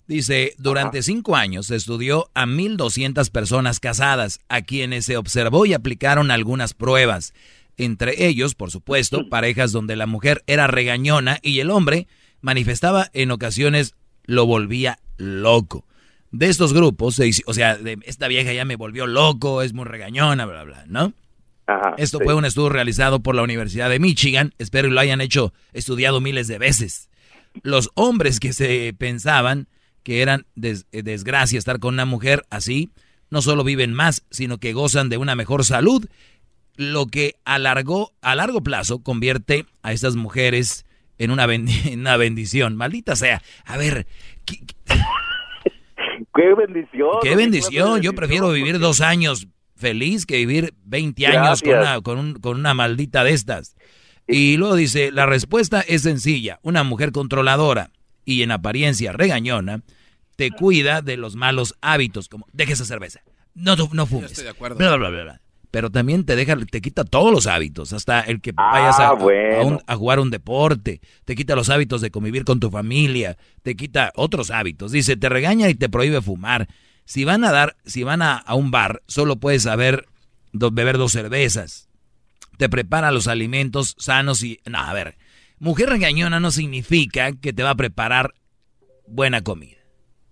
Dice, 0.07 0.55
durante 0.57 1.03
cinco 1.03 1.35
años 1.35 1.67
se 1.67 1.75
estudió 1.75 2.31
a 2.33 2.47
1.200 2.47 3.29
personas 3.33 3.81
casadas, 3.81 4.39
a 4.49 4.63
quienes 4.63 5.05
se 5.05 5.17
observó 5.17 5.67
y 5.67 5.73
aplicaron 5.75 6.31
algunas 6.31 6.75
pruebas. 6.75 7.35
Entre 7.77 8.25
ellos, 8.29 8.55
por 8.55 8.71
supuesto, 8.71 9.29
parejas 9.29 9.73
donde 9.73 9.97
la 9.97 10.07
mujer 10.07 10.45
era 10.47 10.69
regañona 10.69 11.41
y 11.43 11.59
el 11.59 11.71
hombre 11.73 12.07
manifestaba 12.41 13.11
en 13.15 13.33
ocasiones 13.33 13.97
lo 14.27 14.47
volvía 14.47 15.01
loco. 15.17 15.85
De 16.31 16.47
estos 16.51 16.73
grupos, 16.73 17.17
se 17.17 17.27
hizo- 17.27 17.43
o 17.47 17.53
sea, 17.53 17.77
de 17.77 17.99
esta 18.05 18.29
vieja 18.29 18.53
ya 18.53 18.65
me 18.65 18.77
volvió 18.77 19.09
loco, 19.09 19.61
es 19.61 19.73
muy 19.73 19.87
regañona, 19.87 20.47
bla, 20.47 20.63
bla, 20.63 20.85
¿no? 20.87 21.15
Esto 21.97 22.21
fue 22.21 22.35
un 22.35 22.45
estudio 22.45 22.69
realizado 22.69 23.25
por 23.25 23.35
la 23.35 23.43
Universidad 23.43 23.91
de 23.91 23.99
Michigan. 23.99 24.55
Espero 24.59 24.87
que 24.89 24.95
lo 24.95 25.01
hayan 25.01 25.21
hecho, 25.21 25.53
estudiado 25.73 26.21
miles 26.21 26.47
de 26.47 26.59
veces. 26.59 27.09
Los 27.63 27.91
hombres 27.95 28.41
que 28.41 28.53
se 28.53 28.95
pensaban 28.99 29.69
que 30.03 30.21
eran 30.23 30.47
des- 30.55 30.87
eh, 30.93 31.03
desgracia 31.03 31.59
estar 31.59 31.79
con 31.79 31.95
una 31.95 32.05
mujer 32.05 32.45
así, 32.51 32.91
no 33.31 33.41
solo 33.43 33.65
viven 33.65 33.93
más, 33.95 34.25
sino 34.31 34.59
que 34.59 34.73
gozan 34.73 35.09
de 35.09 35.17
una 35.17 35.35
mejor 35.35 35.65
salud, 35.65 36.07
lo 36.77 37.07
que 37.07 37.37
a 37.45 37.59
largo, 37.59 38.13
a 38.21 38.35
largo 38.35 38.63
plazo 38.63 39.03
convierte 39.03 39.65
a 39.83 39.93
estas 39.93 40.17
mujeres 40.17 40.85
en 41.19 41.31
una, 41.31 41.47
una 41.93 42.17
bendición. 42.17 42.77
Maldita 42.77 43.17
sea. 43.17 43.41
A 43.65 43.77
ver, 43.77 44.07
Qué 46.35 46.55
bendición. 46.57 47.09
qué 47.23 47.37
bendición. 47.37 48.01
Yo 48.03 48.13
prefiero 48.15 48.51
vivir 48.51 48.79
dos 48.79 49.01
años 49.01 49.47
feliz 49.77 50.27
que 50.27 50.37
vivir 50.37 50.75
20 50.85 51.27
años 51.27 51.63
con 51.63 51.71
una, 51.79 52.01
con, 52.01 52.19
un, 52.19 52.35
con 52.35 52.59
una 52.59 52.75
maldita 52.75 53.23
de 53.25 53.33
estas. 53.33 53.77
Y 54.27 54.57
luego 54.57 54.75
dice, 54.77 55.11
la 55.13 55.27
respuesta 55.27 55.81
es 55.81 56.03
sencilla. 56.03 56.59
Una 56.63 56.83
mujer 56.85 57.13
controladora 57.13 57.91
y 58.25 58.43
en 58.43 58.51
apariencia 58.53 59.13
regañona 59.13 59.83
te 60.37 60.51
cuida 60.51 61.03
de 61.03 61.17
los 61.17 61.37
malos 61.37 61.75
hábitos, 61.81 62.29
como 62.29 62.47
deje 62.53 62.73
esa 62.73 62.85
cerveza, 62.85 63.21
no, 63.55 63.77
no 63.93 64.07
fumes, 64.07 64.31
estoy 64.33 64.45
de 64.45 64.51
acuerdo. 64.51 64.77
bla, 64.79 64.97
bla, 64.97 65.11
bla, 65.11 65.23
bla. 65.23 65.41
Pero 65.71 65.91
también 65.91 66.25
te 66.25 66.37
deja, 66.37 66.57
te 66.71 66.81
quita 66.81 67.05
todos 67.05 67.33
los 67.33 67.47
hábitos, 67.47 67.93
hasta 67.93 68.21
el 68.21 68.41
que 68.41 68.53
Ah, 68.57 68.71
vayas 68.73 68.99
a, 69.01 69.09
a 69.09 69.13
bueno. 69.15 69.67
un- 69.67 69.81
a 69.87 69.97
jugar 69.97 70.21
un 70.21 70.31
deporte, 70.31 71.01
te 71.25 71.35
quita 71.37 71.55
los 71.57 71.69
hábitos 71.69 72.01
de 72.01 72.11
convivir 72.11 72.45
con 72.45 72.61
tu 72.61 72.71
familia, 72.71 73.37
te 73.63 73.75
quita 73.77 74.13
otros 74.17 74.51
hábitos. 74.51 74.91
Dice, 74.93 75.17
te 75.17 75.29
regaña 75.29 75.69
y 75.69 75.75
te 75.75 75.89
prohíbe 75.89 76.23
fumar. 76.23 76.69
Si 77.05 77.25
van 77.25 77.45
a 77.45 77.53
dar, 77.53 77.77
si 77.85 78.03
van 78.05 78.23
a, 78.23 78.37
a 78.37 78.55
un 78.55 78.71
bar, 78.71 79.03
solo 79.07 79.37
puedes 79.37 79.65
saber 79.65 80.07
do- 80.53 80.71
beber 80.71 80.97
dos 80.97 81.13
cervezas. 81.13 81.89
Te 82.57 82.69
prepara 82.69 83.11
los 83.11 83.29
alimentos 83.29 83.95
sanos 83.99 84.43
y... 84.43 84.61
No, 84.67 84.79
a 84.79 84.93
ver, 84.93 85.17
mujer 85.59 85.89
regañona 85.89 86.41
no 86.41 86.51
significa 86.51 87.33
que 87.33 87.53
te 87.53 87.63
va 87.63 87.71
a 87.71 87.75
preparar 87.77 88.35
buena 89.07 89.43
comida. 89.43 89.77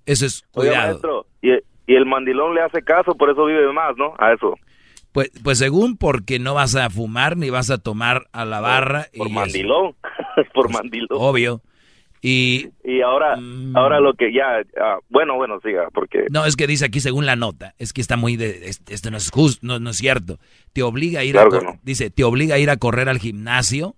Eso 0.06 0.26
es 0.26 0.42
cuidado. 0.50 0.88
maestro, 0.88 1.26
y, 1.40 1.50
y 1.86 1.94
el 1.94 2.06
mandilón 2.06 2.54
le 2.54 2.62
hace 2.62 2.82
caso, 2.82 3.14
por 3.14 3.30
eso 3.30 3.44
vive 3.44 3.72
más, 3.72 3.96
¿no? 3.96 4.14
A 4.18 4.32
eso. 4.32 4.54
Pues, 5.12 5.30
pues 5.44 5.58
según 5.58 5.96
porque 5.96 6.38
no 6.38 6.54
vas 6.54 6.74
a 6.74 6.88
fumar 6.88 7.36
ni 7.36 7.50
vas 7.50 7.70
a 7.70 7.78
tomar 7.78 8.28
a 8.32 8.44
la 8.44 8.60
barra. 8.60 9.06
Por 9.16 9.28
y 9.28 9.32
mandilón. 9.32 9.94
por 10.54 10.72
mandilón. 10.72 11.08
Obvio. 11.12 11.60
Y 12.24 12.68
Y 12.84 13.00
ahora, 13.00 13.36
Mm. 13.36 13.76
ahora 13.76 13.98
lo 13.98 14.14
que 14.14 14.32
ya, 14.32 14.62
ah, 14.80 14.98
bueno, 15.08 15.34
bueno, 15.34 15.58
siga, 15.60 15.88
porque 15.92 16.26
no, 16.30 16.44
es 16.46 16.54
que 16.54 16.68
dice 16.68 16.84
aquí 16.84 17.00
según 17.00 17.26
la 17.26 17.34
nota, 17.34 17.74
es 17.78 17.92
que 17.92 18.00
está 18.00 18.16
muy 18.16 18.36
de, 18.36 18.68
es- 18.68 18.80
esto 18.88 19.10
no 19.10 19.16
es 19.16 19.30
justo, 19.30 19.66
no, 19.66 19.80
no 19.80 19.90
es 19.90 19.96
cierto. 19.96 20.38
Te 20.72 20.82
obliga 20.84 21.20
a 21.20 21.24
ir 21.24 21.32
Claro 21.32 21.58
a, 21.58 21.60
no. 21.62 21.80
dice, 21.82 22.10
te 22.10 22.22
obliga 22.22 22.54
a 22.54 22.58
ir 22.60 22.70
a 22.70 22.76
correr 22.76 23.08
al 23.08 23.18
gimnasio 23.18 23.96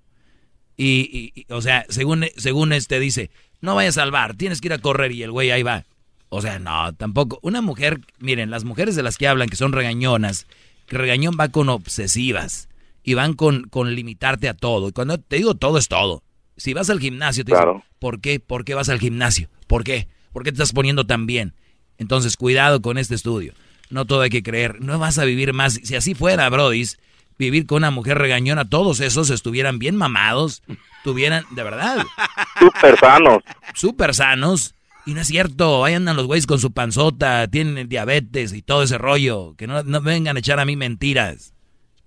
y, 0.76 1.32
y- 1.36 1.40
y, 1.42 1.52
o 1.52 1.60
sea, 1.60 1.84
según, 1.90 2.24
según 2.36 2.72
este 2.72 2.98
dice, 2.98 3.30
no 3.60 3.74
vayas 3.74 3.98
al 3.98 4.10
bar, 4.10 4.34
tienes 4.36 4.60
que 4.62 4.68
ir 4.68 4.72
a 4.72 4.78
correr 4.78 5.12
y 5.12 5.22
el 5.22 5.30
güey 5.30 5.50
ahí 5.50 5.62
va. 5.62 5.84
O 6.30 6.40
sea, 6.40 6.58
no, 6.58 6.92
tampoco. 6.94 7.38
Una 7.42 7.60
mujer, 7.60 8.00
miren, 8.18 8.50
las 8.50 8.64
mujeres 8.64 8.96
de 8.96 9.02
las 9.02 9.16
que 9.18 9.28
hablan 9.28 9.48
que 9.48 9.56
son 9.56 9.72
regañonas, 9.72 10.46
que 10.86 10.96
regañón 10.98 11.36
va 11.38 11.48
con 11.48 11.68
obsesivas 11.68 12.68
y 13.04 13.14
van 13.14 13.34
con, 13.34 13.64
con 13.68 13.94
limitarte 13.94 14.48
a 14.48 14.54
todo. 14.54 14.88
Y 14.88 14.92
cuando 14.92 15.18
te 15.18 15.36
digo 15.36 15.54
todo 15.54 15.78
es 15.78 15.88
todo. 15.88 16.22
Si 16.56 16.72
vas 16.74 16.90
al 16.90 17.00
gimnasio, 17.00 17.44
te 17.44 17.52
dicen, 17.52 17.64
Claro. 17.64 17.84
¿por 17.98 18.20
qué? 18.20 18.40
¿Por 18.40 18.64
qué 18.64 18.74
vas 18.74 18.88
al 18.88 19.00
gimnasio? 19.00 19.48
¿Por 19.66 19.84
qué? 19.84 20.08
¿Por 20.32 20.42
qué 20.44 20.50
te 20.52 20.56
estás 20.56 20.72
poniendo 20.72 21.04
tan 21.06 21.26
bien? 21.26 21.54
Entonces, 21.98 22.36
cuidado 22.36 22.82
con 22.82 22.98
este 22.98 23.14
estudio. 23.14 23.54
No 23.90 24.04
todo 24.04 24.22
hay 24.22 24.30
que 24.30 24.42
creer. 24.42 24.80
No 24.80 24.98
vas 24.98 25.18
a 25.18 25.24
vivir 25.24 25.52
más. 25.52 25.74
Si 25.82 25.94
así 25.94 26.14
fuera, 26.14 26.48
Brodis, 26.50 26.98
vivir 27.38 27.66
con 27.66 27.78
una 27.78 27.90
mujer 27.90 28.18
regañona, 28.18 28.68
todos 28.68 29.00
esos 29.00 29.30
estuvieran 29.30 29.78
bien 29.78 29.94
mamados, 29.96 30.62
tuvieran, 31.04 31.44
de 31.50 31.62
verdad, 31.62 32.04
súper 32.58 32.98
sanos. 32.98 33.42
súper 33.74 34.14
sanos. 34.14 34.74
Y 35.06 35.14
no 35.14 35.20
es 35.20 35.26
cierto, 35.28 35.84
ahí 35.84 35.94
andan 35.94 36.16
los 36.16 36.26
güeyes 36.26 36.46
con 36.46 36.58
su 36.58 36.72
panzota, 36.72 37.46
tienen 37.48 37.88
diabetes 37.88 38.52
y 38.54 38.62
todo 38.62 38.82
ese 38.82 38.96
rollo. 38.98 39.54
Que 39.56 39.66
no, 39.66 39.82
no 39.82 40.00
vengan 40.00 40.36
a 40.36 40.40
echar 40.40 40.58
a 40.60 40.64
mí 40.64 40.76
mentiras. 40.76 41.53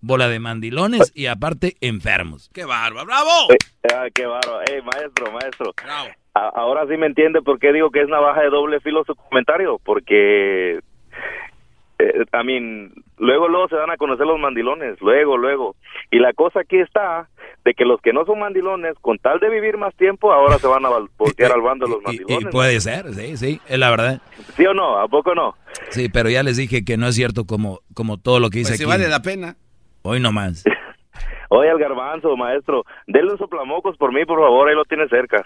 Bola 0.01 0.27
de 0.29 0.39
mandilones 0.39 1.11
y 1.15 1.25
aparte 1.25 1.75
enfermos. 1.81 2.49
¡Qué 2.53 2.65
bárbaro! 2.65 3.05
¡Bravo! 3.05 3.29
Eh, 3.51 3.57
ah, 3.93 4.05
qué 4.13 4.25
bárbaro. 4.25 4.61
Eh, 4.71 4.81
maestro, 4.83 5.31
maestro. 5.31 5.73
A- 6.35 6.49
ahora 6.55 6.85
sí 6.87 6.97
me 6.97 7.07
entiende 7.07 7.41
por 7.41 7.57
qué 7.59 7.73
digo 7.73 7.89
que 7.89 8.01
es 8.01 8.07
navaja 8.07 8.41
de 8.41 8.49
doble 8.49 8.79
filo 8.79 9.03
su 9.05 9.15
comentario, 9.15 9.79
porque 9.83 10.79
eh, 11.99 12.25
a 12.31 12.43
mí 12.43 12.59
luego 13.17 13.47
luego 13.47 13.67
se 13.69 13.75
van 13.75 13.89
a 13.89 13.97
conocer 13.97 14.27
los 14.27 14.39
mandilones, 14.39 15.01
luego 15.01 15.35
luego. 15.35 15.75
Y 16.11 16.19
la 16.19 16.31
cosa 16.33 16.59
aquí 16.59 16.77
está 16.77 17.27
de 17.65 17.73
que 17.73 17.85
los 17.85 17.99
que 18.01 18.13
no 18.13 18.23
son 18.25 18.39
mandilones, 18.39 18.93
con 19.01 19.17
tal 19.17 19.39
de 19.39 19.49
vivir 19.49 19.77
más 19.77 19.95
tiempo, 19.95 20.31
ahora 20.31 20.59
se 20.59 20.67
van 20.67 20.85
a 20.85 20.89
voltear 21.17 21.51
al 21.51 21.61
bando 21.61 21.85
de 21.87 21.91
los 21.93 22.01
Y 22.03 22.05
mandilones. 22.05 22.51
puede 22.51 22.79
ser, 22.81 23.13
sí, 23.15 23.35
sí, 23.35 23.59
es 23.67 23.79
la 23.79 23.89
verdad. 23.89 24.21
¿Sí 24.55 24.63
o 24.67 24.73
no? 24.75 24.99
¿A 24.99 25.07
poco 25.07 25.33
no? 25.33 25.55
Sí, 25.89 26.07
pero 26.07 26.29
ya 26.29 26.43
les 26.43 26.55
dije 26.57 26.85
que 26.85 26.97
no 26.97 27.07
es 27.07 27.15
cierto 27.15 27.45
como, 27.45 27.79
como 27.95 28.17
todo 28.17 28.39
lo 28.39 28.51
que 28.51 28.59
dice 28.59 28.71
Pues 28.71 28.77
si 28.77 28.83
aquí. 28.83 28.89
vale 28.91 29.09
la 29.09 29.21
pena. 29.23 29.57
Hoy 30.07 30.21
nomás. 30.21 30.63
Oye, 31.49 31.69
al 31.69 31.79
garbanzo, 31.79 32.37
maestro, 32.37 32.85
denle 33.07 33.33
un 33.33 33.37
soplamocos 33.37 33.97
por 33.97 34.13
mí, 34.13 34.23
por 34.25 34.39
favor, 34.39 34.69
ahí 34.69 34.75
lo 34.75 34.85
tiene 34.85 35.05
cerca. 35.09 35.45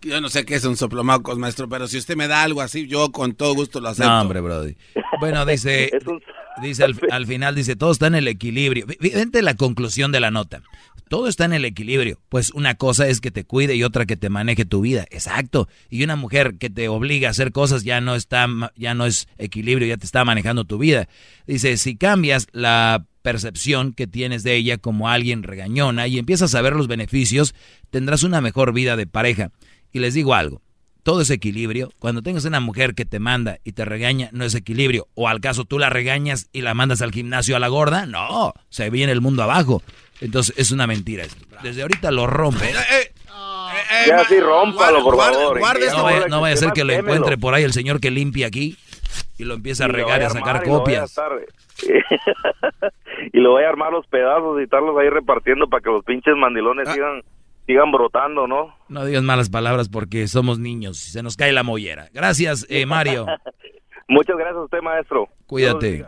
Yo 0.00 0.20
no 0.20 0.28
sé 0.28 0.44
qué 0.44 0.54
es 0.54 0.64
un 0.64 0.76
soplomacos, 0.76 1.38
maestro, 1.38 1.68
pero 1.68 1.88
si 1.88 1.98
usted 1.98 2.14
me 2.14 2.28
da 2.28 2.44
algo 2.44 2.60
así, 2.60 2.86
yo 2.86 3.10
con 3.10 3.34
todo 3.34 3.54
gusto 3.54 3.80
lo 3.80 3.88
acepto. 3.88 4.08
No, 4.08 4.20
hombre, 4.20 4.40
Brody. 4.40 4.76
Bueno, 5.18 5.44
dice, 5.44 5.90
dice 6.62 6.84
al, 6.84 6.94
al 7.10 7.26
final, 7.26 7.56
dice, 7.56 7.74
todo 7.74 7.90
está 7.90 8.06
en 8.06 8.14
el 8.14 8.28
equilibrio. 8.28 8.86
Fíjate 9.00 9.42
la 9.42 9.54
conclusión 9.54 10.12
de 10.12 10.20
la 10.20 10.30
nota. 10.30 10.62
Todo 11.08 11.26
está 11.26 11.44
en 11.44 11.54
el 11.54 11.64
equilibrio. 11.64 12.20
Pues 12.28 12.50
una 12.52 12.76
cosa 12.76 13.08
es 13.08 13.20
que 13.20 13.32
te 13.32 13.44
cuide 13.44 13.74
y 13.74 13.82
otra 13.82 14.06
que 14.06 14.16
te 14.16 14.28
maneje 14.28 14.64
tu 14.64 14.82
vida. 14.82 15.06
Exacto. 15.10 15.68
Y 15.90 16.04
una 16.04 16.14
mujer 16.14 16.58
que 16.58 16.70
te 16.70 16.88
obliga 16.88 17.28
a 17.28 17.30
hacer 17.32 17.50
cosas 17.50 17.82
ya 17.82 18.00
no 18.00 18.14
está, 18.14 18.46
ya 18.76 18.94
no 18.94 19.06
es 19.06 19.28
equilibrio, 19.38 19.88
ya 19.88 19.96
te 19.96 20.06
está 20.06 20.24
manejando 20.24 20.64
tu 20.64 20.78
vida. 20.78 21.08
Dice, 21.46 21.76
si 21.76 21.96
cambias 21.96 22.48
la 22.52 23.04
percepción 23.26 23.92
que 23.92 24.06
tienes 24.06 24.44
de 24.44 24.54
ella 24.54 24.78
como 24.78 25.08
alguien 25.08 25.42
regañona 25.42 26.06
y 26.06 26.16
empiezas 26.16 26.54
a 26.54 26.62
ver 26.62 26.74
los 26.76 26.86
beneficios, 26.86 27.56
tendrás 27.90 28.22
una 28.22 28.40
mejor 28.40 28.72
vida 28.72 28.94
de 28.94 29.08
pareja. 29.08 29.50
Y 29.90 29.98
les 29.98 30.14
digo 30.14 30.32
algo, 30.32 30.62
todo 31.02 31.22
es 31.22 31.30
equilibrio. 31.30 31.90
Cuando 31.98 32.22
tengas 32.22 32.44
una 32.44 32.60
mujer 32.60 32.94
que 32.94 33.04
te 33.04 33.18
manda 33.18 33.58
y 33.64 33.72
te 33.72 33.84
regaña, 33.84 34.28
no 34.30 34.44
es 34.44 34.54
equilibrio. 34.54 35.08
O 35.14 35.26
al 35.26 35.40
caso 35.40 35.64
tú 35.64 35.80
la 35.80 35.90
regañas 35.90 36.46
y 36.52 36.60
la 36.60 36.74
mandas 36.74 37.02
al 37.02 37.10
gimnasio 37.10 37.56
a 37.56 37.58
la 37.58 37.66
gorda, 37.66 38.06
no, 38.06 38.54
se 38.68 38.90
viene 38.90 39.10
el 39.10 39.20
mundo 39.20 39.42
abajo. 39.42 39.82
Entonces 40.20 40.54
es 40.56 40.70
una 40.70 40.86
mentira 40.86 41.24
esto. 41.24 41.44
Desde 41.64 41.82
ahorita 41.82 42.12
lo 42.12 42.28
rompo. 42.28 42.60
Ya 44.06 44.24
sí, 44.28 44.38
rómpalo, 44.38 45.02
por 45.02 45.16
guarda- 45.16 45.34
favor. 45.36 45.58
guarda 45.58 45.84
Ya 45.84 45.92
No 45.96 46.02
vaya, 46.04 46.28
no 46.28 46.40
vaya 46.42 46.54
a 46.54 46.58
ser 46.58 46.70
que 46.70 46.84
lo 46.84 46.92
encuentre 46.92 47.36
por 47.36 47.54
ahí 47.54 47.64
el 47.64 47.72
señor 47.72 47.98
que 47.98 48.12
limpia 48.12 48.46
aquí 48.46 48.76
y 49.36 49.42
lo 49.42 49.54
empieza 49.54 49.86
a 49.86 49.88
regar 49.88 50.22
y 50.22 50.26
a 50.26 50.30
sacar 50.30 50.62
copias. 50.62 51.12
y 53.32 53.40
lo 53.40 53.50
voy 53.52 53.64
a 53.64 53.68
armar 53.68 53.92
los 53.92 54.06
pedazos 54.06 54.58
y 54.60 54.64
estarlos 54.64 54.96
ahí 54.98 55.08
repartiendo 55.10 55.68
para 55.68 55.82
que 55.82 55.90
los 55.90 56.04
pinches 56.04 56.34
Ah. 56.36 56.40
mandilones 56.40 56.88
sigan 56.92 57.22
sigan 57.66 57.90
brotando, 57.90 58.46
¿no? 58.46 58.76
No 58.88 59.04
digas 59.04 59.22
malas 59.24 59.50
palabras 59.50 59.88
porque 59.88 60.28
somos 60.28 60.58
niños 60.60 61.04
y 61.08 61.10
se 61.10 61.22
nos 61.24 61.36
cae 61.36 61.52
la 61.52 61.64
mollera. 61.64 62.08
Gracias, 62.14 62.64
eh, 62.68 62.86
Mario. 62.86 63.26
Muchas 64.08 64.36
gracias 64.36 64.56
a 64.58 64.64
usted, 64.64 64.80
maestro. 64.82 65.28
Cuídate. 65.46 66.06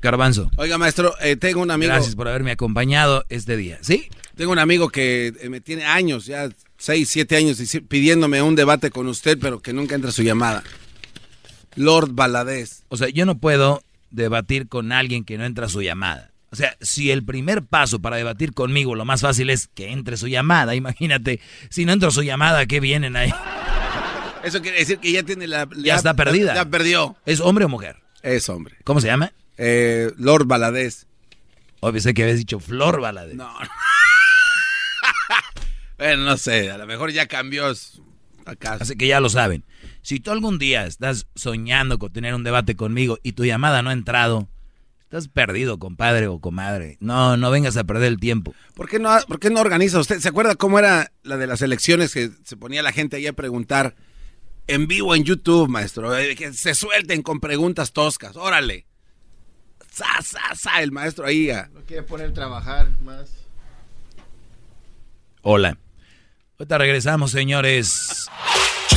Garbanzo. 0.00 0.50
Oiga, 0.56 0.78
maestro, 0.78 1.12
eh, 1.22 1.36
tengo 1.36 1.60
un 1.62 1.70
amigo. 1.70 1.92
Gracias 1.92 2.16
por 2.16 2.26
haberme 2.26 2.50
acompañado 2.50 3.24
este 3.28 3.56
día. 3.56 3.78
¿Sí? 3.82 4.08
Tengo 4.34 4.50
un 4.50 4.58
amigo 4.58 4.88
que 4.88 5.28
eh, 5.40 5.48
me 5.48 5.60
tiene 5.60 5.84
años, 5.84 6.26
ya 6.26 6.48
seis, 6.78 7.08
siete 7.10 7.36
años, 7.36 7.60
dici- 7.60 7.86
pidiéndome 7.86 8.42
un 8.42 8.56
debate 8.56 8.90
con 8.90 9.06
usted, 9.06 9.38
pero 9.40 9.60
que 9.60 9.72
nunca 9.72 9.94
entra 9.94 10.10
su 10.10 10.24
llamada. 10.24 10.64
Lord 11.76 12.10
Baladés. 12.14 12.84
O 12.88 12.96
sea, 12.96 13.08
yo 13.08 13.24
no 13.24 13.38
puedo 13.38 13.82
debatir 14.12 14.68
con 14.68 14.92
alguien 14.92 15.24
que 15.24 15.38
no 15.38 15.44
entra 15.44 15.68
su 15.68 15.82
llamada. 15.82 16.32
O 16.50 16.56
sea, 16.56 16.76
si 16.80 17.10
el 17.10 17.24
primer 17.24 17.64
paso 17.64 18.00
para 18.00 18.16
debatir 18.16 18.52
conmigo, 18.52 18.94
lo 18.94 19.06
más 19.06 19.22
fácil 19.22 19.48
es 19.48 19.68
que 19.68 19.90
entre 19.90 20.18
su 20.18 20.28
llamada, 20.28 20.74
imagínate, 20.74 21.40
si 21.70 21.86
no 21.86 21.92
entra 21.92 22.10
su 22.10 22.22
llamada, 22.22 22.66
¿qué 22.66 22.78
vienen 22.78 23.16
ahí? 23.16 23.32
Eso 24.44 24.60
quiere 24.60 24.78
decir 24.78 24.98
que 24.98 25.12
ya 25.12 25.22
tiene 25.22 25.46
la... 25.46 25.68
Ya 25.76 25.94
está 25.94 26.14
perdida. 26.14 26.54
Ya, 26.54 26.66
perdió. 26.66 27.16
¿Es 27.24 27.40
hombre 27.40 27.64
o 27.64 27.68
mujer? 27.68 28.02
Es 28.22 28.48
hombre. 28.48 28.76
¿Cómo 28.84 29.00
se 29.00 29.06
llama? 29.06 29.32
Eh, 29.56 30.10
Lord 30.18 30.46
Baladés. 30.46 31.06
O 31.80 31.90
pensé 31.90 32.12
que 32.12 32.22
habías 32.22 32.38
dicho 32.38 32.60
Flor 32.60 33.00
Valadez. 33.00 33.34
No. 33.34 33.52
bueno, 35.98 36.24
no 36.24 36.36
sé, 36.36 36.70
a 36.70 36.78
lo 36.78 36.86
mejor 36.86 37.12
ya 37.12 37.26
cambió. 37.26 37.72
Acá. 38.44 38.78
Así 38.80 38.96
que 38.96 39.06
ya 39.06 39.20
lo 39.20 39.30
saben. 39.30 39.64
Si 40.02 40.20
tú 40.20 40.32
algún 40.32 40.58
día 40.58 40.84
estás 40.86 41.26
soñando 41.34 41.98
con 41.98 42.12
tener 42.12 42.34
un 42.34 42.44
debate 42.44 42.74
conmigo 42.76 43.18
y 43.22 43.32
tu 43.32 43.44
llamada 43.44 43.82
no 43.82 43.90
ha 43.90 43.92
entrado, 43.92 44.48
estás 45.02 45.28
perdido, 45.28 45.78
compadre 45.78 46.26
o 46.26 46.40
comadre. 46.40 46.96
No, 47.00 47.36
no 47.36 47.50
vengas 47.50 47.76
a 47.76 47.84
perder 47.84 48.08
el 48.08 48.18
tiempo. 48.18 48.54
¿Por 48.74 48.88
qué, 48.88 48.98
no, 48.98 49.16
¿Por 49.28 49.38
qué 49.38 49.50
no 49.50 49.60
organiza 49.60 50.00
usted? 50.00 50.18
¿Se 50.18 50.28
acuerda 50.28 50.56
cómo 50.56 50.78
era 50.78 51.12
la 51.22 51.36
de 51.36 51.46
las 51.46 51.62
elecciones 51.62 52.12
que 52.12 52.30
se 52.44 52.56
ponía 52.56 52.82
la 52.82 52.92
gente 52.92 53.16
ahí 53.16 53.26
a 53.28 53.32
preguntar 53.32 53.94
en 54.66 54.88
vivo 54.88 55.14
en 55.14 55.22
YouTube, 55.22 55.68
maestro? 55.68 56.16
Eh, 56.16 56.34
que 56.34 56.52
se 56.52 56.74
suelten 56.74 57.22
con 57.22 57.38
preguntas 57.38 57.92
toscas. 57.92 58.36
Órale. 58.36 58.86
Sa, 59.92 60.06
sa, 60.22 60.40
sa, 60.56 60.82
el 60.82 60.90
maestro 60.90 61.26
ahí. 61.26 61.50
ah. 61.50 61.68
Lo 61.72 61.82
quiere 61.84 62.02
poner 62.02 62.30
a 62.30 62.32
trabajar 62.32 62.88
más. 63.02 63.30
Hola. 65.42 65.78
Ahorita 66.58 66.78
regresamos, 66.78 67.30
señores. 67.30 68.28